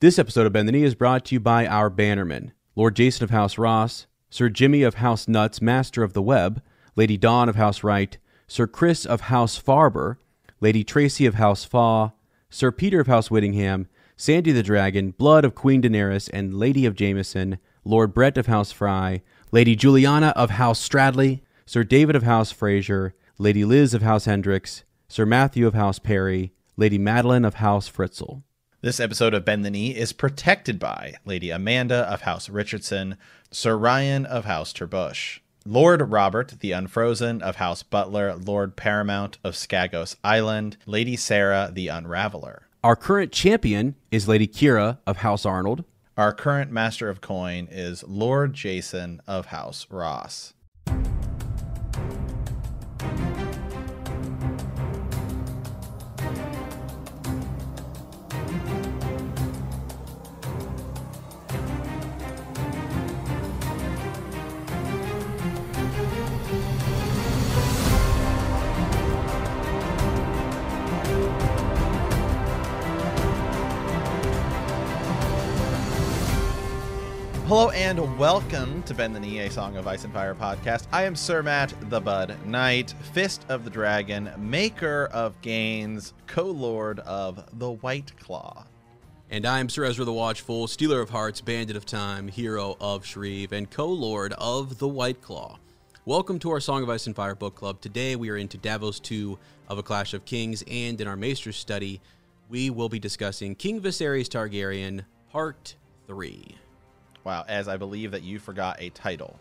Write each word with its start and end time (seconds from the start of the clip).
This 0.00 0.16
episode 0.16 0.46
of 0.46 0.52
Bend 0.52 0.68
the 0.68 0.70
Knee 0.70 0.84
is 0.84 0.94
brought 0.94 1.24
to 1.24 1.34
you 1.34 1.40
by 1.40 1.66
our 1.66 1.90
bannermen 1.90 2.52
Lord 2.76 2.94
Jason 2.94 3.24
of 3.24 3.30
House 3.30 3.58
Ross, 3.58 4.06
Sir 4.30 4.48
Jimmy 4.48 4.84
of 4.84 4.94
House 4.94 5.26
Nuts, 5.26 5.60
Master 5.60 6.04
of 6.04 6.12
the 6.12 6.22
Web, 6.22 6.62
Lady 6.94 7.16
Dawn 7.16 7.48
of 7.48 7.56
House 7.56 7.82
Wright, 7.82 8.16
Sir 8.46 8.68
Chris 8.68 9.04
of 9.04 9.22
House 9.22 9.60
Farber, 9.60 10.18
Lady 10.60 10.84
Tracy 10.84 11.26
of 11.26 11.34
House 11.34 11.64
Faw, 11.64 12.12
Sir 12.48 12.70
Peter 12.70 13.00
of 13.00 13.08
House 13.08 13.28
Whittingham, 13.28 13.88
Sandy 14.16 14.52
the 14.52 14.62
Dragon, 14.62 15.10
Blood 15.10 15.44
of 15.44 15.56
Queen 15.56 15.82
Daenerys, 15.82 16.30
and 16.32 16.54
Lady 16.54 16.86
of 16.86 16.94
Jameson, 16.94 17.58
Lord 17.84 18.14
Brett 18.14 18.38
of 18.38 18.46
House 18.46 18.70
Fry, 18.70 19.22
Lady 19.50 19.74
Juliana 19.74 20.28
of 20.36 20.50
House 20.50 20.88
Stradley, 20.88 21.40
Sir 21.66 21.82
David 21.82 22.14
of 22.14 22.22
House 22.22 22.52
Fraser, 22.52 23.16
Lady 23.36 23.64
Liz 23.64 23.94
of 23.94 24.02
House 24.02 24.26
Hendricks, 24.26 24.84
Sir 25.08 25.26
Matthew 25.26 25.66
of 25.66 25.74
House 25.74 25.98
Perry, 25.98 26.52
Lady 26.76 26.98
Madeline 26.98 27.44
of 27.44 27.54
House 27.54 27.90
Fritzl. 27.90 28.44
This 28.80 29.00
episode 29.00 29.34
of 29.34 29.44
Bend 29.44 29.64
the 29.64 29.70
Knee 29.70 29.90
is 29.90 30.12
protected 30.12 30.78
by 30.78 31.14
Lady 31.24 31.50
Amanda 31.50 32.08
of 32.08 32.20
House 32.20 32.48
Richardson, 32.48 33.16
Sir 33.50 33.76
Ryan 33.76 34.24
of 34.24 34.44
House 34.44 34.72
Terbush, 34.72 35.40
Lord 35.66 36.00
Robert 36.12 36.54
the 36.60 36.70
Unfrozen 36.70 37.42
of 37.42 37.56
House 37.56 37.82
Butler, 37.82 38.36
Lord 38.36 38.76
Paramount 38.76 39.38
of 39.42 39.54
Skagos 39.54 40.14
Island, 40.22 40.76
Lady 40.86 41.16
Sarah 41.16 41.70
the 41.72 41.88
Unraveler. 41.88 42.68
Our 42.84 42.94
current 42.94 43.32
champion 43.32 43.96
is 44.12 44.28
Lady 44.28 44.46
Kira 44.46 44.98
of 45.08 45.16
House 45.16 45.44
Arnold. 45.44 45.84
Our 46.16 46.32
current 46.32 46.70
Master 46.70 47.08
of 47.08 47.20
Coin 47.20 47.66
is 47.72 48.04
Lord 48.04 48.54
Jason 48.54 49.20
of 49.26 49.46
House 49.46 49.88
Ross. 49.90 50.54
Hello 77.48 77.70
and 77.70 78.18
welcome 78.18 78.82
to 78.82 78.92
Bend 78.92 79.16
the 79.16 79.20
Knee, 79.20 79.38
a 79.38 79.50
Song 79.50 79.78
of 79.78 79.86
Ice 79.86 80.04
and 80.04 80.12
Fire 80.12 80.34
podcast. 80.34 80.86
I 80.92 81.04
am 81.04 81.16
Sir 81.16 81.42
Matt 81.42 81.72
the 81.88 81.98
Bud 81.98 82.36
Knight, 82.44 82.94
Fist 83.14 83.46
of 83.48 83.64
the 83.64 83.70
Dragon, 83.70 84.30
maker 84.36 85.08
of 85.14 85.40
gains, 85.40 86.12
co-lord 86.26 87.00
of 87.00 87.42
the 87.58 87.70
White 87.70 88.12
Claw. 88.20 88.66
And 89.30 89.46
I 89.46 89.60
am 89.60 89.70
Sir 89.70 89.84
Ezra 89.84 90.04
the 90.04 90.12
Watchful, 90.12 90.66
Stealer 90.66 91.00
of 91.00 91.08
Hearts, 91.08 91.40
Bandit 91.40 91.74
of 91.74 91.86
Time, 91.86 92.28
Hero 92.28 92.76
of 92.82 93.06
Shreve, 93.06 93.52
and 93.52 93.70
co-lord 93.70 94.34
of 94.34 94.76
the 94.76 94.86
White 94.86 95.22
Claw. 95.22 95.58
Welcome 96.04 96.38
to 96.40 96.50
our 96.50 96.60
Song 96.60 96.82
of 96.82 96.90
Ice 96.90 97.06
and 97.06 97.16
Fire 97.16 97.34
book 97.34 97.54
club. 97.54 97.80
Today 97.80 98.14
we 98.14 98.28
are 98.28 98.36
into 98.36 98.58
Davos 98.58 99.00
2 99.00 99.38
of 99.68 99.78
A 99.78 99.82
Clash 99.82 100.12
of 100.12 100.26
Kings, 100.26 100.62
and 100.70 101.00
in 101.00 101.08
our 101.08 101.16
Maester's 101.16 101.56
study, 101.56 102.02
we 102.50 102.68
will 102.68 102.90
be 102.90 102.98
discussing 102.98 103.54
King 103.54 103.80
Viserys 103.80 104.28
Targaryen, 104.28 105.06
Part 105.30 105.76
3. 106.06 106.54
Wow, 107.28 107.44
as 107.46 107.68
I 107.68 107.76
believe 107.76 108.12
that 108.12 108.22
you 108.22 108.38
forgot 108.38 108.80
a 108.80 108.88
title. 108.88 109.38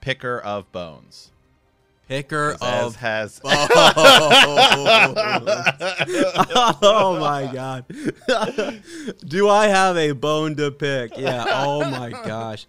Picker 0.00 0.38
of 0.38 0.72
Bones. 0.72 1.30
Picker 2.08 2.56
As 2.62 2.86
of 2.86 2.96
has 2.96 3.40
bones. 3.40 3.58
oh 6.80 7.18
my 7.20 7.50
god. 7.52 7.84
Do 9.26 9.50
I 9.50 9.66
have 9.66 9.98
a 9.98 10.12
bone 10.12 10.56
to 10.56 10.70
pick? 10.70 11.18
Yeah. 11.18 11.44
Oh 11.46 11.90
my 11.90 12.08
gosh. 12.08 12.66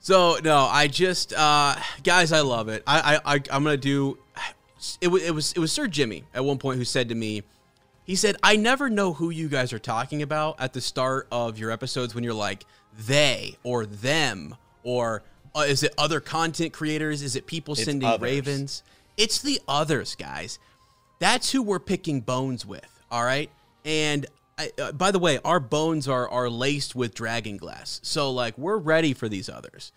So 0.00 0.38
no, 0.42 0.66
I 0.68 0.88
just 0.88 1.32
uh 1.32 1.76
guys, 2.02 2.32
I 2.32 2.40
love 2.40 2.66
it. 2.66 2.82
I 2.88 3.14
I, 3.24 3.34
I 3.34 3.40
I'm 3.52 3.62
gonna 3.62 3.76
do 3.76 4.18
it 5.00 5.06
was 5.06 5.22
it 5.22 5.30
was 5.30 5.52
it 5.52 5.60
was 5.60 5.70
Sir 5.70 5.86
Jimmy 5.86 6.24
at 6.34 6.44
one 6.44 6.58
point 6.58 6.78
who 6.78 6.84
said 6.84 7.08
to 7.10 7.14
me, 7.14 7.44
he 8.02 8.16
said, 8.16 8.34
I 8.42 8.56
never 8.56 8.90
know 8.90 9.12
who 9.12 9.30
you 9.30 9.48
guys 9.48 9.72
are 9.72 9.78
talking 9.78 10.22
about 10.22 10.56
at 10.60 10.72
the 10.72 10.80
start 10.80 11.28
of 11.30 11.56
your 11.56 11.70
episodes 11.70 12.16
when 12.16 12.24
you're 12.24 12.34
like 12.34 12.66
they 13.06 13.56
or 13.62 13.86
them 13.86 14.54
or 14.82 15.22
uh, 15.54 15.60
is 15.60 15.82
it 15.82 15.92
other 15.98 16.20
content 16.20 16.72
creators? 16.72 17.22
Is 17.22 17.36
it 17.36 17.46
people 17.46 17.72
It's 17.74 17.84
sending 17.84 18.08
others. 18.08 18.22
ravens? 18.22 18.82
It's 19.16 19.42
the 19.42 19.60
others, 19.68 20.14
guys. 20.14 20.58
That's 21.18 21.52
who 21.52 21.62
we're 21.62 21.78
picking 21.78 22.20
bones 22.20 22.64
with. 22.64 22.88
All 23.10 23.22
right. 23.24 23.50
And 23.84 24.26
I, 24.58 24.70
uh, 24.80 24.92
by 24.92 25.10
the 25.10 25.18
way, 25.18 25.38
our 25.44 25.60
bones 25.60 26.08
are 26.08 26.28
are 26.28 26.48
laced 26.48 26.94
with 26.94 27.14
dragon 27.14 27.56
glass, 27.56 28.00
so 28.02 28.30
like 28.30 28.56
we're 28.58 28.76
ready 28.78 29.12
for 29.14 29.28
these 29.28 29.48
others. 29.48 29.92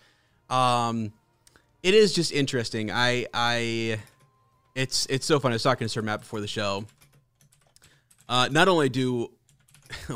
Um, 0.49 1.11
it 1.83 1.93
is 1.93 2.13
just 2.13 2.31
interesting. 2.31 2.89
I 2.91 3.27
I, 3.33 3.99
it's 4.73 5.05
it's 5.07 5.25
so 5.25 5.39
fun. 5.39 5.51
I 5.51 5.55
was 5.55 5.63
talking 5.63 5.85
to 5.85 5.89
Sir 5.89 6.01
Matt 6.01 6.21
before 6.21 6.41
the 6.41 6.47
show. 6.47 6.85
Uh, 8.27 8.47
not 8.51 8.67
only 8.67 8.89
do 8.89 9.29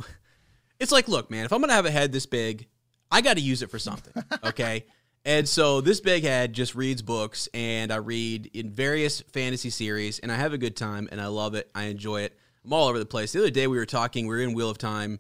it's 0.80 0.92
like, 0.92 1.08
look, 1.08 1.30
man, 1.30 1.46
if 1.46 1.54
I'm 1.54 1.62
gonna 1.62 1.74
have 1.74 1.86
a 1.86 1.92
head 1.92 2.12
this 2.12 2.26
big, 2.26 2.68
I 3.12 3.22
got 3.22 3.36
to 3.36 3.42
use 3.42 3.62
it 3.62 3.70
for 3.72 3.80
something, 3.80 4.24
okay? 4.46 4.86
and 5.26 5.48
so 5.48 5.82
this 5.82 6.00
big 6.00 6.24
head 6.24 6.54
just 6.54 6.76
reads 6.76 7.02
books, 7.02 7.50
and 7.54 7.92
I 7.92 7.98
read 7.98 8.50
in 8.54 8.72
various 8.72 9.22
fantasy 9.22 9.70
series, 9.70 10.20
and 10.20 10.32
I 10.32 10.36
have 10.36 10.54
a 10.54 10.58
good 10.58 10.76
time, 10.76 11.10
and 11.12 11.20
I 11.20 11.28
love 11.28 11.56
it. 11.56 11.70
I 11.76 11.86
enjoy 11.86 12.22
it. 12.22 12.38
I'm 12.64 12.74
all 12.74 12.88
over 12.88 13.00
the 13.00 13.06
place. 13.06 13.32
The 13.32 13.40
other 13.40 13.50
day 13.50 13.68
we 13.68 13.78
were 13.78 13.86
talking, 13.86 14.28
we 14.28 14.36
were 14.36 14.42
in 14.42 14.54
Wheel 14.54 14.70
of 14.70 14.78
Time, 14.78 15.20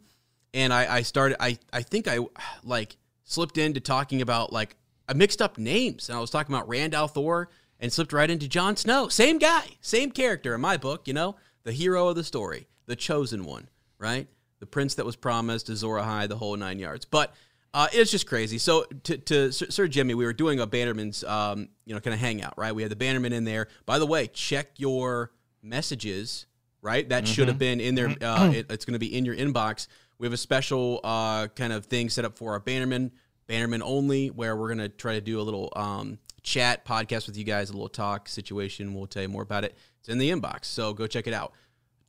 and 0.53 0.73
I, 0.73 0.97
I 0.97 1.01
started. 1.01 1.41
I 1.41 1.57
I 1.71 1.81
think 1.81 2.07
I 2.07 2.19
like 2.63 2.97
slipped 3.23 3.57
into 3.57 3.79
talking 3.79 4.21
about 4.21 4.51
like 4.53 4.75
I 5.07 5.13
mixed 5.13 5.41
up 5.41 5.57
names, 5.57 6.09
and 6.09 6.17
I 6.17 6.21
was 6.21 6.29
talking 6.29 6.53
about 6.53 6.67
Rand 6.67 6.93
al'Thor, 6.93 7.47
and 7.79 7.91
slipped 7.91 8.13
right 8.13 8.29
into 8.29 8.47
Jon 8.47 8.75
Snow. 8.75 9.07
Same 9.07 9.37
guy, 9.37 9.65
same 9.81 10.11
character 10.11 10.55
in 10.55 10.61
my 10.61 10.77
book. 10.77 11.07
You 11.07 11.13
know, 11.13 11.35
the 11.63 11.71
hero 11.71 12.07
of 12.07 12.15
the 12.15 12.23
story, 12.23 12.67
the 12.85 12.95
chosen 12.95 13.43
one, 13.43 13.69
right? 13.97 14.27
The 14.59 14.65
prince 14.65 14.95
that 14.95 15.05
was 15.05 15.15
promised, 15.15 15.69
Azor 15.69 15.87
Ahai, 15.87 16.27
the 16.27 16.37
whole 16.37 16.55
nine 16.57 16.79
yards. 16.79 17.05
But 17.05 17.33
uh, 17.73 17.87
it's 17.93 18.11
just 18.11 18.25
crazy. 18.27 18.57
So 18.57 18.83
to, 19.03 19.17
to 19.17 19.51
Sir 19.51 19.67
Sir 19.69 19.87
Jimmy, 19.87 20.13
we 20.15 20.25
were 20.25 20.33
doing 20.33 20.59
a 20.59 20.67
Bannerman's, 20.67 21.23
um, 21.23 21.69
you 21.85 21.93
know, 21.93 21.99
kind 22.01 22.13
of 22.13 22.19
hangout, 22.19 22.53
right? 22.57 22.73
We 22.73 22.81
had 22.81 22.91
the 22.91 22.95
Bannerman 22.95 23.31
in 23.33 23.43
there. 23.43 23.67
By 23.85 23.99
the 23.99 24.05
way, 24.05 24.27
check 24.27 24.71
your 24.77 25.31
messages, 25.61 26.45
right? 26.81 27.07
That 27.09 27.27
should 27.27 27.47
have 27.47 27.59
been 27.59 27.79
in 27.79 27.95
there. 27.95 28.07
Uh, 28.21 28.51
it- 28.55 28.71
it's 28.71 28.85
going 28.85 28.93
to 28.93 28.99
be 28.99 29.15
in 29.15 29.23
your 29.25 29.35
inbox. 29.35 29.87
We 30.17 30.25
have 30.25 30.33
a 30.33 30.37
special 30.37 30.99
uh, 31.03 31.47
kind 31.47 31.71
of 31.71 31.85
thing 31.85 32.09
set 32.09 32.25
up 32.25 32.37
for 32.37 32.51
our 32.53 32.59
Bannerman, 32.59 33.11
Bannerman 33.47 33.81
only, 33.83 34.27
where 34.29 34.55
we're 34.57 34.67
going 34.67 34.79
to 34.79 34.89
try 34.89 35.13
to 35.13 35.21
do 35.21 35.39
a 35.39 35.43
little 35.43 35.71
um, 35.75 36.17
chat 36.43 36.85
podcast 36.85 37.27
with 37.27 37.37
you 37.37 37.43
guys, 37.45 37.69
a 37.69 37.73
little 37.73 37.87
talk 37.87 38.27
situation. 38.27 38.93
We'll 38.93 39.07
tell 39.07 39.21
you 39.21 39.29
more 39.29 39.43
about 39.43 39.63
it. 39.63 39.77
It's 40.01 40.09
in 40.09 40.17
the 40.17 40.29
inbox, 40.29 40.65
so 40.65 40.93
go 40.93 41.07
check 41.07 41.27
it 41.27 41.33
out. 41.33 41.53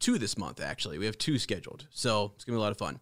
Two 0.00 0.18
this 0.18 0.36
month, 0.36 0.60
actually. 0.60 0.98
We 0.98 1.06
have 1.06 1.18
two 1.18 1.38
scheduled, 1.38 1.86
so 1.90 2.32
it's 2.34 2.44
gonna 2.44 2.56
be 2.56 2.60
a 2.60 2.62
lot 2.62 2.72
of 2.72 2.78
fun. 2.78 2.98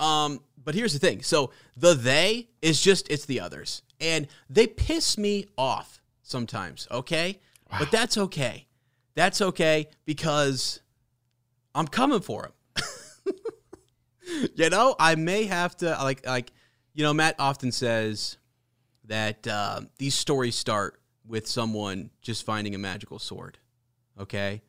Um, 0.00 0.40
but 0.62 0.74
here's 0.74 0.92
the 0.92 0.98
thing: 0.98 1.22
so 1.22 1.52
the 1.76 1.94
they 1.94 2.48
is 2.62 2.80
just 2.80 3.10
it's 3.10 3.26
the 3.26 3.40
others, 3.40 3.82
and 4.00 4.26
they 4.50 4.66
piss 4.66 5.16
me 5.16 5.46
off 5.56 6.00
sometimes. 6.22 6.88
Okay, 6.90 7.38
but 7.78 7.90
that's 7.90 8.16
okay. 8.18 8.66
That's 9.14 9.40
okay 9.40 9.88
because 10.04 10.80
I'm 11.74 11.88
coming 11.88 12.20
for 12.20 12.50
them. 12.74 13.34
you 14.54 14.70
know, 14.70 14.94
I 14.98 15.14
may 15.16 15.44
have 15.44 15.76
to 15.78 15.90
like 16.02 16.26
like 16.26 16.52
you 16.94 17.02
know 17.02 17.12
Matt 17.12 17.36
often 17.38 17.72
says 17.72 18.38
that 19.04 19.46
uh, 19.46 19.82
these 19.98 20.14
stories 20.14 20.54
start 20.54 21.00
with 21.26 21.46
someone 21.46 22.10
just 22.22 22.44
finding 22.44 22.74
a 22.74 22.78
magical 22.78 23.18
sword. 23.18 23.58
Okay, 24.18 24.62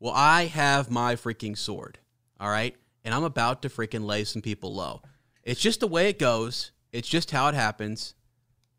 well 0.00 0.12
I 0.14 0.46
have 0.46 0.90
my 0.90 1.14
freaking 1.14 1.56
sword. 1.56 1.98
All 2.38 2.50
right, 2.50 2.76
and 3.04 3.14
I'm 3.14 3.24
about 3.24 3.62
to 3.62 3.68
freaking 3.68 4.04
lay 4.04 4.24
some 4.24 4.42
people 4.42 4.74
low. 4.74 5.02
It's 5.42 5.60
just 5.60 5.80
the 5.80 5.86
way 5.86 6.08
it 6.08 6.18
goes. 6.18 6.72
It's 6.92 7.08
just 7.08 7.30
how 7.30 7.48
it 7.48 7.54
happens. 7.54 8.14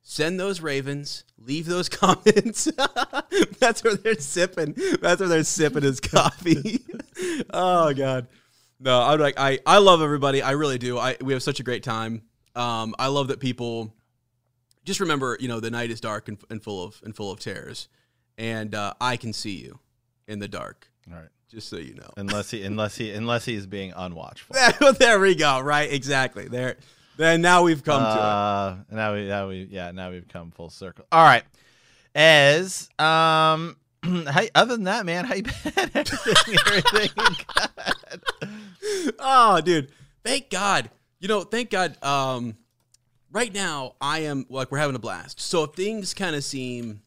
Send 0.03 0.39
those 0.39 0.61
ravens. 0.61 1.23
Leave 1.37 1.65
those 1.65 1.89
comments. 1.89 2.65
That's 3.59 3.83
where 3.83 3.95
they're 3.95 4.19
sipping. 4.19 4.75
That's 5.01 5.19
where 5.19 5.29
they're 5.29 5.43
sipping 5.43 5.83
his 5.83 5.99
coffee. 5.99 6.81
oh 7.53 7.93
god. 7.93 8.27
No, 8.79 9.01
I'm 9.01 9.19
like 9.19 9.35
I 9.37 9.59
I 9.65 9.79
love 9.79 10.01
everybody. 10.01 10.41
I 10.41 10.51
really 10.51 10.77
do. 10.77 10.97
I 10.97 11.17
we 11.21 11.33
have 11.33 11.43
such 11.43 11.59
a 11.59 11.63
great 11.63 11.83
time. 11.83 12.21
Um, 12.55 12.95
I 12.97 13.07
love 13.07 13.27
that 13.27 13.39
people 13.39 13.93
just 14.83 14.99
remember, 14.99 15.37
you 15.39 15.47
know, 15.47 15.59
the 15.59 15.69
night 15.69 15.91
is 15.91 15.99
dark 15.99 16.27
and, 16.27 16.37
and 16.49 16.63
full 16.63 16.83
of 16.83 17.01
and 17.03 17.15
full 17.15 17.31
of 17.31 17.39
terrors, 17.39 17.89
and 18.37 18.73
uh, 18.73 18.93
I 19.01 19.17
can 19.17 19.33
see 19.33 19.57
you 19.57 19.79
in 20.27 20.39
the 20.39 20.47
dark. 20.47 20.89
All 21.11 21.19
right. 21.19 21.29
Just 21.49 21.69
so 21.69 21.77
you 21.77 21.95
know. 21.95 22.09
Unless 22.17 22.51
he 22.51 22.63
unless 22.63 22.95
he 22.97 23.11
unless 23.11 23.45
he 23.45 23.55
is 23.55 23.65
being 23.65 23.91
unwatchful. 23.93 24.97
there 24.97 25.19
we 25.19 25.35
go. 25.35 25.59
Right, 25.59 25.91
exactly. 25.91 26.47
There. 26.47 26.77
Then 27.15 27.41
now 27.41 27.63
we've 27.63 27.83
come 27.83 28.01
to 28.01 28.07
it. 28.07 28.21
Uh, 28.21 28.75
now 28.91 29.13
we 29.15 29.27
now 29.27 29.47
we 29.47 29.67
yeah 29.71 29.91
now 29.91 30.11
we've 30.11 30.27
come 30.27 30.51
full 30.51 30.69
circle. 30.69 31.05
All 31.11 31.23
right, 31.23 31.43
as 32.13 32.89
um, 32.99 33.77
how, 34.03 34.43
other 34.53 34.75
than 34.75 34.83
that, 34.83 35.05
man, 35.05 35.25
how 35.25 35.33
you 35.35 35.43
been? 35.43 35.53
everything, 35.95 36.57
everything? 36.67 37.09
Oh, 39.19 39.61
dude, 39.61 39.91
thank 40.23 40.49
God. 40.49 40.89
You 41.19 41.27
know, 41.27 41.41
thank 41.41 41.71
God. 41.71 42.01
Um, 42.03 42.55
right 43.31 43.53
now 43.53 43.95
I 43.99 44.19
am 44.19 44.45
like 44.49 44.71
we're 44.71 44.77
having 44.77 44.95
a 44.95 44.99
blast. 44.99 45.39
So 45.39 45.63
if 45.63 45.71
things 45.71 46.13
kind 46.13 46.35
of 46.35 46.43
seem, 46.43 47.01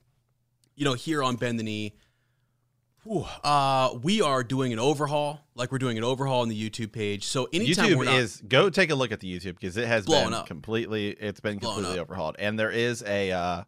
you 0.75 0.85
know, 0.85 0.94
here 0.94 1.23
on 1.23 1.37
Bend 1.37 1.58
the 1.58 1.62
Knee, 1.62 1.94
whew, 3.05 3.25
uh, 3.44 3.94
we 4.02 4.20
are 4.23 4.43
doing 4.44 4.73
an 4.73 4.79
overhaul. 4.79 5.41
Like 5.55 5.73
we're 5.73 5.79
doing 5.79 5.99
an 5.99 6.05
overhaul 6.05 6.43
on 6.43 6.49
the 6.49 6.70
YouTube 6.70 6.93
page. 6.93 7.25
So 7.25 7.49
anytime 7.52 7.97
we're 7.99 8.05
YouTube 8.05 8.06
not, 8.06 8.14
is 8.19 8.43
go 8.49 8.70
take 8.70 8.91
a 8.91 8.94
look 8.94 9.12
at 9.12 9.20
the 9.20 9.32
YouTube 9.32 9.55
because 9.61 9.76
it 9.76 9.87
has 9.88 10.06
been 10.06 10.32
up. 10.35 10.47
completely 10.47 11.08
it's 11.11 11.41
been 11.41 11.58
Blowing 11.58 11.76
completely 11.76 11.99
up. 12.00 12.06
overhauled 12.08 12.37
and 12.38 12.58
there 12.58 12.70
is 12.70 13.02
a 13.06 13.31
uh 13.32 13.64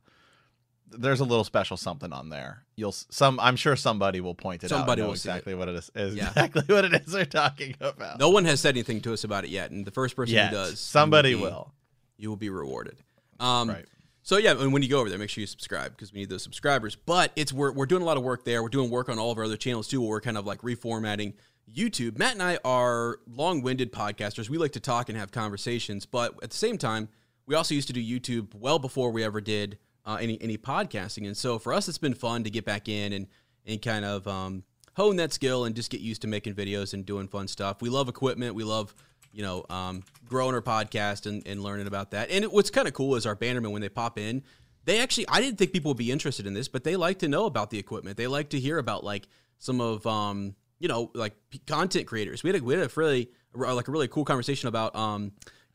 there's 0.95 1.21
a 1.21 1.25
little 1.25 1.45
special 1.45 1.77
something 1.79 2.13
on 2.13 2.29
there. 2.29 2.65
You'll 2.77 2.93
some 2.93 3.41
I'm 3.41 3.57
sure 3.57 3.77
somebody 3.77 4.21
will 4.21 4.35
point 4.35 4.63
it 4.63 4.67
out. 4.73 4.77
Somebody 4.79 5.01
will 5.03 5.17
see 5.17 5.29
it. 5.29 5.33
exactly 5.33 5.55
what 5.55 5.69
it 5.69 5.75
is, 5.77 5.91
is 5.95 6.15
Yeah. 6.15 6.29
exactly 6.29 6.63
what 6.69 6.85
it 6.85 6.95
is 6.95 7.13
they're 7.13 7.25
talking 7.25 7.75
about. 7.81 8.19
no 8.19 8.29
one 8.31 8.45
has 8.45 8.61
said 8.61 8.75
anything 8.75 9.01
to 9.03 9.13
us 9.15 9.25
about 9.25 9.45
it 9.45 9.51
yet, 9.51 9.71
and 9.71 9.87
the 9.87 9.91
first 9.91 10.17
person 10.17 10.35
Yes, 10.35 10.51
who 10.51 10.57
does, 10.57 10.71
you 10.73 10.77
somebody 10.77 11.35
be- 11.35 11.41
will. 11.41 11.73
you 12.19 12.29
will 12.29 12.37
be 12.37 12.51
rewarded. 12.51 12.97
Um, 13.41 13.71
Right. 13.71 13.87
So 14.23 14.37
yeah, 14.37 14.53
and 14.53 14.73
when 14.73 14.83
you 14.83 14.89
go 14.89 15.01
over 15.01 15.09
there, 15.09 15.19
make 15.19 15.31
sure 15.31 15.41
you 15.41 15.47
subscribe 15.47 15.93
because 15.93 16.13
we 16.13 16.21
need 16.21 16.29
those 16.29 16.43
subscribers. 16.43 16.95
But 16.95 17.33
it's 17.37 17.53
we're 17.53 17.73
we're 17.73 17.87
doing 17.87 18.03
a 18.03 18.05
lot 18.05 18.17
of 18.17 18.23
work 18.23 18.45
there. 18.45 18.63
We're 18.63 18.69
doing 18.69 18.91
work 18.91 19.09
on 19.09 19.19
all 19.19 19.31
of 19.31 19.39
our 19.39 19.45
other 19.45 19.57
channels 19.57 19.89
too. 19.89 20.01
We're 20.01 20.21
kind 20.21 20.39
of 20.39 20.47
like 20.47 20.63
reformatting 20.63 21.35
YouTube. 21.75 22.19
Matt 22.19 22.35
and 22.35 22.43
I 22.43 22.59
are 22.65 23.19
long-winded 23.27 23.93
podcasters. 23.93 24.49
We 24.49 24.59
like 24.59 24.73
to 24.73 24.81
talk 24.81 25.09
and 25.09 25.19
have 25.19 25.33
conversations, 25.33 26.07
but 26.07 26.35
at 26.43 26.51
the 26.51 26.57
same 26.57 26.77
time, 26.79 27.09
we 27.47 27.55
also 27.55 27.75
used 27.75 27.89
to 27.89 27.93
do 27.93 28.03
YouTube 28.03 28.55
well 28.55 28.79
before 28.79 29.11
we 29.11 29.25
ever 29.25 29.41
did 29.41 29.79
uh, 30.05 30.19
any 30.21 30.41
any 30.41 30.57
podcasting. 30.57 31.27
And 31.27 31.37
so 31.37 31.59
for 31.59 31.73
us, 31.73 31.89
it's 31.89 31.99
been 31.99 32.15
fun 32.15 32.45
to 32.45 32.51
get 32.51 32.65
back 32.65 32.89
in 32.89 33.13
and 33.13 33.27
and 33.67 33.83
kind 33.83 34.05
of 34.05 34.27
um, 34.29 34.65
hone 34.97 35.17
that 35.17 35.33
skill 35.33 35.65
and 35.65 35.75
just 35.75 35.91
get 35.91 36.01
used 36.01 36.23
to 36.23 36.29
making 36.29 36.55
videos 36.55 36.95
and 36.95 37.05
doing 37.05 37.27
fun 37.29 37.49
stuff. 37.49 37.83
We 37.83 37.89
love 37.89 38.09
equipment. 38.09 38.55
We 38.55 38.65
love 38.65 38.95
you 39.33 39.43
know, 39.43 39.65
um, 39.71 40.03
growing 40.29 40.55
our 40.55 40.63
podcast 40.63 41.27
and, 41.27 41.47
and 41.47 41.63
learning 41.63 41.87
about 41.87 42.11
that. 42.13 42.31
And 42.31 42.45
it, 42.45 42.53
what's 42.53 42.71
kind 42.71 42.87
of 42.87 42.95
cool 42.95 43.15
is 43.17 43.27
our 43.27 43.37
bannermen 43.37 43.73
when 43.73 43.83
they 43.83 43.89
pop 43.89 44.19
in, 44.19 44.43
they 44.85 45.01
actually 45.01 45.29
I 45.29 45.41
didn't 45.41 45.59
think 45.59 45.73
people 45.73 45.91
would 45.91 45.99
be 45.99 46.11
interested 46.11 46.47
in 46.47 46.55
this, 46.55 46.69
but 46.69 46.85
they 46.85 46.97
like 46.97 47.19
to 47.21 47.29
know 47.29 47.47
about 47.47 47.71
the 47.71 47.79
equipment. 47.79 48.17
They 48.17 48.27
like 48.27 48.51
to 48.51 48.61
hear 48.61 48.79
about 48.79 49.05
like 49.05 49.29
some 49.59 49.81
of 49.81 50.07
um, 50.07 50.55
you 50.79 50.89
know, 50.89 51.11
like 51.15 51.35
content 51.67 52.07
creators. 52.07 52.43
We 52.43 52.51
had 52.51 52.61
a, 52.61 52.65
we 52.65 52.75
had 52.75 52.83
a 52.83 52.91
really 52.97 53.31
like 53.55 53.89
a 53.89 53.93
really 53.93 54.09
cool 54.09 54.25
conversation 54.25 54.69
about 54.69 54.97
um, 54.97 55.33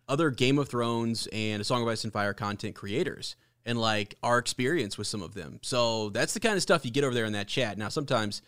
other 0.08 0.30
Game 0.30 0.60
of 0.60 0.68
Thrones 0.68 1.28
and 1.32 1.62
A 1.62 1.64
Song 1.64 1.82
of 1.82 1.88
Ice 1.88 2.04
and 2.04 2.12
Fire 2.12 2.34
content 2.34 2.76
creators 2.76 3.36
and 3.66 3.80
like 3.80 4.16
our 4.24 4.38
experience 4.38 4.98
with 4.98 5.08
some 5.08 5.22
of 5.22 5.34
them. 5.34 5.60
So 5.62 6.10
that's 6.10 6.34
the 6.34 6.40
kind 6.40 6.56
of 6.56 6.62
stuff 6.62 6.86
you 6.86 6.92
get 6.92 7.04
over 7.04 7.14
there 7.14 7.26
in 7.26 7.34
that 7.34 7.48
chat. 7.48 7.78
Now 7.78 7.90
sometimes 7.90 8.42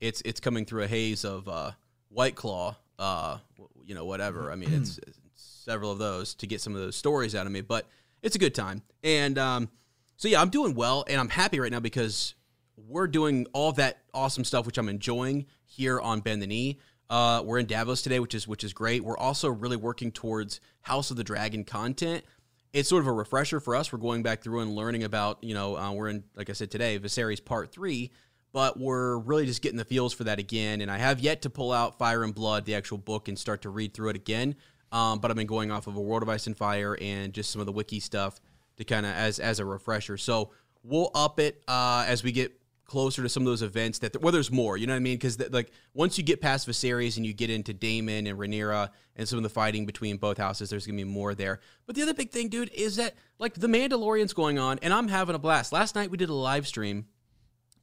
it's 0.00 0.22
it's 0.24 0.40
coming 0.40 0.64
through 0.64 0.84
a 0.84 0.86
haze 0.86 1.24
of 1.24 1.48
uh, 1.48 1.72
White 2.08 2.34
Claw, 2.34 2.76
uh, 2.98 3.38
you 3.84 3.94
know, 3.94 4.04
whatever. 4.04 4.50
I 4.50 4.56
mean, 4.56 4.72
it's, 4.72 4.98
it's 4.98 5.18
several 5.34 5.90
of 5.90 5.98
those 5.98 6.34
to 6.34 6.46
get 6.46 6.60
some 6.60 6.74
of 6.74 6.80
those 6.80 6.96
stories 6.96 7.34
out 7.34 7.46
of 7.46 7.52
me, 7.52 7.60
but 7.60 7.86
it's 8.22 8.36
a 8.36 8.38
good 8.38 8.54
time. 8.54 8.82
And 9.02 9.38
um, 9.38 9.68
so 10.16 10.28
yeah, 10.28 10.40
I'm 10.40 10.50
doing 10.50 10.74
well, 10.74 11.04
and 11.08 11.20
I'm 11.20 11.28
happy 11.28 11.60
right 11.60 11.70
now 11.70 11.80
because 11.80 12.34
we're 12.76 13.06
doing 13.08 13.46
all 13.52 13.72
that 13.72 13.98
awesome 14.12 14.44
stuff, 14.44 14.66
which 14.66 14.78
I'm 14.78 14.88
enjoying 14.88 15.46
here 15.64 16.00
on 16.00 16.20
Bend 16.20 16.42
the 16.42 16.46
Knee. 16.46 16.78
Uh, 17.08 17.42
we're 17.44 17.58
in 17.58 17.66
Davos 17.66 18.02
today, 18.02 18.18
which 18.18 18.34
is 18.34 18.48
which 18.48 18.64
is 18.64 18.72
great. 18.72 19.04
We're 19.04 19.16
also 19.18 19.48
really 19.48 19.76
working 19.76 20.10
towards 20.10 20.60
House 20.80 21.10
of 21.10 21.16
the 21.16 21.24
Dragon 21.24 21.64
content. 21.64 22.24
It's 22.72 22.88
sort 22.88 23.00
of 23.00 23.06
a 23.06 23.12
refresher 23.12 23.60
for 23.60 23.74
us. 23.76 23.92
We're 23.92 24.00
going 24.00 24.22
back 24.22 24.42
through 24.42 24.60
and 24.60 24.74
learning 24.74 25.04
about, 25.04 25.42
you 25.42 25.54
know, 25.54 25.76
uh, 25.76 25.92
we're 25.92 26.08
in, 26.08 26.24
like 26.34 26.50
I 26.50 26.52
said 26.52 26.70
today, 26.70 26.98
Viserys 26.98 27.42
Part 27.42 27.70
Three, 27.72 28.10
but 28.56 28.80
we're 28.80 29.18
really 29.18 29.44
just 29.44 29.60
getting 29.60 29.76
the 29.76 29.84
feels 29.84 30.14
for 30.14 30.24
that 30.24 30.38
again. 30.38 30.80
And 30.80 30.90
I 30.90 30.96
have 30.96 31.20
yet 31.20 31.42
to 31.42 31.50
pull 31.50 31.72
out 31.72 31.98
Fire 31.98 32.24
and 32.24 32.34
Blood, 32.34 32.64
the 32.64 32.74
actual 32.74 32.96
book, 32.96 33.28
and 33.28 33.38
start 33.38 33.60
to 33.60 33.68
read 33.68 33.92
through 33.92 34.08
it 34.08 34.16
again. 34.16 34.54
Um, 34.90 35.18
but 35.18 35.30
I've 35.30 35.36
been 35.36 35.46
going 35.46 35.70
off 35.70 35.86
of 35.88 35.96
a 35.96 36.00
World 36.00 36.22
of 36.22 36.30
Ice 36.30 36.46
and 36.46 36.56
Fire 36.56 36.96
and 36.98 37.34
just 37.34 37.50
some 37.50 37.60
of 37.60 37.66
the 37.66 37.72
wiki 37.72 38.00
stuff 38.00 38.40
to 38.78 38.84
kind 38.84 39.04
of 39.04 39.12
as 39.12 39.40
as 39.40 39.60
a 39.60 39.64
refresher. 39.66 40.16
So 40.16 40.52
we'll 40.82 41.10
up 41.14 41.38
it 41.38 41.62
uh, 41.68 42.06
as 42.08 42.24
we 42.24 42.32
get 42.32 42.58
closer 42.86 43.22
to 43.22 43.28
some 43.28 43.42
of 43.42 43.46
those 43.46 43.60
events 43.60 43.98
that 43.98 44.18
well, 44.22 44.32
there's 44.32 44.50
more. 44.50 44.78
You 44.78 44.86
know 44.86 44.94
what 44.94 45.00
I 45.00 45.00
mean? 45.00 45.16
Because 45.16 45.38
like 45.50 45.70
once 45.92 46.16
you 46.16 46.24
get 46.24 46.40
past 46.40 46.66
Viserys 46.66 47.18
and 47.18 47.26
you 47.26 47.34
get 47.34 47.50
into 47.50 47.74
Daemon 47.74 48.26
and 48.26 48.38
Rhaenyra 48.38 48.88
and 49.16 49.28
some 49.28 49.36
of 49.38 49.42
the 49.42 49.50
fighting 49.50 49.84
between 49.84 50.16
both 50.16 50.38
houses, 50.38 50.70
there's 50.70 50.86
gonna 50.86 50.96
be 50.96 51.04
more 51.04 51.34
there. 51.34 51.60
But 51.84 51.94
the 51.94 52.00
other 52.00 52.14
big 52.14 52.30
thing, 52.30 52.48
dude, 52.48 52.72
is 52.72 52.96
that 52.96 53.16
like 53.38 53.52
the 53.52 53.66
Mandalorian's 53.66 54.32
going 54.32 54.58
on, 54.58 54.78
and 54.80 54.94
I'm 54.94 55.08
having 55.08 55.34
a 55.34 55.38
blast. 55.38 55.74
Last 55.74 55.94
night 55.94 56.10
we 56.10 56.16
did 56.16 56.30
a 56.30 56.34
live 56.34 56.66
stream. 56.66 57.04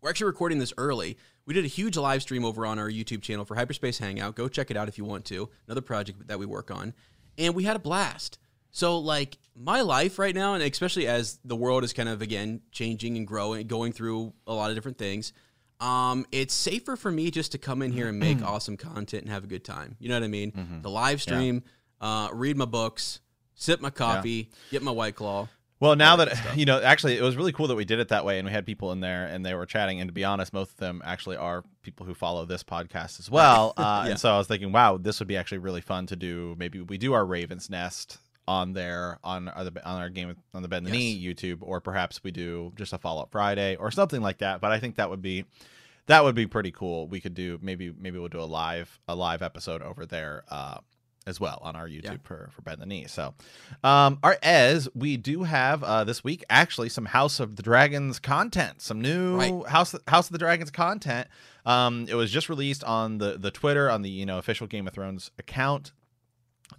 We're 0.04 0.10
actually 0.10 0.28
recording 0.28 0.60
this 0.60 0.74
early. 0.78 1.18
We 1.46 1.54
did 1.54 1.64
a 1.64 1.70
huge 1.70 1.96
live 1.96 2.22
stream 2.22 2.44
over 2.44 2.66
on 2.66 2.78
our 2.78 2.90
YouTube 2.90 3.22
channel 3.22 3.46
for 3.46 3.56
Hyperspace 3.56 4.00
Hangout. 4.00 4.36
Go 4.36 4.50
check 4.50 4.70
it 4.70 4.76
out 4.76 4.90
if 4.90 4.98
you 4.98 5.06
want 5.06 5.24
to. 5.26 5.50
Another 5.66 5.80
project 5.80 6.28
that 6.28 6.38
we 6.38 6.46
work 6.46 6.72
on. 6.72 6.94
And 7.38 7.56
we 7.56 7.64
had 7.64 7.78
a 7.78 7.80
blast. 7.80 8.38
So, 8.70 9.00
like, 9.00 9.38
my 9.56 9.80
life 9.80 10.20
right 10.20 10.36
now, 10.36 10.56
and 10.56 10.64
especially 10.64 11.08
as 11.08 11.40
the 11.46 11.56
world 11.56 11.86
is 11.86 11.94
kind 11.94 12.10
of, 12.10 12.22
again, 12.22 12.60
changing 12.74 13.16
and 13.16 13.26
growing, 13.26 13.66
going 13.66 13.94
through 13.94 14.34
a 14.46 14.54
lot 14.54 14.72
of 14.72 14.76
different 14.76 14.98
things, 14.98 15.32
um, 15.80 16.26
it's 16.34 16.54
safer 16.54 16.98
for 16.98 17.10
me 17.10 17.32
just 17.32 17.54
to 17.54 17.58
come 17.58 17.82
in 17.82 17.94
here 17.94 18.10
and 18.10 18.20
make 18.20 18.42
awesome 18.46 18.76
content 18.76 19.24
and 19.24 19.32
have 19.32 19.46
a 19.46 19.48
good 19.48 19.64
time. 19.64 19.96
You 20.00 20.10
know 20.10 20.16
what 20.16 20.24
I 20.24 20.28
mean? 20.28 20.52
The 20.82 20.90
live 20.90 21.22
stream, 21.22 21.64
uh, 22.02 22.28
read 22.34 22.58
my 22.58 22.66
books, 22.66 23.22
sip 23.56 23.80
my 23.80 23.90
coffee, 23.90 24.50
get 24.70 24.84
my 24.84 24.92
White 24.92 25.16
Claw. 25.16 25.48
Well, 25.84 25.98
now 25.98 26.16
that 26.16 26.40
you 26.58 26.64
know, 26.64 26.82
actually, 26.82 27.18
it 27.18 27.22
was 27.22 27.36
really 27.36 27.52
cool 27.52 27.68
that 27.68 27.76
we 27.76 27.84
did 27.84 28.00
it 28.00 28.08
that 28.08 28.24
way, 28.24 28.40
and 28.40 28.48
we 28.48 28.54
had 28.54 28.66
people 28.66 28.94
in 28.94 29.02
there, 29.02 29.26
and 29.26 29.46
they 29.46 29.54
were 29.54 29.66
chatting. 29.66 30.00
And 30.00 30.08
to 30.08 30.14
be 30.14 30.24
honest, 30.24 30.54
most 30.54 30.72
of 30.72 30.78
them 30.78 31.02
actually 31.04 31.36
are 31.36 31.62
people 31.82 32.06
who 32.06 32.14
follow 32.14 32.46
this 32.46 32.64
podcast 32.64 33.20
as 33.20 33.30
well. 33.30 33.74
Uh, 33.84 34.04
Yeah. 34.06 34.12
And 34.12 34.20
so 34.20 34.34
I 34.34 34.38
was 34.38 34.48
thinking, 34.48 34.72
wow, 34.72 34.98
this 34.98 35.20
would 35.20 35.28
be 35.28 35.36
actually 35.36 35.58
really 35.58 35.82
fun 35.82 36.06
to 36.08 36.16
do. 36.16 36.56
Maybe 36.58 36.80
we 36.80 36.98
do 36.98 37.12
our 37.12 37.26
Ravens 37.26 37.70
Nest 37.70 38.18
on 38.48 38.72
there 38.72 39.20
on 39.26 39.50
our, 39.50 39.66
on 39.84 40.02
our 40.02 40.10
game 40.10 40.38
on 40.54 40.62
the 40.62 40.70
Bend 40.70 40.86
the 40.86 40.92
Knee 40.92 41.22
YouTube, 41.22 41.58
or 41.60 41.82
perhaps 41.82 42.24
we 42.24 42.32
do 42.32 42.72
just 42.78 42.94
a 42.94 42.98
follow 42.98 43.24
up 43.24 43.32
Friday 43.32 43.76
or 43.76 43.92
something 43.92 44.22
like 44.22 44.38
that. 44.38 44.62
But 44.62 44.72
I 44.72 44.80
think 44.80 44.96
that 44.96 45.10
would 45.10 45.22
be 45.22 45.44
that 46.08 46.24
would 46.24 46.36
be 46.36 46.48
pretty 46.48 46.72
cool. 46.72 47.08
We 47.08 47.20
could 47.20 47.34
do 47.34 47.60
maybe 47.62 47.94
maybe 47.98 48.20
we'll 48.20 48.30
do 48.30 48.40
a 48.40 48.44
live 48.44 49.00
a 49.10 49.16
live 49.16 49.42
episode 49.42 49.82
over 49.82 50.06
there. 50.06 50.46
Uh, 50.50 50.78
as 51.26 51.40
well 51.40 51.60
on 51.62 51.76
our 51.76 51.88
YouTube 51.88 52.04
Yeah. 52.04 52.16
for 52.24 52.50
for 52.52 52.62
Bend 52.62 52.82
the 52.82 52.86
Knee. 52.86 53.06
So, 53.08 53.34
um, 53.84 54.20
our 54.24 54.38
as 54.44 54.90
we 54.94 55.18
do 55.18 55.44
have 55.44 55.84
uh, 55.84 56.04
this 56.04 56.24
week 56.24 56.44
actually 56.50 56.90
some 56.90 57.06
House 57.06 57.40
of 57.40 57.56
the 57.56 57.64
Dragons 57.64 58.20
content, 58.20 58.82
some 58.82 59.00
new 59.02 59.38
Right. 59.38 59.68
House 59.68 59.96
House 60.08 60.28
of 60.28 60.34
the 60.34 60.40
Dragons 60.40 60.72
content. 60.72 61.28
Um, 61.66 62.06
it 62.10 62.16
was 62.16 62.30
just 62.32 62.50
released 62.50 62.84
on 62.84 63.18
the 63.20 63.38
the 63.38 63.52
Twitter 63.52 63.90
on 63.90 64.02
the 64.02 64.10
you 64.10 64.26
know 64.26 64.38
official 64.38 64.68
Game 64.68 64.88
of 64.88 64.94
Thrones 64.94 65.32
account. 65.40 65.92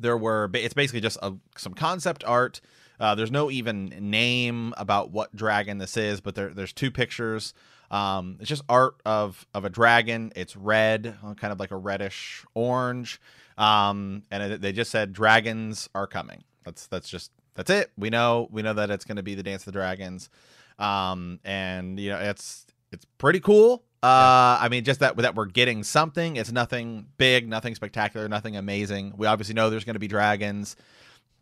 There 0.01 0.17
were 0.17 0.51
it's 0.55 0.75
basically 0.75 1.01
just 1.01 1.19
a, 1.23 1.35
some 1.57 1.75
concept 1.75 2.25
art. 2.25 2.61
Uh, 3.01 3.15
there's 3.15 3.31
no 3.31 3.51
even 3.51 3.87
name 3.99 4.73
about 4.77 5.11
what 5.11 5.35
dragon 5.35 5.79
this 5.79 5.97
is, 5.97 6.21
but 6.21 6.35
there, 6.37 6.51
there's 6.51 6.73
two 6.73 6.91
pictures. 6.91 7.53
Um, 7.95 8.39
it's 8.41 8.49
just 8.49 8.63
art 8.69 8.97
of 9.07 9.47
of 9.55 9.65
a 9.65 9.71
dragon. 9.71 10.33
It's 10.35 10.57
red, 10.57 11.17
uh, 11.25 11.35
kind 11.35 11.53
of 11.53 11.61
like 11.61 11.71
a 11.71 11.77
reddish 11.77 12.45
orange. 12.53 13.21
Um, 13.57 14.25
and 14.33 14.55
it, 14.55 14.61
they 14.61 14.73
just 14.73 14.91
said 14.91 15.13
dragons 15.13 15.89
are 15.95 16.09
coming. 16.09 16.43
That's 16.65 16.89
that's 16.89 17.09
just 17.09 17.31
that's 17.55 17.71
it. 17.71 17.93
We 17.97 18.11
know 18.11 18.49
we 18.51 18.63
know 18.63 18.75
that 18.75 18.91
it's 18.91 19.05
going 19.05 19.19
to 19.19 19.23
be 19.23 19.37
the 19.37 19.45
Dance 19.45 19.63
of 19.63 19.67
the 19.67 19.79
Dragons. 19.79 20.29
Um, 20.77 21.39
and 21.45 22.01
you 22.01 22.11
know 22.11 22.19
it's 22.19 22.67
it's 22.91 23.07
pretty 23.19 23.39
cool. 23.39 23.85
Uh, 24.03 24.59
I 24.61 24.69
mean, 24.71 24.83
just 24.83 24.99
that 24.99 25.17
that 25.19 25.37
we're 25.37 25.47
getting 25.47 25.85
something. 25.85 26.35
It's 26.35 26.51
nothing 26.51 27.07
big, 27.17 27.49
nothing 27.49 27.77
spectacular, 27.77 28.29
nothing 28.29 28.57
amazing. 28.57 29.15
We 29.17 29.29
obviously 29.29 29.55
know 29.55 29.71
there's 29.71 29.85
going 29.85 29.95
to 29.95 30.01
be 30.01 30.09
dragons. 30.09 30.75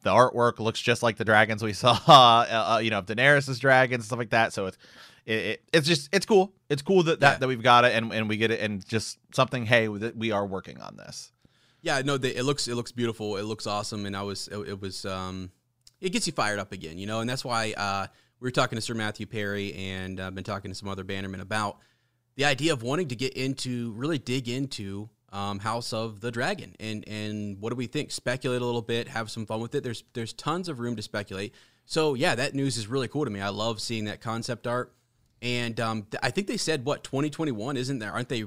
The 0.02 0.10
artwork 0.10 0.58
looks 0.58 0.82
just 0.82 1.02
like 1.02 1.16
the 1.16 1.24
dragons 1.24 1.62
we 1.62 1.72
saw, 1.72 1.98
uh, 2.06 2.74
uh, 2.74 2.78
you 2.78 2.90
know, 2.90 2.98
of 2.98 3.06
Daenerys' 3.06 3.58
dragons, 3.58 4.04
stuff 4.04 4.18
like 4.18 4.30
that. 4.30 4.52
So 4.52 4.66
it's 4.66 4.76
it, 5.26 5.32
it, 5.34 5.62
it's 5.72 5.86
just 5.86 6.08
it's 6.12 6.26
cool. 6.26 6.52
It's 6.68 6.82
cool 6.82 7.02
that, 7.04 7.20
that 7.20 7.32
Yeah. 7.34 7.38
that 7.38 7.48
we've 7.48 7.62
got 7.62 7.84
it 7.84 7.94
and, 7.94 8.12
and 8.12 8.28
we 8.28 8.36
get 8.36 8.50
it 8.50 8.60
and 8.60 8.84
just 8.86 9.18
something. 9.34 9.66
Hey, 9.66 9.86
that 9.86 10.16
we 10.16 10.30
are 10.32 10.46
working 10.46 10.80
on 10.80 10.96
this. 10.96 11.32
Yeah, 11.80 12.00
no, 12.04 12.16
they, 12.18 12.34
it 12.34 12.44
looks 12.44 12.68
it 12.68 12.74
looks 12.74 12.92
beautiful. 12.92 13.36
It 13.36 13.42
looks 13.42 13.66
awesome, 13.66 14.06
and 14.06 14.16
I 14.16 14.22
was 14.22 14.48
it, 14.48 14.58
it 14.68 14.80
was 14.80 15.04
um, 15.04 15.50
it 16.00 16.10
gets 16.10 16.26
you 16.26 16.32
fired 16.32 16.58
up 16.58 16.72
again, 16.72 16.98
you 16.98 17.06
know, 17.06 17.20
and 17.20 17.28
that's 17.28 17.44
why 17.44 17.72
uh, 17.76 18.06
we 18.40 18.46
were 18.46 18.50
talking 18.52 18.76
to 18.76 18.82
Sir 18.82 18.94
Matthew 18.94 19.26
Perry 19.26 19.72
and 19.74 20.20
uh, 20.20 20.30
been 20.30 20.44
talking 20.44 20.70
to 20.70 20.74
some 20.76 20.88
other 20.88 21.04
bannermen 21.04 21.40
about 21.40 21.78
the 22.36 22.44
idea 22.44 22.72
of 22.72 22.82
wanting 22.82 23.08
to 23.08 23.16
get 23.16 23.34
into 23.34 23.92
really 23.92 24.18
dig 24.18 24.48
into 24.48 25.10
um, 25.32 25.58
House 25.58 25.92
of 25.92 26.20
the 26.20 26.30
Dragon 26.30 26.74
and 26.78 27.06
and 27.08 27.60
what 27.60 27.70
do 27.70 27.76
we 27.76 27.86
think? 27.86 28.10
Speculate 28.12 28.62
a 28.62 28.64
little 28.64 28.82
bit, 28.82 29.08
have 29.08 29.30
some 29.30 29.44
fun 29.46 29.60
with 29.60 29.74
it. 29.74 29.82
There's 29.82 30.04
there's 30.12 30.32
tons 30.32 30.68
of 30.68 30.78
room 30.78 30.94
to 30.96 31.02
speculate. 31.02 31.52
So 31.84 32.14
yeah, 32.14 32.36
that 32.36 32.54
news 32.54 32.76
is 32.76 32.86
really 32.86 33.08
cool 33.08 33.24
to 33.24 33.30
me. 33.30 33.40
I 33.40 33.48
love 33.48 33.80
seeing 33.80 34.04
that 34.04 34.20
concept 34.20 34.68
art, 34.68 34.94
and 35.42 35.78
um, 35.80 36.02
th- 36.10 36.20
I 36.22 36.30
think 36.30 36.46
they 36.46 36.56
said 36.56 36.84
what 36.86 37.04
2021 37.04 37.76
isn't 37.76 37.98
there? 37.98 38.12
Aren't 38.12 38.28
they? 38.30 38.44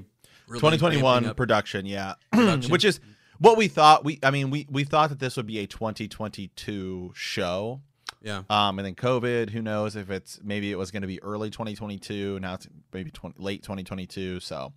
Really 0.48 0.60
2021 0.60 1.34
production, 1.34 1.86
yeah, 1.86 2.14
Production. 2.32 2.70
which 2.72 2.84
is 2.84 2.98
what 3.38 3.56
we 3.56 3.68
thought. 3.68 4.04
We 4.04 4.18
I 4.22 4.30
mean 4.30 4.50
we 4.50 4.66
we 4.70 4.84
thought 4.84 5.10
that 5.10 5.18
this 5.18 5.36
would 5.36 5.46
be 5.46 5.58
a 5.58 5.66
2022 5.66 7.12
show. 7.14 7.80
Yeah. 8.22 8.42
Um, 8.50 8.78
and 8.78 8.86
then 8.86 8.94
COVID, 8.94 9.50
who 9.50 9.62
knows 9.62 9.94
if 9.94 10.10
it's 10.10 10.40
maybe 10.42 10.72
it 10.72 10.76
was 10.76 10.90
going 10.90 11.02
to 11.02 11.06
be 11.08 11.22
early 11.22 11.50
2022. 11.50 12.40
Now 12.40 12.54
it's 12.54 12.66
maybe 12.92 13.10
20, 13.10 13.36
late 13.40 13.62
2022. 13.62 14.40
So, 14.40 14.72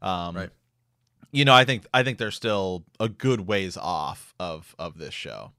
um, 0.00 0.36
Right. 0.36 0.50
you 1.32 1.44
know, 1.44 1.54
I 1.54 1.64
think 1.64 1.86
I 1.92 2.02
think 2.04 2.18
they're 2.18 2.30
still 2.30 2.84
a 3.00 3.08
good 3.08 3.40
ways 3.46 3.76
off 3.76 4.34
of 4.38 4.74
of 4.78 4.98
this 4.98 5.14
show. 5.14 5.52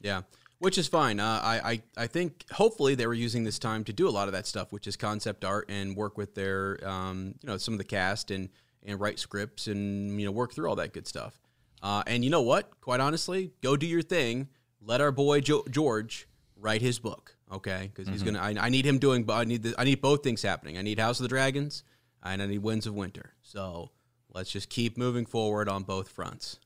Yeah, 0.00 0.22
which 0.60 0.78
is 0.78 0.86
fine. 0.86 1.18
Uh, 1.18 1.40
I, 1.42 1.72
I 1.72 1.82
I 2.04 2.06
think 2.06 2.44
hopefully 2.52 2.94
they 2.94 3.06
were 3.06 3.14
using 3.14 3.42
this 3.44 3.58
time 3.58 3.82
to 3.84 3.92
do 3.92 4.08
a 4.08 4.10
lot 4.10 4.28
of 4.28 4.32
that 4.32 4.46
stuff, 4.46 4.72
which 4.72 4.86
is 4.86 4.96
concept 4.96 5.44
art 5.44 5.66
and 5.68 5.96
work 5.96 6.16
with 6.16 6.34
their 6.36 6.78
um, 6.88 7.34
you 7.42 7.48
know 7.48 7.56
some 7.56 7.74
of 7.74 7.78
the 7.78 7.84
cast 7.84 8.30
and 8.30 8.48
and 8.84 9.00
write 9.00 9.18
scripts 9.18 9.66
and 9.66 10.20
you 10.20 10.26
know 10.26 10.32
work 10.32 10.54
through 10.54 10.68
all 10.68 10.76
that 10.76 10.92
good 10.92 11.08
stuff. 11.08 11.40
Uh, 11.82 12.02
and 12.06 12.22
you 12.22 12.30
know 12.30 12.42
what? 12.42 12.80
Quite 12.80 13.00
honestly, 13.00 13.52
go 13.62 13.76
do 13.76 13.86
your 13.86 14.02
thing. 14.02 14.48
Let 14.82 15.00
our 15.00 15.12
boy 15.12 15.40
jo- 15.40 15.64
George 15.70 16.28
write 16.56 16.82
his 16.82 16.98
book, 16.98 17.36
okay? 17.52 17.90
Because 17.92 18.08
he's 18.08 18.22
gonna. 18.22 18.38
I, 18.38 18.54
I 18.58 18.68
need 18.68 18.86
him 18.86 18.98
doing. 18.98 19.28
I 19.30 19.44
need 19.44 19.62
the, 19.62 19.74
I 19.76 19.84
need 19.84 20.00
both 20.00 20.22
things 20.22 20.42
happening. 20.42 20.78
I 20.78 20.82
need 20.82 20.98
House 20.98 21.18
of 21.18 21.24
the 21.24 21.28
Dragons 21.28 21.84
and 22.22 22.42
I 22.42 22.46
need 22.46 22.58
Winds 22.58 22.86
of 22.86 22.94
Winter. 22.94 23.32
So 23.42 23.90
let's 24.32 24.50
just 24.50 24.68
keep 24.68 24.96
moving 24.98 25.26
forward 25.26 25.68
on 25.68 25.82
both 25.82 26.08
fronts. 26.08 26.58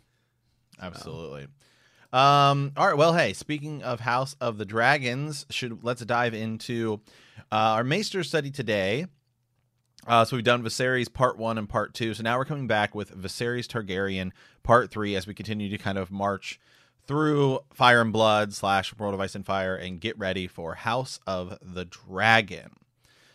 Absolutely. 0.82 1.44
Um, 1.44 1.50
all 2.12 2.86
right. 2.88 2.96
Well, 2.96 3.14
hey, 3.14 3.32
speaking 3.32 3.82
of 3.82 4.00
House 4.00 4.34
of 4.40 4.58
the 4.58 4.64
Dragons, 4.64 5.46
should 5.50 5.84
let's 5.84 6.04
dive 6.04 6.34
into 6.34 7.00
uh, 7.52 7.76
our 7.78 7.84
Maester 7.84 8.22
study 8.24 8.50
today. 8.50 9.06
Uh, 10.06 10.24
so 10.24 10.36
we've 10.36 10.44
done 10.44 10.62
Viserys 10.62 11.12
part 11.12 11.36
one 11.36 11.58
and 11.58 11.68
part 11.68 11.94
two. 11.94 12.14
So 12.14 12.22
now 12.22 12.38
we're 12.38 12.46
coming 12.46 12.66
back 12.66 12.94
with 12.94 13.14
Viserys 13.16 13.66
Targaryen 13.66 14.30
part 14.62 14.90
three 14.90 15.14
as 15.14 15.26
we 15.26 15.34
continue 15.34 15.68
to 15.68 15.78
kind 15.78 15.98
of 15.98 16.10
march 16.10 16.58
through 17.06 17.60
Fire 17.72 18.00
and 18.00 18.12
Blood 18.12 18.54
slash 18.54 18.96
World 18.96 19.14
of 19.14 19.20
Ice 19.20 19.34
and 19.34 19.44
Fire 19.44 19.74
and 19.76 20.00
get 20.00 20.18
ready 20.18 20.46
for 20.46 20.74
House 20.74 21.20
of 21.26 21.58
the 21.60 21.84
Dragon. 21.84 22.70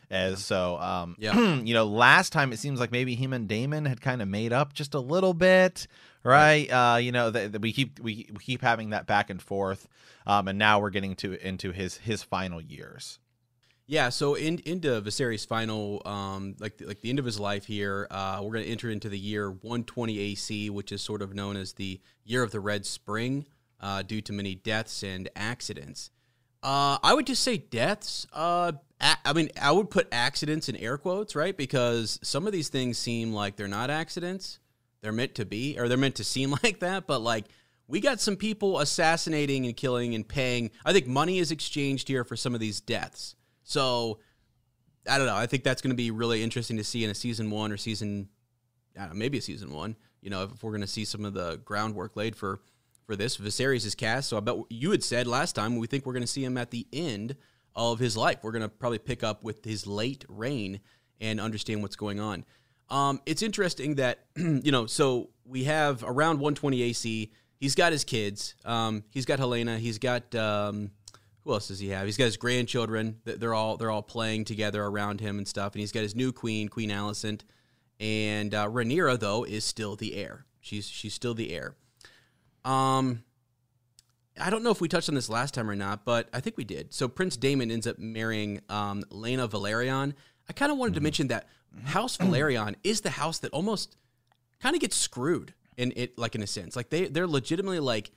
As 0.10 0.44
so, 0.44 0.78
um, 0.80 1.16
Yeah. 1.20 1.56
you 1.64 1.74
know, 1.74 1.86
last 1.86 2.32
time 2.32 2.52
it 2.52 2.58
seems 2.60 2.80
like 2.80 2.92
maybe 2.92 3.16
him 3.16 3.34
and 3.34 3.48
Daemon 3.48 3.86
had 3.86 4.02
kind 4.02 4.22
of 4.22 4.28
made 4.28 4.54
up 4.54 4.74
just 4.74 4.94
a 4.94 5.00
little 5.00 5.34
bit, 5.34 5.88
right? 6.26 6.68
Uh, 6.68 6.98
you 6.98 7.12
know, 7.12 7.30
that 7.30 7.62
we 7.62 7.72
keep 7.72 8.00
we, 8.00 8.30
we 8.32 8.40
keep 8.40 8.62
having 8.62 8.90
that 8.90 9.08
back 9.08 9.30
and 9.30 9.42
forth, 9.42 9.88
um, 10.26 10.48
and 10.48 10.60
now 10.60 10.80
we're 10.80 10.90
getting 10.90 11.16
to 11.18 11.34
into 11.48 11.72
his 11.72 11.98
his 11.98 12.24
final 12.24 12.60
years. 12.60 13.20
Yeah, 13.88 14.10
so 14.10 14.34
in, 14.34 14.58
into 14.66 15.00
Viserys' 15.00 15.46
final, 15.46 16.02
um, 16.06 16.56
like 16.60 16.82
like 16.84 17.02
the 17.02 17.10
end 17.10 17.20
of 17.20 17.26
his 17.26 17.40
life 17.40 17.66
here, 17.66 18.08
uh, 18.10 18.40
we're 18.42 18.54
going 18.54 18.66
to 18.66 18.72
enter 18.72 18.90
into 18.90 19.10
the 19.10 19.20
year 19.20 19.52
120 19.52 20.18
AC, 20.18 20.70
which 20.72 20.92
is 20.92 21.04
sort 21.04 21.22
of 21.22 21.36
known 21.36 21.56
as 21.56 21.74
the 21.74 22.02
year 22.24 22.42
of 22.42 22.50
the 22.52 22.60
Red 22.60 22.86
Spring, 22.88 23.46
uh, 23.80 24.02
due 24.02 24.22
to 24.22 24.34
many 24.34 24.56
deaths 24.56 25.04
and 25.04 25.30
accidents. 25.36 26.10
Uh, 26.64 26.98
I 27.04 27.14
would 27.14 27.28
just 27.28 27.44
say 27.44 27.58
deaths. 27.58 28.26
Uh, 28.34 28.72
I 29.00 29.34
mean, 29.34 29.50
I 29.62 29.72
would 29.72 29.92
put 29.92 30.08
accidents 30.12 30.68
in 30.68 30.76
air 30.78 30.98
quotes, 30.98 31.36
right? 31.36 31.56
Because 31.56 32.18
some 32.24 32.48
of 32.48 32.54
these 32.54 32.70
things 32.70 32.98
seem 32.98 33.34
like 33.34 33.56
they're 33.56 33.68
not 33.68 33.92
accidents; 33.92 34.58
they're 35.06 35.12
meant 35.12 35.36
to 35.36 35.46
be, 35.46 35.80
or 35.80 35.88
they're 35.88 36.00
meant 36.00 36.16
to 36.16 36.24
seem 36.24 36.50
like 36.64 36.80
that. 36.80 37.06
But 37.06 37.22
like, 37.22 37.46
we 37.88 38.00
got 38.00 38.20
some 38.20 38.36
people 38.36 38.80
assassinating 38.80 39.68
and 39.68 39.78
killing 39.78 40.16
and 40.16 40.28
paying. 40.28 40.72
I 40.84 40.94
think 40.94 41.06
money 41.06 41.38
is 41.38 41.52
exchanged 41.52 42.08
here 42.08 42.24
for 42.24 42.36
some 42.36 42.56
of 42.56 42.60
these 42.60 42.82
deaths. 42.82 43.36
So 43.64 44.18
I 45.08 45.20
don't 45.20 45.28
know. 45.28 45.36
I 45.36 45.46
think 45.46 45.64
that's 45.64 45.84
going 45.84 45.92
to 45.92 45.96
be 45.96 46.10
really 46.10 46.42
interesting 46.42 46.78
to 46.78 46.84
see 46.84 47.04
in 47.04 47.12
a 47.12 47.16
season 47.16 47.52
one 47.52 47.72
or 47.72 47.78
season, 47.78 48.30
know, 48.96 49.12
maybe 49.14 49.38
a 49.38 49.42
season 49.42 49.72
one. 49.72 49.96
You 50.24 50.32
know, 50.32 50.50
if 50.52 50.64
we're 50.64 50.72
going 50.72 50.82
to 50.82 50.88
see 50.88 51.06
some 51.06 51.24
of 51.24 51.36
the 51.36 51.62
groundwork 51.64 52.16
laid 52.16 52.36
for 52.36 52.60
for 53.06 53.16
this. 53.16 53.38
Viserys 53.38 53.86
is 53.86 53.94
cast, 53.94 54.30
so 54.30 54.38
I 54.38 54.40
bet 54.40 54.56
you 54.72 54.90
had 54.90 55.04
said 55.04 55.28
last 55.28 55.54
time 55.54 55.76
we 55.76 55.86
think 55.86 56.08
we're 56.08 56.14
going 56.14 56.24
to 56.24 56.28
see 56.28 56.44
him 56.44 56.58
at 56.58 56.72
the 56.72 56.88
end 56.92 57.36
of 57.76 58.00
his 58.00 58.18
life. 58.18 58.40
We're 58.42 58.52
going 58.52 58.64
to 58.64 58.68
probably 58.70 58.98
pick 58.98 59.24
up 59.24 59.44
with 59.44 59.64
his 59.64 59.86
late 59.86 60.26
reign 60.28 60.80
and 61.22 61.40
understand 61.40 61.82
what's 61.82 61.96
going 61.96 62.20
on. 62.20 62.46
Um, 62.90 63.22
it's 63.26 63.42
interesting 63.42 63.96
that 63.96 64.26
you 64.36 64.72
know, 64.72 64.86
so 64.86 65.30
we 65.46 65.66
have 65.66 66.04
around 66.04 66.40
120 66.40 66.82
AC. 66.84 67.32
He's 67.60 67.76
got 67.76 67.92
his 67.92 68.04
kids. 68.04 68.56
Um, 68.66 69.04
he's 69.10 69.26
got 69.26 69.40
Helaena. 69.40 69.78
He's 69.78 69.98
got 69.98 70.34
um, 70.36 70.92
who 71.44 71.54
else 71.54 71.68
does 71.68 71.80
he 71.80 71.90
have? 71.90 72.06
He's 72.06 72.18
got 72.18 72.26
his 72.26 72.38
grandchildren. 72.38 73.22
They're 73.24 73.54
all 73.54 73.78
they're 73.78 73.92
all 73.92 74.02
playing 74.02 74.46
together 74.46 74.84
around 74.84 75.22
him 75.22 75.38
and 75.38 75.48
stuff. 75.48 75.74
And 75.74 75.80
he's 75.80 75.92
got 75.92 76.02
his 76.02 76.16
new 76.16 76.32
queen, 76.32 76.68
Queen 76.68 76.90
Alicent. 76.90 77.42
And 78.00 78.54
uh, 78.54 78.68
Rhaenyra 78.68 79.20
though 79.20 79.44
is 79.44 79.64
still 79.64 79.96
the 79.96 80.16
heir. 80.16 80.46
She's 80.60 80.88
she's 80.88 81.14
still 81.14 81.34
the 81.34 81.54
heir. 81.54 81.76
Um, 82.66 83.24
I 84.40 84.50
don't 84.50 84.64
know 84.64 84.72
if 84.72 84.82
we 84.82 84.90
touched 84.90 85.08
on 85.08 85.16
this 85.16 85.30
last 85.30 85.54
time 85.54 85.70
or 85.70 85.76
not, 85.76 86.04
but 86.04 86.28
I 86.34 86.40
think 86.40 86.58
we 86.58 86.66
did. 86.66 86.94
So 86.94 87.08
Prince 87.08 87.38
Daemon 87.38 87.72
ends 87.72 87.88
up 87.88 88.00
marrying 88.00 88.60
um, 88.68 89.04
Laena 89.12 89.48
Velaryon. 89.48 90.14
I 90.50 90.54
kind 90.54 90.72
of 90.72 90.78
wanted 90.78 90.96
to 90.96 91.02
mention 91.02 91.28
that 91.30 91.48
House 91.84 92.18
Velaryon 92.18 92.76
is 92.84 93.02
the 93.02 93.10
house 93.10 93.40
that 93.40 93.52
almost 93.52 93.98
kind 94.62 94.76
of 94.76 94.82
gets 94.82 94.96
screwed 94.96 95.54
in 95.78 95.94
it, 95.96 96.18
like 96.18 96.36
in 96.36 96.42
a 96.42 96.48
sense. 96.48 96.76
Like 96.76 96.90
they 96.90 97.06
they're 97.08 97.28
legitimately 97.28 97.80
like 97.80 98.12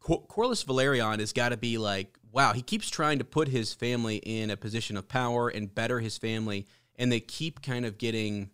Cor- 0.00 0.26
Corlys 0.26 0.64
Velaryon 0.64 1.20
has 1.20 1.32
got 1.32 1.50
to 1.50 1.56
be 1.56 1.78
like, 1.78 2.18
wow, 2.30 2.52
he 2.52 2.62
keeps 2.62 2.90
trying 2.90 3.18
to 3.18 3.24
put 3.24 3.48
his 3.48 3.72
family 3.72 4.16
in 4.16 4.50
a 4.50 4.56
position 4.56 4.96
of 4.96 5.08
power 5.08 5.48
and 5.48 5.74
better 5.74 6.00
his 6.00 6.18
family, 6.18 6.66
and 6.96 7.10
they 7.10 7.20
keep 7.20 7.62
kind 7.62 7.84
of 7.84 7.98
getting, 7.98 8.50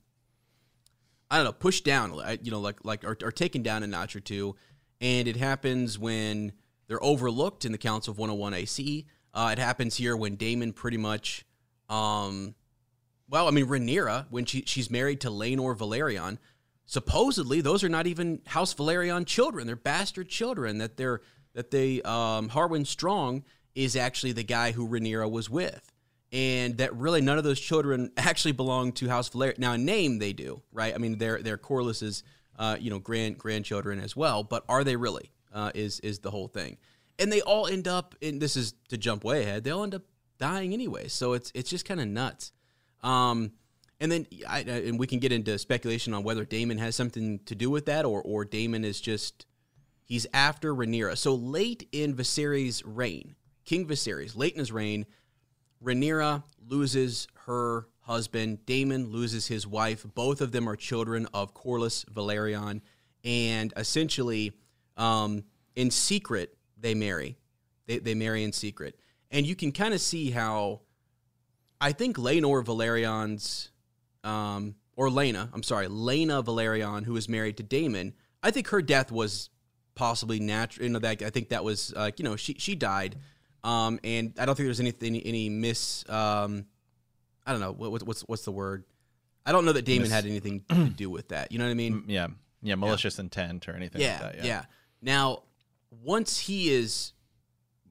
I 1.30 1.37
don't 1.37 1.45
know, 1.45 1.52
pushed 1.52 1.85
down, 1.85 2.21
you 2.42 2.50
know, 2.50 2.61
like 2.61 2.85
like 2.85 3.04
or, 3.04 3.16
or 3.23 3.33
taken 3.33 3.62
down 3.62 3.83
a 3.83 3.87
notch 3.87 4.14
or 4.14 4.21
two, 4.21 4.57
and 5.00 5.26
it 5.26 5.37
happens 5.37 5.99
when 5.99 6.52
they're 6.87 7.02
overlooked 7.02 7.64
in 7.64 7.73
the 7.73 7.78
Council 7.78 8.12
of 8.12 8.18
101 8.18 8.54
AC. 8.54 9.07
Uh, 9.35 9.50
it 9.52 9.59
happens 9.59 9.97
here 9.97 10.16
when 10.16 10.37
Daemon 10.37 10.73
pretty 10.73 10.97
much, 10.97 11.45
um, 11.88 12.54
well, 13.30 13.49
I 13.49 13.50
mean 13.50 13.66
Rhaenyra 13.66 14.26
when 14.30 14.44
she 14.44 14.62
she's 14.66 14.90
married 14.90 15.20
to 15.23 15.28
Laenor 15.28 15.76
Velaryon. 15.76 16.38
Supposedly, 16.87 17.61
those 17.61 17.85
are 17.85 17.88
not 17.88 18.06
even 18.06 18.40
House 18.47 18.75
Velaryon 18.75 19.26
children; 19.26 19.66
they're 19.66 19.76
bastard 19.76 20.28
children. 20.28 20.78
That 20.78 20.97
they're 20.97 21.20
that 21.54 21.70
they 21.70 22.00
um, 22.02 22.49
Harwin 22.49 22.87
Strong 22.87 23.44
is 23.75 23.97
actually 23.97 24.32
the 24.32 24.42
guy 24.42 24.73
who 24.73 24.88
Rhaenyra 24.88 25.30
was 25.30 25.50
with, 25.50 25.92
and 26.32 26.78
that 26.78 26.94
really 26.97 27.20
none 27.20 27.37
of 27.37 27.44
those 27.44 27.61
children 27.61 28.11
actually 28.16 28.52
belong 28.52 28.92
to 28.92 29.08
House 29.08 29.28
Velaryon. 29.28 29.58
Now, 29.58 29.75
in 29.75 29.85
name 29.85 30.18
they 30.18 30.32
do, 30.32 30.62
right? 30.73 30.94
I 30.94 30.99
mean, 30.99 31.18
they're 31.18 31.42
they're 31.42 31.58
Corlys's, 31.58 32.23
uh, 32.58 32.76
you 32.80 32.88
know, 32.90 32.99
grand 32.99 33.38
grandchildren 33.38 34.00
as 34.00 34.16
well. 34.16 34.42
But 34.42 34.64
are 34.68 34.85
they 34.85 34.97
really? 34.97 35.30
Uh, 35.52 35.70
is 35.75 36.00
is 36.00 36.20
the 36.20 36.30
whole 36.30 36.49
thing? 36.49 36.78
And 37.18 37.32
they 37.32 37.42
all 37.42 37.66
end 37.66 37.88
up 37.88 38.14
in 38.20 38.38
this 38.38 38.56
is 38.56 38.75
to 38.88 38.97
jump 38.97 39.25
way 39.25 39.42
ahead. 39.42 39.64
They 39.64 39.70
all 39.70 39.82
end 39.82 39.94
up 39.94 40.02
dying 40.38 40.73
anyway. 40.73 41.08
So 41.08 41.35
it's 41.35 41.52
it's 41.54 41.68
just 41.68 41.85
kind 41.85 42.00
of 42.00 42.08
nuts. 42.08 42.52
Um, 43.02 43.52
and 44.00 44.12
then 44.12 44.26
I, 44.49 44.61
and 44.61 44.99
we 44.99 45.07
can 45.07 45.19
get 45.19 45.33
into 45.33 45.59
speculation 45.59 46.14
on 46.14 46.23
whether 46.23 46.45
Daemon 46.45 46.78
has 46.78 46.95
something 46.95 47.40
to 47.47 47.55
do 47.55 47.71
with 47.71 47.87
that, 47.87 48.05
or 48.05 48.23
or 48.23 48.45
Daemon 48.45 48.85
is 48.85 49.00
just 49.00 49.47
he's 50.05 50.26
after 50.33 50.75
Rhaenyra. 50.75 51.17
So 51.17 51.35
late 51.35 51.88
in 51.93 52.14
Viserys' 52.14 52.83
reign, 52.85 53.35
King 53.64 53.87
Viserys, 53.87 54.37
late 54.37 54.52
in 54.52 54.61
his 54.61 54.71
reign, 54.71 55.07
Rhaenyra 55.83 56.45
loses 56.69 57.26
her 57.47 57.88
husband. 58.00 58.64
Daemon 58.67 59.11
loses 59.11 59.49
his 59.49 59.67
wife. 59.67 60.07
Both 60.14 60.40
of 60.40 60.52
them 60.52 60.69
are 60.69 60.76
children 60.76 61.26
of 61.35 61.55
Corlys 61.55 62.05
Velaryon, 62.07 62.81
and 63.25 63.73
essentially, 63.76 64.52
um, 64.97 65.43
in 65.75 65.90
secret, 65.90 66.57
they 66.76 66.95
marry. 66.95 67.37
They 67.87 67.99
they 67.99 68.14
marry 68.14 68.45
in 68.45 68.52
secret, 68.52 68.99
and 69.33 69.45
you 69.45 69.57
can 69.57 69.73
kind 69.73 69.93
of 69.93 70.00
see 70.00 70.31
how. 70.31 70.83
I 71.80 71.92
think 71.92 72.16
Laenor 72.16 72.64
Velaryon's, 72.64 73.70
um, 74.25 74.75
or 74.97 75.08
Laena, 75.08 75.49
I'm 75.52 75.62
sorry, 75.62 75.87
Laena 75.87 76.42
Velaryon, 76.44 77.04
who 77.04 77.16
is 77.16 77.28
married 77.28 77.56
to 77.58 77.62
Daemon. 77.62 78.14
I 78.42 78.50
think 78.50 78.68
her 78.68 78.82
death 78.82 79.12
was 79.12 79.50
possibly 79.94 80.40
natural. 80.40 80.87
You 80.87 80.92
know, 80.92 80.99
that 81.00 81.23
I 81.23 81.30
think 81.30 81.50
that 81.50 81.62
was 81.64 81.92
like 81.94 82.18
you 82.18 82.25
know 82.25 82.37
she 82.37 82.54
she 82.58 82.75
died, 82.75 83.16
um, 83.62 84.00
and 84.02 84.35
I 84.38 84.47
don't 84.47 84.54
think 84.54 84.66
there's 84.66 84.80
anything 84.80 85.08
any, 85.08 85.26
any 85.26 85.49
miss. 85.49 86.08
Um, 86.08 86.66
I 87.47 87.52
don't 87.52 87.61
know 87.61 87.73
what, 87.73 88.02
what's 88.02 88.23
what's 88.23 88.44
the 88.44 88.52
word. 88.52 88.85
I 89.47 89.52
don't 89.52 89.64
know 89.64 89.73
that 89.73 89.85
Daemon 89.85 90.02
Miss- 90.02 90.12
had 90.12 90.26
anything 90.26 90.64
to 90.68 90.88
do 90.90 91.11
with 91.11 91.28
that. 91.28 91.52
You 91.52 91.58
know 91.58 91.64
what 91.64 91.70
I 91.70 91.75
mean? 91.75 92.04
Yeah, 92.06 92.28
yeah, 92.62 92.75
malicious 92.75 93.18
intent 93.18 93.68
or 93.68 93.73
anything 93.73 94.00
yeah, 94.00 94.20
like 94.23 94.37
that. 94.37 94.44
yeah, 94.44 94.64
Now, 95.00 95.44
once 96.02 96.38
he 96.38 96.70
is, 96.70 97.12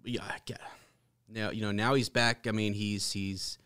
yeah, 0.04 0.24
I 0.24 0.38
get- 0.46 0.62
now 1.30 1.52
you 1.52 1.62
know 1.62 1.72
now 1.72 1.94
he's 1.94 2.10
back. 2.10 2.48
I 2.48 2.52
mean, 2.52 2.74
he's 2.74 3.12
he's 3.12 3.58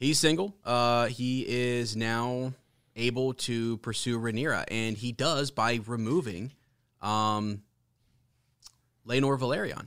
he's 0.00 0.18
single. 0.18 0.56
Uh, 0.64 1.06
he 1.06 1.44
is 1.46 1.94
now 1.94 2.52
able 2.96 3.34
to 3.34 3.76
pursue 3.78 4.18
Rhaenyra, 4.18 4.64
and 4.68 4.96
he 4.96 5.12
does 5.12 5.50
by 5.50 5.78
removing, 5.86 6.52
um, 7.00 7.62
Laenor 9.06 9.38
Velaryon, 9.38 9.86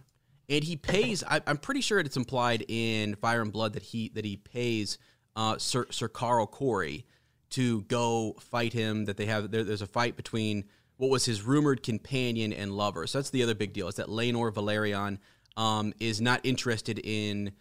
and 0.50 0.63
he 0.63 0.75
pays. 0.75 1.24
I, 1.27 1.41
I'm 1.46 1.58
pretty 1.58 1.82
sure 1.82 2.00
it's 2.00 2.17
implied 2.17 2.63
in 2.67 3.15
Fire 3.15 3.41
and 3.41 3.51
Blood 3.51 3.74
that 3.74 3.84
he 3.84 4.10
that 4.10 4.25
he 4.25 4.38
pays 4.38 4.98
uh, 5.36 5.58
Sir 5.58 5.88
Sir 5.89 6.08
Qarl 6.08 6.50
Correy 6.50 7.03
to 7.51 7.82
go 7.84 8.36
fight 8.39 8.74
him. 8.74 9.05
That 9.05 9.17
they 9.17 9.25
have 9.25 9.51
there, 9.51 9.63
there's 9.63 9.82
a 9.82 9.88
fight 9.88 10.15
between 10.15 10.65
what 10.98 11.10
was 11.10 11.25
his 11.25 11.43
rumored 11.43 11.84
companion 11.84 12.53
and 12.53 12.72
lover. 12.72 13.08
So 13.08 13.17
that's 13.17 13.29
the 13.29 13.43
other 13.43 13.55
big 13.55 13.74
deal 13.74 13.88
is 13.88 13.96
that 13.96 14.08
Laenor 14.08 14.51
Velaryon 14.51 15.17
um, 15.58 15.93
is 16.00 16.22
not 16.22 16.41
interested 16.43 17.00
in 17.03 17.51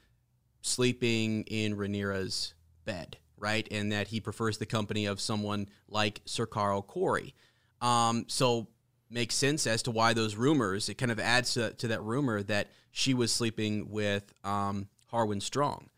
sleeping 0.62 1.42
in 1.48 1.76
Rhaenyra's 1.76 2.54
bed, 2.84 3.18
right? 3.36 3.68
And 3.70 3.92
that 3.92 4.08
he 4.08 4.20
prefers 4.20 4.58
the 4.58 4.66
company 4.66 5.06
of 5.06 5.20
someone 5.20 5.68
like 5.88 6.22
Sir 6.24 6.46
Qarl 6.46 6.86
Correy. 6.86 7.34
Um, 7.80 8.24
so 8.28 8.68
makes 9.10 9.34
sense 9.34 9.66
as 9.66 9.82
to 9.82 9.90
why 9.90 10.14
those 10.14 10.36
rumors. 10.36 10.88
It 10.88 10.94
kind 10.94 11.12
of 11.12 11.20
adds 11.20 11.54
to, 11.54 11.72
to 11.74 11.88
that 11.88 12.02
rumor 12.02 12.42
that 12.44 12.68
she 12.90 13.12
was 13.12 13.32
sleeping 13.32 13.90
with 13.90 14.32
um, 14.44 14.88
Harwin 15.12 15.42
Strong, 15.42 15.90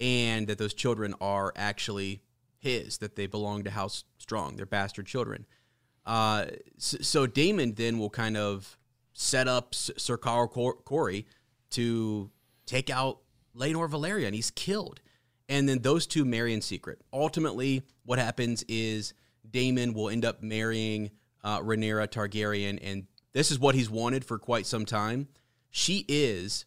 and 0.00 0.46
that 0.46 0.58
those 0.58 0.74
children 0.74 1.14
are 1.20 1.52
actually 1.56 2.22
his, 2.58 2.98
that 2.98 3.16
they 3.16 3.26
belong 3.26 3.64
to 3.64 3.70
House 3.70 4.04
Strong. 4.18 4.56
They're 4.56 4.66
bastard 4.66 5.06
children. 5.06 5.46
Uh, 6.06 6.46
so, 6.78 6.98
so, 7.00 7.26
Daemon 7.26 7.74
then 7.74 7.98
will 7.98 8.10
kind 8.10 8.36
of 8.36 8.78
set 9.14 9.48
up 9.48 9.74
Sir 9.74 10.18
Qarl 10.18 10.50
Correy 10.84 11.24
to 11.70 12.30
take 12.66 12.90
out 12.90 13.20
Laenor 13.56 13.88
Velaryon. 13.88 14.34
He's 14.34 14.50
killed. 14.50 15.00
And 15.48 15.68
then 15.68 15.80
those 15.80 16.06
two 16.06 16.24
marry 16.24 16.54
in 16.54 16.62
secret. 16.62 17.00
Ultimately, 17.12 17.82
what 18.04 18.18
happens 18.18 18.64
is 18.68 19.14
Daemon 19.48 19.92
will 19.92 20.08
end 20.08 20.24
up 20.24 20.42
marrying 20.42 21.10
uh, 21.42 21.60
Rhaenyra 21.60 22.08
Targaryen, 22.08 22.78
and 22.82 23.06
this 23.32 23.50
is 23.50 23.58
what 23.58 23.74
he's 23.74 23.90
wanted 23.90 24.24
for 24.24 24.38
quite 24.38 24.66
some 24.66 24.86
time. 24.86 25.28
She 25.70 26.04
is 26.08 26.64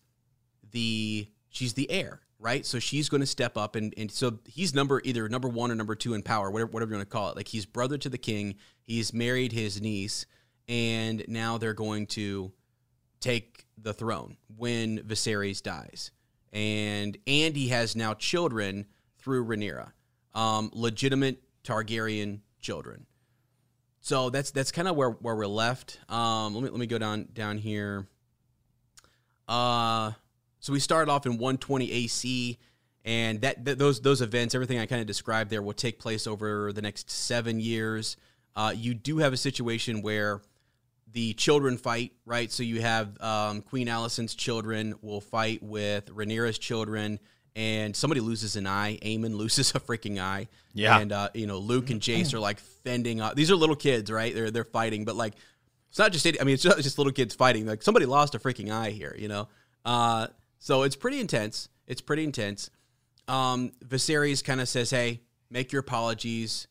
the 0.71 1.27
she's 1.49 1.73
the 1.73 1.89
heir, 1.89 2.21
right? 2.39 2.65
So 2.65 2.77
she's 2.77 3.09
going 3.09 3.21
to 3.21 3.27
step 3.27 3.57
up, 3.57 3.75
and 3.75 3.93
and 3.97 4.11
so 4.11 4.39
he's 4.45 4.75
number 4.75 5.01
either 5.03 5.27
number 5.27 5.49
one 5.49 5.71
or 5.71 5.75
number 5.75 5.95
two 5.95 6.13
in 6.13 6.21
power, 6.21 6.51
whatever 6.51 6.69
whatever 6.71 6.91
you 6.91 6.97
want 6.97 7.09
to 7.09 7.13
call 7.13 7.29
it. 7.31 7.35
Like 7.35 7.47
he's 7.47 7.65
brother 7.65 7.97
to 7.97 8.09
the 8.09 8.17
king. 8.19 8.55
He's 8.83 9.11
married 9.11 9.51
his 9.51 9.81
niece, 9.81 10.27
and 10.67 11.25
now 11.27 11.57
they're 11.57 11.73
going 11.73 12.05
to 12.07 12.51
take 13.19 13.65
the 13.77 13.93
throne 13.93 14.37
when 14.55 14.99
Viserys 14.99 15.63
dies 15.63 16.11
and 16.53 17.17
Andy 17.27 17.67
has 17.67 17.95
now 17.95 18.13
children 18.13 18.85
through 19.17 19.45
Rhaenyra, 19.45 19.91
um, 20.33 20.71
legitimate 20.73 21.41
Targaryen 21.63 22.39
children. 22.61 23.05
So 24.01 24.29
that's 24.29 24.51
that's 24.51 24.71
kind 24.71 24.87
of 24.87 24.95
where, 24.95 25.09
where 25.09 25.35
we're 25.35 25.47
left. 25.47 25.99
Um, 26.09 26.53
let 26.53 26.63
me 26.63 26.69
let 26.69 26.79
me 26.79 26.87
go 26.87 26.97
down 26.97 27.27
down 27.33 27.57
here. 27.57 28.07
Uh, 29.47 30.11
so 30.59 30.73
we 30.73 30.79
started 30.79 31.11
off 31.11 31.25
in 31.25 31.33
120 31.33 31.91
AC, 31.91 32.57
and 33.05 33.41
that, 33.41 33.65
that 33.65 33.77
those 33.77 34.01
those 34.01 34.21
events, 34.21 34.55
everything 34.55 34.79
I 34.79 34.85
kind 34.85 35.01
of 35.01 35.07
described 35.07 35.49
there, 35.49 35.61
will 35.61 35.73
take 35.73 35.99
place 35.99 36.27
over 36.27 36.71
the 36.73 36.81
next 36.81 37.09
seven 37.09 37.59
years. 37.59 38.17
Uh, 38.55 38.73
you 38.75 38.93
do 38.93 39.17
have 39.19 39.33
a 39.33 39.37
situation 39.37 40.01
where 40.01 40.41
the 41.11 41.33
children 41.33 41.77
fight, 41.77 42.13
right? 42.25 42.51
So 42.51 42.63
you 42.63 42.81
have 42.81 43.19
um, 43.21 43.61
Queen 43.61 43.87
Alicent's 43.87 44.35
children 44.35 44.95
will 45.01 45.21
fight 45.21 45.63
with 45.63 46.07
Rhaenyra's 46.07 46.57
children, 46.57 47.19
and 47.55 47.95
somebody 47.95 48.21
loses 48.21 48.55
an 48.55 48.67
eye. 48.67 48.99
Aemond 49.01 49.35
loses 49.35 49.71
a 49.75 49.79
freaking 49.79 50.19
eye. 50.19 50.47
Yeah. 50.73 50.99
And 50.99 51.11
uh, 51.11 51.29
you 51.33 51.47
know, 51.47 51.57
Luke 51.57 51.89
and 51.89 52.01
Jace 52.01 52.33
are 52.33 52.39
like 52.39 52.59
fending 52.59 53.21
off. 53.21 53.35
These 53.35 53.51
are 53.51 53.55
little 53.55 53.75
kids, 53.75 54.11
right? 54.11 54.33
They're 54.33 54.51
they're 54.51 54.63
fighting, 54.63 55.05
but 55.05 55.15
like 55.15 55.33
it's 55.89 55.99
not 55.99 56.11
just 56.11 56.27
I 56.27 56.43
mean, 56.43 56.53
it's 56.53 56.65
not 56.65 56.77
just 56.77 56.97
little 56.97 57.13
kids 57.13 57.33
fighting. 57.33 57.65
Like 57.65 57.81
somebody 57.81 58.05
lost 58.05 58.35
a 58.35 58.39
freaking 58.39 58.71
eye 58.71 58.91
here, 58.91 59.15
you 59.17 59.27
know. 59.27 59.47
Uh, 59.85 60.27
so 60.59 60.83
it's 60.83 60.95
pretty 60.95 61.19
intense. 61.19 61.69
It's 61.87 62.01
pretty 62.01 62.23
intense. 62.23 62.69
Um, 63.27 63.71
Viserys 63.85 64.43
kind 64.43 64.61
of 64.61 64.69
says, 64.69 64.89
"Hey, 64.89 65.21
make 65.49 65.71
your 65.71 65.79
apologies." 65.79 66.67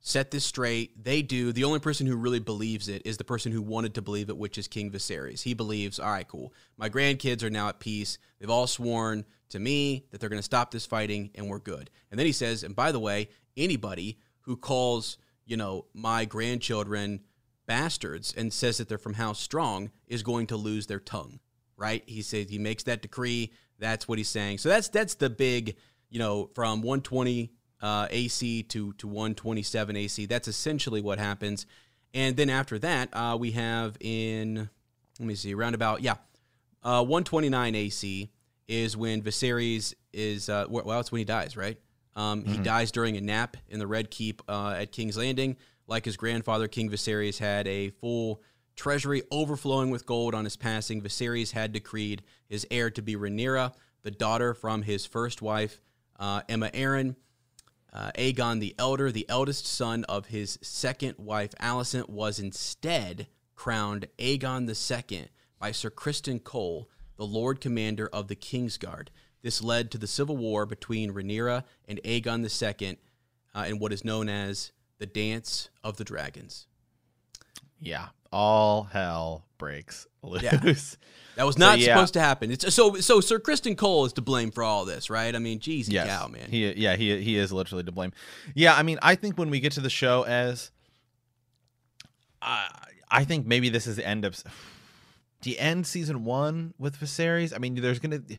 Set 0.00 0.30
this 0.30 0.44
straight. 0.44 1.02
They 1.02 1.22
do. 1.22 1.52
The 1.52 1.64
only 1.64 1.78
person 1.78 2.06
who 2.06 2.16
really 2.16 2.38
believes 2.38 2.88
it 2.88 3.02
is 3.04 3.18
the 3.18 3.24
person 3.24 3.52
who 3.52 3.62
wanted 3.62 3.94
to 3.94 4.02
believe 4.02 4.30
it, 4.30 4.36
which 4.36 4.58
is 4.58 4.66
King 4.66 4.90
Viserys. 4.90 5.42
He 5.42 5.54
believes, 5.54 5.98
all 5.98 6.10
right, 6.10 6.26
cool. 6.26 6.52
My 6.76 6.88
grandkids 6.88 7.42
are 7.42 7.50
now 7.50 7.68
at 7.68 7.80
peace. 7.80 8.18
They've 8.38 8.50
all 8.50 8.66
sworn 8.66 9.24
to 9.50 9.58
me 9.58 10.06
that 10.10 10.20
they're 10.20 10.30
going 10.30 10.38
to 10.38 10.44
stop 10.44 10.70
this 10.70 10.86
fighting 10.86 11.30
and 11.34 11.48
we're 11.48 11.58
good. 11.58 11.90
And 12.10 12.18
then 12.18 12.26
he 12.26 12.32
says, 12.32 12.62
and 12.62 12.74
by 12.74 12.92
the 12.92 13.00
way, 13.00 13.28
anybody 13.56 14.18
who 14.42 14.56
calls, 14.56 15.18
you 15.44 15.56
know, 15.56 15.86
my 15.92 16.24
grandchildren 16.24 17.20
bastards 17.66 18.34
and 18.36 18.52
says 18.52 18.78
that 18.78 18.88
they're 18.88 18.98
from 18.98 19.14
House 19.14 19.38
Strong 19.38 19.90
is 20.06 20.22
going 20.22 20.46
to 20.48 20.56
lose 20.56 20.86
their 20.86 20.98
tongue, 20.98 21.40
right? 21.76 22.02
He 22.06 22.22
says 22.22 22.48
he 22.48 22.58
makes 22.58 22.84
that 22.84 23.02
decree. 23.02 23.52
That's 23.78 24.08
what 24.08 24.18
he's 24.18 24.28
saying. 24.28 24.58
So 24.58 24.68
that's 24.68 24.88
that's 24.88 25.14
the 25.14 25.30
big, 25.30 25.76
you 26.08 26.18
know, 26.18 26.50
from 26.54 26.82
120 26.82 27.52
uh, 27.82 28.06
AC 28.10 28.62
to, 28.64 28.92
to 28.94 29.06
127 29.06 29.96
AC. 29.96 30.26
That's 30.26 30.48
essentially 30.48 31.00
what 31.00 31.18
happens. 31.18 31.66
And 32.12 32.36
then 32.36 32.50
after 32.50 32.78
that, 32.80 33.08
uh, 33.12 33.36
we 33.38 33.52
have 33.52 33.96
in, 34.00 34.68
let 35.18 35.26
me 35.26 35.34
see, 35.34 35.54
around 35.54 35.74
about, 35.74 36.02
yeah, 36.02 36.16
uh, 36.82 37.04
129 37.04 37.74
AC 37.74 38.30
is 38.68 38.96
when 38.96 39.22
Viserys 39.22 39.94
is, 40.12 40.48
uh, 40.48 40.66
well, 40.68 41.00
it's 41.00 41.12
when 41.12 41.20
he 41.20 41.24
dies, 41.24 41.56
right? 41.56 41.78
Um, 42.16 42.42
mm-hmm. 42.42 42.52
He 42.52 42.58
dies 42.58 42.90
during 42.90 43.16
a 43.16 43.20
nap 43.20 43.56
in 43.68 43.78
the 43.78 43.86
Red 43.86 44.10
Keep 44.10 44.42
uh, 44.48 44.76
at 44.78 44.92
King's 44.92 45.16
Landing. 45.16 45.56
Like 45.86 46.04
his 46.04 46.16
grandfather, 46.16 46.68
King 46.68 46.90
Viserys 46.90 47.38
had 47.38 47.66
a 47.66 47.90
full 47.90 48.42
treasury 48.76 49.22
overflowing 49.30 49.90
with 49.90 50.06
gold 50.06 50.34
on 50.34 50.44
his 50.44 50.56
passing. 50.56 51.02
Viserys 51.02 51.52
had 51.52 51.72
decreed 51.72 52.22
his 52.48 52.66
heir 52.70 52.90
to 52.90 53.02
be 53.02 53.16
Rhaenyra, 53.16 53.74
the 54.02 54.10
daughter 54.10 54.54
from 54.54 54.82
his 54.82 55.04
first 55.04 55.42
wife, 55.42 55.80
uh, 56.18 56.42
Aemma 56.42 56.72
Arryn. 56.72 57.16
Uh, 57.92 58.12
Aegon 58.16 58.60
the 58.60 58.74
Elder, 58.78 59.10
the 59.10 59.28
eldest 59.28 59.66
son 59.66 60.04
of 60.04 60.26
his 60.26 60.58
second 60.62 61.16
wife 61.18 61.54
Alicent, 61.60 62.08
was 62.08 62.38
instead 62.38 63.26
crowned 63.56 64.06
Aegon 64.18 64.68
II 64.68 65.28
by 65.58 65.72
Sir 65.72 65.90
Criston 65.90 66.42
Cole, 66.42 66.88
the 67.16 67.26
Lord 67.26 67.60
Commander 67.60 68.08
of 68.12 68.28
the 68.28 68.36
Kingsguard. 68.36 69.08
This 69.42 69.62
led 69.62 69.90
to 69.90 69.98
the 69.98 70.06
civil 70.06 70.36
war 70.36 70.66
between 70.66 71.12
Rhaenyra 71.12 71.64
and 71.88 72.00
Aegon 72.04 72.44
II 72.44 72.98
uh, 73.54 73.66
in 73.68 73.78
what 73.78 73.92
is 73.92 74.04
known 74.04 74.28
as 74.28 74.72
the 74.98 75.06
Dance 75.06 75.70
of 75.82 75.96
the 75.96 76.04
Dragons. 76.04 76.66
Yeah, 77.80 78.08
all 78.30 78.84
hell 78.84 79.46
breaks 79.60 80.08
loose. 80.22 80.42
Yeah. 80.42 80.58
That 81.36 81.46
was 81.46 81.56
not 81.56 81.78
so, 81.78 81.84
yeah. 81.84 81.94
supposed 81.94 82.14
to 82.14 82.20
happen. 82.20 82.50
It's 82.50 82.74
so 82.74 82.96
so 82.96 83.20
Sir 83.20 83.38
Criston 83.38 83.76
Cole 83.76 84.04
is 84.04 84.12
to 84.14 84.20
blame 84.20 84.50
for 84.50 84.64
all 84.64 84.84
this, 84.84 85.08
right? 85.08 85.34
I 85.34 85.38
mean, 85.38 85.60
geez, 85.60 85.88
yes. 85.88 86.08
cow, 86.08 86.26
man. 86.26 86.50
He 86.50 86.72
yeah, 86.72 86.96
he 86.96 87.22
he 87.22 87.36
is 87.36 87.52
literally 87.52 87.84
to 87.84 87.92
blame. 87.92 88.12
Yeah, 88.54 88.74
I 88.74 88.82
mean, 88.82 88.98
I 89.00 89.14
think 89.14 89.38
when 89.38 89.48
we 89.48 89.60
get 89.60 89.72
to 89.72 89.80
the 89.80 89.88
show 89.88 90.24
as 90.24 90.72
uh, 92.42 92.66
I 93.10 93.24
think 93.24 93.46
maybe 93.46 93.68
this 93.68 93.86
is 93.86 93.96
the 93.96 94.06
end 94.06 94.24
of 94.24 94.42
the 95.42 95.58
end 95.58 95.86
season 95.86 96.24
1 96.24 96.74
with 96.78 96.98
Viserys. 96.98 97.54
I 97.54 97.58
mean, 97.58 97.74
there's 97.76 97.98
going 97.98 98.22
to 98.22 98.38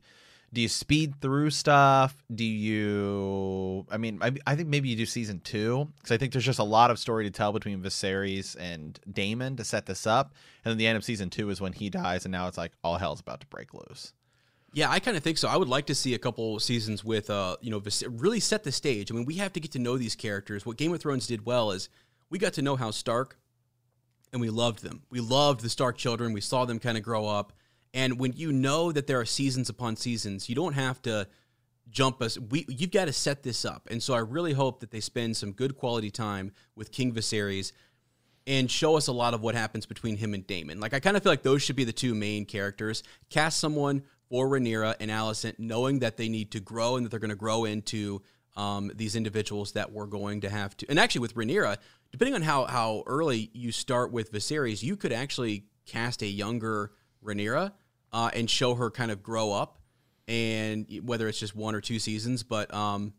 do 0.53 0.61
you 0.61 0.67
speed 0.67 1.19
through 1.21 1.49
stuff 1.49 2.15
do 2.33 2.43
you 2.43 3.85
i 3.89 3.97
mean 3.97 4.19
i, 4.21 4.31
I 4.45 4.55
think 4.55 4.69
maybe 4.69 4.89
you 4.89 4.95
do 4.95 5.05
season 5.05 5.39
two 5.43 5.87
because 5.97 6.11
i 6.11 6.17
think 6.17 6.33
there's 6.33 6.45
just 6.45 6.59
a 6.59 6.63
lot 6.63 6.91
of 6.91 6.99
story 6.99 7.23
to 7.25 7.31
tell 7.31 7.53
between 7.53 7.81
viserys 7.81 8.55
and 8.59 8.99
daemon 9.11 9.55
to 9.57 9.63
set 9.63 9.85
this 9.85 10.05
up 10.05 10.33
and 10.63 10.71
then 10.71 10.77
the 10.77 10.87
end 10.87 10.97
of 10.97 11.03
season 11.03 11.29
two 11.29 11.49
is 11.49 11.61
when 11.61 11.73
he 11.73 11.89
dies 11.89 12.25
and 12.25 12.31
now 12.31 12.47
it's 12.47 12.57
like 12.57 12.71
all 12.83 12.97
hell's 12.97 13.19
about 13.19 13.41
to 13.41 13.47
break 13.47 13.73
loose 13.73 14.13
yeah, 14.73 14.89
I 14.89 14.99
kind 14.99 15.17
of 15.17 15.23
think 15.23 15.37
so. 15.37 15.49
I 15.49 15.57
would 15.57 15.67
like 15.67 15.85
to 15.87 15.95
see 15.95 16.13
a 16.13 16.17
couple 16.19 16.57
seasons 16.59 17.03
with, 17.03 17.29
uh, 17.29 17.57
you 17.61 17.71
know, 17.71 17.81
really 18.09 18.39
set 18.39 18.63
the 18.63 18.71
stage. 18.71 19.11
I 19.11 19.15
mean, 19.15 19.25
we 19.25 19.35
have 19.35 19.51
to 19.53 19.59
get 19.59 19.71
to 19.73 19.79
know 19.79 19.97
these 19.97 20.15
characters. 20.15 20.65
What 20.65 20.77
Game 20.77 20.93
of 20.93 21.01
Thrones 21.01 21.27
did 21.27 21.45
well 21.45 21.71
is 21.71 21.89
we 22.29 22.39
got 22.39 22.53
to 22.53 22.61
know 22.61 22.77
how 22.77 22.91
Stark, 22.91 23.37
and 24.31 24.39
we 24.39 24.49
loved 24.49 24.81
them. 24.81 25.03
We 25.09 25.19
loved 25.19 25.61
the 25.61 25.69
Stark 25.69 25.97
children. 25.97 26.31
We 26.31 26.39
saw 26.39 26.63
them 26.63 26.79
kind 26.79 26.97
of 26.97 27.03
grow 27.03 27.27
up. 27.27 27.51
And 27.93 28.19
when 28.19 28.33
you 28.33 28.51
know 28.51 28.91
that 28.91 29.07
there 29.07 29.19
are 29.19 29.25
seasons 29.25 29.69
upon 29.69 29.95
seasons, 29.95 30.47
you 30.47 30.55
don't 30.55 30.73
have 30.73 31.01
to 31.03 31.27
jump 31.89 32.21
us. 32.21 32.37
We 32.37 32.65
you've 32.69 32.91
got 32.91 33.05
to 33.05 33.13
set 33.13 33.43
this 33.43 33.65
up. 33.65 33.87
And 33.91 34.01
so 34.01 34.13
I 34.13 34.19
really 34.19 34.53
hope 34.53 34.79
that 34.79 34.91
they 34.91 35.01
spend 35.01 35.35
some 35.35 35.51
good 35.51 35.77
quality 35.77 36.09
time 36.09 36.51
with 36.75 36.91
King 36.91 37.13
Viserys 37.13 37.73
and 38.47 38.71
show 38.71 38.97
us 38.97 39.07
a 39.07 39.11
lot 39.11 39.33
of 39.33 39.41
what 39.41 39.55
happens 39.55 39.85
between 39.85 40.17
him 40.17 40.33
and 40.33 40.45
Daemon. 40.47 40.79
Like 40.79 40.93
I 40.93 40.99
kind 40.99 41.15
of 41.15 41.23
feel 41.23 41.31
like 41.31 41.43
those 41.43 41.61
should 41.61 41.75
be 41.75 41.83
the 41.83 41.93
two 41.93 42.15
main 42.15 42.45
characters. 42.45 43.03
Cast 43.29 43.59
someone 43.59 44.03
for 44.29 44.47
Rhaenyra 44.47 44.95
and 44.99 45.11
Alicent, 45.11 45.59
knowing 45.59 45.99
that 45.99 46.17
they 46.17 46.29
need 46.29 46.51
to 46.51 46.59
grow 46.59 46.95
and 46.95 47.05
that 47.05 47.09
they're 47.09 47.19
going 47.19 47.29
to 47.29 47.35
grow 47.35 47.65
into 47.65 48.21
um, 48.55 48.91
these 48.95 49.15
individuals 49.15 49.73
that 49.73 49.91
we're 49.91 50.07
going 50.07 50.41
to 50.41 50.49
have 50.49 50.75
to. 50.77 50.85
And 50.89 50.99
actually, 50.99 51.21
with 51.21 51.35
Rhaenyra, 51.35 51.77
depending 52.11 52.35
on 52.35 52.41
how 52.41 52.65
how 52.65 53.03
early 53.05 53.49
you 53.53 53.71
start 53.71 54.11
with 54.11 54.31
Viserys, 54.31 54.81
you 54.81 54.95
could 54.95 55.13
actually 55.13 55.65
cast 55.85 56.21
a 56.21 56.27
younger 56.27 56.91
Rhaenyra 57.23 57.73
uh, 58.13 58.29
and 58.33 58.49
show 58.49 58.75
her 58.75 58.91
kind 58.91 59.11
of 59.11 59.23
grow 59.23 59.51
up, 59.51 59.79
and 60.27 60.87
whether 61.03 61.27
it's 61.27 61.39
just 61.39 61.55
one 61.55 61.75
or 61.75 61.81
two 61.81 61.99
seasons, 61.99 62.43
but 62.43 62.73
um, 62.73 63.13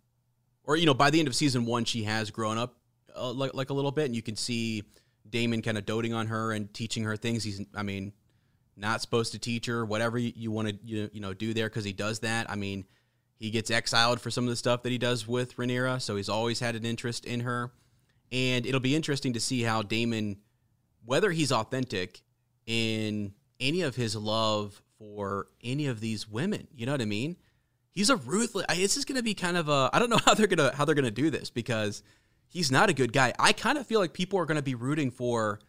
or 0.64 0.76
you 0.76 0.86
know, 0.86 0.94
by 0.94 1.10
the 1.10 1.18
end 1.18 1.28
of 1.28 1.34
season 1.34 1.64
one, 1.64 1.84
she 1.84 2.04
has 2.04 2.30
grown 2.30 2.58
up 2.58 2.76
uh, 3.16 3.32
like 3.32 3.54
like 3.54 3.70
a 3.70 3.74
little 3.74 3.90
bit, 3.90 4.06
and 4.06 4.16
you 4.16 4.22
can 4.22 4.36
see 4.36 4.84
Daemon 5.28 5.62
kind 5.62 5.78
of 5.78 5.86
doting 5.86 6.12
on 6.12 6.26
her 6.26 6.52
and 6.52 6.72
teaching 6.72 7.04
her 7.04 7.16
things. 7.16 7.44
He's, 7.44 7.60
I 7.74 7.82
mean, 7.82 8.12
not 8.76 9.00
supposed 9.00 9.32
to 9.32 9.38
teach 9.38 9.66
her 9.66 9.84
whatever 9.84 10.18
you, 10.18 10.32
you 10.34 10.50
want 10.50 10.68
to 10.68 10.78
you, 10.84 11.10
you 11.12 11.20
know 11.20 11.34
do 11.34 11.54
there 11.54 11.68
because 11.68 11.84
he 11.84 11.92
does 11.92 12.20
that. 12.20 12.50
I 12.50 12.56
mean, 12.56 12.84
he 13.36 13.50
gets 13.50 13.70
exiled 13.70 14.20
for 14.20 14.30
some 14.30 14.44
of 14.44 14.50
the 14.50 14.56
stuff 14.56 14.82
that 14.82 14.90
he 14.92 14.98
does 14.98 15.26
with 15.26 15.56
Rhaenyra, 15.56 16.00
so 16.00 16.16
he's 16.16 16.28
always 16.28 16.60
had 16.60 16.76
an 16.76 16.84
interest 16.84 17.24
in 17.24 17.40
her, 17.40 17.72
and 18.30 18.66
it'll 18.66 18.80
be 18.80 18.94
interesting 18.94 19.32
to 19.32 19.40
see 19.40 19.62
how 19.62 19.82
Daemon 19.82 20.38
whether 21.04 21.32
he's 21.32 21.50
authentic 21.50 22.20
in 22.66 23.32
any 23.58 23.82
of 23.82 23.96
his 23.96 24.14
love 24.14 24.81
for 25.14 25.48
any 25.62 25.86
of 25.86 26.00
these 26.00 26.28
women. 26.28 26.68
You 26.74 26.86
know 26.86 26.92
what 26.92 27.02
I 27.02 27.06
mean? 27.06 27.36
he's 27.92 28.10
a 28.10 28.16
ruthless. 28.16 28.66
I, 28.68 28.74
it's 28.76 28.94
just 28.94 29.06
going 29.06 29.16
to 29.16 29.22
be 29.22 29.34
kind 29.34 29.56
of 29.56 29.68
a. 29.68 29.90
I 29.92 29.98
don't 29.98 30.10
know 30.10 30.18
how 30.24 30.34
they're 30.34 30.48
gonna 30.48 30.74
how 30.74 30.84
they're 30.84 30.94
gonna 30.94 31.10
do 31.10 31.30
this 31.30 31.50
because 31.50 32.02
he's 32.48 32.72
not 32.72 32.90
a 32.90 32.92
good 32.92 33.12
guy. 33.12 33.32
I 33.38 33.52
kind 33.52 33.78
of 33.78 33.86
feel 33.86 34.00
like 34.00 34.12
people 34.12 34.38
are 34.40 34.46
going 34.46 34.56
to 34.56 34.62
be 34.62 34.74
rooting 34.74 35.10
for 35.10 35.60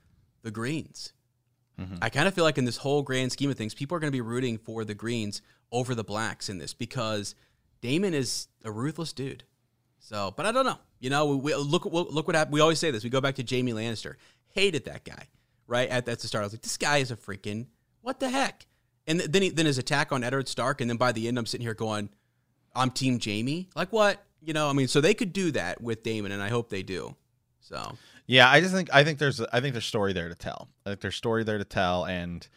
the 0.41 0.51
Greens. 0.51 1.13
Mm-hmm. 1.79 1.97
I 2.01 2.09
kind 2.09 2.27
of 2.27 2.33
feel 2.33 2.43
like 2.43 2.57
in 2.57 2.65
this 2.65 2.77
whole 2.77 3.01
grand 3.01 3.31
scheme 3.31 3.49
of 3.49 3.57
things, 3.57 3.73
people 3.73 3.95
are 3.95 3.99
going 3.99 4.11
to 4.11 4.15
be 4.15 4.21
rooting 4.21 4.57
for 4.57 4.85
the 4.85 4.93
Greens 4.93 5.41
over 5.71 5.95
the 5.95 6.03
Blacks 6.03 6.49
in 6.49 6.59
this 6.59 6.73
because 6.73 7.35
Daemon 7.81 8.13
is 8.13 8.47
a 8.63 8.71
ruthless 8.71 9.11
dude. 9.11 9.43
So, 9.99 10.33
but 10.35 10.45
I 10.45 10.51
don't 10.51 10.65
know. 10.65 10.77
You 10.99 11.09
know, 11.09 11.25
we, 11.25 11.35
we 11.37 11.55
look 11.55 11.85
look 11.85 12.27
what 12.27 12.35
happened. 12.35 12.53
We 12.53 12.59
always 12.59 12.79
say 12.79 12.91
this. 12.91 13.03
We 13.03 13.09
go 13.09 13.21
back 13.21 13.35
to 13.35 13.45
Jaime 13.49 13.73
Lannister. 13.73 14.15
Hated 14.49 14.85
that 14.85 15.03
guy, 15.03 15.29
right? 15.65 15.89
At, 15.89 16.07
at 16.07 16.19
the 16.19 16.27
start, 16.27 16.43
I 16.43 16.45
was 16.45 16.53
like, 16.53 16.61
this 16.61 16.77
guy 16.77 16.97
is 16.97 17.09
a 17.09 17.15
freaking 17.15 17.67
what 18.01 18.19
the 18.19 18.29
heck. 18.29 18.67
And 19.05 19.19
then 19.19 19.41
he, 19.41 19.49
then 19.49 19.65
his 19.65 19.77
attack 19.77 20.11
on 20.11 20.23
Eddard 20.23 20.47
Stark, 20.47 20.79
and 20.79 20.89
then 20.89 20.97
by 20.97 21.11
the 21.11 21.27
end, 21.27 21.37
I'm 21.37 21.45
sitting 21.45 21.65
here 21.65 21.73
going, 21.73 22.09
I'm 22.75 22.89
Team 22.89 23.19
Jaime." 23.23 23.69
Like 23.75 23.91
what? 23.91 24.23
You 24.41 24.53
know, 24.53 24.69
I 24.69 24.73
mean, 24.73 24.87
so 24.87 25.01
they 25.01 25.13
could 25.13 25.33
do 25.33 25.51
that 25.51 25.81
with 25.81 26.03
Daemon, 26.03 26.31
and 26.31 26.41
I 26.41 26.49
hope 26.49 26.69
they 26.69 26.83
do. 26.83 27.15
So 27.59 27.97
yeah, 28.27 28.49
I 28.49 28.61
just 28.61 28.73
think 28.73 28.89
I 28.93 29.03
think 29.03 29.19
there's 29.19 29.41
I 29.41 29.59
think 29.59 29.73
there's 29.73 29.85
story 29.85 30.13
there 30.13 30.29
to 30.29 30.35
tell. 30.35 30.69
I 30.85 30.91
think 30.91 31.01
there's 31.01 31.15
story 31.15 31.43
there 31.43 31.57
to 31.57 31.65
tell, 31.65 32.05
and 32.05 32.47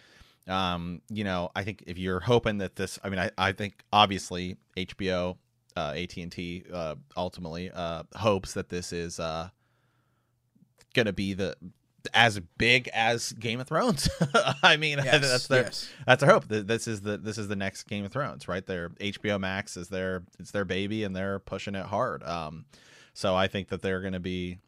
um, 0.48 1.02
you 1.08 1.24
know, 1.24 1.50
I 1.56 1.64
think 1.64 1.84
if 1.86 1.98
you're 1.98 2.20
hoping 2.20 2.58
that 2.58 2.76
this, 2.76 2.98
I 3.02 3.08
mean, 3.08 3.18
I, 3.18 3.30
I 3.36 3.52
think 3.52 3.82
obviously 3.92 4.56
HBO, 4.76 5.36
uh, 5.76 5.94
AT 5.96 6.16
and 6.16 6.30
T, 6.30 6.64
uh, 6.72 6.94
ultimately 7.16 7.70
uh, 7.72 8.04
hopes 8.14 8.54
that 8.54 8.68
this 8.68 8.92
is 8.92 9.18
uh, 9.18 9.48
gonna 10.94 11.12
be 11.12 11.34
the 11.34 11.56
as 12.14 12.40
big 12.58 12.88
as 12.92 13.32
Game 13.32 13.60
of 13.60 13.66
Thrones. 13.66 14.08
I 14.62 14.76
mean, 14.76 14.98
yes, 15.04 15.20
that's 15.20 15.46
their 15.46 15.62
yes. 15.64 15.88
that's 16.06 16.22
their 16.22 16.32
hope. 16.32 16.44
This 16.48 16.88
is 16.88 17.00
the 17.02 17.16
this 17.16 17.38
is 17.38 17.48
the 17.48 17.56
next 17.56 17.84
Game 17.84 18.04
of 18.04 18.12
Thrones, 18.12 18.48
right? 18.48 18.64
Their 18.64 18.90
HBO 18.90 19.38
Max 19.40 19.76
is 19.76 19.88
their 19.88 20.24
it's 20.38 20.50
their 20.50 20.64
baby, 20.64 21.04
and 21.04 21.14
they're 21.14 21.38
pushing 21.38 21.74
it 21.74 21.86
hard. 21.86 22.22
Um, 22.22 22.66
so 23.14 23.34
I 23.34 23.48
think 23.48 23.68
that 23.68 23.82
they're 23.82 24.00
going 24.00 24.12
to 24.12 24.20
be 24.20 24.58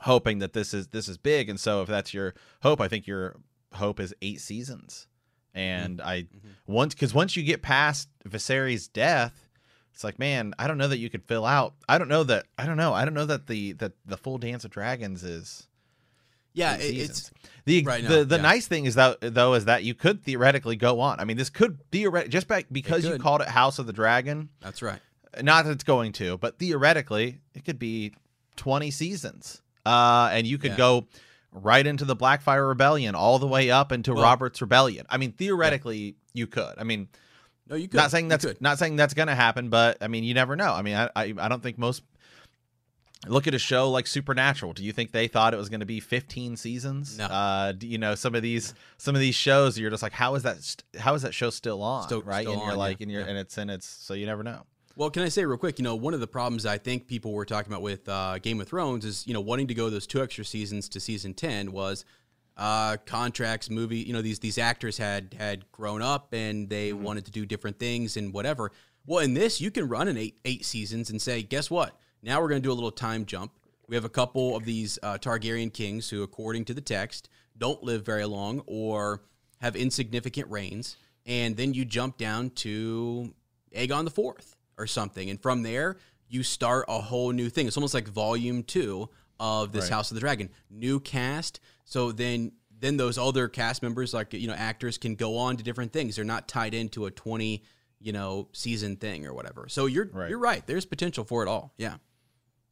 hoping 0.00 0.38
that 0.38 0.52
this 0.52 0.72
is 0.72 0.88
this 0.88 1.08
is 1.08 1.18
big. 1.18 1.48
And 1.48 1.58
so 1.58 1.82
if 1.82 1.88
that's 1.88 2.14
your 2.14 2.34
hope, 2.62 2.80
I 2.80 2.88
think 2.88 3.06
your 3.06 3.36
hope 3.74 4.00
is 4.00 4.14
eight 4.22 4.40
seasons. 4.40 5.06
And 5.54 5.98
mm-hmm. 5.98 6.08
I 6.08 6.16
mm-hmm. 6.22 6.72
once 6.72 6.94
because 6.94 7.14
once 7.14 7.36
you 7.36 7.42
get 7.42 7.62
past 7.62 8.08
Viserys' 8.26 8.92
death, 8.92 9.48
it's 9.92 10.04
like, 10.04 10.18
man, 10.18 10.54
I 10.58 10.68
don't 10.68 10.78
know 10.78 10.88
that 10.88 10.98
you 10.98 11.10
could 11.10 11.24
fill 11.24 11.44
out. 11.44 11.74
I 11.88 11.98
don't 11.98 12.08
know 12.08 12.24
that 12.24 12.46
I 12.56 12.66
don't 12.66 12.76
know. 12.76 12.94
I 12.94 13.04
don't 13.04 13.14
know 13.14 13.26
that 13.26 13.46
the 13.46 13.72
that 13.72 13.92
the 14.06 14.16
full 14.16 14.38
Dance 14.38 14.64
of 14.64 14.70
Dragons 14.70 15.24
is 15.24 15.66
yeah, 16.58 16.76
it's 16.80 17.30
the 17.64 17.84
right 17.84 18.02
the 18.02 18.24
the 18.24 18.36
yeah. 18.36 18.42
nice 18.42 18.66
thing 18.66 18.84
is 18.84 18.96
that 18.96 19.18
though 19.20 19.54
is 19.54 19.66
that 19.66 19.84
you 19.84 19.94
could 19.94 20.24
theoretically 20.24 20.76
go 20.76 21.00
on. 21.00 21.20
I 21.20 21.24
mean, 21.24 21.36
this 21.36 21.50
could 21.50 21.78
theoretically 21.92 22.30
just 22.30 22.48
back 22.48 22.66
because 22.72 23.04
you 23.04 23.16
called 23.18 23.42
it 23.42 23.48
House 23.48 23.78
of 23.78 23.86
the 23.86 23.92
Dragon. 23.92 24.48
That's 24.60 24.82
right. 24.82 25.00
Not 25.40 25.66
that 25.66 25.72
it's 25.72 25.84
going 25.84 26.12
to, 26.12 26.38
but 26.38 26.58
theoretically, 26.58 27.40
it 27.54 27.64
could 27.64 27.78
be 27.78 28.14
twenty 28.56 28.90
seasons, 28.90 29.62
uh, 29.86 30.30
and 30.32 30.46
you 30.46 30.58
could 30.58 30.72
yeah. 30.72 30.78
go 30.78 31.06
right 31.52 31.86
into 31.86 32.04
the 32.04 32.16
Blackfire 32.16 32.66
Rebellion, 32.66 33.14
all 33.14 33.38
the 33.38 33.46
way 33.46 33.70
up 33.70 33.92
into 33.92 34.14
well, 34.14 34.24
Robert's 34.24 34.60
Rebellion. 34.60 35.06
I 35.08 35.16
mean, 35.16 35.32
theoretically, 35.32 35.98
yeah. 35.98 36.12
you 36.34 36.46
could. 36.48 36.74
I 36.76 36.84
mean, 36.84 37.08
no, 37.68 37.76
you 37.76 37.86
could. 37.86 37.98
Not 37.98 38.10
saying 38.10 38.28
that's 38.28 38.46
not 38.60 38.78
saying 38.78 38.96
that's 38.96 39.14
going 39.14 39.28
to 39.28 39.34
happen, 39.34 39.68
but 39.68 39.98
I 40.00 40.08
mean, 40.08 40.24
you 40.24 40.34
never 40.34 40.56
know. 40.56 40.72
I 40.72 40.82
mean, 40.82 40.96
I, 40.96 41.10
I 41.14 41.34
I 41.38 41.48
don't 41.48 41.62
think 41.62 41.78
most 41.78 42.02
look 43.26 43.46
at 43.46 43.54
a 43.54 43.58
show 43.58 43.90
like 43.90 44.06
Supernatural. 44.06 44.72
Do 44.72 44.84
you 44.84 44.92
think 44.92 45.12
they 45.12 45.28
thought 45.28 45.54
it 45.54 45.56
was 45.56 45.68
going 45.68 45.80
to 45.80 45.86
be 45.86 46.00
15 46.00 46.56
seasons? 46.56 47.18
No. 47.18 47.24
Uh, 47.24 47.72
you 47.80 47.98
know, 47.98 48.14
some 48.14 48.34
of 48.34 48.42
these 48.42 48.74
some 48.96 49.14
of 49.14 49.20
these 49.20 49.34
shows, 49.34 49.78
you're 49.78 49.90
just 49.90 50.02
like, 50.02 50.12
how 50.12 50.34
is 50.34 50.44
that? 50.44 50.62
St- 50.62 50.84
how 51.00 51.14
is 51.14 51.22
that 51.22 51.34
show 51.34 51.50
still 51.50 51.82
on? 51.82 52.04
Still, 52.04 52.22
right? 52.22 52.42
Still 52.42 52.52
and 52.52 52.62
you're 52.62 52.72
on, 52.72 52.78
like, 52.78 53.00
yeah. 53.00 53.04
and 53.04 53.12
you're, 53.12 53.22
yeah. 53.22 53.28
and 53.28 53.38
it's 53.38 53.58
and 53.58 53.70
it's 53.70 53.86
so 53.86 54.14
you 54.14 54.26
never 54.26 54.42
know. 54.42 54.62
Well, 54.96 55.10
can 55.10 55.22
I 55.22 55.28
say 55.28 55.44
real 55.44 55.58
quick? 55.58 55.78
You 55.78 55.84
know, 55.84 55.94
one 55.94 56.12
of 56.12 56.20
the 56.20 56.26
problems 56.26 56.66
I 56.66 56.76
think 56.76 57.06
people 57.06 57.32
were 57.32 57.44
talking 57.44 57.72
about 57.72 57.82
with 57.82 58.08
uh, 58.08 58.38
Game 58.38 58.60
of 58.60 58.68
Thrones 58.68 59.04
is 59.04 59.26
you 59.26 59.34
know 59.34 59.40
wanting 59.40 59.68
to 59.68 59.74
go 59.74 59.90
those 59.90 60.06
two 60.06 60.22
extra 60.22 60.44
seasons 60.44 60.88
to 60.90 61.00
season 61.00 61.34
10 61.34 61.72
was 61.72 62.04
uh, 62.56 62.96
contracts, 63.06 63.70
movie. 63.70 63.98
You 63.98 64.12
know, 64.12 64.22
these 64.22 64.40
these 64.40 64.58
actors 64.58 64.98
had 64.98 65.34
had 65.38 65.70
grown 65.72 66.02
up 66.02 66.32
and 66.32 66.68
they 66.68 66.90
mm-hmm. 66.90 67.02
wanted 67.02 67.24
to 67.26 67.30
do 67.30 67.46
different 67.46 67.78
things 67.78 68.16
and 68.16 68.32
whatever. 68.32 68.72
Well, 69.06 69.20
in 69.20 69.34
this, 69.34 69.60
you 69.60 69.70
can 69.70 69.88
run 69.88 70.08
an 70.08 70.18
eight 70.18 70.38
eight 70.44 70.64
seasons 70.64 71.10
and 71.10 71.22
say, 71.22 71.42
guess 71.42 71.70
what? 71.70 71.96
Now 72.22 72.40
we're 72.40 72.48
going 72.48 72.62
to 72.62 72.66
do 72.66 72.72
a 72.72 72.74
little 72.74 72.90
time 72.90 73.24
jump. 73.24 73.52
We 73.88 73.96
have 73.96 74.04
a 74.04 74.10
couple 74.10 74.56
of 74.56 74.64
these 74.64 74.98
uh, 75.02 75.18
Targaryen 75.18 75.72
kings 75.72 76.10
who, 76.10 76.22
according 76.22 76.66
to 76.66 76.74
the 76.74 76.80
text, 76.80 77.28
don't 77.56 77.82
live 77.82 78.04
very 78.04 78.24
long 78.24 78.62
or 78.66 79.22
have 79.60 79.76
insignificant 79.76 80.50
reigns. 80.50 80.96
And 81.26 81.56
then 81.56 81.74
you 81.74 81.84
jump 81.84 82.18
down 82.18 82.50
to 82.50 83.34
Aegon 83.74 84.04
the 84.04 84.10
Fourth 84.10 84.56
or 84.76 84.86
something. 84.86 85.30
And 85.30 85.40
from 85.40 85.62
there, 85.62 85.96
you 86.28 86.42
start 86.42 86.84
a 86.88 87.00
whole 87.00 87.32
new 87.32 87.48
thing. 87.48 87.66
It's 87.66 87.76
almost 87.76 87.94
like 87.94 88.08
volume 88.08 88.62
two 88.62 89.08
of 89.40 89.72
this 89.72 89.84
right. 89.84 89.92
House 89.92 90.10
of 90.10 90.14
the 90.14 90.20
Dragon. 90.20 90.50
New 90.70 91.00
cast. 91.00 91.60
So 91.84 92.12
then 92.12 92.52
then 92.80 92.96
those 92.96 93.18
other 93.18 93.48
cast 93.48 93.82
members, 93.82 94.14
like 94.14 94.32
you 94.34 94.46
know, 94.46 94.54
actors 94.54 94.98
can 94.98 95.14
go 95.14 95.36
on 95.36 95.56
to 95.56 95.64
different 95.64 95.92
things. 95.92 96.16
They're 96.16 96.24
not 96.24 96.46
tied 96.46 96.74
into 96.74 97.06
a 97.06 97.10
twenty, 97.10 97.64
you 98.00 98.12
know, 98.12 98.48
season 98.52 98.96
thing 98.96 99.26
or 99.26 99.34
whatever. 99.34 99.68
So 99.68 99.86
you're 99.86 100.08
right. 100.12 100.30
you're 100.30 100.38
right. 100.38 100.66
There's 100.66 100.84
potential 100.84 101.24
for 101.24 101.42
it 101.42 101.48
all. 101.48 101.72
Yeah. 101.76 101.96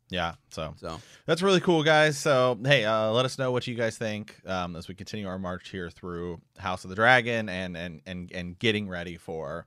Yeah, 0.09 0.35
so 0.51 0.75
so 0.77 1.01
that's 1.27 1.43
really 1.43 1.61
cool, 1.61 1.83
guys. 1.83 2.17
So 2.17 2.59
hey, 2.65 2.85
uh, 2.85 3.11
let 3.11 3.25
us 3.25 3.39
know 3.39 3.51
what 3.51 3.67
you 3.67 3.75
guys 3.75 3.99
think 3.99 4.37
um, 4.47 4.77
as 4.77 4.87
we 4.87 4.95
continue 4.95 5.27
our 5.27 5.39
march 5.39 5.71
here 5.71 5.91
through 5.91 6.41
House 6.59 6.85
of 6.85 6.91
the 6.91 6.97
Dragon 6.97 7.49
and 7.49 7.77
and 7.77 8.01
and 8.07 8.31
and 8.33 8.59
getting 8.59 8.89
ready 8.89 9.17
for 9.17 9.67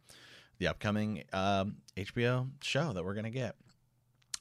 the 0.58 0.68
upcoming 0.68 1.24
um, 1.34 1.78
HBO 1.98 2.50
show 2.62 2.94
that 2.94 3.04
we're 3.04 3.16
gonna 3.16 3.30
get. 3.30 3.56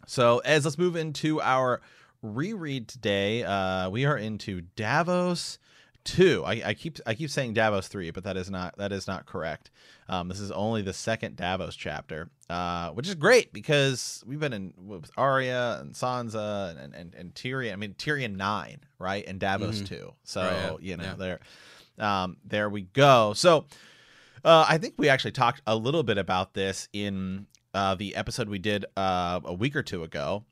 So 0.06 0.38
as 0.38 0.64
let's 0.64 0.78
move 0.78 0.94
into 0.94 1.40
our 1.40 1.80
reread 2.22 2.86
today, 2.88 3.42
uh, 3.42 3.90
we 3.90 4.04
are 4.04 4.16
into 4.16 4.62
Davos 4.76 5.58
two. 6.08 6.42
I, 6.44 6.62
I, 6.64 6.74
keep 6.74 6.98
I 7.06 7.14
keep 7.14 7.28
saying 7.30 7.52
Davos 7.52 7.88
three, 7.88 8.10
but 8.10 8.24
that 8.24 8.36
is 8.36 8.50
not 8.50 8.76
that 8.78 8.92
is 8.92 9.06
not 9.06 9.26
correct. 9.26 9.70
Um, 10.08 10.28
this 10.28 10.40
is 10.40 10.50
only 10.50 10.80
the 10.80 10.94
second 10.94 11.36
Davos 11.36 11.76
chapter, 11.76 12.30
uh, 12.48 12.90
which 12.90 13.06
is 13.06 13.14
great 13.14 13.52
because 13.52 14.24
we've 14.26 14.40
been 14.40 14.54
in 14.54 14.72
with 14.78 15.10
Arya 15.16 15.78
and 15.80 15.94
Sansa 15.94 16.76
and, 16.82 16.94
and, 16.94 17.14
and 17.14 17.34
Tyrion. 17.34 17.72
I 17.72 17.76
mean 17.76 17.94
Tyrion 17.94 18.36
nine, 18.36 18.80
right, 18.98 19.24
and 19.26 19.38
Davos 19.38 19.76
mm-hmm. 19.76 19.84
two. 19.84 20.12
So 20.24 20.40
right, 20.40 20.54
yeah. 20.54 20.76
you 20.80 20.96
know 20.96 21.04
yeah. 21.04 21.14
there, 21.16 21.40
um, 21.98 22.36
there 22.44 22.70
we 22.70 22.82
go. 22.82 23.34
So 23.34 23.66
uh, 24.44 24.64
I 24.68 24.78
think 24.78 24.94
we 24.96 25.08
actually 25.10 25.32
talked 25.32 25.60
a 25.66 25.76
little 25.76 26.02
bit 26.02 26.16
about 26.16 26.54
this 26.54 26.88
in 26.92 27.46
uh, 27.74 27.94
the 27.96 28.16
episode 28.16 28.48
we 28.48 28.58
did 28.58 28.86
uh, 28.96 29.40
a 29.44 29.54
week 29.54 29.76
or 29.76 29.82
two 29.82 30.02
ago. 30.02 30.44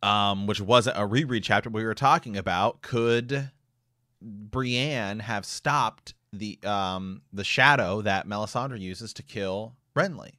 Um, 0.00 0.46
which 0.46 0.60
was 0.60 0.86
a 0.86 1.06
reread 1.06 1.42
chapter 1.42 1.70
we 1.70 1.82
were 1.82 1.94
talking 1.94 2.36
about 2.36 2.82
could 2.82 3.50
Brienne 4.20 5.20
have 5.20 5.44
stopped 5.44 6.14
the 6.32 6.58
um 6.64 7.22
the 7.32 7.44
shadow 7.44 8.02
that 8.02 8.26
Melisandre 8.26 8.80
uses 8.80 9.12
to 9.14 9.22
kill 9.22 9.74
Renly? 9.96 10.32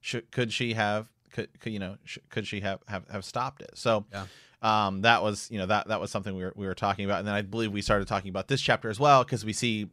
Should 0.00 0.30
could 0.30 0.52
she 0.52 0.74
have 0.74 1.08
could, 1.32 1.48
could 1.60 1.72
you 1.72 1.78
know 1.78 1.96
sh- 2.04 2.18
could 2.28 2.46
she 2.46 2.60
have, 2.60 2.80
have 2.88 3.08
have 3.08 3.24
stopped 3.24 3.62
it? 3.62 3.72
So 3.74 4.04
yeah. 4.12 4.26
um 4.62 5.02
that 5.02 5.22
was 5.22 5.50
you 5.50 5.58
know 5.58 5.66
that 5.66 5.88
that 5.88 6.00
was 6.00 6.10
something 6.10 6.34
we 6.34 6.44
were 6.44 6.52
we 6.56 6.66
were 6.66 6.74
talking 6.74 7.04
about, 7.04 7.18
and 7.20 7.28
then 7.28 7.34
I 7.34 7.42
believe 7.42 7.72
we 7.72 7.82
started 7.82 8.06
talking 8.06 8.28
about 8.28 8.48
this 8.48 8.60
chapter 8.60 8.88
as 8.90 9.00
well 9.00 9.24
because 9.24 9.44
we 9.44 9.52
see 9.52 9.88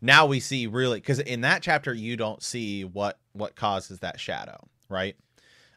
now 0.00 0.26
we 0.26 0.40
see 0.40 0.66
really 0.66 0.98
because 0.98 1.18
in 1.18 1.42
that 1.42 1.62
chapter 1.62 1.92
you 1.92 2.16
don't 2.16 2.42
see 2.42 2.84
what 2.84 3.18
what 3.32 3.56
causes 3.56 4.00
that 4.00 4.18
shadow 4.18 4.58
right 4.88 5.16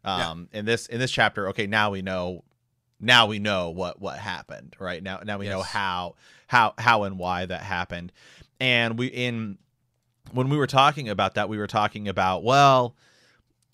um 0.04 0.48
yeah. 0.52 0.60
in 0.60 0.66
this 0.66 0.88
in 0.88 1.00
this 1.00 1.12
chapter 1.12 1.50
okay 1.50 1.68
now 1.68 1.92
we 1.92 2.02
know 2.02 2.44
now 3.00 3.26
we 3.28 3.40
know 3.40 3.70
what 3.70 4.02
what 4.02 4.18
happened 4.18 4.76
right? 4.80 5.02
Now 5.02 5.22
now 5.24 5.38
we 5.38 5.46
yes. 5.46 5.54
know 5.54 5.62
how 5.62 6.16
how 6.48 6.74
how 6.78 7.04
and 7.04 7.18
why 7.20 7.46
that 7.46 7.62
happened. 7.62 8.12
And 8.60 8.98
we 8.98 9.08
in 9.08 9.58
when 10.32 10.50
we 10.50 10.58
were 10.58 10.68
talking 10.68 11.10
about 11.10 11.36
that 11.36 11.50
we 11.50 11.58
were 11.58 11.68
talking 11.68 12.08
about 12.08 12.44
well 12.44 12.96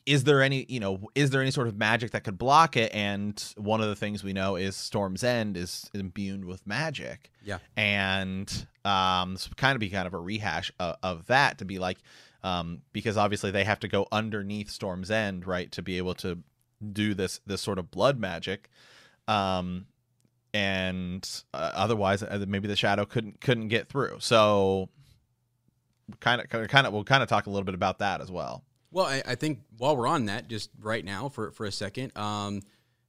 is 0.06 0.24
there 0.24 0.42
any 0.42 0.66
you 0.68 0.80
know 0.80 1.00
is 1.14 1.30
there 1.30 1.42
any 1.42 1.52
sort 1.52 1.68
of 1.68 1.78
magic 1.78 2.12
that 2.12 2.24
could 2.24 2.38
block 2.38 2.76
it? 2.76 2.94
And 2.94 3.42
one 3.56 3.82
of 3.82 3.88
the 3.88 3.96
things 3.96 4.24
we 4.24 4.34
know 4.34 4.56
is 4.56 4.76
storm's 4.76 5.24
end 5.24 5.58
is 5.58 5.90
imbued 5.94 6.46
with 6.46 6.66
magic. 6.66 7.32
Yeah. 7.44 7.60
And 7.78 8.68
um 8.84 9.34
this 9.34 9.48
kind 9.56 9.76
of 9.76 9.80
be 9.80 9.90
kind 9.90 10.08
of 10.08 10.14
a 10.14 10.20
rehash 10.20 10.72
of, 10.80 10.96
of 11.04 11.28
that 11.28 11.60
to 11.60 11.66
be 11.66 11.78
like 11.78 12.00
um 12.44 12.82
because 12.94 13.18
obviously 13.18 13.52
they 13.52 13.64
have 13.64 13.80
to 13.82 13.88
go 13.88 14.08
underneath 14.12 14.72
storm's 14.72 15.12
end 15.12 15.46
right 15.46 15.72
to 15.72 15.84
be 15.84 15.98
able 15.98 16.16
to 16.16 16.40
do 16.92 17.14
this 17.14 17.40
this 17.46 17.62
sort 17.62 17.78
of 17.78 17.92
blood 17.92 18.20
magic 18.20 18.70
um, 19.28 19.86
and 20.54 21.28
uh, 21.54 21.72
otherwise 21.74 22.24
uh, 22.24 22.44
maybe 22.48 22.68
the 22.68 22.76
shadow 22.76 23.06
couldn't 23.06 23.42
couldn't 23.42 23.70
get 23.70 23.88
through. 23.88 24.18
So 24.20 24.90
kind 26.20 26.42
of 26.42 26.50
kind 26.50 26.88
of 26.88 26.94
we'll 26.94 27.04
kind 27.04 27.24
of 27.24 27.30
talk 27.30 27.48
a 27.48 27.50
little 27.50 27.66
bit 27.66 27.76
about 27.76 28.00
that 28.00 28.22
as 28.22 28.32
well. 28.32 28.64
Well, 28.92 29.06
I, 29.06 29.24
I, 29.26 29.36
think 29.36 29.60
while 29.78 29.96
we're 29.96 30.08
on 30.08 30.26
that, 30.26 30.50
just 30.50 30.70
right 30.80 31.04
now 31.04 31.30
for 31.30 31.52
for 31.52 31.66
a 31.66 31.72
second, 31.72 32.16
um, 32.18 32.62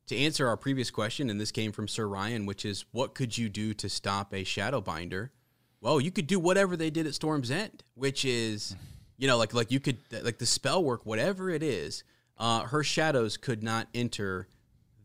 to 0.06 0.16
answer 0.16 0.46
our 0.46 0.56
previous 0.56 0.90
question, 0.90 1.28
and 1.28 1.40
this 1.40 1.50
came 1.50 1.72
from 1.72 1.88
Sir 1.88 2.06
Ryan, 2.06 2.46
which 2.46 2.64
is 2.64 2.84
what 2.92 3.14
could 3.14 3.36
you 3.36 3.48
do 3.48 3.74
to 3.74 3.88
stop 3.88 4.32
a 4.32 4.44
shadow 4.44 4.80
binder? 4.80 5.32
Well, 5.80 6.00
you 6.00 6.12
could 6.12 6.28
do 6.28 6.38
whatever 6.38 6.76
they 6.76 6.90
did 6.90 7.08
at 7.08 7.14
Storm's 7.14 7.50
End, 7.50 7.82
which 7.94 8.24
is 8.24 8.76
You 9.18 9.26
know, 9.26 9.36
like 9.36 9.54
like 9.54 9.70
you 9.72 9.80
could 9.80 9.98
like 10.22 10.38
the 10.38 10.46
spell 10.46 10.82
work, 10.82 11.04
whatever 11.04 11.50
it 11.50 11.62
is, 11.62 12.04
uh, 12.38 12.62
her 12.62 12.84
shadows 12.84 13.36
could 13.36 13.62
not 13.62 13.88
enter 13.94 14.48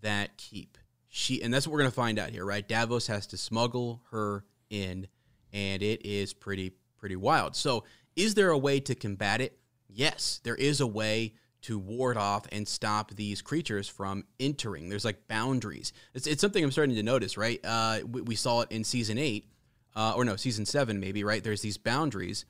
that 0.01 0.37
keep. 0.37 0.77
She 1.17 1.41
and 1.41 1.51
that's 1.51 1.65
what 1.65 1.73
we're 1.73 1.79
gonna 1.79 1.89
find 1.89 2.19
out 2.19 2.29
here, 2.29 2.45
right? 2.45 2.65
Davos 2.65 3.07
has 3.07 3.25
to 3.27 3.37
smuggle 3.37 4.03
her 4.11 4.45
in, 4.69 5.07
and 5.51 5.81
it 5.81 6.05
is 6.05 6.31
pretty 6.31 6.73
pretty 6.95 7.15
wild. 7.15 7.55
So, 7.55 7.85
is 8.15 8.35
there 8.35 8.51
a 8.51 8.57
way 8.57 8.79
to 8.81 8.93
combat 8.93 9.41
it? 9.41 9.57
Yes, 9.89 10.39
there 10.43 10.53
is 10.53 10.79
a 10.79 10.85
way 10.85 11.33
to 11.63 11.79
ward 11.79 12.17
off 12.17 12.45
and 12.51 12.67
stop 12.67 13.15
these 13.15 13.41
creatures 13.41 13.89
from 13.89 14.25
entering. 14.39 14.89
There's 14.89 15.05
like 15.05 15.27
boundaries. 15.27 15.91
It's, 16.13 16.27
it's 16.27 16.39
something 16.39 16.63
I'm 16.63 16.69
starting 16.69 16.95
to 16.95 17.01
notice, 17.03 17.35
right? 17.35 17.59
Uh, 17.63 18.01
we, 18.07 18.21
we 18.21 18.35
saw 18.35 18.61
it 18.61 18.71
in 18.71 18.83
season 18.83 19.17
eight, 19.17 19.49
uh, 19.95 20.13
or 20.15 20.23
no, 20.23 20.35
season 20.35 20.67
seven, 20.67 20.99
maybe, 20.99 21.23
right? 21.23 21.43
There's 21.43 21.61
these 21.61 21.79
boundaries 21.79 22.45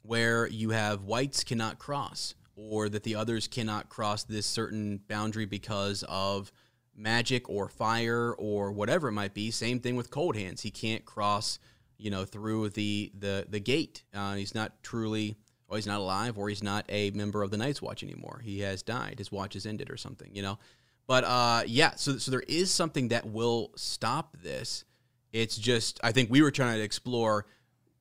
where 0.00 0.46
you 0.46 0.70
have 0.70 1.04
whites 1.04 1.44
cannot 1.44 1.78
cross, 1.78 2.34
or 2.56 2.88
that 2.88 3.02
the 3.02 3.14
others 3.14 3.46
cannot 3.46 3.90
cross 3.90 4.24
this 4.24 4.46
certain 4.46 5.02
boundary 5.06 5.44
because 5.44 6.02
of 6.08 6.50
magic 6.96 7.48
or 7.48 7.68
fire 7.68 8.32
or 8.32 8.72
whatever 8.72 9.08
it 9.08 9.12
might 9.12 9.34
be. 9.34 9.50
Same 9.50 9.80
thing 9.80 9.96
with 9.96 10.10
cold 10.10 10.36
hands. 10.36 10.62
He 10.62 10.70
can't 10.70 11.04
cross, 11.04 11.58
you 11.98 12.10
know, 12.10 12.24
through 12.24 12.70
the 12.70 13.12
the 13.18 13.46
the 13.48 13.60
gate. 13.60 14.04
Uh, 14.14 14.34
he's 14.34 14.54
not 14.54 14.82
truly 14.82 15.36
or 15.68 15.76
he's 15.76 15.86
not 15.86 16.00
alive, 16.00 16.38
or 16.38 16.48
he's 16.48 16.62
not 16.62 16.84
a 16.88 17.10
member 17.10 17.42
of 17.42 17.50
the 17.50 17.56
Night's 17.56 17.82
Watch 17.82 18.02
anymore. 18.02 18.40
He 18.44 18.60
has 18.60 18.82
died. 18.82 19.16
His 19.18 19.32
watch 19.32 19.54
has 19.54 19.66
ended, 19.66 19.90
or 19.90 19.96
something. 19.96 20.30
You 20.34 20.42
know. 20.42 20.58
But 21.06 21.24
uh, 21.24 21.62
yeah, 21.66 21.94
so 21.96 22.18
so 22.18 22.30
there 22.30 22.44
is 22.48 22.70
something 22.70 23.08
that 23.08 23.26
will 23.26 23.72
stop 23.76 24.36
this. 24.42 24.84
It's 25.32 25.56
just 25.56 26.00
I 26.02 26.12
think 26.12 26.30
we 26.30 26.42
were 26.42 26.50
trying 26.50 26.76
to 26.76 26.82
explore 26.82 27.46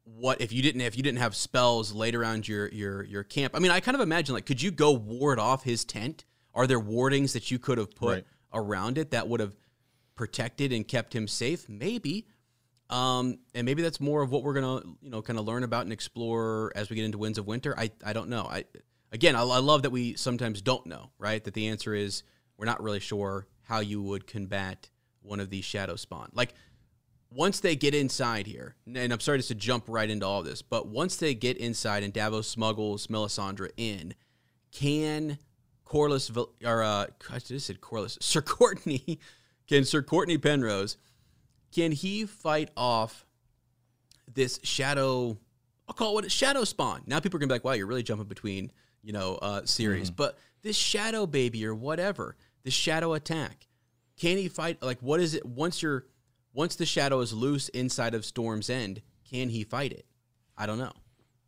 what 0.03 0.39
if 0.41 0.53
you 0.53 0.61
didn't 0.61 0.81
if 0.81 0.95
you 0.95 1.03
didn't 1.03 1.19
have 1.19 1.35
spells 1.35 1.93
laid 1.93 2.15
around 2.15 2.47
your 2.47 2.67
your 2.69 3.03
your 3.03 3.23
camp. 3.23 3.55
I 3.55 3.59
mean, 3.59 3.71
I 3.71 3.79
kind 3.79 3.95
of 3.95 4.01
imagine 4.01 4.33
like 4.35 4.45
could 4.45 4.61
you 4.61 4.71
go 4.71 4.91
ward 4.91 5.39
off 5.39 5.63
his 5.63 5.85
tent? 5.85 6.25
Are 6.53 6.67
there 6.67 6.79
wardings 6.79 7.33
that 7.33 7.51
you 7.51 7.59
could 7.59 7.77
have 7.77 7.93
put 7.95 8.13
Right. 8.13 8.25
Around 8.55 8.97
it 8.97 9.11
that 9.11 9.27
would 9.27 9.39
have 9.39 9.55
protected 10.15 10.73
and 10.73 10.87
kept 10.87 11.13
him 11.13 11.27
safe? 11.27 11.69
Maybe. 11.69 12.27
Um, 12.89 13.39
and 13.53 13.65
maybe 13.65 13.81
that's 13.81 13.99
more 13.99 14.21
of 14.21 14.31
what 14.31 14.43
we're 14.43 14.53
gonna, 14.53 14.81
you 15.01 15.09
know, 15.09 15.21
kind 15.21 15.37
of 15.37 15.45
learn 15.45 15.63
about 15.63 15.83
and 15.83 15.93
explore 15.93 16.71
as 16.75 16.89
we 16.89 16.95
get 16.95 17.05
into 17.05 17.17
Winds 17.17 17.37
of 17.37 17.47
Winter. 17.47 17.77
I, 17.77 17.91
I 18.03 18.13
don't 18.13 18.29
know. 18.29 18.47
I, 18.49 18.65
again, 19.11 19.35
I, 19.35 19.41
I 19.41 19.59
love 19.59 19.83
that 19.83 19.89
we 19.89 20.15
sometimes 20.15 20.61
don't 20.61 20.85
know, 20.85 21.11
right? 21.17 21.43
That 21.43 21.53
the 21.53 21.67
answer 21.67 21.93
is 21.93 22.23
we're 22.57 22.65
not 22.65 22.81
really 22.81 22.99
sure 22.99 23.47
how 23.63 23.79
you 23.79 24.01
would 24.01 24.27
combat 24.27 24.89
one 25.21 25.39
of 25.39 25.49
these 25.49 25.65
shadow 25.65 25.95
spawn. 25.95 26.29
Like 26.33 26.53
once 27.31 27.59
they 27.59 27.75
get 27.75 27.93
inside 27.93 28.47
here, 28.47 28.75
and 28.85 29.11
I'm 29.11 29.19
sorry 29.19 29.39
just 29.39 29.49
to 29.49 29.55
jump 29.55 29.85
right 29.87 30.09
into 30.09 30.25
all 30.25 30.43
this, 30.43 30.61
but 30.61 30.87
once 30.87 31.17
they 31.17 31.33
get 31.33 31.57
inside 31.57 32.03
and 32.03 32.13
Davos 32.13 32.47
smuggles 32.47 33.07
Melisandre 33.07 33.71
in, 33.77 34.13
can 34.71 35.39
Corlys 35.85 36.29
Vel- 36.29 36.51
or 36.63 36.83
uh, 36.83 37.05
I 37.31 37.39
just 37.39 37.67
said 37.67 37.79
Corlys, 37.81 38.17
Sir 38.23 38.41
Cortnay, 38.41 39.17
can 39.67 39.85
Sir 39.85 40.01
Cortnay 40.01 40.41
Penrose, 40.41 40.97
can 41.73 41.91
he 41.91 42.25
fight 42.25 42.69
off 42.75 43.25
this 44.33 44.59
shadow? 44.63 45.37
I'll 45.87 45.93
call 45.93 46.11
it 46.11 46.13
what 46.23 46.31
shadow 46.31 46.63
spawn. 46.63 47.03
Now 47.05 47.19
people 47.19 47.37
are 47.37 47.39
gonna 47.39 47.49
be 47.49 47.53
like, 47.55 47.63
wow, 47.63 47.73
you're 47.73 47.85
really 47.87 48.03
jumping 48.03 48.27
between 48.27 48.71
you 49.03 49.13
know 49.13 49.35
uh, 49.41 49.61
series, 49.65 50.09
but 50.09 50.37
this 50.63 50.75
shadow 50.75 51.27
baby 51.27 51.65
or 51.65 51.75
whatever, 51.75 52.35
this 52.63 52.73
shadow 52.73 53.13
attack, 53.13 53.67
can 54.19 54.37
he 54.37 54.47
fight? 54.47 54.81
Like, 54.81 54.99
what 55.01 55.19
is 55.19 55.35
it? 55.35 55.45
Once 55.45 55.81
you're 55.83 56.05
once 56.53 56.75
the 56.75 56.85
shadow 56.85 57.19
is 57.19 57.33
loose 57.33 57.69
inside 57.69 58.15
of 58.15 58.25
Storm's 58.25 58.69
End, 58.69 59.01
can 59.29 59.49
he 59.49 59.63
fight 59.63 59.91
it? 59.91 60.05
I 60.57 60.65
don't 60.65 60.79
know. 60.79 60.93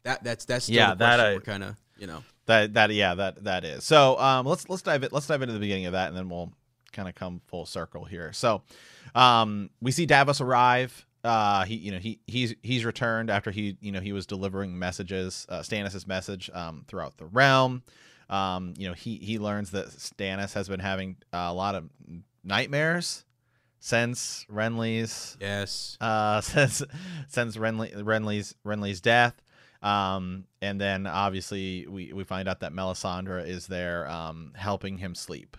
That 0.04 0.24
that's 0.24 0.46
that's 0.46 0.70
Yeah, 0.70 0.90
the 0.92 0.96
that 0.98 1.20
I- 1.20 1.34
we're 1.34 1.42
kind 1.42 1.64
of 1.64 1.76
you 1.98 2.06
know. 2.08 2.24
That 2.48 2.74
that 2.74 2.92
yeah 2.92 3.14
that 3.16 3.44
that 3.44 3.64
is. 3.64 3.84
So 3.84 4.18
um 4.20 4.46
let's 4.46 4.68
let's 4.70 4.82
dive 4.82 5.04
it 5.04 5.14
let's 5.14 5.28
dive 5.28 5.42
into 5.42 5.54
the 5.54 5.60
beginning 5.60 5.86
of 5.86 5.92
that 5.94 6.08
and 6.10 6.18
then 6.18 6.28
we'll 6.30 6.52
kind 6.94 7.08
of 7.08 7.16
come 7.16 7.42
full 7.48 7.66
circle 7.66 8.06
here. 8.06 8.34
So 8.34 8.64
um 9.16 9.70
we 9.82 9.92
see 9.92 10.06
Davos 10.06 10.42
arrive. 10.42 11.06
Uh 11.24 11.66
he 11.66 11.76
you 11.76 11.92
know 11.92 11.98
he 12.00 12.20
he's 12.26 12.56
he's 12.64 12.86
returned 12.86 13.30
after 13.30 13.52
he 13.52 13.78
you 13.82 13.92
know 13.92 14.00
he 14.00 14.14
was 14.14 14.26
delivering 14.26 14.80
messages 14.80 15.46
uh 15.50 15.60
Stannis' 15.60 16.08
message 16.08 16.50
um 16.54 16.86
throughout 16.88 17.18
the 17.18 17.26
realm. 17.26 17.84
Um 18.30 18.74
you 18.78 18.88
know 18.88 18.94
he 18.94 19.18
he 19.18 19.40
learns 19.40 19.72
that 19.72 19.88
Stannis 19.88 20.54
has 20.54 20.68
been 20.70 20.80
having 20.80 21.18
uh, 21.34 21.48
a 21.50 21.54
lot 21.54 21.76
of 21.76 21.90
nightmares 22.44 23.26
since 23.80 24.46
Renly's 24.52 25.38
Yes. 25.40 25.98
uh, 26.02 26.42
since 26.42 26.82
since 27.28 27.58
Renly, 27.58 27.94
Renly's 28.04 28.56
Renly's 28.66 29.02
death. 29.02 29.42
Um, 29.82 30.46
and 30.62 30.80
then 30.82 31.08
obviously 31.08 31.86
we, 31.88 32.14
we 32.14 32.24
find 32.24 32.48
out 32.48 32.62
that 32.62 32.74
Melisandre 32.74 33.48
is 33.48 33.68
there 33.68 34.10
um, 34.10 34.54
helping 34.56 34.98
him 34.98 35.16
sleep. 35.16 35.58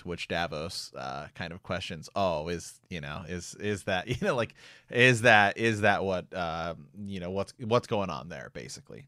To 0.00 0.08
which 0.08 0.28
Davos 0.28 0.92
uh, 0.94 1.28
kind 1.34 1.54
of 1.54 1.62
questions, 1.62 2.10
"Oh, 2.14 2.48
is 2.48 2.80
you 2.90 3.00
know 3.00 3.22
is 3.26 3.54
is 3.58 3.84
that 3.84 4.06
you 4.08 4.16
know 4.20 4.34
like 4.36 4.54
is 4.90 5.22
that 5.22 5.56
is 5.56 5.80
that 5.80 6.04
what 6.04 6.26
uh, 6.34 6.74
you 7.06 7.18
know 7.18 7.30
what's 7.30 7.54
what's 7.60 7.86
going 7.86 8.10
on 8.10 8.28
there 8.28 8.50
basically?" 8.52 9.06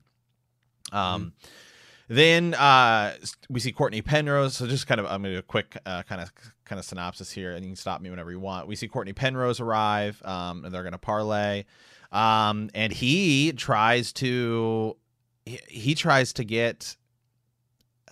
Um, 0.91 1.35
then 2.09 2.55
uh, 2.55 3.15
we 3.51 3.61
see 3.61 3.73
Cortnay 3.73 4.03
Penrose. 4.03 4.57
So 4.57 4.67
just 4.67 4.87
kind 4.87 4.99
of 4.99 5.07
I'm 5.07 5.23
gonna 5.23 5.35
do 5.35 5.39
a 5.39 5.43
quick 5.43 5.77
uh, 5.85 6.03
kind 6.05 6.23
of 6.23 6.33
kind 6.65 6.79
of 6.79 6.85
synopsis 6.85 7.31
here, 7.31 7.53
and 7.53 7.63
you 7.65 7.71
can 7.71 7.77
stop 7.77 8.01
me 8.01 8.09
whenever 8.09 8.31
you 8.31 8.41
want. 8.41 8.67
We 8.67 8.77
see 8.77 8.89
Cortnay 8.89 9.15
Penrose 9.15 9.61
arrive, 9.61 10.21
um, 10.25 10.65
and 10.65 10.73
they're 10.75 10.83
gonna 10.83 10.99
parlay, 10.99 11.65
um, 12.13 12.71
and 12.75 12.93
he 12.93 13.53
tries 13.53 14.13
to 14.15 14.97
he, 15.47 15.61
he 15.69 15.95
tries 15.95 16.33
to 16.35 16.45
get 16.45 16.97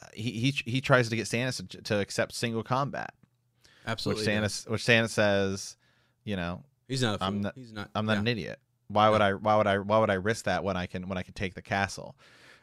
uh, 0.01 0.07
he, 0.13 0.31
he 0.33 0.51
he 0.71 0.81
tries 0.81 1.09
to 1.09 1.17
get 1.17 1.27
Stannis 1.27 1.67
to, 1.69 1.83
to 1.83 1.99
accept 2.01 2.35
single 2.35 2.63
combat, 2.63 3.15
Absolutely. 3.87 4.23
which 4.23 4.31
Stannis 4.31 4.69
which 4.69 4.83
Stannis 4.83 5.11
says, 5.11 5.77
you 6.25 6.37
know, 6.37 6.63
He's 6.89 7.03
not. 7.03 7.19
I'm 7.21 7.41
not- 7.41 7.55
He's 7.57 7.73
not. 7.73 7.91
I'm 7.95 8.07
not 8.07 8.15
yeah. 8.15 8.21
an 8.21 8.29
idiot. 8.29 8.61
Why 8.89 9.09
would 9.11 9.21
I? 9.21 9.33
Why 9.33 9.57
would 9.57 9.67
I? 9.67 9.79
Why 9.79 9.99
would 9.99 10.11
I 10.11 10.15
risk 10.15 10.45
that 10.45 10.63
when 10.63 10.77
I 10.77 10.87
can 10.87 11.09
when 11.09 11.19
I 11.19 11.23
can 11.23 11.35
take 11.35 11.55
the 11.55 11.63
castle? 11.63 12.17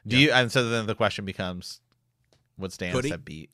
Do 0.07 0.17
you? 0.17 0.31
And 0.31 0.51
so 0.51 0.69
then 0.69 0.85
the 0.85 0.95
question 0.95 1.25
becomes, 1.25 1.81
would 2.57 2.71
Stannis 2.71 3.09
have 3.09 3.25
beat? 3.25 3.49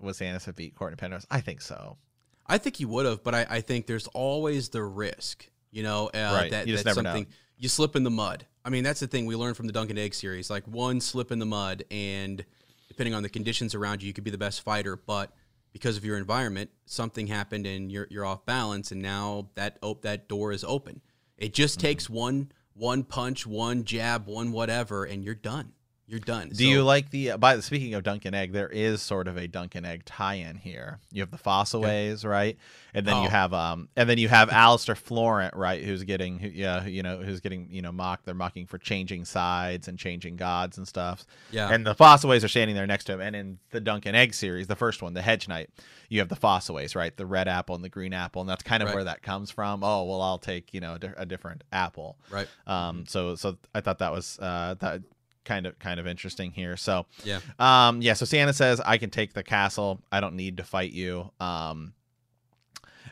Would 0.00 0.14
Stannis 0.14 0.44
have 0.46 0.56
beat 0.56 0.74
Cortnay 0.74 0.96
Penrose? 0.96 1.26
I 1.30 1.40
think 1.40 1.60
so. 1.60 1.98
I 2.46 2.58
think 2.58 2.76
he 2.76 2.84
would 2.84 3.04
have, 3.06 3.22
but 3.22 3.34
I, 3.34 3.46
I 3.50 3.60
think 3.60 3.86
there's 3.86 4.06
always 4.08 4.68
the 4.70 4.82
risk, 4.82 5.50
you 5.76 5.82
know, 5.82 6.06
uh, 6.08 6.32
Right. 6.34 6.50
that 6.50 6.66
You 6.66 6.74
that's 6.74 6.86
never 6.86 7.02
know. 7.02 7.10
something 7.12 7.26
you 7.58 7.68
slip 7.68 7.94
in 7.96 8.02
the 8.02 8.10
mud. 8.10 8.46
I 8.64 8.70
mean, 8.70 8.82
that's 8.82 9.00
the 9.00 9.06
thing 9.06 9.26
we 9.26 9.36
learned 9.36 9.56
from 9.56 9.66
the 9.66 9.72
Dunk 9.72 9.90
and 9.90 9.98
Egg 9.98 10.14
series. 10.14 10.50
Like 10.50 10.66
one 10.66 11.00
slip 11.00 11.30
in 11.30 11.38
the 11.38 11.46
mud, 11.46 11.84
and 11.90 12.44
depending 12.88 13.14
on 13.14 13.22
the 13.22 13.28
conditions 13.28 13.74
around 13.74 14.02
you, 14.02 14.08
you 14.08 14.12
could 14.12 14.24
be 14.24 14.30
the 14.30 14.38
best 14.38 14.62
fighter, 14.62 14.96
but 14.96 15.32
because 15.72 15.96
of 15.96 16.04
your 16.04 16.16
environment, 16.16 16.70
something 16.86 17.26
happened 17.28 17.66
and 17.66 17.92
you're 17.92 18.08
you're 18.10 18.24
off 18.24 18.44
balance, 18.46 18.90
and 18.92 19.00
now 19.02 19.48
that 19.54 19.78
op- 19.82 20.02
that 20.02 20.28
door 20.28 20.50
is 20.52 20.64
open. 20.64 21.00
It 21.38 21.52
just 21.54 21.78
Mm-hmm. 21.78 21.86
takes 21.86 22.10
one 22.10 22.52
one 22.72 23.04
punch, 23.04 23.46
one 23.46 23.84
jab, 23.84 24.26
one 24.26 24.52
whatever, 24.52 25.04
and 25.04 25.24
you're 25.24 25.34
done. 25.34 25.72
You're 26.08 26.20
done. 26.20 26.50
Do 26.50 26.64
you 26.64 26.84
like 26.84 27.10
the? 27.10 27.32
Uh, 27.32 27.36
by 27.36 27.58
speaking 27.58 27.94
of 27.94 28.04
Dunk 28.04 28.26
and 28.26 28.34
Egg, 28.36 28.52
there 28.52 28.68
is 28.68 29.02
sort 29.02 29.26
of 29.26 29.36
a 29.36 29.48
Dunk 29.48 29.74
and 29.74 29.84
Egg 29.84 30.04
tie-in 30.04 30.56
here. 30.56 31.00
You 31.10 31.22
have 31.22 31.32
the 31.32 31.36
Fossoways, 31.36 32.24
right? 32.24 32.56
And 32.94 33.04
then 33.04 33.16
you 33.22 33.26
Oh. 33.26 33.30
have 33.30 33.52
um, 33.52 33.88
and 33.96 34.08
then 34.08 34.16
you 34.16 34.28
have 34.28 34.48
Alester 34.48 34.96
Florent, 34.96 35.56
right? 35.56 35.82
Who's 35.82 36.04
getting, 36.04 36.38
who, 36.38 36.46
yeah, 36.48 36.80
who- 36.80 36.90
you 36.90 37.02
know, 37.02 37.18
who's 37.18 37.40
getting, 37.40 37.66
you 37.72 37.82
know, 37.82 37.90
mocked. 37.90 38.24
They're 38.24 38.34
mocking 38.34 38.66
for 38.66 38.78
changing 38.78 39.24
sides 39.24 39.88
and 39.88 39.98
changing 39.98 40.36
gods 40.36 40.78
and 40.78 40.86
stuff. 40.86 41.26
Yeah. 41.50 41.70
And 41.72 41.84
the 41.84 41.94
Fossoways 41.96 42.44
are 42.44 42.48
standing 42.48 42.76
there 42.76 42.86
next 42.86 43.04
to 43.06 43.14
him. 43.14 43.20
And 43.20 43.34
in 43.34 43.58
the 43.70 43.80
Dunk 43.80 44.06
and 44.06 44.16
Egg 44.16 44.32
series, 44.32 44.68
the 44.68 44.76
first 44.76 45.02
one, 45.02 45.12
the 45.14 45.22
Hedge 45.22 45.48
Knight, 45.48 45.70
you 46.08 46.20
have 46.20 46.28
the 46.28 46.36
Fossoways, 46.36 46.94
right? 46.94 47.16
The 47.16 47.26
red 47.26 47.48
apple 47.48 47.74
and 47.74 47.82
the 47.82 47.88
green 47.88 48.12
apple, 48.12 48.40
and 48.42 48.48
that's 48.48 48.62
kind 48.62 48.80
of 48.80 48.90
Right. 48.90 48.94
where 48.94 49.04
that 49.04 49.22
comes 49.22 49.50
from. 49.50 49.82
Oh, 49.82 50.04
well, 50.04 50.22
I'll 50.22 50.38
take, 50.38 50.72
you 50.72 50.78
know, 50.80 50.96
a 51.16 51.26
different 51.26 51.64
apple. 51.72 52.16
right? 52.30 52.46
Um, 52.68 53.06
so 53.08 53.34
so 53.34 53.56
I 53.74 53.80
thought 53.80 53.98
that 53.98 54.12
was 54.12 54.38
uh 54.38 54.76
that 54.78 55.02
kind 55.46 55.64
of 55.64 55.78
kind 55.78 55.98
of 55.98 56.06
interesting 56.06 56.50
here. 56.50 56.76
So 56.76 57.06
Yeah. 57.24 57.40
um, 57.58 58.02
yeah. 58.02 58.12
So 58.12 58.26
Stannis 58.26 58.56
says, 58.56 58.80
"I 58.84 58.98
can 58.98 59.08
take 59.08 59.32
the 59.32 59.42
castle. 59.42 60.02
I 60.12 60.20
don't 60.20 60.34
need 60.36 60.58
to 60.58 60.64
fight 60.64 60.92
you." 60.92 61.30
Um, 61.40 61.94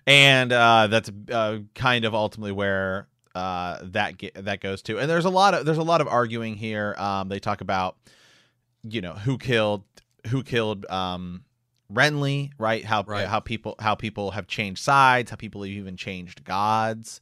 and 0.06 0.52
uh, 0.52 0.88
that's 0.88 1.10
uh, 1.30 1.58
kind 1.74 2.04
of 2.04 2.14
ultimately 2.14 2.52
where 2.52 3.08
uh, 3.34 3.78
that 3.82 4.18
ge- 4.18 4.32
that 4.34 4.60
goes 4.60 4.82
to. 4.82 4.98
And 4.98 5.08
there's 5.08 5.24
a 5.24 5.30
lot 5.30 5.54
of 5.54 5.64
there's 5.64 5.78
a 5.78 5.82
lot 5.82 6.00
of 6.00 6.08
arguing 6.08 6.56
here. 6.56 6.94
Um, 6.98 7.28
they 7.28 7.38
talk 7.40 7.60
about 7.62 7.96
you 8.82 9.00
know 9.00 9.14
who 9.14 9.38
killed 9.38 9.82
who 10.28 10.42
killed 10.42 10.84
um, 10.90 11.44
Renly, 11.92 12.50
right? 12.58 12.84
How 12.84 13.02
Right. 13.06 13.26
how 13.26 13.40
people 13.40 13.76
how 13.78 13.94
people 13.94 14.32
have 14.32 14.46
changed 14.46 14.82
sides, 14.82 15.30
how 15.30 15.36
people 15.36 15.62
have 15.62 15.70
even 15.70 15.96
changed 15.96 16.44
gods, 16.44 17.20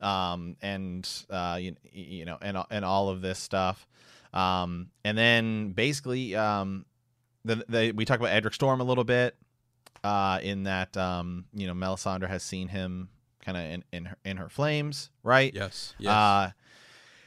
um, 0.00 0.56
and 0.62 1.08
uh, 1.28 1.58
you, 1.60 1.76
you 1.92 2.24
know, 2.24 2.38
and 2.40 2.56
and 2.70 2.84
all 2.84 3.08
of 3.10 3.20
this 3.20 3.38
stuff. 3.38 3.86
Um, 4.32 4.88
and 5.04 5.16
then 5.16 5.72
basically, 5.72 6.34
um, 6.34 6.86
the, 7.44 7.64
the, 7.68 7.92
we 7.92 8.04
talk 8.04 8.18
about 8.18 8.32
Edric 8.32 8.54
Storm 8.54 8.80
a 8.80 8.84
little 8.84 9.04
bit, 9.04 9.36
uh, 10.04 10.40
in 10.42 10.64
that 10.64 10.96
um, 10.96 11.44
you 11.52 11.66
know 11.66 11.74
Melisandre 11.74 12.28
has 12.28 12.42
seen 12.42 12.68
him 12.68 13.08
kind 13.44 13.56
of 13.56 13.64
in 13.64 13.84
in 13.92 14.04
her, 14.06 14.16
in 14.24 14.36
her 14.38 14.48
flames, 14.48 15.10
right? 15.22 15.52
Yes. 15.54 15.94
Yes. 15.98 16.12
Uh, 16.12 16.50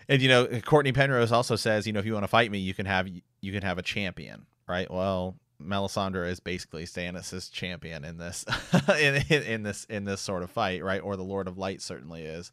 and 0.07 0.21
you 0.21 0.29
know, 0.29 0.45
Cortnay 0.45 0.93
Penrose 0.93 1.31
also 1.31 1.55
says, 1.55 1.87
you 1.87 1.93
know, 1.93 1.99
if 1.99 2.05
you 2.05 2.13
want 2.13 2.23
to 2.23 2.29
fight 2.29 2.51
me, 2.51 2.59
you 2.59 2.73
can 2.73 2.85
have 2.85 3.07
you 3.07 3.51
can 3.51 3.63
have 3.63 3.77
a 3.77 3.81
champion, 3.81 4.45
right? 4.67 4.89
Well, 4.91 5.35
Melisandre 5.61 6.29
is 6.29 6.39
basically 6.39 6.85
Stannis' 6.85 7.51
champion 7.51 8.03
in 8.03 8.17
this 8.17 8.45
in, 8.99 9.23
in, 9.29 9.43
in 9.43 9.63
this 9.63 9.85
in 9.85 10.05
this 10.05 10.21
sort 10.21 10.43
of 10.43 10.51
fight, 10.51 10.83
right? 10.83 11.01
Or 11.01 11.15
the 11.15 11.23
Lord 11.23 11.47
of 11.47 11.57
Light 11.57 11.81
certainly 11.81 12.23
is. 12.23 12.51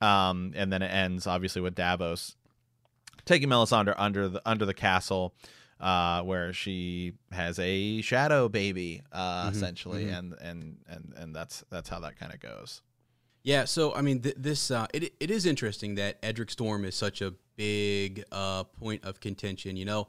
Um, 0.00 0.52
and 0.56 0.72
then 0.72 0.82
it 0.82 0.88
ends 0.88 1.26
obviously 1.26 1.62
with 1.62 1.74
Davos 1.74 2.36
taking 3.24 3.48
Melisandre 3.48 3.94
under 3.96 4.28
the 4.28 4.42
under 4.44 4.64
the 4.64 4.74
castle, 4.74 5.34
uh, 5.80 6.22
where 6.22 6.52
she 6.52 7.12
has 7.32 7.58
a 7.58 8.00
shadow 8.00 8.48
baby, 8.48 9.02
uh, 9.12 9.42
mm-hmm, 9.46 9.56
essentially, 9.56 10.04
mm-hmm. 10.04 10.14
and 10.14 10.32
and 10.40 10.76
and 10.88 11.14
and 11.16 11.36
that's 11.36 11.64
that's 11.70 11.88
how 11.88 12.00
that 12.00 12.18
kind 12.18 12.32
of 12.32 12.40
goes. 12.40 12.82
Yeah, 13.42 13.66
so 13.66 13.94
I 13.94 14.00
mean, 14.00 14.20
th- 14.20 14.36
this 14.38 14.70
uh, 14.70 14.86
it 14.94 15.12
it 15.20 15.30
is 15.30 15.44
interesting 15.46 15.96
that 15.96 16.18
Edric 16.22 16.50
Storm 16.50 16.84
is 16.84 16.94
such 16.94 17.20
a 17.20 17.34
big 17.56 18.24
uh, 18.32 18.64
point 18.64 19.04
of 19.04 19.20
contention. 19.20 19.76
You 19.76 19.84
know, 19.84 20.08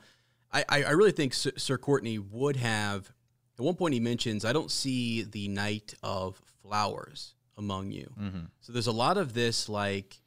I 0.52 0.64
I 0.70 0.92
really 0.92 1.12
think 1.12 1.34
Sir, 1.34 1.52
Sir 1.58 1.78
Cortnay 1.78 2.20
would 2.32 2.56
have. 2.56 3.12
At 3.58 3.64
one 3.64 3.76
point, 3.76 3.94
he 3.94 4.00
mentions, 4.00 4.46
"I 4.46 4.54
don't 4.54 4.72
see 4.72 5.24
the 5.24 5.48
Knight 5.50 5.94
of 6.02 6.42
Flowers 6.62 7.36
among 7.58 7.92
you." 7.92 8.10
Mm-hmm. 8.20 8.46
So 8.62 8.72
there's 8.72 8.88
a 8.88 8.94
lot 8.94 9.18
of 9.18 9.34
this 9.34 9.68
like 9.68 10.22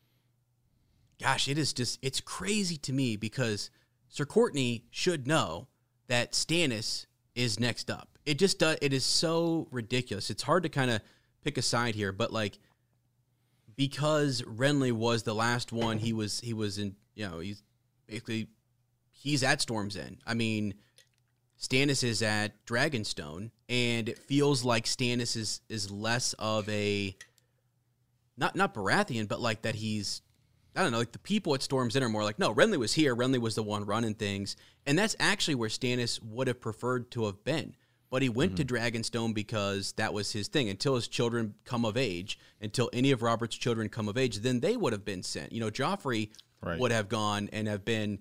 gosh, 1.20 1.48
it 1.48 1.58
is 1.58 1.72
just 1.72 1.98
it's 2.02 2.20
crazy 2.20 2.76
to 2.78 2.92
me 2.92 3.16
because 3.16 3.70
Sir 4.08 4.24
Cortnay 4.24 4.82
should 4.90 5.26
know 5.26 5.68
that 6.08 6.32
Stannis 6.32 7.06
is 7.34 7.60
next 7.60 7.90
up. 7.90 8.18
It 8.24 8.38
just 8.38 8.58
does. 8.58 8.78
It 8.82 8.92
is 8.92 9.04
so 9.04 9.68
ridiculous. 9.70 10.30
It's 10.30 10.42
hard 10.42 10.62
to 10.64 10.68
kind 10.68 10.90
of 10.90 11.00
pick 11.42 11.58
a 11.58 11.62
side 11.62 11.94
here, 11.94 12.12
but 12.12 12.32
like 12.32 12.58
because 13.76 14.42
Renly 14.42 14.92
was 14.92 15.22
the 15.22 15.34
last 15.34 15.72
one, 15.72 15.98
he 15.98 16.12
was 16.12 16.40
he 16.40 16.52
was 16.52 16.78
in. 16.78 16.96
You 17.14 17.28
know, 17.28 17.38
he's 17.40 17.62
basically 18.06 18.48
he's 19.12 19.42
at 19.42 19.60
Storm's 19.60 19.96
End. 19.96 20.18
I 20.26 20.34
mean, 20.34 20.74
Stannis 21.60 22.04
is 22.04 22.22
at 22.22 22.64
Dragonstone, 22.66 23.50
and 23.68 24.08
it 24.08 24.18
feels 24.18 24.64
like 24.64 24.84
Stannis 24.84 25.36
is 25.36 25.60
is 25.68 25.90
less 25.90 26.34
of 26.34 26.68
a 26.68 27.16
not 28.36 28.54
not 28.56 28.74
Baratheon, 28.74 29.28
but 29.28 29.40
like 29.40 29.62
that 29.62 29.76
he's 29.76 30.22
I 30.78 30.82
don't 30.82 30.92
know, 30.92 30.98
like 30.98 31.12
the 31.12 31.18
people 31.18 31.54
at 31.54 31.62
Storm's 31.62 31.96
End 31.96 32.04
are 32.04 32.08
more 32.08 32.22
like, 32.22 32.38
no, 32.38 32.54
Renly 32.54 32.76
was 32.76 32.94
here. 32.94 33.16
Renly 33.16 33.38
was 33.38 33.56
the 33.56 33.64
one 33.64 33.84
running 33.84 34.14
things. 34.14 34.56
And 34.86 34.96
that's 34.96 35.16
actually 35.18 35.56
where 35.56 35.68
Stannis 35.68 36.22
would 36.22 36.46
have 36.46 36.60
preferred 36.60 37.10
to 37.12 37.26
have 37.26 37.42
been. 37.42 37.74
But 38.10 38.22
he 38.22 38.28
went 38.28 38.54
mm-hmm. 38.54 38.64
to 38.64 38.74
Dragonstone 38.74 39.34
because 39.34 39.92
that 39.92 40.14
was 40.14 40.32
his 40.32 40.46
thing. 40.46 40.68
Until 40.68 40.94
his 40.94 41.08
children 41.08 41.54
come 41.64 41.84
of 41.84 41.96
age, 41.96 42.38
until 42.60 42.88
any 42.92 43.10
of 43.10 43.22
Robert's 43.22 43.56
children 43.56 43.88
come 43.88 44.08
of 44.08 44.16
age, 44.16 44.38
then 44.38 44.60
they 44.60 44.76
would 44.76 44.92
have 44.92 45.04
been 45.04 45.24
sent. 45.24 45.52
You 45.52 45.60
know, 45.60 45.70
Joffrey 45.70 46.30
right. 46.62 46.78
would 46.78 46.92
have 46.92 47.08
gone 47.08 47.50
and 47.52 47.66
have 47.66 47.84
been 47.84 48.20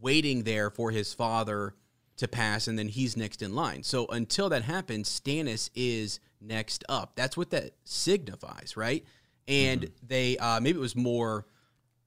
waiting 0.00 0.44
there 0.44 0.70
for 0.70 0.92
his 0.92 1.12
father 1.12 1.74
to 2.18 2.28
pass, 2.28 2.68
and 2.68 2.78
then 2.78 2.88
he's 2.88 3.16
next 3.16 3.42
in 3.42 3.54
line. 3.54 3.82
So 3.82 4.06
until 4.06 4.48
that 4.50 4.62
happens, 4.62 5.08
Stannis 5.08 5.70
is 5.74 6.20
next 6.40 6.84
up. 6.88 7.12
That's 7.16 7.36
what 7.36 7.50
that 7.50 7.72
signifies, 7.84 8.76
right? 8.76 9.04
And 9.48 9.82
mm-hmm. 9.82 10.06
they 10.06 10.38
uh, 10.38 10.60
maybe 10.60 10.78
it 10.78 10.80
was 10.80 10.96
more 10.96 11.46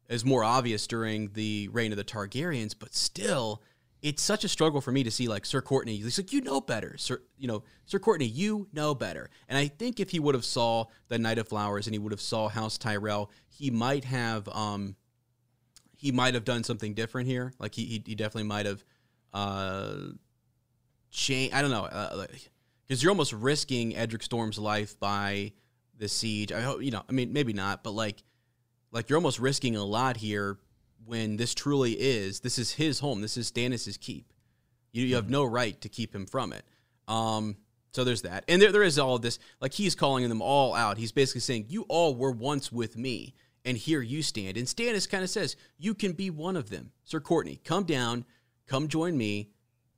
is 0.09 0.25
more 0.25 0.43
obvious 0.43 0.87
during 0.87 1.29
the 1.33 1.69
reign 1.71 1.91
of 1.91 1.97
the 1.97 2.03
Targaryens, 2.03 2.75
but 2.77 2.93
still, 2.93 3.61
it's 4.01 4.21
such 4.21 4.43
a 4.43 4.47
struggle 4.47 4.81
for 4.81 4.91
me 4.91 5.03
to 5.03 5.11
see 5.11 5.27
like 5.27 5.45
Sir 5.45 5.61
Cortnay. 5.61 6.01
He's 6.01 6.17
like, 6.17 6.33
you 6.33 6.41
know 6.41 6.59
better, 6.59 6.97
Sir. 6.97 7.21
You 7.37 7.47
know, 7.47 7.63
Sir 7.85 7.99
Cortnay, 7.99 8.29
you 8.33 8.67
know 8.73 8.95
better. 8.95 9.29
And 9.47 9.57
I 9.57 9.67
think 9.67 9.99
if 9.99 10.09
he 10.09 10.19
would 10.19 10.35
have 10.35 10.45
saw 10.45 10.85
the 11.07 11.19
Knight 11.19 11.37
of 11.37 11.47
Flowers 11.47 11.85
and 11.85 11.93
he 11.93 11.99
would 11.99 12.11
have 12.11 12.21
saw 12.21 12.49
House 12.49 12.77
Tyrell, 12.77 13.29
he 13.47 13.69
might 13.69 14.05
have, 14.05 14.47
um, 14.49 14.95
he 15.95 16.11
might 16.11 16.33
have 16.33 16.45
done 16.45 16.63
something 16.63 16.93
different 16.93 17.27
here. 17.27 17.53
Like 17.59 17.75
he, 17.75 17.85
he, 17.85 18.03
he 18.05 18.15
definitely 18.15 18.47
might 18.47 18.65
have, 18.65 18.83
uh, 19.33 19.95
changed. 21.11 21.53
I 21.53 21.61
don't 21.61 21.71
know, 21.71 21.87
because 22.87 23.01
uh, 23.01 23.03
you're 23.03 23.11
almost 23.11 23.33
risking 23.33 23.95
Edric 23.95 24.23
Storm's 24.23 24.57
life 24.57 24.99
by 24.99 25.51
the 25.97 26.07
siege. 26.07 26.51
I 26.51 26.61
hope 26.61 26.81
you 26.81 26.91
know. 26.91 27.03
I 27.07 27.11
mean, 27.11 27.33
maybe 27.33 27.53
not, 27.53 27.83
but 27.83 27.91
like 27.91 28.23
like 28.91 29.09
you're 29.09 29.17
almost 29.17 29.39
risking 29.39 29.75
a 29.75 29.83
lot 29.83 30.17
here 30.17 30.57
when 31.05 31.37
this 31.37 31.53
truly 31.53 31.93
is 31.93 32.39
this 32.41 32.57
is 32.57 32.73
his 32.73 32.99
home. 32.99 33.21
This 33.21 33.37
is 33.37 33.51
Stannis's 33.51 33.97
keep. 33.97 34.33
You, 34.91 35.05
you 35.05 35.15
have 35.15 35.25
mm-hmm. 35.25 35.33
no 35.33 35.45
right 35.45 35.79
to 35.81 35.89
keep 35.89 36.13
him 36.13 36.25
from 36.25 36.53
it. 36.53 36.63
Um, 37.07 37.57
so 37.91 38.03
there's 38.03 38.21
that, 38.21 38.43
and 38.47 38.61
there 38.61 38.71
there 38.71 38.83
is 38.83 38.99
all 38.99 39.15
of 39.15 39.21
this. 39.21 39.39
Like 39.59 39.73
he's 39.73 39.95
calling 39.95 40.27
them 40.29 40.41
all 40.41 40.75
out. 40.75 40.97
He's 40.97 41.11
basically 41.11 41.41
saying, 41.41 41.65
"You 41.69 41.85
all 41.89 42.15
were 42.15 42.31
once 42.31 42.71
with 42.71 42.95
me, 42.95 43.33
and 43.65 43.75
here 43.75 44.01
you 44.01 44.21
stand." 44.21 44.57
And 44.57 44.67
Stannis 44.67 45.09
kind 45.09 45.23
of 45.23 45.29
says, 45.29 45.55
"You 45.77 45.95
can 45.95 46.13
be 46.13 46.29
one 46.29 46.55
of 46.55 46.69
them, 46.69 46.91
Sir 47.03 47.19
Cortnay. 47.19 47.63
Come 47.63 47.85
down, 47.85 48.25
come 48.67 48.87
join 48.87 49.17
me, 49.17 49.49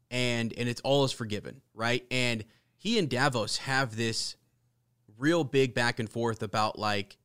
and 0.09 0.53
and 0.57 0.69
it's 0.69 0.81
all 0.81 1.03
is 1.03 1.11
forgiven, 1.11 1.61
right?" 1.73 2.05
And 2.09 2.45
he 2.77 2.97
and 2.97 3.09
Davos 3.09 3.57
have 3.57 3.97
this 3.97 4.37
real 5.17 5.43
big 5.43 5.73
back 5.73 5.99
and 5.99 6.09
forth 6.09 6.41
about 6.41 6.79
like 6.79 7.17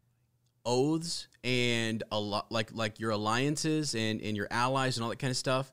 oaths 0.65 1.29
and 1.47 2.03
a 2.11 2.19
lot 2.19 2.51
like 2.51 2.75
like 2.75 2.99
your 2.99 3.13
alliances 3.13 3.95
and 3.95 4.21
and 4.21 4.37
your 4.37 4.49
allies 4.51 4.97
and 4.97 5.05
all 5.05 5.11
that 5.11 5.21
kind 5.21 5.31
of 5.31 5.37
stuff. 5.37 5.73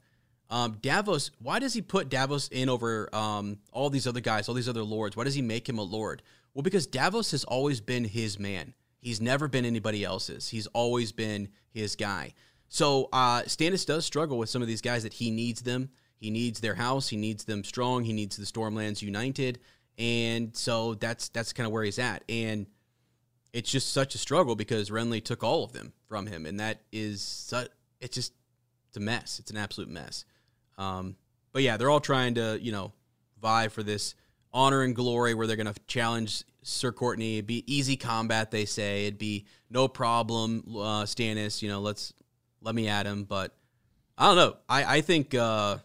Um, 0.49 0.77
Davos, 0.81 1.31
why 1.39 1.57
does 1.57 1.73
he 1.73 1.81
put 1.81 2.09
Davos 2.09 2.47
in 2.49 2.69
over 2.69 3.13
um, 3.13 3.57
all 3.71 3.89
these 3.89 4.05
other 4.05 4.19
guys, 4.19 4.47
all 4.47 4.53
these 4.53 4.69
other 4.69 4.83
lords? 4.83 5.17
Why 5.17 5.23
does 5.23 5.33
he 5.33 5.41
make 5.41 5.67
him 5.67 5.79
a 5.79 5.83
lord? 5.83 6.21
Well, 6.53 6.61
because 6.61 6.85
Davos 6.85 7.31
has 7.31 7.43
always 7.43 7.81
been 7.81 8.03
his 8.03 8.37
man. 8.37 8.75
He's 8.99 9.19
never 9.19 9.47
been 9.47 9.65
anybody 9.65 10.03
else's. 10.03 10.49
He's 10.49 10.67
always 10.67 11.11
been 11.11 11.49
his 11.71 11.95
guy. 11.95 12.35
So 12.67 13.09
uh, 13.11 13.41
Stannis 13.43 13.85
does 13.85 14.05
struggle 14.05 14.37
with 14.37 14.49
some 14.49 14.61
of 14.61 14.67
these 14.67 14.81
guys 14.81 15.01
that 15.03 15.13
he 15.13 15.31
needs 15.31 15.63
them. 15.63 15.89
He 16.17 16.29
needs 16.29 16.59
their 16.59 16.75
house. 16.75 17.09
He 17.09 17.17
needs 17.17 17.45
them 17.45 17.63
strong. 17.63 18.03
He 18.03 18.13
needs 18.13 18.37
the 18.37 18.45
Stormlands 18.45 19.01
united, 19.01 19.59
and 19.97 20.55
so 20.55 20.93
that's 20.93 21.29
that's 21.29 21.51
kind 21.51 21.65
of 21.65 21.73
where 21.73 21.83
he's 21.83 21.99
at. 21.99 22.23
And 22.29 22.67
it's 23.53 23.71
just 23.71 23.93
such 23.93 24.15
a 24.15 24.17
struggle 24.17 24.55
because 24.55 24.89
Renly 24.89 25.23
took 25.23 25.43
all 25.43 25.63
of 25.63 25.71
them 25.71 25.93
from 26.07 26.25
him, 26.25 26.45
and 26.45 26.59
that 26.59 26.81
is 26.91 27.21
such, 27.21 27.69
it's 28.01 28.15
just 28.15 28.33
it's 28.89 28.97
a 28.97 28.99
mess. 28.99 29.39
It's 29.39 29.51
an 29.51 29.57
absolute 29.57 29.89
mess. 29.89 30.25
Um, 30.77 31.15
but 31.51 31.61
yeah, 31.61 31.77
they're 31.77 31.89
all 31.89 31.99
trying 31.99 32.33
to 32.35 32.59
you 32.59 32.71
know 32.71 32.91
vie 33.41 33.67
for 33.67 33.83
this 33.83 34.15
honor 34.53 34.81
and 34.81 34.95
glory 34.95 35.33
where 35.33 35.47
they're 35.47 35.55
going 35.55 35.71
to 35.71 35.79
challenge 35.87 36.43
Sir 36.63 36.91
Cortnay. 36.91 37.33
It'd 37.33 37.47
be 37.47 37.63
easy 37.71 37.95
combat, 37.95 38.51
they 38.51 38.65
say. 38.65 39.05
It'd 39.05 39.17
be 39.19 39.45
no 39.69 39.87
problem, 39.87 40.63
uh, 40.69 41.03
Stannis. 41.03 41.61
You 41.61 41.69
know, 41.69 41.79
let's 41.79 42.13
let 42.61 42.73
me 42.73 42.87
at 42.87 43.05
him. 43.05 43.23
But 43.23 43.55
I 44.17 44.27
don't 44.27 44.35
know. 44.35 44.57
I 44.67 44.97
I 44.97 45.01
think 45.01 45.35
uh, 45.35 45.77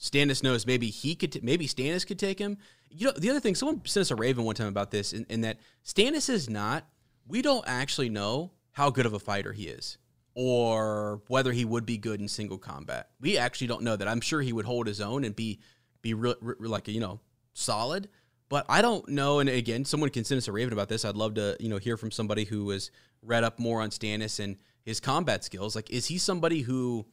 Stannis 0.00 0.42
knows 0.42 0.66
maybe 0.66 0.88
he 0.88 1.14
could, 1.14 1.32
t- 1.32 1.40
maybe 1.42 1.68
Stannis 1.68 2.06
could 2.06 2.18
take 2.18 2.38
him. 2.38 2.58
You 2.90 3.06
know, 3.06 3.12
the 3.16 3.30
other 3.30 3.40
thing, 3.40 3.54
someone 3.54 3.82
sent 3.84 4.02
us 4.02 4.10
a 4.12 4.16
raven 4.16 4.44
one 4.44 4.54
time 4.54 4.68
about 4.68 4.90
this, 4.92 5.12
in 5.12 5.40
that 5.40 5.58
Stannis 5.84 6.28
is 6.28 6.48
not 6.48 6.86
we 7.26 7.42
don't 7.42 7.64
actually 7.66 8.08
know 8.08 8.52
how 8.72 8.90
good 8.90 9.06
of 9.06 9.12
a 9.12 9.18
fighter 9.18 9.52
he 9.52 9.68
is 9.68 9.98
or 10.34 11.22
whether 11.28 11.52
he 11.52 11.64
would 11.64 11.86
be 11.86 11.96
good 11.96 12.20
in 12.20 12.28
single 12.28 12.58
combat. 12.58 13.08
We 13.20 13.38
actually 13.38 13.68
don't 13.68 13.82
know 13.82 13.96
that. 13.96 14.08
I'm 14.08 14.20
sure 14.20 14.40
he 14.42 14.52
would 14.52 14.64
hold 14.64 14.86
his 14.86 15.00
own 15.00 15.24
and 15.24 15.34
be 15.34 15.60
be 16.02 16.14
real, 16.14 16.34
real, 16.40 16.70
like 16.70 16.88
you 16.88 17.00
know 17.00 17.20
solid. 17.52 18.08
But 18.48 18.66
I 18.68 18.82
don't 18.82 19.08
know. 19.08 19.38
And 19.38 19.48
again, 19.48 19.84
someone 19.84 20.10
can 20.10 20.24
send 20.24 20.38
us 20.38 20.48
a 20.48 20.52
raven 20.52 20.72
about 20.72 20.88
this. 20.88 21.04
I'd 21.04 21.16
love 21.16 21.34
to 21.34 21.56
you 21.60 21.68
know 21.68 21.78
hear 21.78 21.96
from 21.96 22.10
somebody 22.10 22.44
who 22.44 22.70
has 22.70 22.90
read 23.22 23.44
up 23.44 23.58
more 23.58 23.80
on 23.80 23.90
Stannis 23.90 24.42
and 24.42 24.56
his 24.84 25.00
combat 25.00 25.44
skills. 25.44 25.74
Like, 25.74 25.90
is 25.90 26.06
he 26.06 26.18
somebody 26.18 26.60
who 26.60 27.06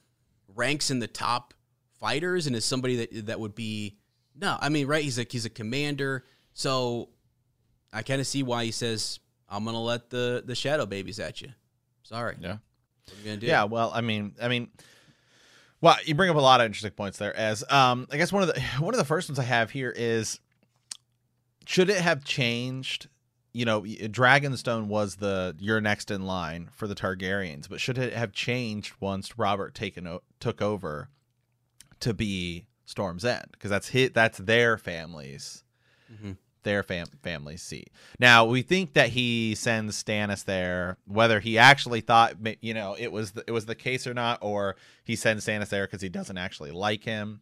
ranks 0.48 0.92
in 0.92 1.00
the 1.00 1.08
top 1.08 1.54
fighters 2.00 2.48
and 2.48 2.56
is 2.56 2.66
somebody 2.66 3.06
that 3.06 3.28
that 3.28 3.40
would 3.40 3.56
be 3.56 3.98
no? 4.36 4.58
I 4.60 4.70
mean, 4.70 4.88
right? 4.88 5.04
He's 5.04 5.18
like 5.18 5.32
he's 5.32 5.46
a 5.46 5.50
commander, 5.50 6.26
so 6.54 7.10
I 7.94 8.02
kind 8.02 8.20
of 8.20 8.28
see 8.28 8.44
why 8.44 8.66
he 8.66 8.72
says 8.72 9.20
I'm 9.52 9.66
gonna 9.66 9.82
let 9.82 10.10
the 10.10 10.42
the 10.44 10.56
shadow 10.56 10.86
babies 10.86 11.20
at 11.20 11.42
you. 11.42 11.50
Sorry. 12.04 12.38
Yeah. 12.40 12.58
What 13.06 13.14
are 13.14 13.20
you 13.20 13.26
gonna 13.26 13.38
do? 13.38 13.48
Yeah. 13.48 13.66
Well, 13.66 13.92
I 13.94 14.00
mean, 14.00 14.34
I 14.42 14.48
mean, 14.48 14.70
well, 15.82 15.98
you 16.06 16.16
bring 16.16 16.30
up 16.30 16.38
a 16.38 16.40
lot 16.40 16.62
of 16.62 16.66
interesting 16.66 16.92
points 16.92 17.18
there. 17.18 17.36
As 17.36 17.64
um, 17.70 18.08
I 18.10 18.18
guess 18.18 18.32
one 18.32 18.44
of 18.48 18.54
the 18.54 18.62
one 18.80 18.94
of 18.94 18.98
the 18.98 19.06
first 19.06 19.30
ones 19.30 19.38
I 19.38 19.44
have 19.44 19.72
here 19.72 19.94
is, 19.96 20.40
should 21.66 21.90
it 21.90 21.98
have 21.98 22.24
changed? 22.24 23.10
You 23.54 23.66
know, 23.66 23.82
Dragonstone 23.82 24.86
was 24.86 25.18
the 25.18 25.54
you're 25.60 25.82
next 25.82 26.10
in 26.10 26.26
line 26.26 26.70
for 26.72 26.88
the 26.88 26.96
Targaryens, 26.96 27.68
but 27.68 27.82
should 27.82 27.98
it 27.98 28.14
have 28.14 28.32
changed 28.32 28.94
once 29.02 29.38
Robert 29.38 29.76
taken 29.76 30.08
o- 30.08 30.22
took 30.40 30.62
over 30.62 31.10
to 32.00 32.14
be 32.14 32.68
Storm's 32.86 33.26
End? 33.26 33.48
Because 33.52 33.70
that's 33.70 33.90
hit 33.90 34.14
that's 34.14 34.38
their 34.38 34.78
families. 34.78 35.66
Mm-hmm 36.12 36.32
their 36.64 36.84
fam- 36.84 37.08
family 37.24 37.58
seat. 37.58 37.90
Now 38.20 38.46
we 38.46 38.62
think 38.62 38.94
that 38.94 39.10
he 39.10 39.56
sends 39.56 40.02
Stannis 40.02 40.46
there, 40.46 40.98
whether 41.06 41.40
he 41.40 41.58
actually 41.58 42.02
thought 42.02 42.36
you 42.62 42.74
know 42.74 42.96
it 42.98 43.12
was 43.12 43.32
the, 43.32 43.44
it 43.48 43.52
was 43.52 43.66
the 43.66 43.76
case 43.76 44.08
or 44.08 44.14
not, 44.14 44.40
or 44.42 44.76
he 45.04 45.16
sends 45.16 45.46
Stannis 45.46 45.70
there 45.70 45.86
because 45.86 46.02
he 46.02 46.10
doesn't 46.10 46.38
actually 46.38 46.72
like 46.72 47.04
him. 47.04 47.42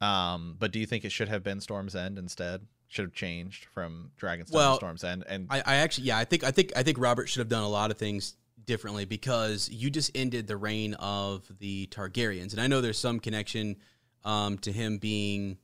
Um, 0.00 0.56
but 0.58 0.72
do 0.72 0.78
you 0.78 0.86
think 0.86 1.04
it 1.04 1.12
should 1.12 1.28
have 1.28 1.42
been 1.42 1.60
Storm's 1.60 1.96
End 1.96 2.18
instead? 2.18 2.66
Should 2.88 3.06
have 3.06 3.14
changed 3.14 3.66
from 3.66 4.10
Dragonstone 4.20 4.52
well, 4.52 4.74
to 4.74 4.76
Storm's 4.76 5.04
End. 5.04 5.24
And 5.28 5.46
I, 5.50 5.62
I 5.64 5.74
actually, 5.76 6.06
yeah, 6.06 6.18
I 6.18 6.24
think 6.24 6.44
I 6.44 6.50
think 6.50 6.72
I 6.76 6.82
think 6.82 6.98
Robert 6.98 7.28
should 7.28 7.40
have 7.40 7.48
done 7.48 7.64
a 7.64 7.68
lot 7.68 7.90
of 7.90 7.98
things 7.98 8.36
differently 8.64 9.04
because 9.04 9.68
you 9.68 9.90
just 9.90 10.10
ended 10.14 10.46
the 10.46 10.56
reign 10.56 10.94
of 10.94 11.50
the 11.58 11.88
Targaryens, 11.88 12.52
and 12.52 12.60
I 12.60 12.66
know 12.66 12.80
there's 12.80 12.98
some 12.98 13.20
connection 13.20 13.76
um, 14.24 14.58
to 14.58 14.72
him 14.72 14.98
being 14.98 15.58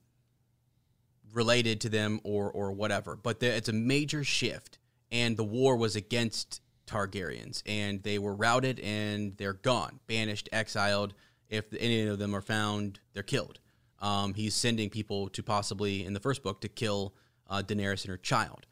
related 1.33 1.81
to 1.83 1.89
them 1.89 2.21
or 2.25 2.51
or 2.51 2.73
whatever, 2.73 3.17
but 3.17 3.41
the, 3.41 3.47
it's 3.47 3.69
a 3.69 3.73
major 3.73 4.25
shift, 4.25 4.79
and 5.11 5.37
the 5.37 5.45
war 5.45 5.77
was 5.77 5.97
against 5.97 6.61
Targaryens, 6.87 7.63
and 7.67 8.03
they 8.03 8.19
were 8.19 8.35
routed 8.35 8.81
and 8.81 9.37
they're 9.37 9.53
gone, 9.55 10.01
banished, 10.07 10.49
exiled. 10.53 11.15
If 11.49 11.65
any 11.79 12.07
of 12.07 12.19
them 12.19 12.35
are 12.35 12.43
found, 12.43 13.01
they're 13.13 13.23
killed. 13.23 13.61
Um, 14.01 14.35
he's 14.35 14.55
sending 14.55 14.91
people 14.91 15.29
to 15.29 15.43
possibly 15.43 16.05
in 16.05 16.13
the 16.13 16.21
first 16.21 16.43
book 16.43 16.61
to 16.63 16.69
kill 16.69 17.15
uh, 17.49 17.63
Daenerys 17.63 18.05
and 18.05 18.11
her 18.11 18.17
child. 18.17 18.67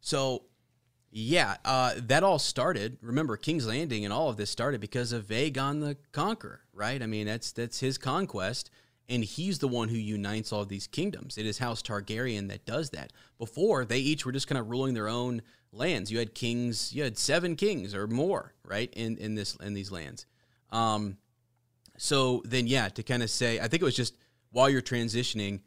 So 0.00 0.42
yeah, 1.10 1.56
uh, 1.64 1.94
that 1.96 2.22
all 2.22 2.38
started. 2.38 2.98
Remember, 3.00 3.36
King's 3.36 3.66
Landing 3.66 4.04
and 4.04 4.12
all 4.12 4.28
of 4.28 4.36
this 4.36 4.50
started 4.50 4.80
because 4.80 5.12
of 5.12 5.28
Aegon 5.28 5.80
the 5.80 5.96
Conqueror, 6.12 6.60
right? 6.74 7.02
I 7.02 7.06
mean, 7.06 7.26
that's 7.26 7.52
that's 7.52 7.80
his 7.80 7.96
conquest, 7.96 8.70
and 9.08 9.22
he's 9.24 9.58
the 9.58 9.68
one 9.68 9.88
who 9.88 9.96
unites 9.96 10.52
all 10.52 10.64
these 10.64 10.86
kingdoms. 10.86 11.38
It 11.38 11.46
is 11.46 11.58
House 11.58 11.82
Targaryen 11.82 12.48
that 12.48 12.66
does 12.66 12.90
that. 12.90 13.12
Before, 13.38 13.84
they 13.84 13.98
each 13.98 14.26
were 14.26 14.32
just 14.32 14.48
kind 14.48 14.58
of 14.58 14.68
ruling 14.68 14.94
their 14.94 15.08
own 15.08 15.42
lands. 15.72 16.10
You 16.10 16.18
had 16.18 16.34
kings, 16.34 16.92
you 16.92 17.02
had 17.02 17.18
seven 17.18 17.56
kings 17.56 17.94
or 17.94 18.06
more, 18.06 18.54
right? 18.64 18.92
In 18.94 19.16
in 19.18 19.34
this 19.34 19.56
in 19.56 19.74
these 19.74 19.92
lands. 19.92 20.26
Um, 20.70 21.18
so 21.98 22.42
then, 22.44 22.66
yeah, 22.66 22.88
to 22.90 23.02
kind 23.02 23.22
of 23.22 23.30
say, 23.30 23.58
I 23.58 23.68
think 23.68 23.82
it 23.82 23.86
was 23.86 23.96
just 23.96 24.14
while 24.50 24.68
you're 24.68 24.82
transitioning 24.82 25.60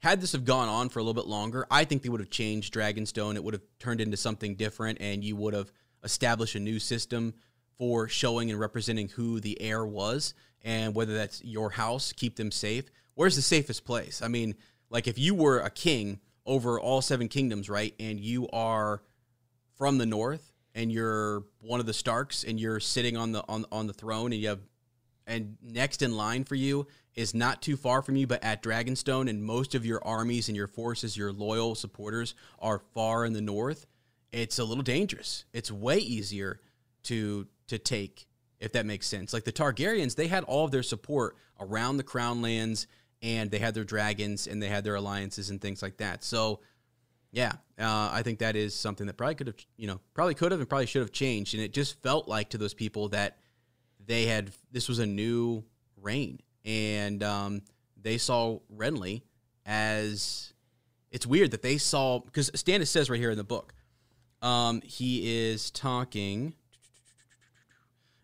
had 0.00 0.20
this 0.20 0.32
have 0.32 0.44
gone 0.44 0.68
on 0.68 0.88
for 0.88 0.98
a 0.98 1.02
little 1.02 1.14
bit 1.14 1.28
longer, 1.28 1.66
I 1.70 1.84
think 1.84 2.02
they 2.02 2.08
would 2.08 2.20
have 2.20 2.30
changed 2.30 2.74
Dragonstone. 2.74 3.36
It 3.36 3.44
would 3.44 3.54
have 3.54 3.62
turned 3.78 4.00
into 4.00 4.16
something 4.16 4.54
different, 4.54 4.98
and 5.00 5.22
you 5.22 5.36
would 5.36 5.54
have 5.54 5.70
established 6.02 6.54
a 6.54 6.60
new 6.60 6.78
system 6.78 7.34
for 7.78 8.08
showing 8.08 8.50
and 8.50 8.58
representing 8.58 9.08
who 9.08 9.40
the 9.40 9.60
heir 9.60 9.84
was, 9.84 10.34
and 10.62 10.94
whether 10.94 11.14
that's 11.14 11.42
your 11.44 11.70
house, 11.70 12.12
keep 12.12 12.36
them 12.36 12.50
safe. 12.50 12.90
Where's 13.14 13.36
the 13.36 13.42
safest 13.42 13.84
place? 13.84 14.22
I 14.22 14.28
mean, 14.28 14.54
like 14.90 15.06
if 15.06 15.18
you 15.18 15.34
were 15.34 15.60
a 15.60 15.70
king 15.70 16.20
over 16.46 16.80
all 16.80 17.02
seven 17.02 17.28
kingdoms, 17.28 17.68
right, 17.68 17.94
and 18.00 18.18
you 18.18 18.48
are 18.52 19.02
from 19.76 19.98
the 19.98 20.06
north, 20.06 20.52
and 20.74 20.92
you're 20.92 21.44
one 21.60 21.80
of 21.80 21.86
the 21.86 21.92
Starks, 21.92 22.44
and 22.44 22.58
you're 22.60 22.80
sitting 22.80 23.16
on 23.16 23.32
the 23.32 23.44
on 23.48 23.64
on 23.72 23.86
the 23.86 23.92
throne, 23.92 24.32
and 24.32 24.40
you 24.40 24.48
have 24.48 24.60
and 25.26 25.56
next 25.62 26.02
in 26.02 26.16
line 26.16 26.44
for 26.44 26.56
you 26.56 26.86
is 27.14 27.34
not 27.34 27.62
too 27.62 27.76
far 27.76 28.02
from 28.02 28.16
you, 28.16 28.26
but 28.26 28.42
at 28.42 28.62
Dragonstone, 28.62 29.28
and 29.28 29.42
most 29.42 29.74
of 29.74 29.84
your 29.84 30.04
armies 30.04 30.48
and 30.48 30.56
your 30.56 30.66
forces, 30.66 31.16
your 31.16 31.32
loyal 31.32 31.74
supporters, 31.74 32.34
are 32.58 32.80
far 32.94 33.24
in 33.24 33.32
the 33.32 33.40
north, 33.40 33.86
it's 34.32 34.58
a 34.58 34.64
little 34.64 34.82
dangerous. 34.82 35.44
It's 35.52 35.70
way 35.70 35.98
easier 35.98 36.60
to 37.04 37.46
to 37.68 37.78
take, 37.78 38.26
if 38.60 38.72
that 38.72 38.86
makes 38.86 39.06
sense. 39.06 39.32
Like 39.32 39.44
the 39.44 39.52
Targaryens, 39.52 40.14
they 40.14 40.28
had 40.28 40.44
all 40.44 40.64
of 40.64 40.70
their 40.70 40.82
support 40.82 41.36
around 41.58 41.96
the 41.96 42.02
Crown 42.02 42.42
lands, 42.42 42.86
and 43.22 43.50
they 43.50 43.58
had 43.58 43.74
their 43.74 43.84
dragons, 43.84 44.46
and 44.46 44.62
they 44.62 44.68
had 44.68 44.84
their 44.84 44.94
alliances 44.94 45.50
and 45.50 45.60
things 45.60 45.82
like 45.82 45.96
that. 45.98 46.22
So, 46.22 46.60
yeah, 47.32 47.52
uh, 47.78 48.10
I 48.12 48.22
think 48.22 48.40
that 48.40 48.56
is 48.56 48.74
something 48.74 49.06
that 49.06 49.16
probably 49.16 49.34
could 49.34 49.46
have, 49.48 49.56
you 49.76 49.86
know, 49.86 50.00
probably 50.14 50.34
could 50.34 50.52
have 50.52 50.60
and 50.60 50.68
probably 50.68 50.86
should 50.86 51.02
have 51.02 51.12
changed. 51.12 51.54
And 51.54 51.62
it 51.62 51.72
just 51.72 52.00
felt 52.02 52.28
like 52.28 52.50
to 52.50 52.58
those 52.58 52.74
people 52.74 53.08
that 53.10 53.38
they 54.04 54.26
had 54.26 54.50
this 54.72 54.88
was 54.88 54.98
a 54.98 55.06
new 55.06 55.64
reign 55.96 56.40
and 56.64 57.22
um, 57.22 57.62
they 58.00 58.18
saw 58.18 58.58
Renly 58.74 59.22
as 59.66 60.52
it's 61.10 61.26
weird 61.26 61.50
that 61.52 61.62
they 61.62 61.78
saw 61.78 62.20
because 62.20 62.50
Stannis 62.50 62.88
says 62.88 63.10
right 63.10 63.20
here 63.20 63.30
in 63.30 63.38
the 63.38 63.44
book, 63.44 63.74
um, 64.42 64.80
he 64.82 65.50
is 65.50 65.70
talking. 65.70 66.54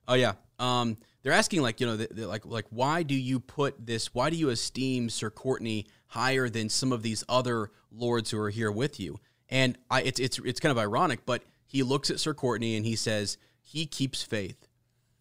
Oh 0.08 0.14
yeah, 0.14 0.34
um, 0.58 0.96
they're 1.22 1.32
asking 1.32 1.62
like 1.62 1.80
you 1.80 1.86
know 1.86 2.06
like 2.14 2.46
like 2.46 2.66
why 2.70 3.02
do 3.02 3.14
you 3.14 3.40
put 3.40 3.84
this? 3.84 4.14
Why 4.14 4.30
do 4.30 4.36
you 4.36 4.50
esteem 4.50 5.10
Sir 5.10 5.30
Cortnay 5.30 5.86
higher 6.06 6.48
than 6.48 6.68
some 6.68 6.92
of 6.92 7.02
these 7.02 7.24
other 7.28 7.70
lords 7.90 8.30
who 8.30 8.38
are 8.38 8.50
here 8.50 8.70
with 8.70 9.00
you? 9.00 9.18
And 9.48 9.76
I, 9.90 10.02
it's 10.02 10.20
it's 10.20 10.38
it's 10.38 10.60
kind 10.60 10.70
of 10.70 10.78
ironic, 10.78 11.26
but 11.26 11.42
he 11.66 11.82
looks 11.82 12.10
at 12.10 12.20
Sir 12.20 12.34
Cortnay 12.34 12.76
and 12.76 12.86
he 12.86 12.96
says 12.96 13.38
he 13.60 13.86
keeps 13.86 14.22
faith. 14.22 14.68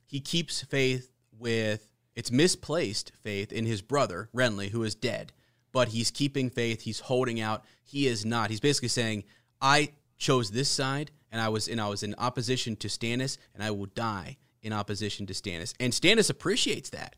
He 0.05 0.19
keeps 0.19 0.61
faith 0.61 1.11
with 1.37 1.91
it's 2.15 2.31
misplaced 2.31 3.11
faith 3.23 3.51
in 3.51 3.65
his 3.65 3.81
brother, 3.81 4.29
Renly, 4.33 4.69
who 4.69 4.83
is 4.83 4.95
dead, 4.95 5.33
but 5.71 5.89
he's 5.89 6.11
keeping 6.11 6.49
faith. 6.49 6.81
He's 6.81 6.99
holding 7.01 7.41
out. 7.41 7.65
He 7.83 8.07
is 8.07 8.25
not. 8.25 8.51
He's 8.51 8.59
basically 8.59 8.89
saying, 8.89 9.23
I 9.59 9.91
chose 10.17 10.51
this 10.51 10.69
side 10.69 11.11
and 11.31 11.41
I 11.41 11.49
was 11.49 11.67
and 11.67 11.81
I 11.81 11.89
was 11.89 12.03
in 12.03 12.15
opposition 12.17 12.75
to 12.77 12.87
Stannis 12.87 13.37
and 13.53 13.63
I 13.63 13.71
will 13.71 13.87
die 13.87 14.37
in 14.65 14.73
opposition 14.73 15.25
to 15.27 15.33
Stannis. 15.33 15.73
And 15.79 15.93
Stannis 15.93 16.29
appreciates 16.29 16.89
that. 16.89 17.15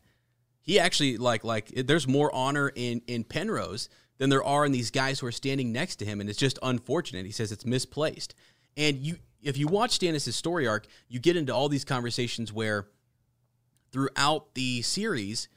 He 0.60 0.78
actually 0.78 1.16
like 1.16 1.44
like 1.44 1.68
there's 1.68 2.06
more 2.06 2.32
honor 2.34 2.70
in 2.74 3.00
in 3.06 3.24
Penrose 3.24 3.88
than 4.18 4.28
there 4.28 4.44
are 4.44 4.66
in 4.66 4.72
these 4.72 4.90
guys 4.90 5.18
who 5.18 5.26
are 5.26 5.32
standing 5.32 5.72
next 5.72 5.96
to 5.96 6.04
him 6.04 6.20
and 6.20 6.28
it's 6.28 6.38
just 6.38 6.58
unfortunate. 6.62 7.24
He 7.24 7.32
says 7.32 7.50
it's 7.50 7.64
misplaced. 7.64 8.34
And 8.76 8.98
you 8.98 9.16
if 9.42 9.56
you 9.56 9.66
watch 9.66 9.98
Stannis' 9.98 10.32
story 10.34 10.66
arc, 10.66 10.86
you 11.08 11.20
get 11.20 11.36
into 11.36 11.54
all 11.54 11.68
these 11.68 11.84
conversations 11.84 12.52
where 12.52 12.88
throughout 13.92 14.54
the 14.54 14.82
series, 14.82 15.48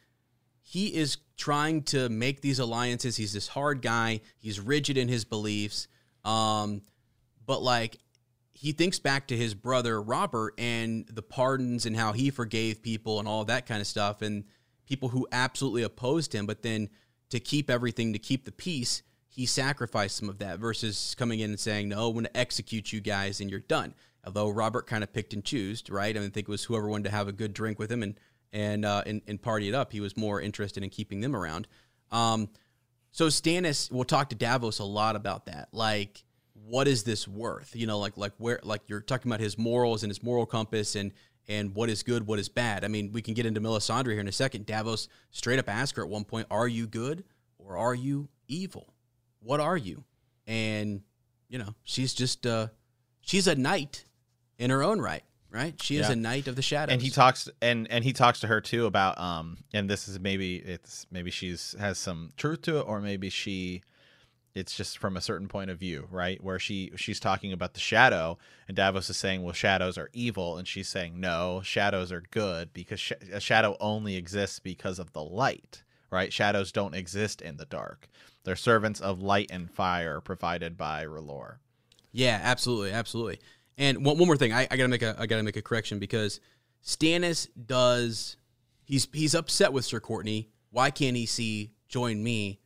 he 0.62 0.96
is 0.96 1.18
trying 1.36 1.84
to 1.84 2.08
make 2.08 2.42
these 2.42 2.60
alliances. 2.60 3.18
He's 3.18 3.34
this 3.34 3.50
hard 3.50 3.82
guy. 3.82 4.22
He's 4.38 4.60
rigid 4.60 4.98
in 4.98 5.10
his 5.10 5.26
beliefs. 5.26 5.88
Um, 6.24 6.84
but 7.46 7.62
like 7.62 7.98
he 8.62 8.72
thinks 8.72 9.00
back 9.00 9.28
to 9.28 9.36
his 9.36 9.54
brother 9.54 10.02
Robert 10.02 10.54
and 10.58 11.08
the 11.08 11.24
pardons 11.24 11.86
and 11.86 11.96
how 11.96 12.14
he 12.14 12.30
forgave 12.30 12.84
people 12.84 13.20
and 13.20 13.28
all 13.28 13.44
that 13.46 13.66
kind 13.66 13.82
of 13.82 13.88
stuff 13.88 14.22
and 14.22 14.44
people 14.86 15.10
who 15.10 15.28
absolutely 15.32 15.84
opposed 15.84 16.34
him. 16.34 16.46
But 16.46 16.62
then 16.62 16.90
to 17.32 17.40
keep 17.40 17.70
everything, 17.70 18.14
to 18.14 18.20
keep 18.20 18.46
the 18.46 18.52
peace, 18.52 19.02
he 19.28 19.46
sacrificed 19.46 20.18
some 20.18 20.30
of 20.30 20.38
that 20.40 20.60
versus 20.60 21.16
coming 21.18 21.40
in 21.40 21.50
and 21.50 21.60
saying, 21.60 21.90
"No, 21.90 22.08
I'm 22.08 22.14
going 22.14 22.26
to 22.26 22.38
execute 22.38 22.94
you 22.94 23.02
guys 23.02 23.42
and 23.42 23.50
you're 23.50 23.60
done." 23.60 23.96
although 24.26 24.50
Robert 24.50 24.88
kind 24.88 25.04
of 25.04 25.12
picked 25.14 25.34
and 25.34 25.44
chose, 25.44 25.84
right? 25.90 26.16
I, 26.16 26.20
mean, 26.20 26.30
I 26.30 26.32
think 26.32 26.48
it 26.48 26.52
was 26.52 26.64
whoever 26.64 26.88
wanted 26.88 27.06
to 27.06 27.12
have 27.12 27.28
a 27.28 27.32
good 27.32 27.54
drink 27.54 27.80
with 27.80 27.92
him 27.92 28.04
and 28.04 28.16
and 28.54 28.84
uh, 28.84 29.04
and, 29.06 29.22
and 29.28 29.42
party 29.42 29.70
it 29.70 29.76
up. 29.76 29.92
He 29.92 30.02
was 30.02 30.18
more 30.18 30.42
interested 30.42 30.84
in 30.84 30.90
keeping 30.90 31.22
them 31.22 31.36
around. 31.36 31.68
Um, 32.12 32.50
so 33.12 33.28
Stannis 33.28 33.92
will 33.92 34.04
talk 34.04 34.30
to 34.30 34.36
Davos 34.36 34.80
a 34.80 34.84
lot 34.84 35.16
about 35.16 35.46
that, 35.46 35.70
like 35.72 36.24
what 36.66 36.88
is 36.88 37.04
this 37.04 37.28
worth? 37.28 37.76
You 37.76 37.88
know, 37.88 38.00
like 38.00 38.18
like 38.18 38.34
where 38.38 38.60
like 38.64 38.82
you're 38.88 39.02
talking 39.02 39.32
about 39.32 39.40
his 39.40 39.58
morals 39.58 40.04
and 40.04 40.10
his 40.10 40.24
moral 40.24 40.46
compass 40.46 40.96
and 40.96 41.12
and 41.48 41.74
what 41.76 41.90
is 41.90 42.04
good, 42.04 42.28
what 42.28 42.40
is 42.40 42.50
bad. 42.50 42.86
I 42.86 42.88
mean, 42.88 43.12
we 43.12 43.22
can 43.22 43.34
get 43.34 43.46
into 43.46 43.60
Melisandre 43.60 44.12
here 44.12 44.20
in 44.20 44.28
a 44.28 44.32
second. 44.32 44.66
Davos 44.66 45.08
straight 45.32 45.60
up 45.60 45.70
asked 45.70 45.96
her 45.98 46.04
at 46.04 46.10
one 46.10 46.24
point, 46.24 46.48
"Are 46.52 46.68
you 46.68 46.88
good 46.88 47.24
or 47.58 47.78
are 47.78 47.96
you 47.96 48.30
evil? 48.48 48.94
What 49.40 49.60
are 49.60 49.78
you?" 49.78 50.04
And 50.48 51.02
you 51.50 51.58
know, 51.58 51.76
she's 51.84 52.14
just 52.14 52.46
uh, 52.46 52.68
she's 53.22 53.48
a 53.48 53.56
knight 53.56 54.06
in 54.58 54.70
her 54.70 54.84
own 54.84 55.02
right 55.02 55.24
right 55.50 55.82
she 55.82 55.98
is 55.98 56.08
yeah. 56.08 56.14
a 56.14 56.16
knight 56.16 56.48
of 56.48 56.56
the 56.56 56.62
shadows 56.62 56.94
and 56.94 57.02
he 57.02 57.10
talks 57.10 57.50
and 57.62 57.90
and 57.92 58.04
he 58.04 58.14
talks 58.14 58.40
to 58.40 58.48
her 58.48 58.62
too 58.62 58.86
about 58.86 59.20
um 59.20 59.58
and 59.74 59.90
this 59.90 60.08
is 60.08 60.20
maybe 60.20 60.56
it's 60.56 61.06
maybe 61.12 61.30
she's 61.30 61.76
has 61.80 61.98
some 61.98 62.32
truth 62.38 62.62
to 62.62 62.78
it 62.78 62.82
or 62.82 63.02
maybe 63.02 63.30
she 63.30 63.82
it's 64.54 64.76
just 64.76 64.98
from 64.98 65.16
a 65.16 65.22
certain 65.22 65.48
point 65.48 65.70
of 65.70 65.78
view 65.78 66.08
right 66.12 66.44
where 66.44 66.60
she 66.60 66.92
she's 66.96 67.20
talking 67.20 67.54
about 67.54 67.74
the 67.74 67.80
shadow 67.80 68.38
and 68.68 68.76
davos 68.76 69.10
is 69.10 69.18
saying 69.18 69.44
well 69.44 69.54
shadows 69.54 69.98
are 69.98 70.10
evil 70.14 70.58
and 70.58 70.68
she's 70.68 70.90
saying 70.90 71.20
no 71.20 71.62
shadows 71.64 72.12
are 72.12 72.24
good 72.32 72.74
because 72.74 73.00
sh- 73.00 73.14
a 73.32 73.40
shadow 73.40 73.76
only 73.80 74.16
exists 74.16 74.60
because 74.60 75.00
of 75.00 75.14
the 75.14 75.24
light 75.24 75.84
right 76.10 76.34
shadows 76.34 76.72
don't 76.72 76.96
exist 76.96 77.42
in 77.42 77.58
the 77.58 77.66
dark 77.66 78.08
they're 78.44 78.56
servants 78.56 79.00
of 79.00 79.22
light 79.22 79.50
and 79.52 79.70
fire 79.72 80.20
provided 80.20 80.78
by 80.78 81.06
R'hllor. 81.06 81.58
yeah 82.12 82.40
absolutely 82.44 82.92
absolutely 82.92 83.40
and 83.82 84.06
one, 84.06 84.18
one 84.20 84.28
more 84.28 84.38
thing, 84.38 84.54
I, 84.54 84.68
I 84.70 84.78
gotta 84.78 84.90
make 84.90 85.02
a 85.02 85.16
I 85.18 85.26
gotta 85.26 85.42
make 85.42 85.58
a 85.58 85.62
correction 85.62 85.98
because 85.98 86.40
Stannis 86.86 87.48
does 87.66 88.38
he's 88.84 89.08
he's 89.12 89.34
upset 89.34 89.74
with 89.74 89.86
Sir 89.86 90.00
Cortnay. 90.00 90.50
Why 90.70 90.92
can't 90.92 91.18
he 91.18 91.26
see 91.26 91.72
join 91.90 92.24
me? 92.24 92.61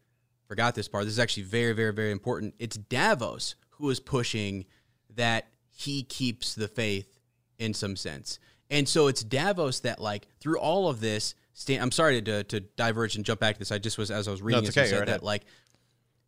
Forgot 0.47 0.75
this 0.75 0.87
part. 0.87 1.05
This 1.05 1.13
is 1.13 1.19
actually 1.19 1.43
very 1.43 1.73
very 1.73 1.93
very 1.93 2.11
important. 2.11 2.55
It's 2.59 2.77
Davos 2.77 3.55
who 3.71 3.89
is 3.89 3.99
pushing 3.99 4.65
that 5.15 5.47
he 5.69 6.03
keeps 6.03 6.55
the 6.55 6.67
faith 6.67 7.19
in 7.59 7.73
some 7.73 7.95
sense. 7.95 8.39
And 8.69 8.87
so 8.87 9.07
it's 9.07 9.23
Davos 9.23 9.81
that 9.81 9.99
like 9.99 10.27
through 10.39 10.59
all 10.59 10.89
of 10.89 10.99
this 10.99 11.35
Stan 11.53 11.81
I'm 11.81 11.91
sorry 11.91 12.21
to, 12.21 12.43
to 12.43 12.59
diverge 12.59 13.15
and 13.15 13.25
jump 13.25 13.39
back 13.39 13.55
to 13.55 13.59
this. 13.59 13.71
I 13.71 13.77
just 13.77 13.97
was 13.97 14.11
as 14.11 14.27
I 14.27 14.31
was 14.31 14.41
reading 14.41 14.63
no, 14.63 14.67
this 14.67 14.77
okay, 14.77 14.87
said 14.87 14.99
right 14.99 15.07
that 15.07 15.23
like 15.23 15.43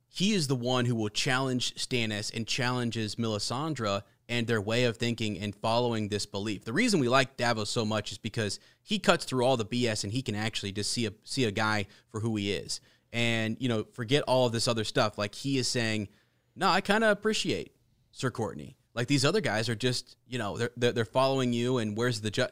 he 0.09 0.34
is 0.34 0.47
the 0.47 0.55
one 0.55 0.86
who 0.86 0.95
will 0.95 1.09
challenge 1.09 1.76
Stannis 1.76 2.34
and 2.34 2.47
challenges 2.47 3.15
Melisandre 3.15 4.03
and 4.30 4.47
their 4.47 4.61
way 4.61 4.86
of 4.86 4.97
thinking 4.97 5.38
and 5.39 5.55
following 5.55 6.07
this 6.07 6.26
belief. 6.26 6.65
The 6.65 6.74
reason 6.74 6.99
we 6.99 7.07
like 7.07 7.38
Davos 7.38 7.70
so 7.70 7.86
much 7.86 8.11
is 8.11 8.18
because 8.18 8.59
he 8.84 8.99
cuts 8.99 9.26
through 9.26 9.45
all 9.45 9.57
the 9.57 9.65
BS 9.65 10.03
and 10.03 10.11
he 10.11 10.22
can 10.22 10.36
actually 10.36 10.72
just 10.72 10.91
see 10.91 11.05
a 11.05 11.13
see 11.24 11.45
a 11.45 11.51
guy 11.51 11.86
for 12.09 12.20
who 12.20 12.36
he 12.36 12.53
is. 12.53 12.82
And, 13.14 13.58
you 13.60 13.70
know, 13.70 13.86
forget 13.93 14.24
all 14.24 14.45
of 14.45 14.51
this 14.51 14.68
other 14.68 14.84
stuff. 14.84 15.18
Like 15.18 15.34
he 15.34 15.58
is 15.58 15.68
saying, 15.68 16.10
No, 16.55 16.70
I 16.70 16.82
kind 16.82 17.03
of 17.03 17.12
appreciate 17.12 17.74
Sir 18.12 18.32
Cortnay. 18.32 18.76
Like 18.93 19.08
these 19.08 19.24
other 19.24 19.41
guys 19.41 19.70
are 19.70 19.76
just, 19.76 20.18
you 20.28 20.39
know, 20.39 20.58
they're 20.58 20.72
they're, 20.76 20.91
they're 20.91 21.05
following 21.05 21.53
you, 21.53 21.78
and 21.78 21.95
where's 21.95 22.20
the? 22.22 22.51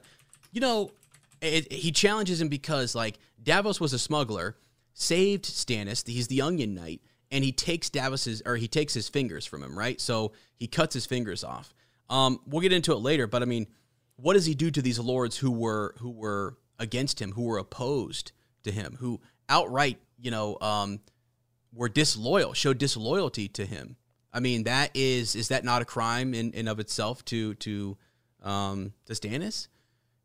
You 0.52 0.62
know, 0.62 0.92
it, 1.42 1.72
he 1.72 1.92
challenges 1.92 2.40
him 2.40 2.50
because 2.50 2.94
like 2.94 3.18
Davos 3.42 3.82
was 3.82 3.94
a 3.94 4.00
smuggler, 4.00 4.56
saved 4.94 5.46
Stannis. 5.46 6.08
He's 6.08 6.28
the 6.28 6.42
Onion 6.42 6.76
Knight, 6.76 7.02
and 7.32 7.44
he 7.44 7.52
takes 7.52 7.90
Davos's 7.90 8.44
or 8.46 8.58
he 8.58 8.68
takes 8.68 8.94
his 8.94 9.10
fingers 9.10 9.46
from 9.46 9.64
him, 9.64 9.78
right? 9.78 10.00
So 10.00 10.34
he 10.56 10.68
cuts 10.68 10.94
his 10.94 11.06
fingers 11.06 11.44
off. 11.44 11.74
Um, 12.10 12.40
we'll 12.46 12.62
get 12.62 12.72
into 12.72 12.94
it 12.94 13.00
later, 13.00 13.26
but 13.26 13.42
I 13.42 13.46
mean, 13.46 13.66
what 14.18 14.34
does 14.34 14.46
he 14.46 14.54
do 14.54 14.70
to 14.72 14.82
these 14.82 15.00
lords 15.00 15.38
who 15.38 15.52
were 15.52 15.96
who 16.00 16.12
were 16.12 16.58
against 16.80 17.22
him, 17.22 17.32
who 17.32 17.44
were 17.44 17.58
opposed 17.58 18.32
to 18.64 18.72
him, 18.72 18.98
who 19.00 19.20
outright, 19.50 20.00
you 20.20 20.32
know, 20.32 20.58
um, 20.62 21.00
were 21.74 21.90
disloyal, 21.90 22.54
showed 22.54 22.78
disloyalty 22.78 23.48
to 23.50 23.66
him? 23.66 23.98
I 24.34 24.40
mean, 24.40 24.64
that 24.64 24.92
is 24.94 25.36
is 25.36 25.48
that 25.50 25.64
not 25.64 25.82
a 25.82 25.86
crime 25.86 26.34
in 26.34 26.54
and 26.56 26.68
of 26.68 26.80
itself 26.80 27.24
to 27.26 27.54
to 27.56 27.98
um, 28.44 28.94
to 29.06 29.14
Stannis? 29.14 29.68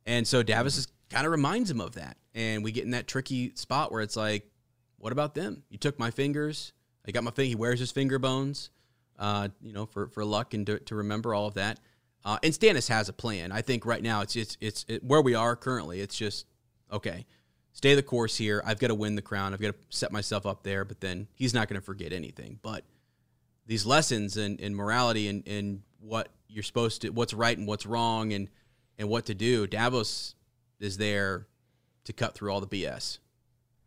And 0.06 0.26
so 0.26 0.42
Davos 0.42 0.76
is 0.76 0.88
kind 1.10 1.26
of 1.26 1.32
reminds 1.32 1.70
him 1.70 1.80
of 1.80 1.94
that, 1.94 2.16
and 2.34 2.64
we 2.64 2.72
get 2.72 2.84
in 2.84 2.90
that 2.90 3.06
tricky 3.06 3.52
spot 3.54 3.92
where 3.92 4.00
it's 4.00 4.16
like, 4.16 4.50
what 4.98 5.12
about 5.12 5.34
them? 5.34 5.62
You 5.68 5.78
took 5.78 5.98
my 5.98 6.10
fingers. 6.10 6.72
I 7.06 7.12
got 7.12 7.24
my 7.24 7.30
thing. 7.30 7.48
He 7.48 7.54
wears 7.54 7.80
his 7.80 7.90
finger 7.90 8.18
bones, 8.18 8.70
uh, 9.18 9.48
you 9.62 9.72
know, 9.72 9.86
for 9.86 10.08
for 10.08 10.24
luck 10.24 10.54
and 10.54 10.66
to, 10.66 10.78
to 10.80 10.96
remember 10.96 11.34
all 11.34 11.46
of 11.46 11.54
that. 11.54 11.80
Uh, 12.24 12.38
and 12.42 12.52
Stannis 12.52 12.88
has 12.88 13.08
a 13.08 13.12
plan. 13.12 13.52
I 13.52 13.62
think 13.62 13.86
right 13.86 14.02
now 14.02 14.20
it's 14.22 14.36
it's 14.36 14.56
it's 14.60 14.84
it, 14.88 15.04
where 15.04 15.22
we 15.22 15.34
are 15.34 15.56
currently. 15.56 16.00
It's 16.00 16.16
just 16.16 16.46
okay. 16.92 17.26
Stay 17.72 17.94
the 17.94 18.02
course 18.02 18.36
here. 18.36 18.62
I've 18.66 18.78
got 18.78 18.88
to 18.88 18.94
win 18.94 19.14
the 19.14 19.22
crown. 19.22 19.54
I've 19.54 19.60
got 19.60 19.68
to 19.68 19.78
set 19.88 20.12
myself 20.12 20.44
up 20.46 20.62
there. 20.62 20.84
But 20.84 21.00
then 21.00 21.28
he's 21.34 21.54
not 21.54 21.68
going 21.68 21.80
to 21.80 21.84
forget 21.84 22.12
anything. 22.12 22.58
But 22.62 22.84
these 23.66 23.86
lessons 23.86 24.36
in, 24.36 24.56
in 24.58 24.74
morality 24.74 25.28
and, 25.28 25.46
and 25.46 25.82
what 26.00 26.28
you're 26.48 26.62
supposed 26.64 27.02
to, 27.02 27.10
what's 27.10 27.32
right 27.32 27.56
and 27.56 27.66
what's 27.66 27.86
wrong, 27.86 28.32
and 28.32 28.48
and 28.98 29.08
what 29.08 29.26
to 29.26 29.34
do. 29.34 29.66
Davos 29.66 30.34
is 30.78 30.96
there 30.98 31.46
to 32.04 32.12
cut 32.12 32.34
through 32.34 32.52
all 32.52 32.60
the 32.60 32.66
BS. 32.66 33.18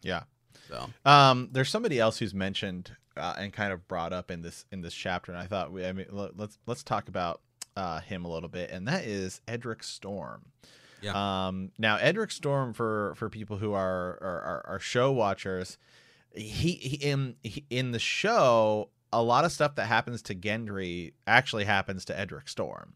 Yeah. 0.02 0.24
So 0.70 0.90
Um, 1.06 1.50
there's 1.52 1.70
somebody 1.70 2.00
else 2.00 2.18
who's 2.20 2.34
mentioned 2.34 2.92
uh, 3.18 3.36
and 3.38 3.52
kind 3.54 3.74
of 3.74 3.88
brought 3.88 4.14
up 4.14 4.32
in 4.32 4.42
this 4.42 4.66
in 4.72 4.82
this 4.82 4.94
chapter, 4.94 5.32
and 5.32 5.40
I 5.40 5.46
thought 5.46 5.72
we, 5.72 5.86
I 5.86 5.92
mean, 5.92 6.08
let- 6.10 6.38
let's 6.38 6.58
let's 6.66 6.84
talk 6.84 7.10
about 7.10 7.42
uh, 7.76 8.00
him 8.00 8.24
a 8.26 8.32
little 8.32 8.50
bit, 8.50 8.72
and 8.72 8.88
that 8.88 9.04
is 9.06 9.42
Edric 9.48 9.84
Storm. 9.84 10.46
Yeah. 11.04 11.48
Um, 11.48 11.72
now 11.78 11.98
Edric 11.98 12.32
Storm, 12.32 12.74
for 12.74 13.14
for 13.16 13.30
people 13.30 13.58
who 13.58 13.74
are 13.74 14.18
are, 14.22 14.64
are, 14.66 14.80
show 14.80 15.12
watchers, 15.12 15.78
he, 16.34 16.72
he 16.74 16.96
in 16.96 17.36
he, 17.44 17.66
in 17.70 17.92
the 17.92 18.00
show, 18.00 18.90
a 19.12 19.22
lot 19.22 19.44
of 19.44 19.52
stuff 19.52 19.76
that 19.76 19.86
happens 19.86 20.22
to 20.24 20.36
Gendry 20.36 21.14
actually 21.28 21.66
happens 21.66 22.06
to 22.06 22.18
Edric 22.18 22.48
Storm. 22.48 22.94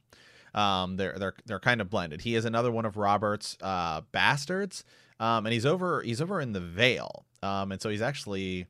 Um, 0.53 0.95
they're 0.95 1.17
they're 1.19 1.33
they're 1.45 1.59
kind 1.59 1.81
of 1.81 1.89
blended. 1.89 2.21
He 2.21 2.35
is 2.35 2.45
another 2.45 2.71
one 2.71 2.85
of 2.85 2.95
Robert's 2.95 3.57
uh, 3.61 4.01
bastards, 4.13 4.85
um, 5.19 5.45
and 5.45 5.53
he's 5.53 5.65
over 5.65 6.01
he's 6.01 6.21
over 6.21 6.39
in 6.39 6.53
the 6.53 6.61
Vale, 6.61 7.25
um, 7.43 7.71
and 7.71 7.81
so 7.81 7.89
he's 7.89 8.01
actually, 8.01 8.67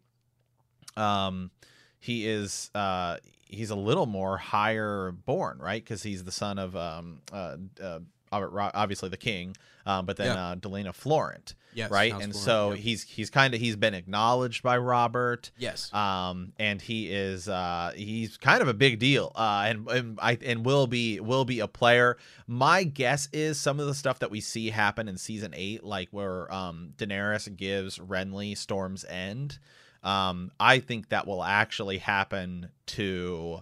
um, 0.96 1.52
he 2.00 2.28
is 2.28 2.72
uh, 2.74 3.18
he's 3.48 3.70
a 3.70 3.76
little 3.76 4.06
more 4.06 4.38
higher 4.38 5.12
born, 5.12 5.60
right? 5.60 5.84
Because 5.84 6.04
he's 6.04 6.24
the 6.24 6.32
son 6.32 6.60
of 6.60 6.76
um, 6.76 7.22
uh, 7.32 7.58
uh, 7.82 8.00
obviously 8.32 9.10
the 9.10 9.18
king, 9.18 9.56
um, 9.86 10.06
but 10.06 10.18
then 10.18 10.36
Yeah. 10.36 10.50
uh, 10.50 10.56
Delena 10.56 10.94
Florent, 10.94 11.56
yes, 11.74 11.90
right? 11.92 12.12
House 12.12 12.24
And 12.24 12.34
Florent, 12.34 12.46
so 12.46 12.72
he's 12.72 13.04
he's 13.04 13.30
kind 13.30 13.54
of 13.54 13.60
he's 13.60 13.76
been 13.76 13.94
acknowledged 13.94 14.64
by 14.64 14.78
Robert 14.78 15.52
yes, 15.58 15.94
um 15.94 16.52
and 16.60 16.82
he 16.82 17.10
is 17.12 17.48
uh 17.48 17.92
he's 17.96 18.38
kind 18.38 18.62
of 18.62 18.68
a 18.68 18.74
big 18.74 19.00
deal 19.00 19.32
uh 19.36 19.64
and 19.68 19.88
and 19.90 20.20
i 20.22 20.38
and 20.44 20.66
will 20.66 20.88
be 20.88 21.20
will 21.20 21.46
be 21.46 21.60
a 21.60 21.68
player 21.68 22.18
my 22.48 22.84
guess 22.84 23.30
is 23.32 23.60
some 23.60 23.80
of 23.80 23.88
the 23.88 23.94
stuff 23.96 24.20
that 24.20 24.30
we 24.30 24.42
see 24.42 24.70
happen 24.70 25.08
in 25.08 25.18
season 25.18 25.54
eight 25.56 25.84
like 25.84 26.10
where 26.12 26.52
um 26.54 26.94
daenerys 26.98 27.56
gives 27.56 27.98
renly 28.00 28.58
storm's 28.58 29.06
end 29.06 29.60
um 30.04 30.52
i 30.60 30.80
think 30.80 31.10
that 31.10 31.26
will 31.26 31.44
actually 31.44 32.00
happen 32.00 32.70
to 32.86 33.62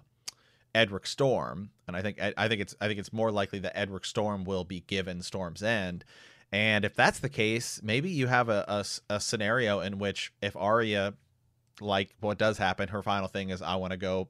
edric 0.74 1.06
storm 1.06 1.70
and 1.88 1.96
i 1.96 2.02
think 2.02 2.22
I, 2.22 2.34
I 2.38 2.48
think 2.48 2.62
it's 2.62 2.76
i 2.82 2.88
think 2.88 3.00
it's 3.00 3.14
more 3.14 3.32
likely 3.32 3.60
that 3.60 3.78
edric 3.78 4.06
storm 4.06 4.44
will 4.44 4.64
be 4.64 4.82
given 4.82 5.22
storm's 5.22 5.64
end. 5.64 6.06
And 6.52 6.86
if 6.86 6.94
that's 6.96 7.20
the 7.20 7.28
case, 7.28 7.82
maybe 7.84 8.10
you 8.10 8.28
have 8.28 8.50
a 8.50 8.86
a 9.10 9.20
scenario 9.20 9.82
in 9.82 9.98
which 9.98 10.32
if 10.42 10.56
Arya 10.56 11.16
like 11.82 12.12
what 12.22 12.38
does 12.38 12.58
happen 12.58 12.88
her 12.90 13.04
final 13.04 13.28
thing 13.28 13.50
is 13.50 13.62
i 13.62 13.76
want 13.76 13.92
to 13.92 13.98
go 13.98 14.30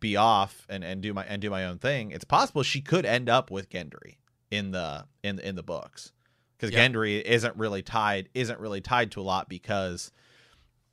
be 0.00 0.16
off 0.16 0.66
and, 0.68 0.82
and 0.82 1.00
do 1.00 1.14
my 1.14 1.24
and 1.24 1.40
do 1.40 1.48
my 1.48 1.64
own 1.64 1.78
thing 1.78 2.10
it's 2.10 2.24
possible 2.24 2.64
she 2.64 2.80
could 2.80 3.06
end 3.06 3.28
up 3.28 3.50
with 3.52 3.70
gendry 3.70 4.16
in 4.50 4.70
the 4.70 5.06
in 5.22 5.38
in 5.40 5.56
the 5.56 5.62
books. 5.62 6.12
Because 6.56 6.72
Yeah. 6.72 6.86
gendry 6.86 7.20
isn't 7.22 7.56
really 7.56 7.82
tied 7.82 8.28
isn't 8.34 8.60
really 8.60 8.80
tied 8.80 9.10
to 9.12 9.20
a 9.20 9.22
lot 9.22 9.48
because 9.48 10.12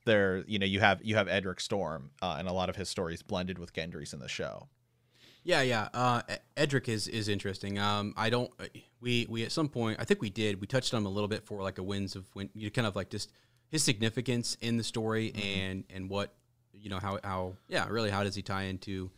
there 0.05 0.43
you 0.47 0.57
know 0.57 0.65
you 0.65 0.79
have 0.79 1.03
you 1.03 1.15
have 1.15 1.27
edric 1.27 1.59
storm 1.59 2.11
uh, 2.21 2.37
and 2.39 2.47
a 2.47 2.53
lot 2.53 2.69
of 2.69 2.75
his 2.75 2.89
stories 2.89 3.21
blended 3.21 3.59
with 3.59 3.73
gendry's 3.73 4.13
in 4.13 4.19
the 4.19 4.29
show 4.29 4.67
yeah, 5.49 5.61
yeah. 5.63 5.89
Uh, 5.93 6.21
Edric 6.55 6.87
is 6.87 7.07
is 7.07 7.27
interesting. 7.27 7.79
Um, 7.79 8.13
I 8.15 8.29
don't. 8.29 8.51
uh, 8.59 8.65
We 9.01 9.25
we 9.29 9.43
at 9.43 9.51
some 9.51 9.69
point, 9.69 9.97
I 9.99 10.05
think 10.05 10.21
we 10.21 10.29
did. 10.29 10.61
We 10.61 10.67
touched 10.67 10.93
on 10.93 10.99
him 11.01 11.05
a 11.07 11.09
little 11.09 11.27
bit 11.27 11.45
for 11.45 11.61
like 11.63 11.77
a 11.79 11.83
wins 11.83 12.15
of 12.15 12.25
when 12.33 12.49
you 12.53 12.69
kind 12.69 12.85
of 12.87 12.95
like 12.95 13.09
just 13.09 13.31
his 13.69 13.83
significance 13.83 14.57
in 14.61 14.77
the 14.77 14.83
story 14.83 15.33
and 15.57 15.83
and 15.89 16.09
what 16.09 16.33
you 16.73 16.89
know 16.89 16.99
how 16.99 17.19
how 17.23 17.55
yeah 17.67 17.87
really 17.89 18.09
how 18.09 18.23
does 18.23 18.35
he 18.35 18.41
tie 18.41 18.63
into 18.63 19.09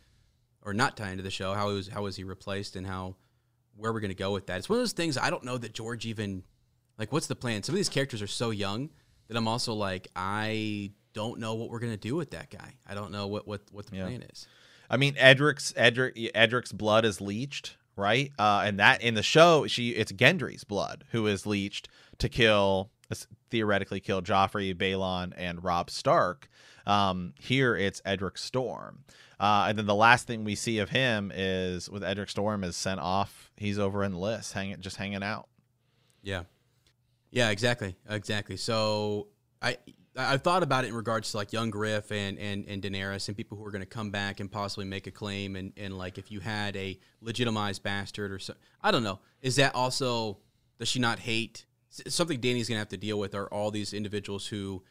or 0.62 0.72
not 0.72 0.96
tie 0.96 1.10
into 1.10 1.22
the 1.22 1.30
show? 1.30 1.52
How 1.54 1.70
is 1.70 1.88
how 1.88 2.06
is 2.06 2.16
he 2.16 2.24
replaced 2.24 2.76
and 2.76 2.86
how 2.86 3.16
where 3.76 3.92
we're 3.92 4.00
gonna 4.00 4.14
go 4.14 4.32
with 4.32 4.46
that? 4.46 4.58
It's 4.58 4.68
one 4.68 4.78
of 4.78 4.82
those 4.82 4.92
things 4.92 5.18
I 5.18 5.28
don't 5.30 5.44
know 5.44 5.58
that 5.58 5.74
George 5.74 6.06
even 6.06 6.42
like. 6.98 7.12
What's 7.12 7.26
the 7.26 7.36
plan? 7.36 7.62
Some 7.62 7.74
of 7.74 7.78
these 7.78 7.88
characters 7.88 8.22
are 8.22 8.26
so 8.42 8.50
young 8.50 8.90
that 9.28 9.36
I'm 9.36 9.48
also 9.48 9.74
like 9.74 10.08
I 10.16 10.92
don't 11.12 11.40
know 11.40 11.54
what 11.54 11.68
we're 11.70 11.80
gonna 11.80 11.96
do 11.96 12.14
with 12.16 12.30
that 12.30 12.50
guy. 12.50 12.74
I 12.86 12.94
don't 12.94 13.10
know 13.12 13.26
what 13.26 13.46
what 13.46 13.62
what 13.72 13.86
the 13.86 13.96
Yeah. 13.96 14.06
plan 14.06 14.22
is. 14.32 14.46
I 14.92 14.98
mean, 14.98 15.14
Edric's 15.14 15.72
Edric 15.74 16.14
Edric's 16.34 16.70
blood 16.70 17.06
is 17.06 17.20
leached, 17.20 17.76
right? 17.96 18.30
Uh, 18.38 18.62
and 18.64 18.78
that 18.78 19.00
in 19.00 19.14
the 19.14 19.22
show, 19.22 19.66
she 19.66 19.90
it's 19.90 20.12
Gendry's 20.12 20.64
blood 20.64 21.04
who 21.10 21.26
is 21.26 21.46
leached 21.46 21.88
to 22.18 22.28
kill 22.28 22.90
theoretically 23.50 24.00
kill 24.00 24.22
Joffrey, 24.22 24.74
Balon, 24.74 25.32
and 25.36 25.64
Robb 25.64 25.90
Stark. 25.90 26.48
Um, 26.86 27.32
here 27.40 27.74
it's 27.74 28.02
Edric 28.04 28.36
Storm, 28.36 29.04
uh, 29.40 29.66
and 29.68 29.78
then 29.78 29.86
the 29.86 29.94
last 29.94 30.26
thing 30.26 30.44
we 30.44 30.54
see 30.54 30.78
of 30.78 30.90
him 30.90 31.32
is 31.34 31.88
with 31.88 32.04
Edric 32.04 32.28
Storm 32.28 32.62
is 32.62 32.76
sent 32.76 33.00
off. 33.00 33.50
He's 33.56 33.78
over 33.78 34.04
in 34.04 34.14
Lys, 34.14 34.52
hanging 34.52 34.80
just 34.80 34.96
hanging 34.96 35.22
out. 35.22 35.48
Yeah. 36.22 36.42
Yeah, 37.30 37.48
exactly. 37.48 37.96
Exactly. 38.08 38.58
So 38.58 39.28
I 39.62 39.78
I've 40.14 40.42
thought 40.42 40.62
about 40.62 40.84
it 40.84 40.88
in 40.88 40.94
regards 40.94 41.30
to 41.30 41.38
like 41.38 41.52
young 41.52 41.70
Griff 41.70 42.12
and 42.12 42.38
and, 42.38 42.66
and 42.68 42.82
Daenerys 42.82 43.28
and 43.28 43.36
people 43.36 43.56
who 43.56 43.64
are 43.64 43.70
going 43.70 43.82
to 43.82 43.86
come 43.86 44.10
back 44.10 44.40
and 44.40 44.50
possibly 44.50 44.84
make 44.84 45.06
a 45.06 45.10
claim 45.10 45.56
and, 45.56 45.72
and 45.76 45.96
like 45.96 46.18
if 46.18 46.30
you 46.30 46.40
had 46.40 46.76
a 46.76 46.98
legitimized 47.20 47.82
bastard 47.82 48.30
or 48.30 48.38
so 48.38 48.54
I 48.82 48.90
don't 48.90 49.02
know 49.04 49.20
is 49.40 49.56
that 49.56 49.74
also 49.74 50.38
does 50.78 50.88
she 50.88 50.98
not 50.98 51.18
hate 51.18 51.64
something 51.88 52.40
Dany's 52.40 52.68
going 52.68 52.76
to 52.76 52.80
have 52.80 52.88
to 52.88 52.96
deal 52.96 53.18
with 53.18 53.34
are 53.34 53.46
all 53.46 53.70
these 53.70 53.94
individuals 53.94 54.46
who 54.46 54.82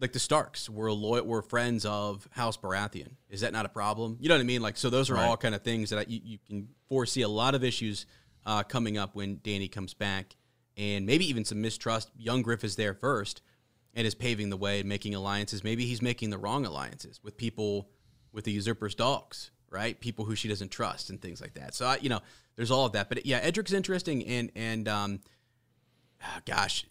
like 0.00 0.12
the 0.12 0.18
Starks 0.18 0.68
were 0.68 0.90
loyal 0.92 1.24
were 1.24 1.42
friends 1.42 1.84
of 1.84 2.28
House 2.32 2.56
Baratheon 2.56 3.10
is 3.30 3.42
that 3.42 3.52
not 3.52 3.64
a 3.64 3.68
problem 3.68 4.16
you 4.20 4.28
know 4.28 4.34
what 4.34 4.40
I 4.40 4.44
mean 4.44 4.62
like 4.62 4.76
so 4.76 4.90
those 4.90 5.08
are 5.08 5.14
Right. 5.14 5.24
all 5.26 5.36
kind 5.36 5.54
of 5.54 5.62
things 5.62 5.90
that 5.90 6.00
I, 6.00 6.04
you, 6.08 6.20
you 6.24 6.38
can 6.44 6.68
foresee 6.88 7.22
a 7.22 7.28
lot 7.28 7.54
of 7.54 7.62
issues 7.62 8.06
uh, 8.44 8.64
coming 8.64 8.98
up 8.98 9.14
when 9.14 9.38
Danny 9.44 9.68
comes 9.68 9.94
back 9.94 10.34
and 10.76 11.06
maybe 11.06 11.28
even 11.28 11.44
some 11.44 11.60
mistrust. 11.60 12.10
Young 12.16 12.42
Griff 12.42 12.64
is 12.64 12.74
there 12.76 12.94
first 12.94 13.42
and 13.94 14.06
is 14.06 14.14
paving 14.14 14.50
the 14.50 14.56
way, 14.56 14.80
and 14.80 14.88
making 14.88 15.14
alliances. 15.14 15.62
Maybe 15.62 15.84
he's 15.84 16.02
making 16.02 16.30
the 16.30 16.38
wrong 16.38 16.64
alliances 16.64 17.20
with 17.22 17.36
people 17.36 17.88
with 18.32 18.44
the 18.44 18.52
usurper's 18.52 18.94
dogs, 18.94 19.50
right? 19.70 19.98
People 20.00 20.24
who 20.24 20.34
she 20.34 20.48
doesn't 20.48 20.70
trust 20.70 21.10
and 21.10 21.20
things 21.20 21.40
like 21.40 21.54
that. 21.54 21.74
So 21.74 21.86
I, 21.86 21.98
you 22.00 22.08
know, 22.08 22.20
there's 22.56 22.70
all 22.70 22.86
of 22.86 22.92
that. 22.92 23.08
But 23.08 23.26
yeah, 23.26 23.46
Edric's 23.46 23.72
interesting, 23.72 24.24
and 24.26 24.50
and 24.54 24.88
um, 24.88 25.20
ah, 26.22 26.40
gosh, 26.46 26.86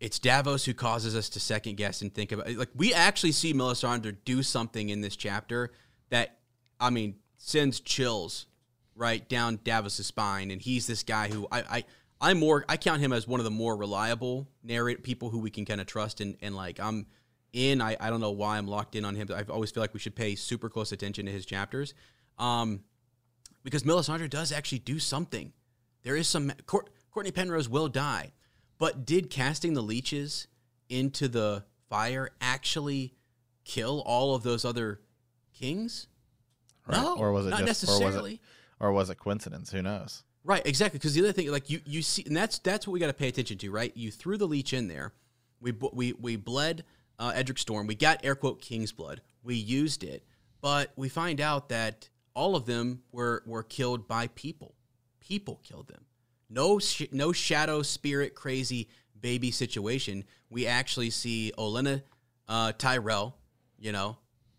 it's 0.00 0.18
Davos 0.18 0.64
who 0.64 0.74
causes 0.74 1.14
us 1.14 1.28
to 1.30 1.40
second 1.40 1.76
guess 1.76 2.02
and 2.02 2.12
think 2.12 2.32
about 2.32 2.50
like 2.52 2.70
we 2.74 2.92
actually 2.92 3.32
see 3.32 3.54
Melisandre 3.54 4.16
do 4.24 4.42
something 4.42 4.88
in 4.88 5.00
this 5.00 5.16
chapter 5.16 5.72
that 6.10 6.38
I 6.80 6.90
mean 6.90 7.16
sends 7.36 7.80
chills 7.80 8.46
right 8.94 9.26
down 9.28 9.60
Davos's 9.62 10.06
spine, 10.06 10.50
and 10.50 10.60
he's 10.60 10.86
this 10.86 11.02
guy 11.02 11.28
who 11.28 11.46
I 11.50 11.60
I 11.60 11.84
I'm 12.22 12.38
more 12.38 12.64
I 12.68 12.76
count 12.76 13.00
him 13.02 13.12
as 13.12 13.26
one 13.26 13.40
of 13.40 13.44
the 13.44 13.50
more 13.50 13.76
reliable 13.76 14.48
narrate 14.62 15.02
people 15.02 15.28
who 15.28 15.40
we 15.40 15.50
can 15.50 15.64
kind 15.64 15.80
of 15.80 15.86
trust 15.86 16.20
and 16.20 16.36
and 16.40 16.54
like 16.54 16.78
I'm 16.78 17.06
in 17.52 17.82
I 17.82 17.96
I 18.00 18.08
don't 18.10 18.20
know 18.20 18.30
why 18.30 18.56
I'm 18.56 18.68
locked 18.68 18.94
in 18.94 19.04
on 19.04 19.16
him. 19.16 19.28
I 19.34 19.42
always 19.50 19.72
feel 19.72 19.82
like 19.82 19.92
we 19.92 20.00
should 20.00 20.14
pay 20.14 20.36
super 20.36 20.70
close 20.70 20.92
attention 20.92 21.26
to 21.26 21.32
his 21.32 21.44
chapters, 21.44 21.94
um, 22.38 22.84
because 23.64 23.82
Melisandre 23.82 24.30
does 24.30 24.52
actually 24.52 24.78
do 24.78 24.98
something. 24.98 25.52
There 26.04 26.16
is 26.16 26.28
some 26.28 26.52
Court, 26.66 26.90
Cortnay 27.14 27.34
Penrose 27.34 27.68
will 27.68 27.88
die, 27.88 28.32
but 28.78 29.04
did 29.04 29.28
casting 29.28 29.74
the 29.74 29.82
leeches 29.82 30.46
into 30.88 31.28
the 31.28 31.64
fire 31.90 32.30
actually 32.40 33.14
kill 33.64 34.02
all 34.06 34.34
of 34.34 34.42
those 34.42 34.64
other 34.64 35.00
kings? 35.52 36.06
Right? 36.86 37.02
No, 37.02 37.16
or 37.16 37.32
was 37.32 37.46
it 37.46 37.50
not 37.50 37.66
just, 37.66 37.88
or 37.88 38.00
was 38.00 38.16
it. 38.16 38.40
Or 38.80 38.92
was 38.92 39.10
it 39.10 39.18
coincidence? 39.18 39.70
Who 39.70 39.82
knows? 39.82 40.24
Right, 40.44 40.66
exactly. 40.66 40.98
Because 40.98 41.14
the 41.14 41.20
other 41.20 41.32
thing, 41.32 41.50
like 41.50 41.70
you, 41.70 41.80
you 41.84 42.02
see, 42.02 42.24
and 42.26 42.36
that's 42.36 42.58
that's 42.58 42.86
what 42.86 42.92
we 42.92 43.00
got 43.00 43.06
to 43.06 43.12
pay 43.12 43.28
attention 43.28 43.58
to, 43.58 43.70
right? 43.70 43.96
You 43.96 44.10
threw 44.10 44.36
the 44.36 44.46
leech 44.46 44.72
in 44.72 44.88
there. 44.88 45.12
We 45.60 45.72
we 45.92 46.12
we 46.14 46.36
bled 46.36 46.84
uh, 47.18 47.32
Edric 47.34 47.58
Storm. 47.58 47.86
We 47.86 47.94
got 47.94 48.24
air 48.24 48.34
quote 48.34 48.60
King's 48.60 48.92
blood. 48.92 49.20
We 49.44 49.54
used 49.54 50.02
it, 50.02 50.24
but 50.60 50.92
we 50.96 51.08
find 51.08 51.40
out 51.40 51.68
that 51.68 52.08
all 52.34 52.56
of 52.56 52.66
them 52.66 53.02
were 53.12 53.42
were 53.46 53.62
killed 53.62 54.08
by 54.08 54.26
people. 54.28 54.74
People 55.20 55.60
killed 55.62 55.88
them. 55.88 56.04
No 56.50 56.80
sh- 56.80 57.12
no 57.12 57.30
shadow 57.32 57.82
spirit 57.82 58.34
crazy 58.34 58.88
baby 59.20 59.52
situation. 59.52 60.24
We 60.50 60.66
actually 60.66 61.10
see 61.10 61.52
Olenna 61.56 62.02
uh, 62.48 62.72
Tyrell. 62.72 63.36
You 63.78 63.92
know, 63.92 64.16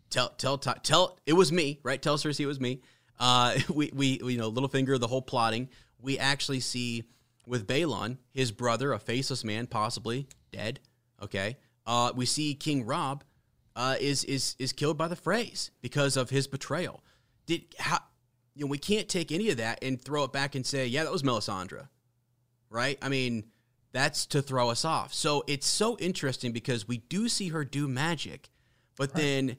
tell 0.08 0.30
tell 0.30 0.56
tell 0.56 1.18
it 1.26 1.34
was 1.34 1.52
me, 1.52 1.80
right? 1.82 2.00
Tell 2.00 2.16
Cersei 2.16 2.40
it 2.40 2.46
was 2.46 2.60
me. 2.60 2.80
Uh, 3.18 3.58
we, 3.72 3.90
we, 3.94 4.20
you 4.22 4.38
know, 4.38 4.50
Littlefinger, 4.50 4.98
the 4.98 5.06
whole 5.06 5.22
plotting. 5.22 5.68
We 6.00 6.18
actually 6.18 6.60
see 6.60 7.04
with 7.46 7.66
Balon, 7.66 8.18
his 8.32 8.52
brother, 8.52 8.92
a 8.92 8.98
faceless 8.98 9.44
man, 9.44 9.66
possibly 9.66 10.26
dead. 10.52 10.80
Okay. 11.22 11.56
Uh, 11.86 12.12
we 12.14 12.26
see 12.26 12.54
King 12.54 12.86
Robb 12.86 13.24
uh, 13.76 13.96
is 14.00 14.24
is 14.24 14.56
is 14.58 14.72
killed 14.72 14.96
by 14.96 15.08
the 15.08 15.16
Freys 15.16 15.70
because 15.82 16.16
of 16.16 16.30
his 16.30 16.46
betrayal. 16.46 17.02
Did 17.46 17.62
how 17.78 17.98
you 18.54 18.64
know 18.64 18.70
we 18.70 18.78
can't 18.78 19.08
take 19.08 19.32
any 19.32 19.50
of 19.50 19.58
that 19.58 19.82
and 19.82 20.00
throw 20.00 20.24
it 20.24 20.32
back 20.32 20.54
and 20.54 20.64
say, 20.64 20.86
yeah, 20.86 21.04
that 21.04 21.12
was 21.12 21.22
Melisandre, 21.22 21.88
right? 22.70 22.98
I 23.02 23.08
mean, 23.08 23.44
that's 23.92 24.26
to 24.26 24.42
throw 24.42 24.70
us 24.70 24.84
off. 24.84 25.12
So 25.12 25.44
it's 25.46 25.66
so 25.66 25.98
interesting 25.98 26.52
because 26.52 26.88
we 26.88 26.98
do 26.98 27.28
see 27.28 27.48
her 27.48 27.64
do 27.64 27.88
magic, 27.88 28.48
but 28.96 29.10
right. 29.10 29.22
then 29.22 29.56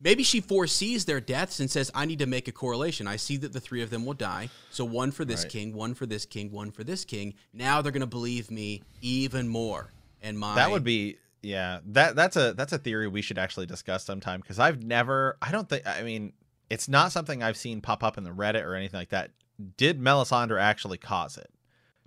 Maybe 0.00 0.22
she 0.22 0.40
foresees 0.40 1.06
their 1.06 1.20
deaths 1.20 1.58
and 1.58 1.70
says, 1.70 1.90
I 1.94 2.04
need 2.04 2.18
to 2.18 2.26
make 2.26 2.48
a 2.48 2.52
correlation. 2.52 3.06
I 3.06 3.16
see 3.16 3.38
that 3.38 3.52
the 3.52 3.60
three 3.60 3.82
of 3.82 3.90
them 3.90 4.04
will 4.04 4.14
die. 4.14 4.50
So 4.70 4.84
one 4.84 5.10
for 5.10 5.24
this 5.24 5.44
right. 5.44 5.52
king, 5.52 5.74
one 5.74 5.94
for 5.94 6.04
this 6.04 6.26
king, 6.26 6.52
one 6.52 6.70
for 6.70 6.84
this 6.84 7.04
king. 7.04 7.34
Now 7.52 7.80
they're 7.80 7.92
going 7.92 8.00
to 8.00 8.06
believe 8.06 8.50
me 8.50 8.82
even 9.00 9.48
more. 9.48 9.92
And 10.20 10.38
my 10.38 10.54
That 10.54 10.70
would 10.70 10.84
be 10.84 11.16
yeah. 11.42 11.80
That 11.86 12.16
that's 12.16 12.36
a 12.36 12.52
that's 12.52 12.72
a 12.72 12.78
theory 12.78 13.08
we 13.08 13.22
should 13.22 13.38
actually 13.38 13.66
discuss 13.66 14.04
sometime 14.04 14.40
because 14.40 14.58
I've 14.58 14.82
never 14.82 15.38
I 15.40 15.52
don't 15.52 15.68
think 15.68 15.86
I 15.86 16.02
mean 16.02 16.32
it's 16.68 16.88
not 16.88 17.12
something 17.12 17.42
I've 17.42 17.56
seen 17.56 17.80
pop 17.80 18.02
up 18.02 18.18
in 18.18 18.24
the 18.24 18.30
Reddit 18.30 18.64
or 18.64 18.74
anything 18.74 18.98
like 18.98 19.10
that. 19.10 19.30
Did 19.76 20.00
Melisandre 20.00 20.60
actually 20.60 20.98
cause 20.98 21.38
it? 21.38 21.50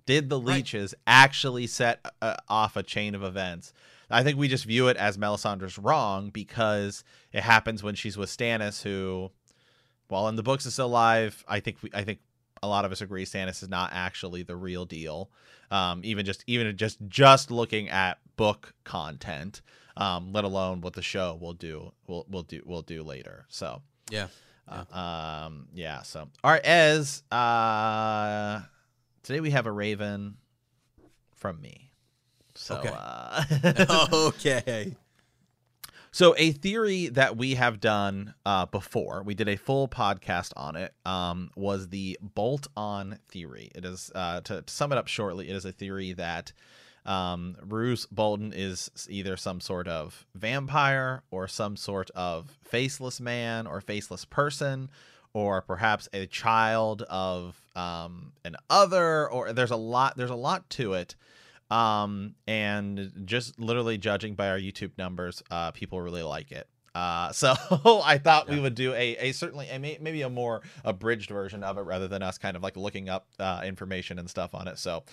Did 0.06 0.28
the 0.28 0.38
leeches 0.38 0.94
right. 0.94 1.24
actually 1.24 1.66
set 1.66 2.04
uh, 2.20 2.36
off 2.48 2.76
a 2.76 2.82
chain 2.82 3.14
of 3.14 3.22
events? 3.22 3.72
I 4.10 4.22
think 4.22 4.38
we 4.38 4.48
just 4.48 4.64
view 4.64 4.88
it 4.88 4.96
as 4.96 5.18
Melisandre's 5.18 5.78
wrong 5.78 6.30
because 6.30 7.04
it 7.32 7.42
happens 7.42 7.82
when 7.82 7.94
she's 7.94 8.16
with 8.16 8.28
Stannis, 8.28 8.82
who, 8.82 9.30
while 10.08 10.28
in 10.28 10.36
the 10.36 10.42
books 10.42 10.66
is 10.66 10.72
still 10.72 10.86
alive, 10.86 11.44
I 11.46 11.60
think 11.60 11.76
we, 11.82 11.90
I 11.94 12.02
think 12.02 12.18
a 12.62 12.68
lot 12.68 12.84
of 12.84 12.92
us 12.92 13.00
agree 13.00 13.24
Stannis 13.24 13.62
is 13.62 13.68
not 13.68 13.90
actually 13.92 14.42
the 14.42 14.56
real 14.56 14.84
deal. 14.84 15.30
Um, 15.70 16.00
even 16.02 16.26
just 16.26 16.42
even 16.46 16.76
just 16.76 16.98
just 17.08 17.50
looking 17.50 17.88
at 17.88 18.18
book 18.36 18.74
content, 18.84 19.62
um, 19.96 20.32
let 20.32 20.44
alone 20.44 20.80
what 20.80 20.94
the 20.94 21.02
show 21.02 21.38
will 21.40 21.52
do 21.52 21.92
will 22.06 22.26
will 22.28 22.42
do 22.42 22.62
will 22.66 22.82
do 22.82 23.02
later. 23.02 23.46
So 23.48 23.82
yeah. 24.10 24.26
yeah. 24.68 24.84
Uh, 24.92 25.46
um, 25.46 25.68
yeah. 25.74 26.02
So, 26.02 26.28
all 26.44 26.50
right, 26.50 26.64
Ez, 26.64 27.22
uh, 27.30 28.62
today 29.22 29.40
we 29.40 29.50
have 29.50 29.66
a 29.66 29.72
Raven 29.72 30.36
from 31.34 31.60
me. 31.60 31.89
So, 32.60 32.76
okay. 32.76 32.92
Uh, 32.94 34.06
okay. 34.12 34.94
So, 36.12 36.34
a 36.36 36.52
theory 36.52 37.08
that 37.08 37.36
we 37.36 37.54
have 37.54 37.80
done 37.80 38.34
uh, 38.44 38.66
before, 38.66 39.22
we 39.24 39.34
did 39.34 39.48
a 39.48 39.56
full 39.56 39.88
podcast 39.88 40.52
on 40.56 40.76
it, 40.76 40.92
um, 41.06 41.50
was 41.56 41.88
the 41.88 42.18
bolt 42.20 42.66
on 42.76 43.18
theory. 43.28 43.70
It 43.74 43.86
is, 43.86 44.12
uh, 44.14 44.42
to, 44.42 44.60
to, 44.60 44.72
sum 44.72 44.92
it 44.92 44.98
up 44.98 45.08
shortly, 45.08 45.48
it 45.48 45.56
is 45.56 45.64
a 45.64 45.72
theory 45.72 46.12
that 46.12 46.52
um, 47.06 47.56
Roose 47.62 48.04
Bolton 48.06 48.52
is 48.54 48.90
either 49.08 49.38
some 49.38 49.60
sort 49.60 49.88
of 49.88 50.26
vampire 50.34 51.22
or 51.30 51.48
some 51.48 51.76
sort 51.76 52.10
of 52.10 52.58
faceless 52.62 53.20
man 53.20 53.66
or 53.66 53.80
faceless 53.80 54.26
person 54.26 54.90
or 55.32 55.62
perhaps 55.62 56.10
a 56.12 56.26
child 56.26 57.02
of 57.08 57.56
um, 57.74 58.32
an 58.44 58.56
other 58.68 59.30
or 59.30 59.52
there's 59.54 59.70
a 59.70 59.76
lot 59.76 60.16
there's 60.16 60.28
a 60.28 60.34
lot 60.34 60.68
to 60.68 60.92
it 60.92 61.14
um, 61.70 62.34
and 62.46 63.12
just 63.24 63.58
literally 63.58 63.98
judging 63.98 64.34
by 64.34 64.48
our 64.50 64.58
YouTube 64.58 64.92
numbers, 64.98 65.42
uh, 65.50 65.70
people 65.70 66.00
really 66.00 66.22
like 66.22 66.50
it. 66.50 66.68
Uh, 66.94 67.30
so 67.32 67.54
I 68.04 68.18
thought 68.18 68.48
yeah. 68.48 68.54
we 68.54 68.60
would 68.60 68.74
do 68.74 68.92
a, 68.94 69.16
a 69.16 69.32
certainly 69.32 69.68
a, 69.68 69.78
maybe 69.78 70.22
a 70.22 70.30
more 70.30 70.62
abridged 70.84 71.30
version 71.30 71.62
of 71.62 71.78
it 71.78 71.82
rather 71.82 72.08
than 72.08 72.22
us 72.22 72.38
kind 72.38 72.56
of 72.56 72.62
like 72.62 72.76
looking 72.76 73.08
up 73.08 73.28
uh, 73.38 73.62
information 73.64 74.18
and 74.18 74.28
stuff 74.28 74.54
on 74.54 74.68
it. 74.68 74.78
So 74.78 75.04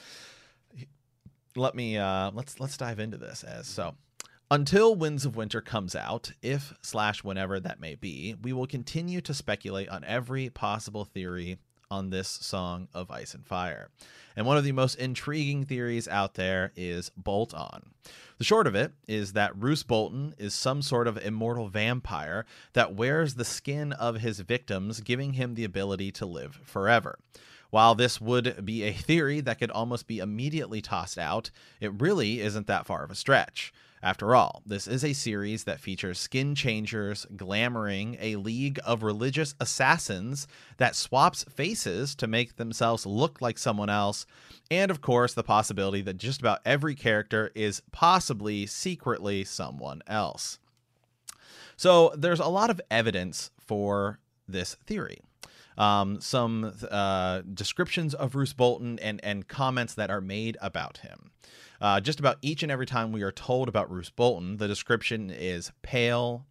let 1.56 1.76
me 1.76 1.98
uh, 1.98 2.32
let's 2.32 2.60
let's 2.60 2.78
dive 2.78 3.00
into 3.00 3.18
this 3.18 3.44
as 3.44 3.68
so. 3.68 3.96
Until 4.50 4.96
Winds 4.96 5.26
of 5.26 5.36
Winter 5.36 5.60
comes 5.60 5.94
out, 5.94 6.32
if 6.42 6.74
slash 6.82 7.22
whenever 7.22 7.60
that 7.60 7.82
may 7.82 7.96
be, 7.96 8.34
we 8.42 8.54
will 8.54 8.66
continue 8.66 9.20
to 9.20 9.34
speculate 9.34 9.90
on 9.90 10.06
every 10.06 10.50
possible 10.50 11.04
theory 11.04 11.58
on 11.90 12.10
this 12.10 12.28
song 12.28 12.88
of 12.94 13.12
Ice 13.12 13.34
and 13.34 13.46
Fire. 13.46 13.90
And 14.36 14.46
one 14.46 14.58
of 14.58 14.64
the 14.64 14.72
most 14.72 14.96
intriguing 14.96 15.66
theories 15.66 16.08
out 16.08 16.36
there 16.36 16.72
is 16.76 17.12
Bolt 17.18 17.54
On. 17.54 17.92
The 18.38 18.44
short 18.44 18.68
of 18.68 18.76
it 18.76 18.94
is 19.08 19.34
that 19.34 19.58
Roose 19.58 19.84
Bolton 19.84 20.36
is 20.38 20.54
some 20.54 20.82
sort 20.82 21.08
of 21.08 21.18
immortal 21.18 21.70
vampire 21.70 22.46
that 22.74 22.94
wears 22.94 23.34
the 23.34 23.46
skin 23.46 23.94
of 23.94 24.18
his 24.18 24.40
victims, 24.42 25.02
giving 25.02 25.34
him 25.34 25.56
the 25.56 25.64
ability 25.64 26.12
to 26.14 26.26
live 26.26 26.60
forever. 26.64 27.18
While 27.70 27.96
this 27.96 28.22
would 28.22 28.66
be 28.66 28.84
a 28.84 28.94
theory 28.94 29.42
that 29.42 29.60
could 29.60 29.72
almost 29.72 30.08
be 30.08 30.20
immediately 30.20 30.82
tossed 30.82 31.18
out, 31.18 31.50
it 31.82 32.00
really 32.00 32.40
isn't 32.40 32.68
that 32.68 32.86
far 32.86 33.04
of 33.04 33.12
a 33.12 33.16
stretch. 33.16 33.74
After 34.04 34.36
all, 34.36 34.62
this 34.66 34.88
is 34.88 35.04
a 35.04 35.14
series 35.14 35.64
that 35.64 35.80
features 35.80 36.20
skin 36.20 36.54
changers 36.54 37.26
glamoring 37.36 38.18
a 38.22 38.36
league 38.36 38.80
of 38.86 39.02
religious 39.02 39.56
assassins 39.60 40.48
that 40.78 40.96
swaps 40.96 41.44
faces 41.46 42.14
to 42.16 42.28
make 42.28 42.58
themselves 42.58 43.08
look 43.08 43.42
like 43.42 43.58
someone 43.58 43.90
else, 43.90 44.28
and 44.70 44.92
of 44.92 45.02
course, 45.02 45.34
the 45.34 45.44
possibility 45.44 46.02
that 46.02 46.18
just 46.18 46.40
about 46.40 46.62
every 46.64 46.94
character 46.94 47.52
is 47.56 47.82
possibly 47.92 48.68
secretly 48.68 49.44
someone 49.44 50.04
else. 50.06 50.60
So, 51.76 52.14
there's 52.16 52.40
a 52.40 52.46
lot 52.46 52.70
of 52.70 52.82
evidence 52.92 53.52
for 53.60 54.20
this 54.48 54.76
theory. 54.86 55.22
Um, 55.78 56.20
some 56.22 56.74
uh, 56.90 57.42
descriptions 57.54 58.16
of 58.16 58.34
Roose 58.36 58.54
Bolton 58.54 58.98
and, 59.00 59.20
and 59.24 59.48
comments 59.48 59.94
that 59.94 60.10
are 60.10 60.22
made 60.22 60.58
about 60.60 60.98
him. 60.98 61.32
Uh, 61.80 62.00
just 62.00 62.20
about 62.20 62.38
each 62.42 62.64
and 62.64 62.72
every 62.72 62.88
time 62.88 63.12
we 63.12 63.22
are 63.22 63.32
told 63.32 63.70
about 63.70 63.92
Roose 63.92 64.10
Bolton, 64.10 64.58
the 64.58 64.68
description 64.68 65.30
is 65.30 65.72
pale, 65.84 66.46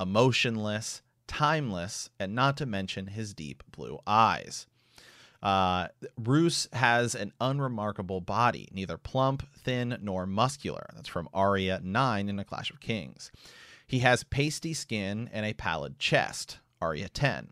emotionless, 0.00 1.02
timeless, 1.28 2.10
and 2.18 2.34
not 2.34 2.56
to 2.56 2.66
mention 2.66 3.06
his 3.06 3.32
deep 3.32 3.62
blue 3.70 4.00
eyes. 4.06 4.66
Uh, 5.42 5.88
Roose 6.16 6.68
has 6.72 7.14
an 7.14 7.32
unremarkable 7.40 8.20
body, 8.20 8.68
neither 8.72 8.96
plump, 8.96 9.42
thin, 9.56 9.98
nor 10.00 10.26
muscular. 10.26 10.90
That's 10.94 11.08
from 11.08 11.28
Arya 11.34 11.80
9 11.82 12.28
in 12.28 12.38
A 12.38 12.44
Clash 12.44 12.70
of 12.70 12.80
Kings. 12.80 13.32
He 13.86 14.00
has 14.00 14.24
pasty 14.24 14.72
skin 14.72 15.28
and 15.32 15.44
a 15.44 15.52
pallid 15.52 15.98
chest, 15.98 16.58
Arya 16.80 17.08
10, 17.08 17.50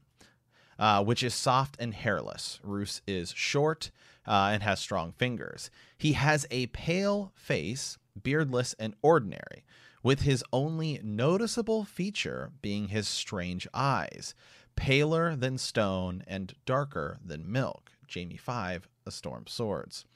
uh, 0.81 1.05
which 1.05 1.22
is 1.22 1.35
soft 1.35 1.76
and 1.78 1.95
hairless. 1.95 2.59
Roose 2.64 3.03
is 3.07 3.33
short 3.37 3.91
uh, 4.26 4.51
and 4.53 4.62
has 4.62 4.81
strong 4.81 5.12
fingers. 5.12 5.70
He 5.97 6.14
has 6.14 6.47
a 6.51 6.66
pale 6.68 7.33
face, 7.37 7.99
beardless 8.20 8.74
and 8.78 8.95
ordinary, 9.03 9.64
with 10.03 10.22
his 10.22 10.43
only 10.53 10.99
noticeable 11.05 11.85
feature 11.85 12.51
being 12.62 12.89
his 12.89 13.07
strange 13.07 13.68
eyes, 13.74 14.35
paler 14.74 15.37
than 15.37 15.59
stone 15.59 16.24
and 16.26 16.55
darker 16.64 17.18
than 17.24 17.53
milk. 17.53 17.93
Jaime 18.12 18.39
5, 18.39 18.89
A 19.07 19.11
Storm 19.11 19.45
Swords. 19.47 20.07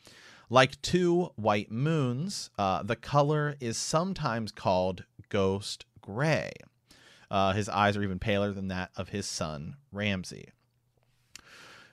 Like 0.49 0.81
two 0.81 1.31
white 1.37 1.71
moons, 1.71 2.51
uh, 2.59 2.83
the 2.83 2.97
color 2.97 3.57
is 3.61 3.77
sometimes 3.77 4.51
called 4.51 5.05
ghost 5.29 5.85
gray. 6.01 6.53
Uh, 7.35 7.53
his 7.53 7.69
eyes 7.69 7.97
are 7.97 8.03
even 8.05 8.21
paler 8.21 8.53
than 8.53 8.69
that 8.69 8.93
of 8.97 9.09
his 9.09 9.27
son, 9.27 9.75
Ramsay. 9.91 10.51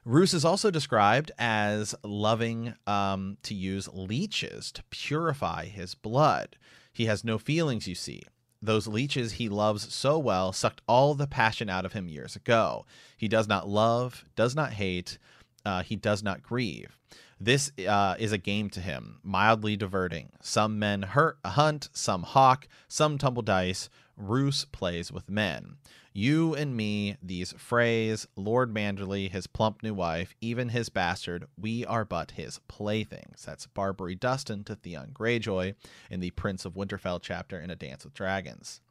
Roose 0.05 0.35
is 0.35 0.45
also 0.45 0.69
described 0.69 1.31
as 1.39 1.95
loving 2.03 2.75
um, 2.85 3.37
to 3.41 3.55
use 3.55 3.89
leeches 3.91 4.71
to 4.71 4.83
purify 4.91 5.65
his 5.65 5.95
blood. 5.95 6.57
He 6.93 7.07
has 7.07 7.23
no 7.23 7.39
feelings, 7.39 7.87
you 7.87 7.95
see. 7.95 8.21
Those 8.61 8.85
leeches 8.85 9.33
he 9.33 9.49
loves 9.49 9.91
so 9.91 10.19
well 10.19 10.53
sucked 10.53 10.83
all 10.87 11.15
the 11.15 11.25
passion 11.25 11.71
out 11.71 11.85
of 11.85 11.93
him 11.93 12.07
years 12.07 12.35
ago. 12.35 12.85
He 13.17 13.27
does 13.27 13.47
not 13.47 13.67
love, 13.67 14.23
does 14.35 14.55
not 14.55 14.73
hate, 14.73 15.17
uh, 15.65 15.81
he 15.81 15.95
does 15.95 16.21
not 16.21 16.43
grieve. 16.43 16.99
This 17.39 17.71
uh, 17.87 18.15
is 18.19 18.31
a 18.31 18.37
game 18.37 18.69
to 18.69 18.79
him, 18.79 19.17
mildly 19.23 19.75
diverting. 19.75 20.29
Some 20.39 20.77
men 20.77 21.01
hurt, 21.01 21.39
hunt, 21.43 21.89
some 21.93 22.21
hawk, 22.21 22.67
some 22.87 23.17
tumble 23.17 23.41
dice. 23.41 23.89
Roose 24.21 24.65
plays 24.65 25.11
with 25.11 25.29
men. 25.29 25.77
You 26.13 26.53
and 26.53 26.75
me, 26.75 27.15
these 27.23 27.53
Freys, 27.53 28.27
Lord 28.35 28.73
Manderley, 28.73 29.31
his 29.31 29.47
plump 29.47 29.81
new 29.81 29.93
wife, 29.93 30.35
even 30.41 30.69
his 30.69 30.89
bastard, 30.89 31.45
we 31.57 31.85
are 31.85 32.03
but 32.03 32.31
his 32.31 32.59
playthings. 32.67 33.45
That's 33.45 33.67
Barbrey 33.67 34.19
Dustin 34.19 34.65
to 34.65 34.75
Theon 34.75 35.11
Greyjoy 35.13 35.75
in 36.09 36.19
the 36.19 36.31
Prince 36.31 36.65
of 36.65 36.73
Winterfell 36.73 37.21
chapter 37.21 37.59
in 37.59 37.69
A 37.69 37.75
Dance 37.77 38.03
with 38.03 38.13
Dragons. 38.13 38.81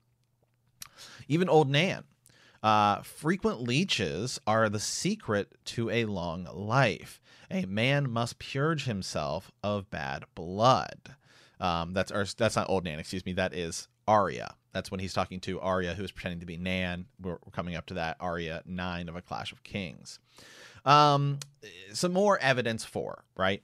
Even 1.29 1.49
Old 1.49 1.69
Nan. 1.69 2.05
Uh, 2.63 3.01
frequent 3.03 3.63
leeches 3.63 4.39
are 4.47 4.69
the 4.69 4.81
secret 4.81 5.57
to 5.65 5.89
a 5.91 6.05
long 6.07 6.49
life. 6.53 7.21
A 7.51 7.65
man 7.67 8.11
must 8.11 8.39
purge 8.39 8.85
himself 8.85 9.51
of 9.63 9.91
bad 9.91 10.25
blood. 10.35 11.17
Um, 11.59 11.93
that's 11.93 12.13
or 12.13 12.25
that's 12.37 12.57
not 12.57 12.69
old 12.71 12.85
Nan, 12.85 12.99
excuse 12.99 13.27
me. 13.27 13.33
That 13.33 13.55
is 13.55 13.89
Arya. 14.07 14.55
That's 14.73 14.91
when 14.91 15.01
he's 15.01 15.13
talking 15.13 15.41
to 15.41 15.61
Arya, 15.61 15.95
who 15.95 16.05
is 16.05 16.13
pretending 16.13 16.41
to 16.41 16.47
be 16.47 16.57
Nan. 16.57 17.07
We're, 17.21 17.39
we're 17.45 17.53
coming 17.53 17.75
up 17.75 17.87
to 17.87 17.95
that 17.95 18.17
Arya 18.21 18.63
nine 18.67 19.09
of 19.09 19.17
a 19.17 19.23
Clash 19.23 19.53
of 19.53 19.63
Kings. 19.63 20.19
Um, 20.85 21.39
some 21.93 22.13
more 22.13 22.39
evidence 22.39 22.85
for 22.85 23.25
right. 23.37 23.63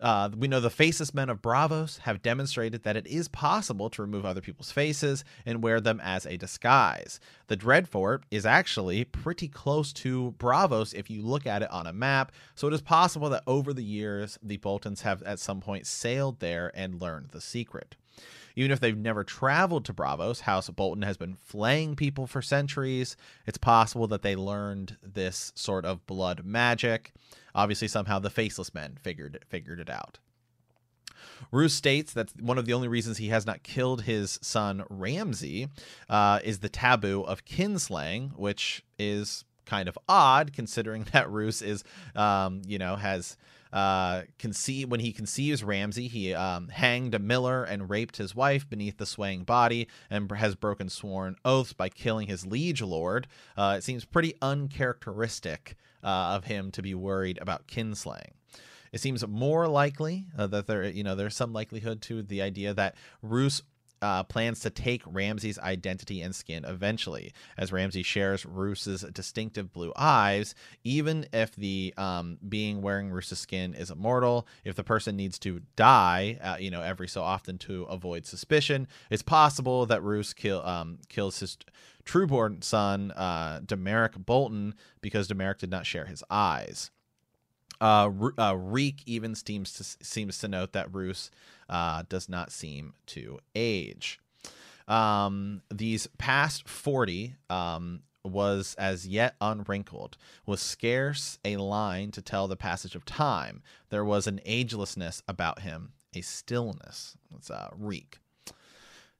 Uh, 0.00 0.30
we 0.36 0.46
know 0.46 0.60
the 0.60 0.70
faceless 0.70 1.12
men 1.12 1.28
of 1.28 1.42
Braavos 1.42 1.98
have 2.00 2.22
demonstrated 2.22 2.84
that 2.84 2.96
it 2.96 3.06
is 3.08 3.26
possible 3.26 3.90
to 3.90 4.02
remove 4.02 4.24
other 4.24 4.40
people's 4.40 4.70
faces 4.70 5.24
and 5.44 5.60
wear 5.60 5.80
them 5.80 6.00
as 6.00 6.24
a 6.24 6.36
disguise. 6.36 7.18
The 7.48 7.56
Dreadfort 7.56 8.22
is 8.30 8.46
actually 8.46 9.02
pretty 9.04 9.48
close 9.48 9.92
to 9.94 10.34
Braavos 10.38 10.94
if 10.94 11.10
you 11.10 11.22
look 11.22 11.46
at 11.46 11.62
it 11.62 11.70
on 11.72 11.88
a 11.88 11.92
map, 11.92 12.30
so 12.54 12.68
it 12.68 12.74
is 12.74 12.80
possible 12.80 13.28
that 13.30 13.42
over 13.48 13.72
the 13.72 13.82
years 13.82 14.38
the 14.40 14.58
Boltons 14.58 15.02
have 15.02 15.20
at 15.24 15.40
some 15.40 15.60
point 15.60 15.84
sailed 15.84 16.38
there 16.38 16.70
and 16.74 17.00
learned 17.00 17.30
the 17.30 17.40
secret. 17.40 17.96
Even 18.58 18.72
if 18.72 18.80
they've 18.80 18.98
never 18.98 19.22
traveled 19.22 19.84
to 19.84 19.94
Braavos, 19.94 20.40
House 20.40 20.68
Bolton 20.68 21.02
has 21.02 21.16
been 21.16 21.36
flaying 21.36 21.94
people 21.94 22.26
for 22.26 22.42
centuries. 22.42 23.16
It's 23.46 23.56
possible 23.56 24.08
that 24.08 24.22
they 24.22 24.34
learned 24.34 24.96
this 25.00 25.52
sort 25.54 25.84
of 25.84 26.04
blood 26.08 26.44
magic. 26.44 27.12
Obviously, 27.54 27.86
somehow 27.86 28.18
the 28.18 28.30
Faceless 28.30 28.74
Men 28.74 28.98
figured 29.00 29.44
figured 29.48 29.78
it 29.78 29.88
out. 29.88 30.18
Roose 31.52 31.72
states 31.72 32.12
that 32.14 32.32
one 32.40 32.58
of 32.58 32.66
the 32.66 32.72
only 32.72 32.88
reasons 32.88 33.18
he 33.18 33.28
has 33.28 33.46
not 33.46 33.62
killed 33.62 34.02
his 34.02 34.40
son 34.42 34.82
Ramsay 34.90 35.68
uh, 36.10 36.40
is 36.42 36.58
the 36.58 36.68
taboo 36.68 37.22
of 37.22 37.44
kinslaying, 37.44 38.36
which 38.36 38.82
is 38.98 39.44
kind 39.66 39.88
of 39.88 39.96
odd 40.08 40.52
considering 40.52 41.06
that 41.12 41.30
Roose 41.30 41.62
is, 41.62 41.84
um, 42.16 42.62
you 42.66 42.78
know, 42.80 42.96
has 42.96 43.36
uh, 43.72 44.22
conceive 44.38 44.90
when 44.90 45.00
he 45.00 45.12
conceives 45.12 45.64
Ramsay, 45.64 46.08
he 46.08 46.34
um, 46.34 46.68
hanged 46.68 47.14
a 47.14 47.18
miller 47.18 47.64
and 47.64 47.90
raped 47.90 48.16
his 48.16 48.34
wife 48.34 48.68
beneath 48.68 48.98
the 48.98 49.06
swaying 49.06 49.44
body, 49.44 49.88
and 50.10 50.30
has 50.32 50.54
broken 50.54 50.88
sworn 50.88 51.36
oaths 51.44 51.72
by 51.72 51.88
killing 51.88 52.28
his 52.28 52.46
liege 52.46 52.82
lord. 52.82 53.26
Uh, 53.56 53.74
it 53.78 53.84
seems 53.84 54.04
pretty 54.04 54.34
uncharacteristic 54.40 55.76
uh, 56.02 56.34
of 56.36 56.44
him 56.44 56.70
to 56.70 56.82
be 56.82 56.94
worried 56.94 57.38
about 57.40 57.66
kinslaying. 57.66 58.32
It 58.92 59.00
seems 59.00 59.26
more 59.26 59.68
likely 59.68 60.26
uh, 60.36 60.46
that 60.48 60.66
there, 60.66 60.84
you 60.84 61.04
know, 61.04 61.14
there's 61.14 61.36
some 61.36 61.52
likelihood 61.52 62.00
to 62.02 62.22
the 62.22 62.40
idea 62.40 62.72
that 62.74 62.94
Roose 63.22 63.62
uh, 64.02 64.22
plans 64.24 64.60
to 64.60 64.70
take 64.70 65.02
Ramsay's 65.06 65.58
identity 65.58 66.20
and 66.20 66.34
skin 66.34 66.64
eventually, 66.64 67.32
as 67.56 67.72
Ramsey 67.72 68.02
shares 68.02 68.44
Roose's 68.46 69.02
distinctive 69.12 69.72
blue 69.72 69.92
eyes. 69.96 70.54
Even 70.84 71.26
if 71.32 71.54
the 71.56 71.94
um, 71.96 72.38
being 72.48 72.82
wearing 72.82 73.10
Roose's 73.10 73.38
skin 73.38 73.74
is 73.74 73.90
immortal, 73.90 74.46
if 74.64 74.76
the 74.76 74.84
person 74.84 75.16
needs 75.16 75.38
to 75.40 75.60
die, 75.76 76.38
uh, 76.42 76.56
you 76.58 76.70
know, 76.70 76.82
every 76.82 77.08
so 77.08 77.22
often 77.22 77.58
to 77.58 77.84
avoid 77.84 78.26
suspicion, 78.26 78.88
it's 79.10 79.22
possible 79.22 79.86
that 79.86 80.02
Roose 80.02 80.32
kill, 80.32 80.64
um, 80.64 80.98
kills 81.08 81.40
his 81.40 81.58
trueborn 82.04 82.64
son, 82.64 83.12
uh, 83.12 83.60
Domeric 83.64 84.24
Bolton, 84.24 84.74
because 85.00 85.28
Domeric 85.28 85.58
did 85.58 85.70
not 85.70 85.86
share 85.86 86.06
his 86.06 86.24
eyes. 86.30 86.90
Uh, 87.80 88.10
uh, 88.38 88.56
Reek 88.56 89.02
even 89.06 89.34
seems 89.34 89.72
to 89.74 90.04
seems 90.04 90.38
to 90.38 90.48
note 90.48 90.72
that 90.72 90.92
Roose 90.92 91.30
uh, 91.68 92.02
does 92.08 92.28
not 92.28 92.52
seem 92.52 92.94
to 93.06 93.38
age. 93.54 94.20
Um, 94.86 95.62
these 95.70 96.06
past 96.18 96.68
forty 96.68 97.34
um, 97.50 98.00
was 98.24 98.74
as 98.78 99.06
yet 99.06 99.34
unwrinkled, 99.40 100.16
was 100.46 100.60
scarce 100.60 101.38
a 101.44 101.56
line 101.56 102.10
to 102.12 102.22
tell 102.22 102.48
the 102.48 102.56
passage 102.56 102.94
of 102.94 103.04
time. 103.04 103.62
There 103.90 104.04
was 104.04 104.26
an 104.26 104.40
agelessness 104.46 105.22
about 105.28 105.60
him, 105.60 105.92
a 106.14 106.20
stillness. 106.20 107.16
It's 107.34 107.50
uh, 107.50 107.68
Reek. 107.76 108.18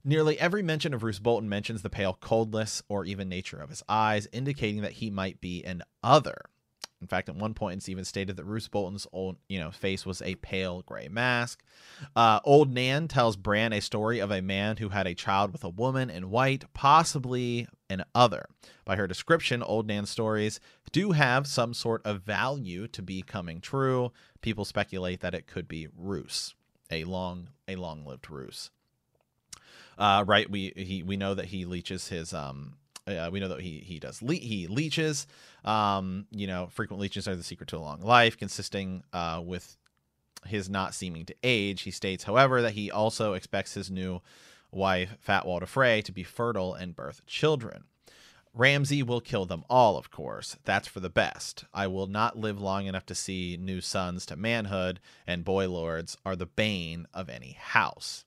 Nearly 0.03 0.39
every 0.39 0.63
mention 0.63 0.93
of 0.93 1.03
Roose 1.03 1.19
Bolton 1.19 1.49
mentions 1.49 1.81
the 1.81 1.89
pale 1.89 2.17
coldness 2.19 2.81
or 2.87 3.05
even 3.05 3.27
nature 3.27 3.59
of 3.59 3.69
his 3.69 3.83
eyes, 3.89 4.27
indicating 4.31 4.81
that 4.81 4.93
he 4.93 5.09
might 5.09 5.41
be 5.41 5.63
an 5.65 5.83
other. 6.01 6.45
In 7.01 7.07
fact, 7.07 7.29
at 7.29 7.35
one 7.35 7.53
point, 7.53 7.77
it's 7.77 7.87
even 7.89 8.03
stated 8.03 8.35
that 8.37 8.43
Roose 8.43 8.67
Bolton's 8.67 9.07
old, 9.13 9.37
you 9.47 9.57
know, 9.57 9.71
face 9.71 10.05
was 10.05 10.21
a 10.21 10.35
pale 10.35 10.81
gray 10.85 11.07
mask. 11.07 11.63
Uh, 12.15 12.41
old 12.43 12.73
Nan 12.73 13.07
tells 13.07 13.37
Bran 13.37 13.71
a 13.71 13.79
story 13.79 14.19
of 14.19 14.31
a 14.31 14.41
man 14.41 14.77
who 14.77 14.89
had 14.89 15.07
a 15.07 15.15
child 15.15 15.53
with 15.53 15.63
a 15.63 15.69
woman 15.69 16.09
in 16.09 16.29
white, 16.29 16.65
possibly 16.73 17.67
an 17.89 18.03
other. 18.13 18.47
By 18.83 18.97
her 18.97 19.07
description, 19.07 19.63
Old 19.63 19.87
Nan's 19.87 20.09
stories 20.09 20.59
do 20.91 21.11
have 21.11 21.47
some 21.47 21.73
sort 21.73 22.05
of 22.05 22.21
value 22.21 22.87
to 22.89 23.01
be 23.01 23.21
coming 23.21 23.61
true. 23.61 24.11
People 24.41 24.65
speculate 24.65 25.21
that 25.21 25.33
it 25.33 25.47
could 25.47 25.67
be 25.67 25.87
Roose, 25.97 26.53
a 26.91 27.05
long, 27.05 27.49
a 27.67 27.75
long-lived 27.77 28.29
Roose. 28.29 28.71
Uh, 29.97 30.23
right, 30.25 30.49
we 30.49 30.73
he 30.77 31.03
we 31.03 31.17
know 31.17 31.33
that 31.33 31.47
he 31.47 31.65
leeches 31.65 32.07
his 32.07 32.33
um 32.33 32.75
uh, 33.07 33.29
we 33.31 33.39
know 33.39 33.47
that 33.47 33.61
he 33.61 33.79
he 33.79 33.99
does 33.99 34.21
le- 34.21 34.35
he 34.35 34.67
leeches. 34.67 35.27
Um, 35.63 36.25
you 36.31 36.47
know, 36.47 36.67
frequent 36.71 37.01
leeches 37.01 37.27
are 37.27 37.35
the 37.35 37.43
secret 37.43 37.69
to 37.69 37.77
a 37.77 37.79
long 37.79 38.01
life, 38.01 38.37
consisting 38.37 39.03
uh, 39.13 39.41
with 39.43 39.77
his 40.45 40.69
not 40.69 40.93
seeming 40.93 41.25
to 41.25 41.35
age. 41.43 41.81
He 41.81 41.91
states, 41.91 42.23
however, 42.23 42.61
that 42.61 42.73
he 42.73 42.89
also 42.89 43.33
expects 43.33 43.73
his 43.73 43.91
new 43.91 44.21
wife, 44.71 45.17
Fat 45.19 45.45
Walder 45.45 45.65
Frey, 45.65 46.01
to 46.03 46.11
be 46.11 46.23
fertile 46.23 46.73
and 46.73 46.95
birth 46.95 47.25
children. 47.25 47.83
Ramsay 48.53 49.03
will 49.03 49.21
kill 49.21 49.45
them 49.45 49.63
all, 49.69 49.95
of 49.95 50.09
course. 50.09 50.57
That's 50.65 50.87
for 50.87 50.99
the 50.99 51.09
best. 51.09 51.65
I 51.73 51.87
will 51.87 52.07
not 52.07 52.37
live 52.37 52.59
long 52.59 52.87
enough 52.87 53.05
to 53.07 53.15
see 53.15 53.57
new 53.59 53.79
sons 53.79 54.25
to 54.27 54.35
manhood, 54.35 54.99
and 55.27 55.45
boy 55.45 55.69
lords 55.69 56.17
are 56.25 56.35
the 56.35 56.47
bane 56.47 57.05
of 57.13 57.29
any 57.29 57.51
house. 57.59 58.25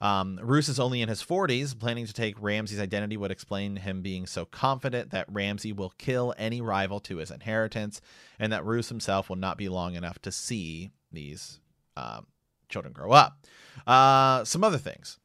Um, 0.00 0.38
Roose 0.42 0.68
is 0.68 0.80
only 0.80 1.02
in 1.02 1.08
his 1.08 1.22
40s. 1.22 1.78
Planning 1.78 2.06
to 2.06 2.12
take 2.12 2.40
Ramsay's 2.40 2.80
identity 2.80 3.16
would 3.16 3.30
explain 3.30 3.76
him 3.76 4.02
being 4.02 4.26
so 4.26 4.44
confident 4.44 5.10
that 5.10 5.26
Ramsay 5.30 5.72
will 5.72 5.92
kill 5.98 6.34
any 6.38 6.60
rival 6.60 7.00
to 7.00 7.18
his 7.18 7.30
inheritance, 7.30 8.00
and 8.38 8.52
that 8.52 8.64
Roose 8.64 8.88
himself 8.88 9.28
will 9.28 9.36
not 9.36 9.58
be 9.58 9.68
long 9.68 9.94
enough 9.94 10.20
to 10.22 10.32
see 10.32 10.90
these 11.12 11.60
uh, 11.96 12.20
children 12.68 12.92
grow 12.92 13.12
up. 13.12 13.44
Uh, 13.86 14.44
some 14.44 14.64
other 14.64 14.78
things. 14.78 15.18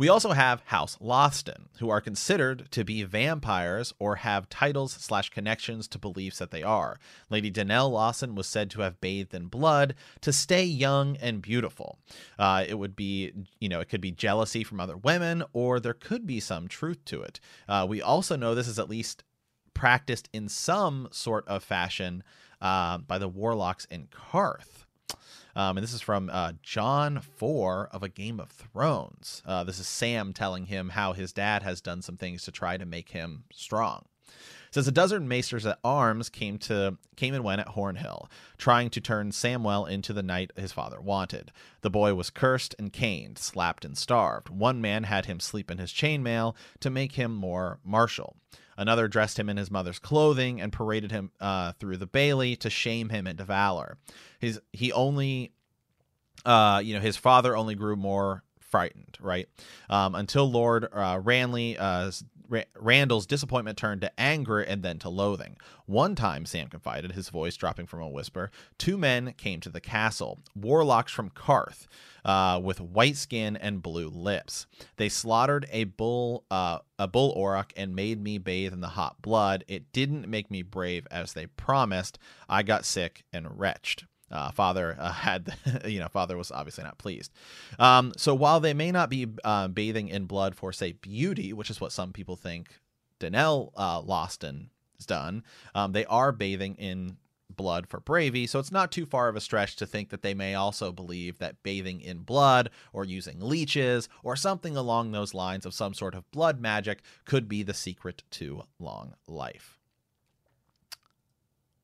We 0.00 0.08
also 0.08 0.30
have 0.30 0.62
House 0.64 0.96
Lothston, 0.98 1.66
who 1.78 1.90
are 1.90 2.00
considered 2.00 2.70
to 2.70 2.84
be 2.84 3.02
vampires 3.02 3.92
or 3.98 4.16
have 4.16 4.48
titles 4.48 4.92
slash 4.92 5.28
connections 5.28 5.86
to 5.88 5.98
beliefs 5.98 6.38
that 6.38 6.50
they 6.50 6.62
are. 6.62 6.98
Lady 7.28 7.50
Danelle 7.50 7.90
Lothston 7.90 8.34
was 8.34 8.46
said 8.46 8.70
to 8.70 8.80
have 8.80 9.02
bathed 9.02 9.34
in 9.34 9.48
blood 9.48 9.94
to 10.22 10.32
stay 10.32 10.64
young 10.64 11.18
and 11.18 11.42
beautiful. 11.42 11.98
Uh, 12.38 12.64
it 12.66 12.78
would 12.78 12.96
be, 12.96 13.34
you 13.58 13.68
know, 13.68 13.80
it 13.80 13.90
could 13.90 14.00
be 14.00 14.10
jealousy 14.10 14.64
from 14.64 14.80
other 14.80 14.96
women, 14.96 15.44
or 15.52 15.78
there 15.78 15.92
could 15.92 16.26
be 16.26 16.40
some 16.40 16.66
truth 16.66 17.04
to 17.04 17.20
it. 17.20 17.38
Uh, 17.68 17.84
we 17.86 18.00
also 18.00 18.36
know 18.36 18.54
this 18.54 18.68
is 18.68 18.78
at 18.78 18.88
least 18.88 19.22
practiced 19.74 20.30
in 20.32 20.48
some 20.48 21.08
sort 21.10 21.46
of 21.46 21.62
fashion 21.62 22.22
uh, 22.62 22.96
by 22.96 23.18
the 23.18 23.28
warlocks 23.28 23.84
in 23.84 24.06
Qarth. 24.06 24.86
Um, 25.56 25.76
and 25.76 25.84
this 25.84 25.92
is 25.92 26.00
from 26.00 26.30
uh, 26.32 26.52
Jon 26.62 27.20
4 27.20 27.88
of 27.92 28.02
A 28.02 28.08
Game 28.08 28.40
of 28.40 28.50
Thrones. 28.50 29.42
Uh, 29.44 29.64
this 29.64 29.78
is 29.78 29.86
Sam 29.86 30.32
telling 30.32 30.66
him 30.66 30.90
how 30.90 31.12
his 31.12 31.32
dad 31.32 31.62
has 31.62 31.80
done 31.80 32.02
some 32.02 32.16
things 32.16 32.44
to 32.44 32.52
try 32.52 32.76
to 32.76 32.86
make 32.86 33.10
him 33.10 33.44
strong. 33.52 34.04
It 34.70 34.74
says 34.74 34.86
a 34.86 34.92
dozen 34.92 35.26
maesters 35.26 35.66
at 35.66 35.80
arms 35.82 36.28
came 36.28 36.56
to 36.58 36.96
came 37.16 37.34
and 37.34 37.42
went 37.42 37.60
at 37.60 37.74
Hornhill, 37.74 38.28
trying 38.56 38.88
to 38.90 39.00
turn 39.00 39.32
Samwell 39.32 39.90
into 39.90 40.12
the 40.12 40.22
knight 40.22 40.52
his 40.56 40.70
father 40.70 41.00
wanted. 41.00 41.50
The 41.80 41.90
boy 41.90 42.14
was 42.14 42.30
cursed 42.30 42.76
and 42.78 42.92
caned, 42.92 43.36
slapped 43.36 43.84
and 43.84 43.98
starved. 43.98 44.48
One 44.48 44.80
man 44.80 45.02
had 45.04 45.26
him 45.26 45.40
sleep 45.40 45.72
in 45.72 45.78
his 45.78 45.92
chainmail 45.92 46.54
to 46.78 46.88
make 46.88 47.12
him 47.12 47.34
more 47.34 47.80
martial. 47.84 48.36
Another 48.80 49.08
dressed 49.08 49.38
him 49.38 49.50
in 49.50 49.58
his 49.58 49.70
mother's 49.70 49.98
clothing 49.98 50.58
and 50.58 50.72
paraded 50.72 51.10
him 51.12 51.32
uh, 51.38 51.72
through 51.72 51.98
the 51.98 52.06
bailey 52.06 52.56
to 52.56 52.70
shame 52.70 53.10
him 53.10 53.26
into 53.26 53.44
valor. 53.44 53.98
His 54.38 54.58
he 54.72 54.90
only, 54.90 55.52
uh, 56.46 56.80
you 56.82 56.94
know, 56.94 57.00
his 57.00 57.18
father 57.18 57.54
only 57.54 57.74
grew 57.74 57.94
more 57.94 58.42
frightened, 58.58 59.18
right? 59.20 59.50
Um, 59.90 60.14
until 60.14 60.50
Lord 60.50 60.88
uh, 60.90 61.20
Ranley 61.22 61.76
uh, 61.76 62.10
Ra- 62.50 62.62
Randyll's 62.74 63.26
disappointment 63.26 63.78
turned 63.78 64.00
to 64.02 64.20
anger 64.20 64.60
and 64.60 64.82
then 64.82 64.98
to 64.98 65.08
loathing. 65.08 65.56
One 65.86 66.14
time, 66.14 66.44
Sam 66.44 66.68
confided, 66.68 67.12
his 67.12 67.30
voice 67.30 67.56
dropping 67.56 67.86
from 67.86 68.02
a 68.02 68.08
whisper, 68.08 68.50
two 68.76 68.98
men 68.98 69.32
came 69.34 69.60
to 69.60 69.70
the 69.70 69.80
castle, 69.80 70.40
warlocks 70.54 71.12
from 71.12 71.30
Qarth, 71.30 71.86
uh, 72.24 72.60
with 72.62 72.80
white 72.80 73.16
skin 73.16 73.56
and 73.56 73.82
blue 73.82 74.08
lips. 74.08 74.66
They 74.96 75.08
slaughtered 75.08 75.66
a 75.70 75.84
bull, 75.84 76.44
uh, 76.50 76.80
a 76.98 77.08
bull 77.08 77.34
auroch, 77.34 77.72
and 77.76 77.96
made 77.96 78.22
me 78.22 78.38
bathe 78.38 78.72
in 78.72 78.80
the 78.80 78.88
hot 78.88 79.22
blood. 79.22 79.64
It 79.68 79.92
didn't 79.92 80.28
make 80.28 80.50
me 80.50 80.62
brave 80.62 81.06
as 81.10 81.32
they 81.32 81.46
promised. 81.46 82.18
I 82.48 82.62
got 82.62 82.84
sick 82.84 83.24
and 83.32 83.58
wretched. 83.58 84.06
Uh, 84.30 84.50
father 84.50 84.96
uh, 84.98 85.12
had, 85.28 85.54
you 85.84 85.98
know, 86.00 86.08
father 86.08 86.36
was 86.36 86.50
obviously 86.50 86.84
not 86.84 86.98
pleased. 86.98 87.32
Um, 87.78 88.12
so 88.16 88.34
while 88.34 88.60
they 88.60 88.74
may 88.74 88.92
not 88.92 89.10
be 89.10 89.26
uh, 89.44 89.68
bathing 89.68 90.08
in 90.08 90.26
blood 90.26 90.54
for, 90.54 90.72
say, 90.72 90.92
beauty, 90.92 91.52
which 91.52 91.70
is 91.70 91.80
what 91.80 91.92
some 91.92 92.12
people 92.12 92.36
think 92.36 92.78
Danelle 93.18 93.72
uh, 93.76 94.00
Lothston 94.00 94.68
has 94.98 95.06
done, 95.06 95.42
um, 95.74 95.92
they 95.92 96.04
are 96.06 96.32
bathing 96.32 96.76
in 96.76 97.16
blood 97.56 97.86
for 97.86 98.00
bravery. 98.00 98.46
So 98.46 98.58
it's 98.58 98.72
not 98.72 98.92
too 98.92 99.04
far 99.04 99.28
of 99.28 99.36
a 99.36 99.40
stretch 99.40 99.76
to 99.76 99.86
think 99.86 100.10
that 100.10 100.22
they 100.22 100.34
may 100.34 100.54
also 100.54 100.92
believe 100.92 101.38
that 101.38 101.62
bathing 101.62 102.00
in 102.00 102.18
blood 102.18 102.70
or 102.92 103.04
using 103.04 103.40
leeches 103.40 104.08
or 104.22 104.36
something 104.36 104.76
along 104.76 105.12
those 105.12 105.34
lines 105.34 105.66
of 105.66 105.74
some 105.74 105.92
sort 105.92 106.14
of 106.14 106.30
blood 106.30 106.60
magic 106.60 107.02
could 107.24 107.48
be 107.48 107.62
the 107.62 107.74
secret 107.74 108.22
to 108.30 108.62
long 108.78 109.14
life. 109.26 109.79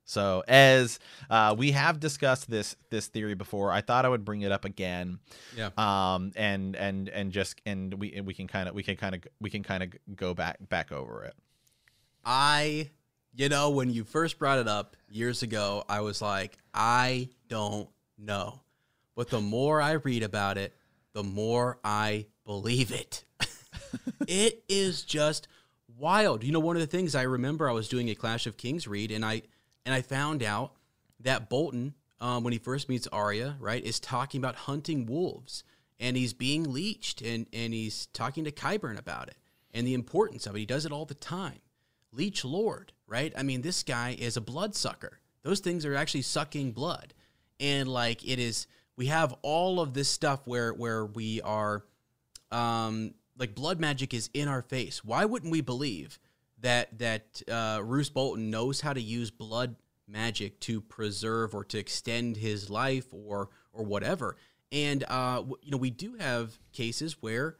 So 0.06 0.44
as 0.46 1.00
uh, 1.28 1.54
we 1.58 1.72
have 1.72 2.00
discussed 2.00 2.48
this 2.48 2.76
this 2.90 3.08
theory 3.08 3.34
before, 3.34 3.72
I 3.72 3.80
thought 3.80 4.04
I 4.04 4.08
would 4.08 4.24
bring 4.24 4.42
it 4.42 4.52
up 4.52 4.64
again. 4.64 5.18
Yeah. 5.56 5.70
Um. 5.76 6.32
And 6.36 6.76
and 6.76 7.08
and 7.08 7.32
just 7.32 7.60
and 7.66 7.92
we 7.94 8.14
and 8.14 8.26
we 8.26 8.32
can 8.32 8.46
kind 8.46 8.68
of 8.68 8.74
we 8.74 8.82
can 8.82 8.96
kind 8.96 9.16
of 9.16 9.22
we 9.40 9.50
can 9.50 9.62
kind 9.62 9.82
of 9.82 9.90
go 10.14 10.32
back 10.32 10.56
back 10.68 10.92
over 10.92 11.24
it. 11.24 11.34
I, 12.24 12.90
you 13.34 13.48
know, 13.48 13.70
when 13.70 13.90
you 13.90 14.04
first 14.04 14.38
brought 14.38 14.58
it 14.58 14.66
up 14.66 14.96
years 15.08 15.42
ago, 15.42 15.84
I 15.88 16.00
was 16.00 16.22
like, 16.22 16.56
I 16.72 17.28
don't 17.48 17.88
know. 18.16 18.60
But 19.14 19.30
the 19.30 19.40
more 19.40 19.80
I 19.80 19.92
read 19.92 20.22
about 20.22 20.58
it, 20.58 20.74
the 21.14 21.22
more 21.22 21.78
I 21.84 22.26
believe 22.44 22.92
it. 22.92 23.24
it 24.28 24.64
is 24.68 25.02
just 25.02 25.48
wild. 25.96 26.44
You 26.44 26.52
know, 26.52 26.60
one 26.60 26.76
of 26.76 26.80
the 26.80 26.86
things 26.86 27.14
I 27.14 27.22
remember 27.22 27.68
I 27.68 27.72
was 27.72 27.88
doing 27.88 28.10
a 28.10 28.14
Clash 28.14 28.46
of 28.46 28.56
Kings 28.56 28.86
read 28.86 29.10
and 29.10 29.24
I 29.24 29.42
and 29.86 29.94
I 29.94 30.02
found 30.02 30.42
out 30.42 30.72
that 31.20 31.48
Bolton, 31.48 31.94
um, 32.20 32.42
when 32.44 32.52
he 32.52 32.58
first 32.58 32.88
meets 32.88 33.06
Arya, 33.06 33.56
right, 33.60 33.82
is 33.82 34.00
talking 34.00 34.40
about 34.40 34.56
hunting 34.56 35.06
wolves 35.06 35.64
and 35.98 36.16
he's 36.16 36.34
being 36.34 36.64
leeched 36.64 37.22
and, 37.22 37.46
and 37.52 37.72
he's 37.72 38.06
talking 38.06 38.44
to 38.44 38.50
Qyburn 38.50 38.98
about 38.98 39.28
it 39.28 39.36
and 39.72 39.86
the 39.86 39.94
importance 39.94 40.44
of 40.46 40.56
it. 40.56 40.58
He 40.58 40.66
does 40.66 40.84
it 40.84 40.92
all 40.92 41.06
the 41.06 41.14
time. 41.14 41.60
Leech 42.12 42.44
Lord, 42.44 42.92
right? 43.06 43.32
I 43.38 43.44
mean, 43.44 43.62
this 43.62 43.84
guy 43.84 44.16
is 44.18 44.36
a 44.36 44.40
bloodsucker. 44.40 45.20
Those 45.44 45.60
things 45.60 45.86
are 45.86 45.94
actually 45.94 46.22
sucking 46.22 46.72
blood. 46.72 47.14
And 47.60 47.88
like 47.88 48.26
it 48.26 48.38
is 48.38 48.66
we 48.96 49.06
have 49.06 49.34
all 49.42 49.80
of 49.80 49.94
this 49.94 50.08
stuff 50.08 50.46
where 50.46 50.74
where 50.74 51.06
we 51.06 51.40
are 51.42 51.84
um 52.50 53.14
like 53.38 53.54
blood 53.54 53.78
magic 53.78 54.12
is 54.12 54.30
in 54.34 54.48
our 54.48 54.62
face. 54.62 55.04
Why 55.04 55.24
wouldn't 55.24 55.52
we 55.52 55.60
believe 55.60 56.18
that 56.60 56.98
that 56.98 57.42
uh, 57.50 57.80
Roose 57.82 58.10
Bolton 58.10 58.50
knows 58.50 58.80
how 58.80 58.92
to 58.92 59.00
use 59.00 59.30
blood 59.30 59.76
magic 60.08 60.60
to 60.60 60.80
preserve 60.80 61.54
or 61.54 61.64
to 61.64 61.78
extend 61.78 62.36
his 62.36 62.70
life 62.70 63.06
or 63.12 63.50
or 63.72 63.84
whatever? 63.84 64.36
And 64.72 65.04
uh, 65.08 65.42
you 65.62 65.70
know, 65.70 65.76
we 65.76 65.90
do 65.90 66.16
have 66.18 66.58
cases 66.72 67.16
where, 67.20 67.56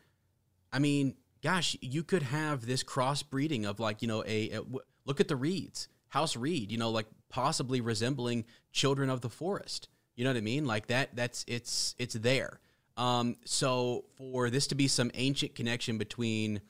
I 0.73 0.79
mean, 0.79 1.15
gosh, 1.43 1.77
you 1.81 2.03
could 2.03 2.23
have 2.23 2.67
this 2.67 2.83
crossbreeding 2.83 3.65
of 3.65 3.81
like 3.81 4.03
you 4.03 4.09
know 4.09 4.25
a, 4.27 4.51
a 4.51 4.61
look 5.05 5.21
at 5.21 5.29
the 5.29 5.37
Reeds, 5.37 5.89
House 6.09 6.37
Reed, 6.37 6.73
you 6.73 6.79
know, 6.79 6.91
like 6.91 7.07
possibly 7.29 7.81
resembling 7.81 8.45
children 8.73 9.11
of 9.11 9.21
the 9.21 9.31
forest. 9.31 9.89
You 10.15 10.25
know 10.25 10.31
what 10.31 10.39
I 10.39 10.43
mean? 10.43 10.65
Like 10.65 10.87
that. 10.89 11.15
That's 11.15 11.45
it's 11.47 11.95
it's 11.99 12.15
there. 12.15 12.61
Um, 12.97 13.37
so 13.45 14.07
for 14.17 14.49
this 14.49 14.67
to 14.69 14.75
be 14.75 14.89
some 14.89 15.11
ancient 15.15 15.55
connection 15.55 15.99
between 15.99 16.63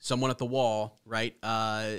someone 0.00 0.30
at 0.30 0.38
the 0.38 0.46
wall, 0.46 0.98
right? 1.04 1.36
Uh, 1.42 1.90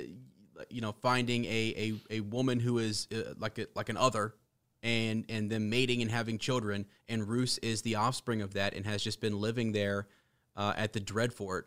you 0.70 0.82
know, 0.82 0.92
finding 0.92 1.46
a, 1.46 1.94
a, 2.10 2.18
a 2.18 2.20
woman 2.20 2.60
who 2.60 2.80
is 2.80 3.08
uh, 3.16 3.34
like 3.40 3.58
a, 3.58 3.68
like 3.76 3.90
an 3.90 3.98
other, 3.98 4.36
and 4.84 5.26
and 5.30 5.50
them 5.50 5.70
mating 5.70 6.02
and 6.02 6.12
having 6.12 6.38
children, 6.38 6.86
and 7.08 7.28
Roose 7.28 7.58
is 7.60 7.84
the 7.84 7.96
offspring 7.96 8.42
of 8.42 8.56
that, 8.56 8.74
and 8.74 8.86
has 8.86 9.02
just 9.04 9.22
been 9.22 9.40
living 9.40 9.72
there 9.72 10.08
uh, 10.58 10.74
at 10.76 10.92
the 10.92 11.00
Dreadfort. 11.00 11.64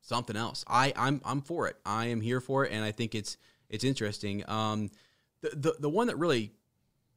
Something 0.00 0.36
else. 0.36 0.64
I 0.66 0.92
I'm 0.96 1.20
I'm 1.24 1.42
for 1.42 1.68
it. 1.68 1.76
I 1.84 2.06
am 2.06 2.20
here 2.20 2.40
for 2.40 2.64
it, 2.64 2.72
and 2.72 2.84
I 2.84 2.92
think 2.92 3.14
it's 3.14 3.36
it's 3.68 3.84
interesting. 3.84 4.48
Um, 4.48 4.90
the 5.40 5.50
the 5.50 5.74
the 5.80 5.88
one 5.88 6.06
that 6.06 6.16
really, 6.16 6.52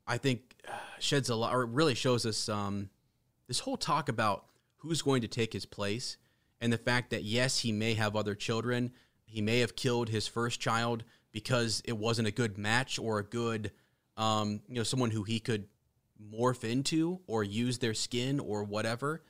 I 0.08 0.18
think, 0.18 0.56
uh, 0.68 0.72
sheds 1.00 1.30
a 1.30 1.36
lot, 1.36 1.54
or 1.54 1.66
really 1.66 1.96
shows 1.96 2.26
us 2.26 2.50
um, 2.50 2.90
this 3.48 3.60
whole 3.60 3.78
talk 3.78 4.10
about 4.10 4.46
who's 4.78 5.02
going 5.02 5.22
to 5.22 5.28
take 5.28 5.54
his 5.54 5.66
place 5.66 6.18
and 6.62 6.72
the 6.72 6.78
fact 6.78 7.12
that 7.12 7.24
yes, 7.24 7.60
he 7.60 7.72
may 7.72 7.94
have 7.94 8.16
other 8.16 8.36
children, 8.36 8.92
he 9.26 9.42
may 9.42 9.60
have 9.60 9.76
killed 9.76 10.10
his 10.10 10.28
first 10.28 10.60
child 10.60 11.04
because 11.32 11.82
it 11.86 11.98
wasn't 11.98 12.28
a 12.28 12.32
good 12.32 12.58
match 12.58 12.98
or 12.98 13.20
a 13.20 13.24
good, 13.24 13.72
um, 14.16 14.62
you 14.68 14.76
know, 14.76 14.84
someone 14.84 15.12
who 15.12 15.24
he 15.24 15.40
could 15.40 15.68
morph 16.34 16.64
into 16.64 17.20
or 17.28 17.44
use 17.44 17.78
their 17.78 17.94
skin 17.94 18.40
or 18.40 18.64
whatever. 18.64 19.22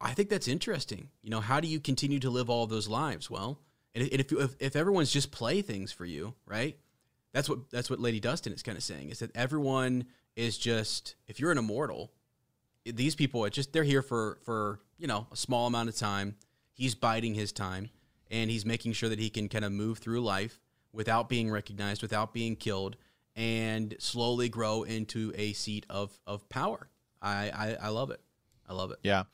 I 0.00 0.12
think 0.12 0.30
that's 0.30 0.48
interesting. 0.48 1.10
You 1.22 1.30
know, 1.30 1.40
how 1.40 1.60
do 1.60 1.68
you 1.68 1.78
continue 1.78 2.18
to 2.20 2.30
live 2.30 2.48
all 2.48 2.66
those 2.66 2.88
lives? 2.88 3.30
Well, 3.30 3.60
and 3.94 4.08
if 4.10 4.32
if, 4.32 4.56
if 4.58 4.76
everyone's 4.76 5.12
just 5.12 5.30
playthings 5.30 5.92
for 5.92 6.04
you, 6.04 6.34
right? 6.46 6.78
That's 7.32 7.48
what 7.48 7.70
that's 7.70 7.90
what 7.90 8.00
Lady 8.00 8.18
Dustin 8.18 8.52
is 8.52 8.62
kind 8.62 8.78
of 8.78 8.84
saying 8.84 9.10
is 9.10 9.18
that 9.20 9.34
everyone 9.36 10.06
is 10.36 10.58
just 10.58 11.16
if 11.28 11.38
you're 11.38 11.52
an 11.52 11.58
immortal, 11.58 12.12
these 12.84 13.14
people 13.14 13.44
are 13.44 13.50
just 13.50 13.72
they're 13.72 13.84
here 13.84 14.02
for 14.02 14.38
for 14.44 14.80
you 15.00 15.06
know 15.06 15.26
a 15.32 15.36
small 15.36 15.66
amount 15.66 15.88
of 15.88 15.96
time. 15.96 16.36
He's 16.72 16.94
biding 16.94 17.34
his 17.34 17.52
time, 17.52 17.90
and 18.30 18.50
he's 18.50 18.64
making 18.64 18.92
sure 18.92 19.08
that 19.08 19.18
he 19.18 19.30
can 19.30 19.48
kind 19.48 19.64
of 19.64 19.72
move 19.72 19.98
through 19.98 20.20
life 20.20 20.60
without 20.92 21.28
being 21.28 21.50
recognized, 21.50 22.02
without 22.02 22.32
being 22.32 22.56
killed, 22.56 22.96
and 23.36 23.94
slowly 23.98 24.48
grow 24.48 24.82
into 24.82 25.32
a 25.36 25.52
seat 25.52 25.86
of 25.90 26.18
of 26.26 26.48
power. 26.48 26.88
I 27.20 27.50
I, 27.50 27.76
I 27.82 27.88
love 27.88 28.10
it. 28.10 28.20
I 28.68 28.72
love 28.72 28.92
it. 28.92 28.98
Yeah, 29.02 29.24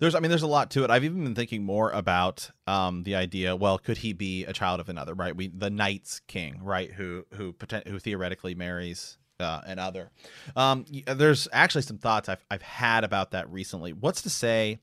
there's. 0.00 0.16
I 0.16 0.20
mean, 0.20 0.30
there's 0.30 0.42
a 0.42 0.48
lot 0.48 0.72
to 0.72 0.82
it. 0.82 0.90
I've 0.90 1.04
even 1.04 1.22
been 1.22 1.34
thinking 1.36 1.62
more 1.62 1.90
about 1.92 2.50
um, 2.66 3.04
the 3.04 3.14
idea. 3.14 3.54
Well, 3.54 3.78
could 3.78 3.98
he 3.98 4.12
be 4.12 4.44
a 4.46 4.52
child 4.52 4.80
of 4.80 4.88
another? 4.88 5.14
Right. 5.14 5.36
We 5.36 5.46
the 5.46 5.70
Night's 5.70 6.20
King, 6.26 6.60
right? 6.62 6.90
Who 6.92 7.24
who 7.34 7.54
who 7.86 7.98
theoretically 8.00 8.56
marries 8.56 9.18
uh, 9.40 9.60
and 9.66 9.80
other. 9.80 10.10
Um, 10.56 10.84
there's 11.06 11.48
actually 11.52 11.82
some 11.82 11.98
thoughts 11.98 12.28
I've, 12.28 12.44
I've 12.50 12.62
had 12.62 13.04
about 13.04 13.32
that 13.32 13.50
recently. 13.50 13.92
What's 13.92 14.22
to 14.22 14.30
say? 14.30 14.80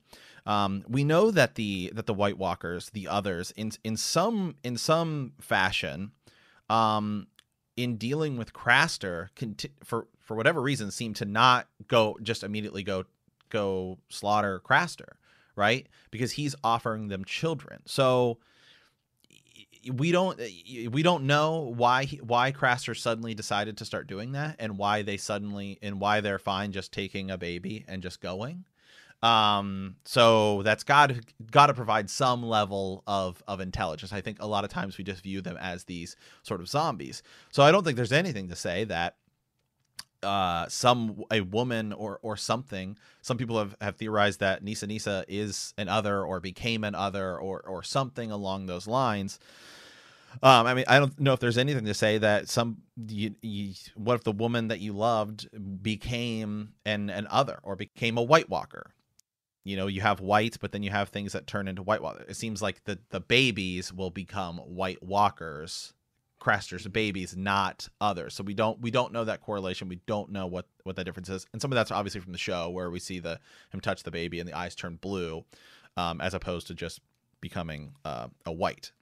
Um, 0.48 0.82
we 0.88 1.04
know 1.04 1.30
that 1.30 1.56
the 1.56 1.92
that 1.94 2.06
the 2.06 2.14
White 2.14 2.38
Walkers, 2.38 2.88
the 2.90 3.06
others, 3.06 3.52
in 3.54 3.70
in 3.84 3.98
some 3.98 4.56
in 4.64 4.78
some 4.78 5.34
fashion, 5.42 6.12
um, 6.70 7.26
in 7.76 7.96
dealing 7.98 8.38
with 8.38 8.54
Craster, 8.54 9.28
conti- 9.36 9.74
for 9.84 10.08
for 10.18 10.34
whatever 10.34 10.62
reason, 10.62 10.90
seem 10.90 11.12
to 11.14 11.26
not 11.26 11.68
go 11.86 12.16
just 12.22 12.42
immediately 12.42 12.82
go 12.82 13.04
go 13.50 13.98
slaughter 14.08 14.58
Craster, 14.64 15.16
right? 15.54 15.86
Because 16.10 16.32
he's 16.32 16.56
offering 16.64 17.08
them 17.08 17.26
children. 17.26 17.82
So 17.84 18.38
we 19.92 20.12
don't 20.12 20.40
we 20.90 21.02
don't 21.02 21.24
know 21.24 21.74
why 21.76 22.06
why 22.22 22.52
Craster 22.52 22.96
suddenly 22.96 23.34
decided 23.34 23.76
to 23.76 23.84
start 23.84 24.06
doing 24.06 24.32
that 24.32 24.56
and 24.58 24.78
why 24.78 25.02
they 25.02 25.18
suddenly 25.18 25.78
and 25.82 26.00
why 26.00 26.22
they're 26.22 26.38
fine 26.38 26.72
just 26.72 26.90
taking 26.90 27.30
a 27.30 27.36
baby 27.36 27.84
and 27.86 28.02
just 28.02 28.22
going. 28.22 28.64
Um, 29.22 29.96
so 30.04 30.62
that's 30.62 30.84
got 30.84 31.12
got 31.50 31.66
to 31.66 31.74
provide 31.74 32.08
some 32.08 32.42
level 32.42 33.02
of 33.06 33.42
of 33.48 33.60
intelligence. 33.60 34.12
I 34.12 34.20
think 34.20 34.38
a 34.40 34.46
lot 34.46 34.64
of 34.64 34.70
times 34.70 34.96
we 34.96 35.04
just 35.04 35.22
view 35.22 35.40
them 35.40 35.56
as 35.60 35.84
these 35.84 36.14
sort 36.42 36.60
of 36.60 36.68
zombies. 36.68 37.22
So 37.50 37.62
I 37.62 37.72
don't 37.72 37.84
think 37.84 37.96
there's 37.96 38.12
anything 38.12 38.48
to 38.48 38.56
say 38.56 38.84
that 38.84 39.16
uh 40.22 40.66
some 40.68 41.22
a 41.30 41.40
woman 41.42 41.92
or 41.92 42.18
or 42.22 42.36
something 42.36 42.98
some 43.22 43.36
people 43.36 43.56
have, 43.56 43.76
have 43.80 43.94
theorized 43.94 44.40
that 44.40 44.64
nissa 44.64 44.84
nissa 44.84 45.24
is 45.28 45.72
an 45.78 45.88
other 45.88 46.24
or 46.24 46.40
became 46.40 46.82
an 46.82 46.94
other 46.94 47.38
or 47.38 47.60
or 47.60 47.84
something 47.84 48.32
along 48.32 48.66
those 48.66 48.88
lines 48.88 49.38
um 50.42 50.66
i 50.66 50.74
mean 50.74 50.84
i 50.88 50.98
don't 50.98 51.20
know 51.20 51.32
if 51.32 51.38
there's 51.38 51.56
anything 51.56 51.84
to 51.84 51.94
say 51.94 52.18
that 52.18 52.48
some 52.48 52.78
you, 53.06 53.32
you, 53.42 53.72
what 53.94 54.14
if 54.14 54.24
the 54.24 54.32
woman 54.32 54.66
that 54.66 54.80
you 54.80 54.92
loved 54.92 55.48
became 55.84 56.70
an 56.84 57.10
an 57.10 57.28
other 57.30 57.60
or 57.62 57.76
became 57.76 58.18
a 58.18 58.22
white 58.22 58.48
walker 58.48 58.90
you 59.68 59.76
know 59.76 59.86
you 59.86 60.00
have 60.00 60.20
white 60.20 60.56
but 60.60 60.72
then 60.72 60.82
you 60.82 60.90
have 60.90 61.08
things 61.08 61.32
that 61.32 61.46
turn 61.46 61.68
into 61.68 61.82
white 61.82 62.00
it 62.28 62.36
seems 62.36 62.62
like 62.62 62.82
the 62.84 62.98
the 63.10 63.20
babies 63.20 63.92
will 63.92 64.10
become 64.10 64.58
white 64.58 65.02
walkers 65.02 65.92
Craster's 66.38 66.86
babies, 66.86 67.36
not 67.36 67.88
others. 68.00 68.34
So 68.34 68.44
we 68.44 68.54
don't 68.54 68.80
we 68.80 68.90
don't 68.90 69.12
know 69.12 69.24
that 69.24 69.40
correlation. 69.40 69.88
We 69.88 70.00
don't 70.06 70.30
know 70.30 70.46
what 70.46 70.66
what 70.84 70.96
that 70.96 71.04
difference 71.04 71.28
is. 71.28 71.46
And 71.52 71.60
some 71.60 71.72
of 71.72 71.76
that's 71.76 71.90
obviously 71.90 72.20
from 72.20 72.32
the 72.32 72.38
show 72.38 72.70
where 72.70 72.90
we 72.90 73.00
see 73.00 73.18
the 73.18 73.40
him 73.70 73.80
touch 73.80 74.02
the 74.02 74.10
baby 74.10 74.38
and 74.38 74.48
the 74.48 74.56
eyes 74.56 74.74
turn 74.74 74.96
blue, 74.96 75.44
um, 75.96 76.20
as 76.20 76.34
opposed 76.34 76.68
to 76.68 76.74
just 76.74 77.00
becoming 77.40 77.92
uh, 78.04 78.28
a 78.46 78.52
white. 78.52 78.92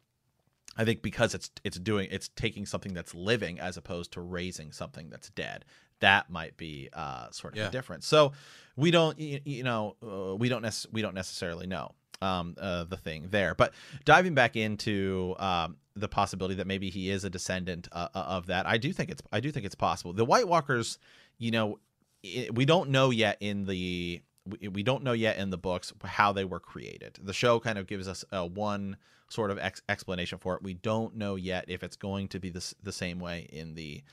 I 0.79 0.85
think 0.85 1.03
because 1.03 1.35
it's 1.35 1.51
it's 1.63 1.79
doing 1.79 2.09
it's 2.11 2.29
taking 2.37 2.65
something 2.65 2.95
that's 2.95 3.15
living 3.15 3.61
as 3.61 3.77
opposed 3.77 4.13
to 4.13 4.21
raising 4.21 4.73
something 4.73 5.11
that's 5.11 5.31
dead. 5.31 5.65
That 6.01 6.31
might 6.31 6.57
be 6.57 6.89
uh, 6.93 7.31
sort 7.31 7.55
of 7.55 7.59
Yeah. 7.59 7.69
a 7.69 7.71
difference. 7.71 8.07
So 8.07 8.33
we 8.77 8.91
don't 8.91 9.19
you, 9.19 9.41
you 9.45 9.63
know 9.63 9.97
uh, 10.03 10.37
we 10.37 10.49
don't 10.49 10.63
nec- 10.63 10.93
we 10.93 11.03
don't 11.03 11.15
necessarily 11.15 11.67
know 11.67 11.93
um, 12.23 12.55
uh, 12.61 12.85
the 12.85 12.97
thing 12.97 13.29
there. 13.31 13.55
But 13.55 13.73
diving 14.05 14.35
back 14.35 14.57
into 14.57 15.35
um, 15.39 15.77
the 15.95 16.09
possibility 16.09 16.55
that 16.57 16.67
maybe 16.67 16.91
he 16.91 17.11
is 17.11 17.25
a 17.25 17.31
descendant 17.31 17.89
uh, 17.93 18.09
uh, 18.15 18.19
of 18.19 18.47
that, 18.47 18.67
I 18.67 18.77
do 18.79 18.93
think 18.93 19.11
it's 19.11 19.23
I 19.33 19.41
do 19.41 19.51
think 19.51 19.65
it's 19.67 19.75
possible. 19.75 20.13
The 20.13 20.25
White 20.25 20.49
Walkers, 20.49 20.99
you 21.39 21.51
know, 21.51 21.79
i 22.25 22.49
we 22.53 22.65
don't 22.65 22.91
know 22.91 23.11
yet 23.11 23.37
in 23.41 23.65
the 23.65 24.23
we, 24.73 24.85
don't 24.85 25.03
know 25.03 25.13
yet 25.13 25.39
in 25.39 25.51
the 25.51 25.59
books 25.59 25.93
how 26.05 26.33
they 26.33 26.45
were 26.45 26.61
created. 26.61 27.19
The 27.21 27.33
show 27.33 27.59
kind 27.59 27.79
of 27.79 27.89
gives 27.89 28.07
us 28.07 28.25
a 28.31 28.47
one 28.47 28.97
sort 29.29 29.51
of 29.51 29.59
ex- 29.59 29.83
explanation 29.89 30.39
for 30.39 30.55
it. 30.55 30.63
We 30.63 30.75
don't 30.75 31.17
know 31.17 31.35
yet 31.35 31.65
if 31.67 31.83
it's 31.83 31.97
going 31.97 32.29
to 32.29 32.39
be 32.39 32.51
the, 32.51 32.75
the 32.81 32.93
same 32.93 33.19
way 33.19 33.49
in 33.53 33.75
the 33.75 34.05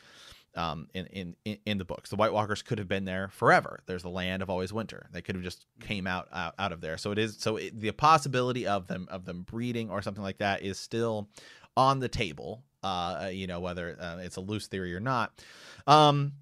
um, 0.55 0.87
in, 0.93 1.35
in 1.45 1.57
in 1.65 1.77
the 1.77 1.85
books. 1.85 2.09
The 2.09 2.15
White 2.15 2.33
Walkers 2.33 2.61
could 2.61 2.77
have 2.77 2.87
been 2.87 3.05
there 3.05 3.29
forever. 3.29 3.81
There's 3.85 4.03
the 4.03 4.09
land 4.09 4.41
of 4.41 4.49
always 4.49 4.71
winter. 4.71 5.07
They 5.11 5.21
could 5.21 5.35
have 5.35 5.43
just 5.43 5.65
came 5.79 6.07
out 6.07 6.27
out, 6.31 6.53
out 6.59 6.71
of 6.71 6.81
there. 6.81 6.97
So 6.97 7.11
it 7.11 7.17
is 7.17 7.37
so 7.39 7.57
it, 7.57 7.79
the 7.79 7.91
possibility 7.91 8.67
of 8.67 8.87
them 8.87 9.07
of 9.09 9.25
them 9.25 9.43
breeding 9.43 9.89
or 9.89 10.01
something 10.01 10.23
like 10.23 10.37
that 10.37 10.61
is 10.61 10.77
still 10.77 11.29
on 11.75 11.99
the 11.99 12.09
table. 12.09 12.63
Uh, 12.83 13.29
you 13.31 13.47
know 13.47 13.59
whether 13.59 13.97
uh, 13.99 14.17
it's 14.17 14.35
a 14.35 14.41
loose 14.41 14.67
theory 14.67 14.93
or 14.93 14.99
not. 14.99 15.43
Um, 15.87 16.33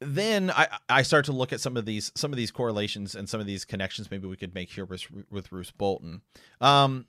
then 0.00 0.50
I, 0.50 0.68
I 0.88 1.02
start 1.02 1.24
to 1.24 1.32
look 1.32 1.52
at 1.52 1.60
some 1.60 1.76
of 1.76 1.84
these 1.84 2.12
some 2.14 2.32
of 2.32 2.36
these 2.36 2.50
correlations 2.50 3.14
and 3.14 3.28
some 3.28 3.40
of 3.40 3.46
these 3.46 3.64
connections 3.64 4.10
maybe 4.10 4.28
we 4.28 4.36
could 4.36 4.54
make 4.54 4.70
here 4.70 4.84
with 4.84 5.06
with 5.30 5.50
Roose 5.50 5.72
Bolton. 5.72 6.22
Um, 6.60 7.06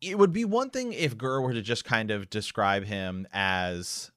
it 0.00 0.18
would 0.18 0.32
be 0.32 0.44
one 0.44 0.70
thing 0.70 0.92
if 0.92 1.16
Gurr 1.16 1.40
were 1.40 1.54
to 1.54 1.62
just 1.62 1.84
kind 1.84 2.10
of 2.10 2.28
describe 2.28 2.84
him 2.84 3.26
as 3.32 4.10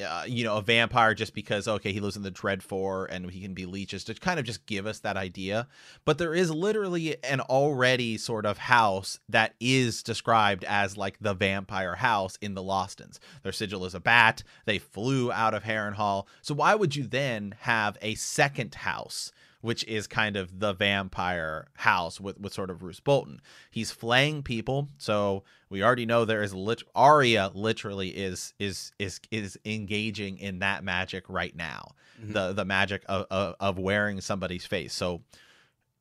uh, 0.00 0.24
you 0.26 0.44
know, 0.44 0.56
a 0.56 0.62
vampire 0.62 1.14
just 1.14 1.34
because 1.34 1.68
okay, 1.68 1.92
he 1.92 2.00
lives 2.00 2.16
in 2.16 2.22
the 2.22 2.30
Dreadfort 2.30 3.08
and 3.10 3.30
he 3.30 3.40
can 3.40 3.54
be 3.54 3.66
leeches 3.66 4.04
to 4.04 4.14
kind 4.14 4.38
of 4.38 4.46
just 4.46 4.66
give 4.66 4.86
us 4.86 5.00
that 5.00 5.16
idea. 5.16 5.66
But 6.04 6.18
there 6.18 6.34
is 6.34 6.50
literally 6.50 7.22
an 7.24 7.40
already 7.40 8.16
sort 8.18 8.46
of 8.46 8.58
house 8.58 9.18
that 9.28 9.54
is 9.60 10.02
described 10.02 10.64
as 10.64 10.96
like 10.96 11.18
the 11.20 11.34
vampire 11.34 11.96
house 11.96 12.38
in 12.40 12.54
the 12.54 12.62
Lothstons. 12.62 13.20
Their 13.42 13.52
sigil 13.52 13.84
is 13.84 13.94
a 13.94 14.00
bat. 14.00 14.42
They 14.64 14.78
flew 14.78 15.32
out 15.32 15.54
of 15.54 15.64
Harrenhal. 15.64 16.26
So 16.42 16.54
why 16.54 16.74
would 16.74 16.96
you 16.96 17.06
then 17.06 17.54
have 17.60 17.98
a 18.00 18.14
second 18.14 18.74
house? 18.74 19.32
Which 19.60 19.84
is 19.84 20.06
kind 20.06 20.36
of 20.36 20.60
the 20.60 20.72
vampire 20.72 21.68
house 21.74 22.18
with, 22.18 22.40
with 22.40 22.54
sort 22.54 22.70
of 22.70 22.82
Roose 22.82 23.00
Bolton. 23.00 23.42
He's 23.70 23.90
flaying 23.90 24.42
people, 24.42 24.88
so 24.96 25.44
we 25.68 25.82
already 25.82 26.06
know 26.06 26.24
there 26.24 26.42
is 26.42 26.54
lit- 26.54 26.82
Arya 26.94 27.50
literally 27.54 28.08
is 28.08 28.54
is 28.58 28.92
is 28.98 29.20
is 29.30 29.58
engaging 29.66 30.38
in 30.38 30.60
that 30.60 30.82
magic 30.82 31.24
right 31.28 31.54
now. 31.54 31.92
The 32.22 32.52
the 32.52 32.64
magic 32.64 33.02
of, 33.06 33.26
of 33.30 33.54
of 33.60 33.78
wearing 33.78 34.20
somebody's 34.20 34.64
face. 34.66 34.94
So 34.94 35.22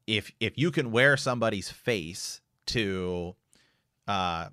if 0.08 0.32
if 0.40 0.58
you 0.58 0.72
can 0.72 0.92
wear 0.92 1.18
somebody's 1.18 1.70
face 1.70 2.42
to 2.68 3.36
uh 4.08 4.50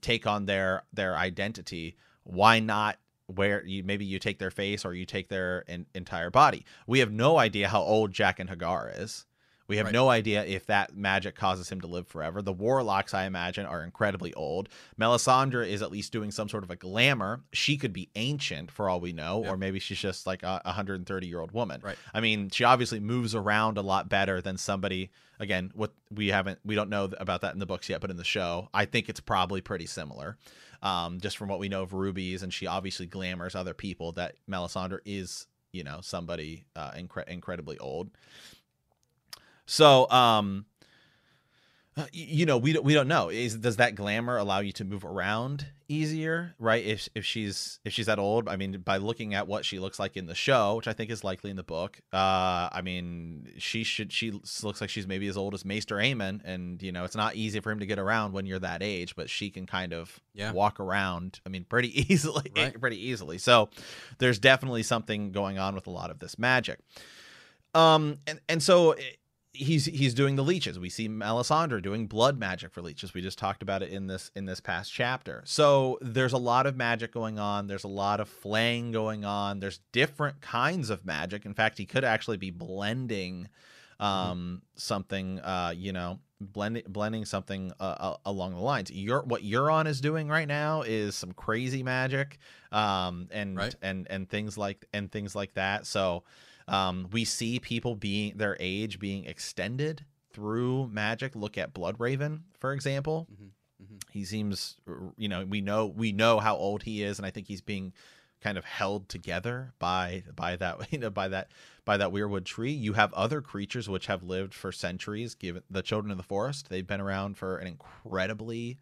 take 0.00 0.26
on 0.26 0.46
their 0.46 0.82
their 0.92 1.16
identity, 1.16 1.96
why 2.24 2.60
not 2.60 2.98
where 3.26 3.64
you 3.66 3.82
maybe 3.82 4.04
you 4.04 4.18
take 4.18 4.38
their 4.38 4.50
face 4.50 4.84
or 4.84 4.94
you 4.94 5.04
take 5.06 5.28
their 5.28 5.64
en- 5.68 5.86
entire 5.94 6.30
body. 6.30 6.64
We 6.86 7.00
have 7.00 7.10
no 7.12 7.38
idea 7.38 7.68
how 7.68 7.82
old 7.82 8.12
Jaqen 8.12 8.48
H'ghar 8.48 9.00
is. 9.00 9.26
We 9.68 9.78
have 9.78 9.86
Right. 9.86 9.92
no 9.92 10.08
idea 10.08 10.44
if 10.44 10.66
that 10.66 10.96
magic 10.96 11.34
causes 11.34 11.68
him 11.72 11.80
to 11.80 11.88
live 11.88 12.06
forever. 12.06 12.40
The 12.40 12.52
warlocks, 12.52 13.12
I 13.14 13.24
imagine, 13.24 13.66
are 13.66 13.82
incredibly 13.82 14.32
old. 14.34 14.68
Melisandre 14.96 15.66
is 15.68 15.82
at 15.82 15.90
least 15.90 16.12
doing 16.12 16.30
some 16.30 16.48
sort 16.48 16.62
of 16.62 16.70
a 16.70 16.76
glamour. 16.76 17.40
She 17.52 17.76
could 17.76 17.92
be 17.92 18.08
ancient 18.14 18.70
for 18.70 18.88
all 18.88 19.00
we 19.00 19.12
know, 19.12 19.44
or 19.44 19.56
maybe 19.56 19.80
she's 19.80 19.98
just 19.98 20.24
like 20.24 20.44
a 20.44 20.60
130 20.64 21.26
year 21.26 21.40
old 21.40 21.50
woman. 21.50 21.80
Right. 21.82 21.98
I 22.14 22.20
mean, 22.20 22.48
she 22.50 22.62
obviously 22.62 23.00
moves 23.00 23.34
around 23.34 23.76
a 23.76 23.82
lot 23.82 24.08
better 24.08 24.40
than 24.40 24.56
somebody. 24.56 25.10
Again, 25.40 25.72
what 25.74 25.92
we 26.12 26.28
haven't, 26.28 26.60
we 26.64 26.76
don't 26.76 26.88
know 26.88 27.10
about 27.18 27.40
that 27.40 27.52
in 27.52 27.58
the 27.58 27.66
books 27.66 27.88
yet, 27.88 28.00
but 28.00 28.10
in 28.12 28.16
the 28.16 28.24
show, 28.24 28.68
I 28.72 28.84
think 28.84 29.08
it's 29.08 29.20
probably 29.20 29.60
pretty 29.60 29.86
similar. 29.86 30.38
Um, 30.82 31.20
just 31.20 31.36
from 31.36 31.48
what 31.48 31.58
we 31.58 31.68
know 31.68 31.82
of 31.82 31.92
Ruby's, 31.92 32.42
and 32.42 32.52
she 32.52 32.66
obviously 32.66 33.06
glamours 33.06 33.54
other 33.54 33.74
people. 33.74 34.12
That 34.12 34.36
Melisandre 34.48 34.98
is, 35.04 35.46
you 35.72 35.84
know, 35.84 36.00
somebody 36.02 36.66
uh, 36.74 36.92
incre- 36.92 37.28
incredibly 37.28 37.78
old. 37.78 38.10
So, 39.66 40.08
um, 40.10 40.66
you 42.12 42.44
know, 42.44 42.58
we 42.58 42.72
don't 42.74 42.84
we 42.84 42.92
don't 42.92 43.08
know. 43.08 43.30
Is 43.30 43.56
does 43.56 43.76
that 43.76 43.94
glamour 43.94 44.36
allow 44.36 44.60
you 44.60 44.72
to 44.72 44.84
move 44.84 45.04
around 45.04 45.66
easier, 45.88 46.54
right? 46.58 46.84
If 46.84 47.08
if 47.14 47.24
she's 47.24 47.78
if 47.86 47.92
she's 47.94 48.04
that 48.04 48.18
old, 48.18 48.48
I 48.50 48.56
mean, 48.56 48.80
by 48.80 48.98
looking 48.98 49.32
at 49.32 49.48
what 49.48 49.64
she 49.64 49.78
looks 49.78 49.98
like 49.98 50.14
in 50.16 50.26
the 50.26 50.34
show, 50.34 50.76
which 50.76 50.88
I 50.88 50.92
think 50.92 51.10
is 51.10 51.24
likely 51.24 51.48
in 51.50 51.56
the 51.56 51.62
book, 51.62 51.98
uh, 52.12 52.68
I 52.70 52.82
mean, 52.84 53.50
she 53.56 53.82
should 53.82 54.12
she 54.12 54.30
looks 54.62 54.82
like 54.82 54.90
she's 54.90 55.06
maybe 55.06 55.26
as 55.26 55.38
old 55.38 55.54
as 55.54 55.64
Maester 55.64 55.96
Aemon, 55.96 56.42
and 56.44 56.82
you 56.82 56.92
know, 56.92 57.04
it's 57.04 57.16
not 57.16 57.34
easy 57.34 57.60
for 57.60 57.70
him 57.70 57.78
to 57.80 57.86
get 57.86 57.98
around 57.98 58.32
when 58.34 58.44
you're 58.44 58.58
that 58.58 58.82
age, 58.82 59.16
but 59.16 59.30
she 59.30 59.48
can 59.48 59.64
kind 59.64 59.94
of 59.94 60.20
Yeah. 60.34 60.52
walk 60.52 60.78
around. 60.80 61.40
I 61.46 61.48
mean, 61.48 61.64
pretty 61.64 61.98
easily, 62.12 62.52
Right. 62.54 62.78
pretty 62.78 63.08
easily. 63.08 63.38
So, 63.38 63.70
there's 64.18 64.38
definitely 64.38 64.82
something 64.82 65.32
going 65.32 65.58
on 65.58 65.74
with 65.74 65.86
a 65.86 65.90
lot 65.90 66.10
of 66.10 66.18
this 66.18 66.38
magic. 66.38 66.78
Um, 67.74 68.18
and 68.26 68.40
and 68.48 68.62
so 68.62 68.92
eh, 68.92 69.02
he's 69.56 69.86
he's 69.86 70.14
doing 70.14 70.36
the 70.36 70.44
leeches. 70.44 70.78
We 70.78 70.88
see 70.88 71.08
Melisandre 71.08 71.82
doing 71.82 72.06
blood 72.06 72.38
magic 72.38 72.72
for 72.72 72.82
leeches. 72.82 73.14
We 73.14 73.20
just 73.22 73.38
talked 73.38 73.62
about 73.62 73.82
it 73.82 73.90
in 73.90 74.06
this 74.06 74.30
in 74.36 74.44
this 74.46 74.60
past 74.60 74.92
chapter. 74.92 75.42
So 75.44 75.98
there's 76.00 76.32
a 76.32 76.38
lot 76.38 76.66
of 76.66 76.76
magic 76.76 77.12
going 77.12 77.38
on. 77.38 77.66
There's 77.66 77.84
a 77.84 77.88
lot 77.88 78.20
of 78.20 78.28
flaying 78.28 78.92
going 78.92 79.24
on. 79.24 79.60
There's 79.60 79.80
different 79.92 80.40
kinds 80.40 80.90
of 80.90 81.04
magic. 81.04 81.44
In 81.44 81.54
fact, 81.54 81.78
he 81.78 81.86
could 81.86 82.04
actually 82.04 82.36
be 82.36 82.50
blending 82.50 83.48
um 83.98 84.60
something 84.74 85.40
uh 85.40 85.72
you 85.74 85.90
know 85.90 86.18
blending 86.38 86.82
blending 86.86 87.24
something 87.24 87.72
uh, 87.80 87.82
uh, 87.98 88.16
along 88.26 88.52
the 88.52 88.60
lines 88.60 88.90
your 88.90 89.22
what 89.22 89.42
Euron 89.42 89.86
is 89.86 90.02
doing 90.02 90.28
right 90.28 90.46
now 90.46 90.82
is 90.82 91.14
some 91.14 91.32
crazy 91.32 91.82
magic 91.82 92.36
um 92.72 93.26
and 93.30 93.56
Right. 93.56 93.74
and 93.80 94.06
and 94.10 94.28
things 94.28 94.58
like 94.58 94.84
and 94.92 95.10
things 95.10 95.34
like 95.34 95.54
that 95.54 95.86
so 95.86 96.24
um, 96.68 97.08
we 97.12 97.24
see 97.24 97.58
people 97.58 97.94
being 97.94 98.36
their 98.36 98.56
age 98.60 98.98
being 98.98 99.24
extended 99.24 100.04
through 100.32 100.88
magic. 100.88 101.34
Look 101.36 101.56
at 101.56 101.72
Bloodraven, 101.74 102.40
for 102.58 102.72
example. 102.72 103.26
He 104.10 104.24
seems, 104.24 104.76
you 105.16 105.28
know, 105.28 105.44
we 105.44 105.60
know 105.60 105.86
we 105.86 106.12
know 106.12 106.38
how 106.40 106.56
old 106.56 106.82
he 106.82 107.02
is, 107.02 107.18
and 107.18 107.26
I 107.26 107.30
think 107.30 107.46
he's 107.46 107.60
being 107.60 107.92
kind 108.42 108.58
of 108.58 108.64
held 108.64 109.08
together 109.08 109.72
by 109.78 110.22
by 110.34 110.56
that 110.56 110.76
you 110.92 110.98
know 110.98 111.10
by 111.10 111.28
that 111.28 111.48
by 111.84 111.96
that 111.96 112.10
weirwood 112.10 112.44
tree. 112.44 112.72
You 112.72 112.94
have 112.94 113.12
other 113.14 113.40
creatures 113.40 113.88
which 113.88 114.06
have 114.06 114.22
lived 114.22 114.54
for 114.54 114.72
centuries. 114.72 115.34
Given 115.34 115.62
the 115.70 115.82
children 115.82 116.10
of 116.10 116.16
the 116.16 116.22
forest, 116.22 116.68
they've 116.68 116.86
been 116.86 117.00
around 117.00 117.36
for 117.36 117.58
an 117.58 117.66
incredibly 117.66 118.78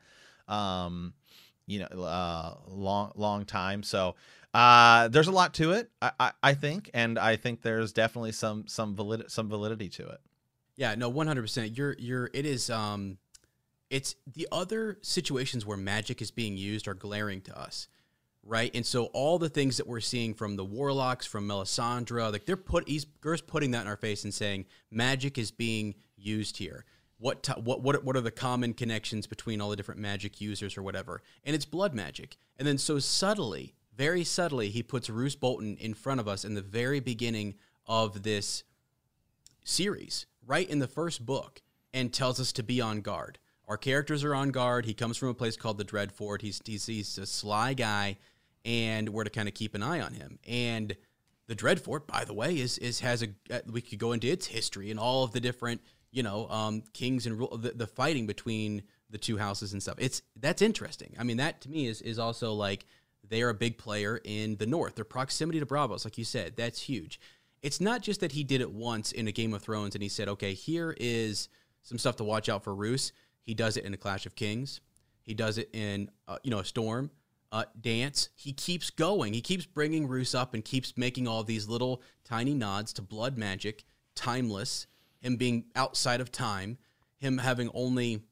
um 0.48 1.14
you 1.66 1.78
know 1.78 2.02
uh 2.02 2.54
long 2.68 3.10
long 3.14 3.46
time 3.46 3.82
so 3.82 4.14
uh 4.54 5.08
there's 5.08 5.28
a 5.28 5.32
lot 5.32 5.52
to 5.54 5.72
it 5.72 5.90
i 6.00 6.10
i, 6.18 6.32
I 6.42 6.54
think 6.54 6.90
and 6.94 7.18
i 7.18 7.36
think 7.36 7.60
there's 7.62 7.92
definitely 7.92 8.32
some 8.32 8.66
some 8.66 8.94
valid 8.94 9.30
some 9.30 9.48
validity 9.48 9.88
to 9.90 10.08
it 10.08 10.20
Yeah, 10.76 10.94
no, 10.96 11.08
one 11.08 11.26
hundred 11.26 11.42
percent. 11.42 11.76
You're 11.76 11.94
you're 11.98 12.30
it 12.32 12.46
is 12.46 12.70
um 12.70 13.18
it's 13.90 14.16
the 14.26 14.48
other 14.50 14.98
situations 15.02 15.64
where 15.64 15.76
magic 15.76 16.20
is 16.20 16.30
being 16.32 16.56
used 16.56 16.88
are 16.88 16.94
glaring 16.94 17.40
to 17.42 17.58
us. 17.58 17.86
Right? 18.46 18.70
And 18.74 18.84
so 18.84 19.04
all 19.12 19.38
the 19.38 19.48
things 19.48 19.76
that 19.78 19.86
we're 19.86 20.00
seeing 20.00 20.34
from 20.34 20.56
the 20.56 20.64
warlocks, 20.64 21.26
from 21.26 21.48
Melisandre, 21.48 22.30
like 22.32 22.44
they're 22.44 22.56
put 22.56 22.88
he's 22.88 23.06
Gur's 23.20 23.40
putting 23.40 23.70
that 23.70 23.82
in 23.82 23.86
our 23.88 23.96
face 23.96 24.24
and 24.24 24.34
saying 24.34 24.66
magic 24.90 25.38
is 25.38 25.50
being 25.50 25.94
used 26.16 26.56
here. 26.58 26.84
What 27.18 27.42
ti 27.42 27.52
what 27.52 27.82
what 27.82 28.04
what 28.04 28.16
are 28.16 28.20
the 28.20 28.30
common 28.30 28.74
connections 28.74 29.26
between 29.26 29.60
all 29.60 29.70
the 29.70 29.76
different 29.76 30.00
magic 30.00 30.40
users 30.40 30.76
or 30.76 30.82
whatever? 30.82 31.22
And 31.44 31.54
it's 31.54 31.64
blood 31.64 31.94
magic. 31.94 32.36
And 32.58 32.66
then 32.66 32.78
so 32.78 32.98
subtly, 32.98 33.74
very 33.96 34.24
subtly, 34.24 34.70
he 34.70 34.82
puts 34.82 35.08
Roose 35.10 35.36
Bolton 35.36 35.76
in 35.78 35.94
front 35.94 36.20
of 36.20 36.28
us 36.28 36.44
in 36.44 36.54
the 36.54 36.62
very 36.62 37.00
beginning 37.00 37.54
of 37.86 38.22
this 38.22 38.64
series, 39.64 40.26
right 40.46 40.68
in 40.68 40.78
the 40.78 40.88
first 40.88 41.24
book, 41.24 41.60
and 41.92 42.12
tells 42.12 42.40
us 42.40 42.52
to 42.52 42.62
be 42.62 42.80
on 42.80 43.00
guard. 43.00 43.38
Our 43.66 43.76
characters 43.76 44.24
are 44.24 44.34
on 44.34 44.50
guard. 44.50 44.84
He 44.84 44.94
comes 44.94 45.16
from 45.16 45.28
a 45.28 45.34
place 45.34 45.56
called 45.56 45.78
the 45.78 45.84
Dreadfort. 45.84 46.42
He's, 46.42 46.60
he's, 46.64 46.86
he's 46.86 47.18
a 47.18 47.26
sly 47.26 47.74
guy, 47.74 48.18
and 48.64 49.08
we're 49.08 49.24
to 49.24 49.30
kind 49.30 49.48
of 49.48 49.54
keep 49.54 49.74
an 49.74 49.82
eye 49.82 50.00
on 50.00 50.12
him. 50.12 50.38
And 50.46 50.96
the 51.46 51.54
Dreadfort, 51.54 52.06
by 52.06 52.24
the 52.24 52.34
way, 52.34 52.58
is 52.58 52.78
is 52.78 53.00
has 53.00 53.22
a 53.22 53.28
uh, 53.50 53.60
we 53.70 53.80
could 53.80 53.98
go 53.98 54.12
into 54.12 54.28
its 54.28 54.46
history 54.46 54.90
and 54.90 54.98
all 54.98 55.24
of 55.24 55.32
the 55.32 55.40
different 55.40 55.82
you 56.10 56.22
know 56.22 56.48
um, 56.48 56.82
kings 56.92 57.26
and 57.26 57.38
the, 57.38 57.72
the 57.74 57.86
fighting 57.86 58.26
between 58.26 58.82
the 59.10 59.18
two 59.18 59.36
houses 59.36 59.72
and 59.72 59.82
stuff. 59.82 59.96
It's 59.98 60.22
that's 60.36 60.62
interesting. 60.62 61.14
I 61.18 61.24
mean, 61.24 61.36
that 61.38 61.60
to 61.62 61.70
me 61.70 61.86
is 61.86 62.00
is 62.00 62.18
also 62.18 62.52
like 62.52 62.86
they 63.28 63.42
are 63.42 63.50
a 63.50 63.54
big 63.54 63.78
player 63.78 64.20
in 64.24 64.56
the 64.56 64.66
north. 64.66 64.94
Their 64.94 65.04
proximity 65.04 65.60
to 65.60 65.66
Braavos, 65.66 66.04
like 66.04 66.18
you 66.18 66.24
said, 66.24 66.56
that's 66.56 66.80
huge. 66.80 67.20
It's 67.62 67.80
not 67.80 68.02
just 68.02 68.20
that 68.20 68.32
he 68.32 68.44
did 68.44 68.60
it 68.60 68.70
once 68.70 69.12
in 69.12 69.26
a 69.26 69.32
Game 69.32 69.54
of 69.54 69.62
Thrones 69.62 69.94
and 69.94 70.02
he 70.02 70.08
said, 70.08 70.28
okay, 70.28 70.52
here 70.52 70.94
is 70.98 71.48
some 71.82 71.98
stuff 71.98 72.16
to 72.16 72.24
watch 72.24 72.48
out 72.48 72.62
for 72.62 72.74
Roose. 72.74 73.12
He 73.42 73.54
does 73.54 73.76
it 73.76 73.84
in 73.84 73.94
a 73.94 73.96
Clash 73.96 74.26
of 74.26 74.34
Kings. 74.34 74.80
He 75.22 75.34
does 75.34 75.58
it 75.58 75.70
in 75.72 76.10
uh, 76.28 76.38
you 76.42 76.50
know 76.50 76.58
a 76.58 76.64
storm, 76.64 77.10
uh, 77.52 77.64
dance. 77.80 78.28
He 78.34 78.52
keeps 78.52 78.90
going. 78.90 79.32
He 79.32 79.40
keeps 79.40 79.66
bringing 79.66 80.06
Roose 80.06 80.34
up 80.34 80.54
and 80.54 80.64
keeps 80.64 80.96
making 80.96 81.26
all 81.26 81.42
these 81.42 81.68
little 81.68 82.02
tiny 82.24 82.54
nods 82.54 82.92
to 82.94 83.02
blood 83.02 83.38
magic, 83.38 83.84
timeless. 84.14 84.86
Him 85.20 85.36
being 85.36 85.64
outside 85.74 86.20
of 86.20 86.30
time, 86.30 86.76
him 87.16 87.38
having 87.38 87.70
only 87.72 88.22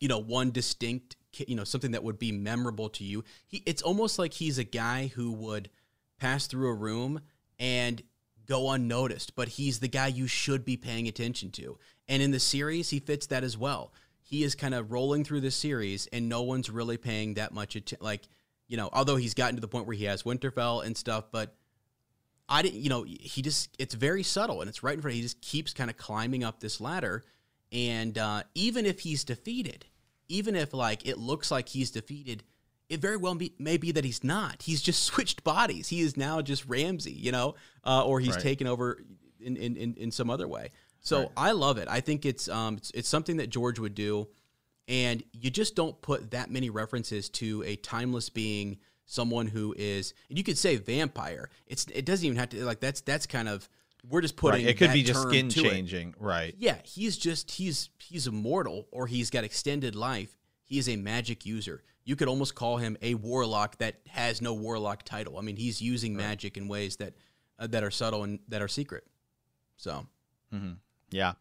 you 0.00 0.08
know 0.08 0.18
one 0.18 0.50
distinct 0.50 1.16
you 1.46 1.54
know 1.56 1.64
something 1.64 1.92
that 1.92 2.04
would 2.04 2.18
be 2.18 2.32
memorable 2.32 2.88
to 2.90 3.04
you. 3.04 3.24
He 3.46 3.62
it's 3.66 3.82
almost 3.82 4.18
like 4.18 4.34
he's 4.34 4.58
a 4.58 4.64
guy 4.64 5.08
who 5.14 5.32
would 5.32 5.70
pass 6.18 6.46
through 6.46 6.68
a 6.68 6.74
room 6.74 7.20
and 7.58 8.02
go 8.46 8.70
unnoticed, 8.70 9.34
but 9.34 9.48
he's 9.48 9.80
the 9.80 9.88
guy 9.88 10.06
you 10.06 10.26
should 10.26 10.64
be 10.64 10.76
paying 10.76 11.08
attention 11.08 11.50
to. 11.50 11.78
And 12.08 12.22
in 12.22 12.30
the 12.30 12.40
series, 12.40 12.90
he 12.90 13.00
fits 13.00 13.26
that 13.26 13.44
as 13.44 13.58
well. 13.58 13.92
He 14.22 14.42
is 14.42 14.54
kind 14.54 14.74
of 14.74 14.92
rolling 14.92 15.24
through 15.24 15.40
the 15.40 15.50
series, 15.50 16.06
and 16.08 16.28
no 16.28 16.42
one's 16.42 16.70
really 16.70 16.96
paying 16.96 17.34
that 17.34 17.52
much 17.52 17.76
attention. 17.76 18.04
Like, 18.04 18.22
you 18.68 18.76
know, 18.76 18.88
although 18.92 19.16
he's 19.16 19.34
gotten 19.34 19.56
to 19.56 19.60
the 19.60 19.68
point 19.68 19.86
where 19.86 19.96
he 19.96 20.04
has 20.04 20.22
Winterfell 20.22 20.84
and 20.84 20.96
stuff, 20.96 21.24
but 21.30 21.54
I 22.48 22.62
didn't, 22.62 22.80
you 22.80 22.88
know, 22.88 23.04
he 23.04 23.42
just, 23.42 23.74
it's 23.78 23.94
very 23.94 24.22
subtle 24.22 24.60
and 24.60 24.68
it's 24.68 24.82
right 24.82 24.94
in 24.94 25.02
front. 25.02 25.14
He 25.14 25.22
just 25.22 25.40
keeps 25.40 25.72
kind 25.72 25.90
of 25.90 25.96
climbing 25.96 26.44
up 26.44 26.60
this 26.60 26.80
ladder. 26.80 27.24
And 27.72 28.16
uh, 28.16 28.44
even 28.54 28.86
if 28.86 29.00
he's 29.00 29.24
defeated, 29.24 29.84
even 30.28 30.56
if 30.56 30.74
like 30.74 31.06
it 31.06 31.18
looks 31.18 31.50
like 31.50 31.68
he's 31.68 31.90
defeated, 31.90 32.42
it 32.88 33.00
very 33.00 33.16
well 33.16 33.34
be, 33.34 33.54
may 33.58 33.76
be 33.76 33.92
that 33.92 34.04
he's 34.04 34.22
not. 34.22 34.62
He's 34.62 34.82
just 34.82 35.02
switched 35.04 35.44
bodies. 35.44 35.88
He 35.88 36.00
is 36.00 36.16
now 36.16 36.40
just 36.40 36.66
Ramsay, 36.66 37.12
you 37.12 37.32
know, 37.32 37.54
uh, 37.84 38.04
or 38.04 38.20
he's 38.20 38.34
right. 38.34 38.40
taken 38.40 38.66
over 38.66 39.02
in, 39.40 39.56
in, 39.56 39.76
in, 39.76 39.94
in, 39.94 40.10
some 40.10 40.30
other 40.30 40.48
way. 40.48 40.70
So 41.00 41.20
right. 41.20 41.30
I 41.36 41.52
love 41.52 41.78
it. 41.78 41.88
I 41.88 42.00
think 42.00 42.24
it's, 42.26 42.48
um, 42.48 42.76
it's, 42.76 42.90
it's 42.92 43.08
something 43.08 43.36
that 43.36 43.48
George 43.48 43.78
would 43.78 43.94
do, 43.94 44.28
and 44.88 45.22
you 45.32 45.50
just 45.50 45.76
don't 45.76 46.00
put 46.00 46.30
that 46.30 46.50
many 46.50 46.70
references 46.70 47.28
to 47.30 47.62
a 47.66 47.76
timeless 47.76 48.28
being, 48.28 48.78
someone 49.04 49.46
who 49.46 49.74
is. 49.78 50.14
And 50.28 50.36
you 50.36 50.44
could 50.44 50.58
say 50.58 50.76
vampire. 50.76 51.48
It's 51.66 51.86
it 51.94 52.04
doesn't 52.04 52.24
even 52.24 52.38
have 52.38 52.50
to 52.50 52.64
like 52.64 52.80
that's 52.80 53.00
that's 53.00 53.26
kind 53.26 53.48
of 53.48 53.68
we're 54.08 54.20
just 54.20 54.36
putting 54.36 54.64
right. 54.64 54.70
it 54.70 54.78
could 54.78 54.92
be 54.92 55.02
just 55.02 55.22
skin 55.22 55.50
changing, 55.50 56.10
it. 56.10 56.14
right? 56.18 56.54
Yeah, 56.58 56.76
he's 56.84 57.16
just 57.16 57.50
he's 57.50 57.90
he's 57.98 58.26
immortal 58.26 58.86
or 58.90 59.06
he's 59.06 59.30
got 59.30 59.44
extended 59.44 59.94
life. 59.94 60.36
He 60.64 60.78
is 60.78 60.88
a 60.88 60.96
magic 60.96 61.46
user 61.46 61.82
you 62.06 62.14
could 62.14 62.28
almost 62.28 62.54
call 62.54 62.78
him 62.78 62.96
a 63.02 63.14
warlock 63.14 63.76
that 63.78 63.96
has 64.08 64.40
no 64.40 64.54
warlock 64.54 65.02
title. 65.02 65.38
I 65.38 65.42
mean, 65.42 65.56
he's 65.56 65.82
using 65.82 66.16
right. 66.16 66.24
magic 66.24 66.56
in 66.56 66.68
ways 66.68 66.96
that 66.96 67.14
uh, 67.58 67.66
that 67.66 67.82
are 67.82 67.90
subtle 67.90 68.22
and 68.22 68.38
that 68.48 68.62
are 68.62 68.68
secret. 68.68 69.04
So, 69.76 70.06
mm-hmm. 70.54 70.74
Yeah, 71.10 71.32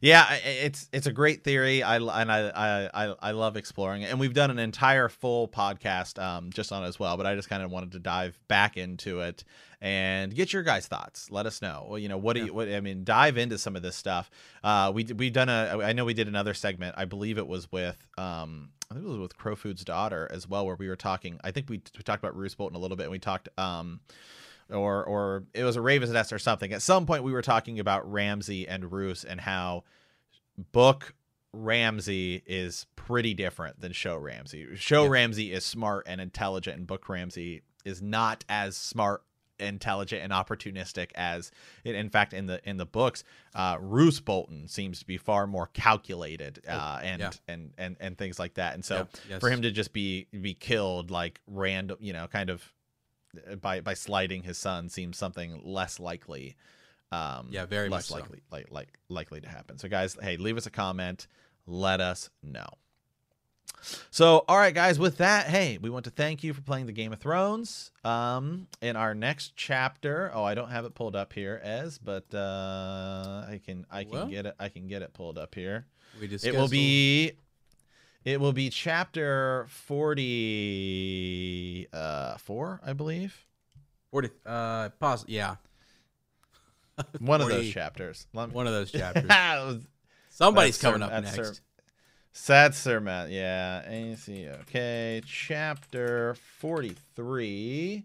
yeah, 0.00 0.32
it's 0.34 0.88
it's 0.92 1.06
a 1.06 1.12
great 1.12 1.44
theory. 1.44 1.82
I 1.82 1.96
and 1.96 2.32
I, 2.32 2.88
I 2.94 3.14
I 3.20 3.30
love 3.32 3.56
exploring 3.56 4.02
it, 4.02 4.10
and 4.10 4.20
we've 4.20 4.34
done 4.34 4.50
an 4.50 4.58
entire 4.58 5.08
full 5.08 5.48
podcast 5.48 6.22
um, 6.22 6.50
just 6.50 6.72
on 6.72 6.84
it 6.84 6.86
as 6.86 6.98
well. 6.98 7.16
But 7.16 7.26
I 7.26 7.34
just 7.34 7.48
kind 7.48 7.62
of 7.62 7.70
wanted 7.70 7.92
to 7.92 7.98
dive 7.98 8.38
back 8.48 8.76
into 8.76 9.20
it 9.20 9.44
and 9.80 10.34
get 10.34 10.52
your 10.52 10.62
guys' 10.62 10.86
thoughts. 10.86 11.30
Let 11.30 11.46
us 11.46 11.60
know. 11.62 11.86
Well, 11.88 11.98
you 11.98 12.08
know, 12.08 12.18
what 12.18 12.34
do 12.34 12.44
you? 12.46 12.54
What 12.54 12.68
I 12.68 12.80
mean, 12.80 13.04
dive 13.04 13.38
into 13.38 13.58
some 13.58 13.76
of 13.76 13.82
this 13.82 13.96
stuff. 13.96 14.30
Uh, 14.62 14.92
we 14.94 15.04
we've 15.04 15.32
done 15.32 15.48
a. 15.48 15.80
I 15.82 15.92
know 15.92 16.04
we 16.04 16.14
did 16.14 16.28
another 16.28 16.54
segment. 16.54 16.94
I 16.98 17.04
believe 17.04 17.38
it 17.38 17.46
was 17.46 17.70
with 17.72 17.96
um 18.16 18.70
I 18.90 18.94
think 18.94 19.06
it 19.06 19.08
was 19.08 19.18
with 19.18 19.36
Crowfood's 19.36 19.84
daughter 19.84 20.28
as 20.30 20.48
well, 20.48 20.64
where 20.66 20.76
we 20.76 20.88
were 20.88 20.96
talking. 20.96 21.38
I 21.44 21.50
think 21.50 21.68
we, 21.68 21.82
we 21.96 22.02
talked 22.02 22.22
about 22.22 22.36
Roose 22.36 22.54
Bolton 22.54 22.76
a 22.76 22.78
little 22.78 22.96
bit, 22.96 23.04
and 23.04 23.12
we 23.12 23.18
talked, 23.18 23.48
um, 23.58 24.00
or 24.70 25.04
or 25.04 25.44
it 25.54 25.64
was 25.64 25.76
a 25.76 25.80
Raven's 25.80 26.12
Nest 26.12 26.32
or 26.32 26.38
something. 26.38 26.72
At 26.72 26.82
some 26.82 27.06
point, 27.06 27.22
we 27.22 27.32
were 27.32 27.42
talking 27.42 27.80
about 27.80 28.10
Ramsay 28.10 28.68
and 28.68 28.92
Roose 28.92 29.24
and 29.24 29.40
how 29.40 29.84
book 30.72 31.14
Ramsay 31.52 32.42
is 32.46 32.86
pretty 32.96 33.34
different 33.34 33.80
than 33.80 33.92
show 33.92 34.16
Ramsay. 34.16 34.76
Show 34.76 35.04
yeah. 35.04 35.10
Ramsay 35.10 35.52
is 35.52 35.64
smart 35.64 36.06
and 36.06 36.20
intelligent, 36.20 36.78
and 36.78 36.86
book 36.86 37.08
Ramsay 37.08 37.62
is 37.84 38.02
not 38.02 38.44
as 38.48 38.76
smart 38.76 39.22
intelligent 39.60 40.22
and 40.22 40.32
opportunistic 40.32 41.10
as 41.16 41.50
in 41.84 42.08
fact 42.10 42.32
in 42.32 42.46
the 42.46 42.60
in 42.68 42.76
the 42.76 42.86
books 42.86 43.24
uh 43.56 43.76
Roose 43.80 44.20
Bolton 44.20 44.68
seems 44.68 45.00
to 45.00 45.04
be 45.04 45.16
far 45.16 45.48
more 45.48 45.68
calculated 45.72 46.62
oh, 46.68 46.72
uh 46.72 47.00
and 47.02 47.20
yeah. 47.20 47.30
and 47.48 47.72
and 47.76 47.96
and 47.98 48.16
things 48.16 48.38
like 48.38 48.54
that 48.54 48.74
and 48.74 48.84
so 48.84 48.96
yeah, 48.96 49.04
yes. 49.30 49.40
for 49.40 49.50
him 49.50 49.62
to 49.62 49.72
just 49.72 49.92
be 49.92 50.28
be 50.30 50.54
killed 50.54 51.10
like 51.10 51.40
random 51.48 51.96
you 52.00 52.12
know 52.12 52.28
kind 52.28 52.50
of 52.50 52.72
by 53.60 53.80
by 53.80 53.94
sliding 53.94 54.42
his 54.42 54.58
son 54.58 54.88
seems 54.88 55.16
something 55.16 55.60
less 55.64 55.98
likely 55.98 56.56
um 57.12 57.48
yeah 57.50 57.64
very 57.64 57.88
less 57.88 58.10
likely 58.10 58.38
so. 58.38 58.56
like 58.56 58.66
like 58.70 58.98
likely 59.08 59.40
to 59.40 59.48
happen 59.48 59.78
so 59.78 59.88
guys 59.88 60.16
hey 60.20 60.36
leave 60.36 60.56
us 60.56 60.66
a 60.66 60.70
comment 60.70 61.26
let 61.66 62.00
us 62.00 62.30
know 62.42 62.68
so, 64.10 64.44
all 64.48 64.56
right, 64.56 64.74
guys, 64.74 64.98
with 64.98 65.18
that, 65.18 65.46
hey, 65.46 65.78
we 65.80 65.90
want 65.90 66.04
to 66.04 66.10
thank 66.10 66.42
you 66.42 66.52
for 66.52 66.60
playing 66.60 66.86
the 66.86 66.92
Game 66.92 67.12
of 67.12 67.20
Thrones. 67.20 67.90
Um, 68.04 68.66
in 68.80 68.96
our 68.96 69.14
next 69.14 69.54
chapter, 69.56 70.30
oh, 70.34 70.44
I 70.44 70.54
don't 70.54 70.70
have 70.70 70.84
it 70.84 70.94
pulled 70.94 71.16
up 71.16 71.32
here, 71.32 71.60
as, 71.62 71.98
but 71.98 72.32
uh, 72.34 73.44
I 73.48 73.60
can 73.64 73.86
I 73.90 74.04
can 74.04 74.12
well, 74.12 74.26
get 74.26 74.46
it 74.46 74.54
I 74.58 74.68
can 74.68 74.86
get 74.86 75.02
it 75.02 75.12
pulled 75.14 75.38
up 75.38 75.54
here. 75.54 75.86
We 76.20 76.28
just 76.28 76.44
it 76.44 76.54
will 76.54 76.68
be 76.68 77.32
it 78.24 78.40
will 78.40 78.52
be 78.52 78.70
chapter 78.70 79.66
forty 79.68 80.26
uh 81.92 82.36
four, 82.38 82.80
I 82.84 82.92
believe. 82.92 83.44
Forty 84.10 84.30
uh 84.46 84.88
pause 85.00 85.24
yeah. 85.28 85.56
One 87.20 87.40
40, 87.40 87.54
of 87.54 87.62
those 87.62 87.72
chapters. 87.72 88.26
One 88.32 88.66
of 88.66 88.72
those 88.72 88.90
chapters. 88.90 89.30
Somebody's 90.30 90.78
coming 90.78 91.02
up 91.02 91.12
next. 91.22 91.60
Sad 92.32 92.74
Sir 92.74 93.00
Matt. 93.00 93.30
Yeah. 93.30 93.82
AC. 93.88 94.48
Okay. 94.62 95.20
Chapter 95.26 96.36
43. 96.58 98.04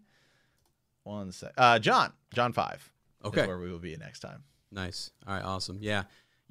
One 1.03 1.31
sec. 1.31 1.53
Uh, 1.57 1.79
John. 1.79 2.13
Jon 2.33 2.53
5. 2.53 2.91
Okay. 3.25 3.47
where 3.47 3.59
we 3.59 3.71
will 3.71 3.79
be 3.79 3.95
next 3.95 4.19
time. 4.21 4.43
Nice. 4.71 5.11
All 5.27 5.35
right. 5.35 5.43
Awesome. 5.43 5.77
Yeah. 5.81 6.03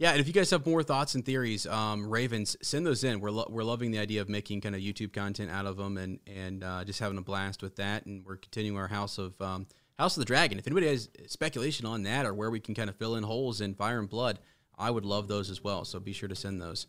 Yeah, 0.03 0.11
and 0.11 0.21
if 0.21 0.27
you 0.27 0.33
guys 0.33 0.51
have 0.51 0.67
more 0.67 0.83
thoughts 0.83 1.15
and 1.15 1.25
theories, 1.25 1.65
um, 1.65 2.11
Ravens, 2.11 2.57
send 2.61 2.85
those 2.85 3.05
in. 3.05 3.21
We're, 3.21 3.31
lo- 3.31 3.47
we're 3.49 3.63
loving 3.63 3.93
the 3.93 4.01
idea 4.01 4.21
of 4.21 4.29
making 4.29 4.61
kind 4.61 4.75
of 4.75 4.81
YouTube 4.81 5.13
content 5.13 5.49
out 5.49 5.65
of 5.65 5.77
them 5.77 5.97
and 5.97 6.19
and 6.27 6.65
uh, 6.65 6.83
just 6.83 6.99
having 6.99 7.19
a 7.19 7.23
blast 7.23 7.63
with 7.63 7.77
that. 7.77 8.05
And 8.05 8.27
we're 8.27 8.39
continuing 8.39 8.77
our 8.77 8.89
House 8.89 9.19
of 9.19 9.41
um, 9.41 9.69
House 10.01 10.17
of 10.17 10.21
the 10.21 10.25
Dragon. 10.25 10.59
If 10.59 10.67
anybody 10.67 10.89
has 10.89 11.09
speculation 11.29 11.87
on 11.87 12.03
that 12.03 12.27
or 12.27 12.35
where 12.35 12.51
we 12.51 12.59
can 12.59 12.75
kind 12.75 12.91
of 12.91 12.97
fill 12.97 13.15
in 13.15 13.23
holes 13.23 13.61
in 13.61 13.77
Fire 13.77 14.01
and 14.01 14.09
Blood, 14.09 14.41
I 14.77 14.91
would 14.91 15.05
love 15.05 15.29
those 15.29 15.51
as 15.51 15.63
well. 15.63 15.85
So 15.85 16.01
be 16.01 16.13
sure 16.13 16.29
to 16.29 16.35
send 16.35 16.61
those. 16.61 16.89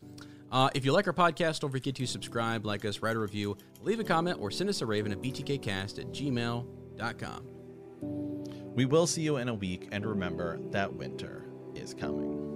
Uh, 0.50 0.70
if 0.74 0.84
you 0.84 0.90
like 0.90 1.06
our 1.06 1.12
podcast, 1.12 1.60
don't 1.60 1.70
forget 1.70 1.94
to 1.94 2.06
subscribe, 2.06 2.66
like 2.66 2.84
us, 2.84 3.00
write 3.00 3.14
a 3.14 3.20
review, 3.20 3.56
leave 3.80 4.00
a 4.00 4.04
comment, 4.04 4.40
or 4.40 4.50
send 4.50 4.68
us 4.68 4.80
a 4.80 4.86
raven 4.86 5.12
at 5.12 5.22
btkcast 5.22 6.00
at 6.00 6.10
gmail.com. 6.10 7.44
We 8.74 8.86
will 8.86 9.06
see 9.06 9.22
you 9.22 9.36
in 9.36 9.48
a 9.48 9.54
week, 9.54 9.86
and 9.92 10.04
remember 10.04 10.58
that 10.72 10.92
winter 10.92 11.44
is 11.76 11.94
coming. 11.94 12.53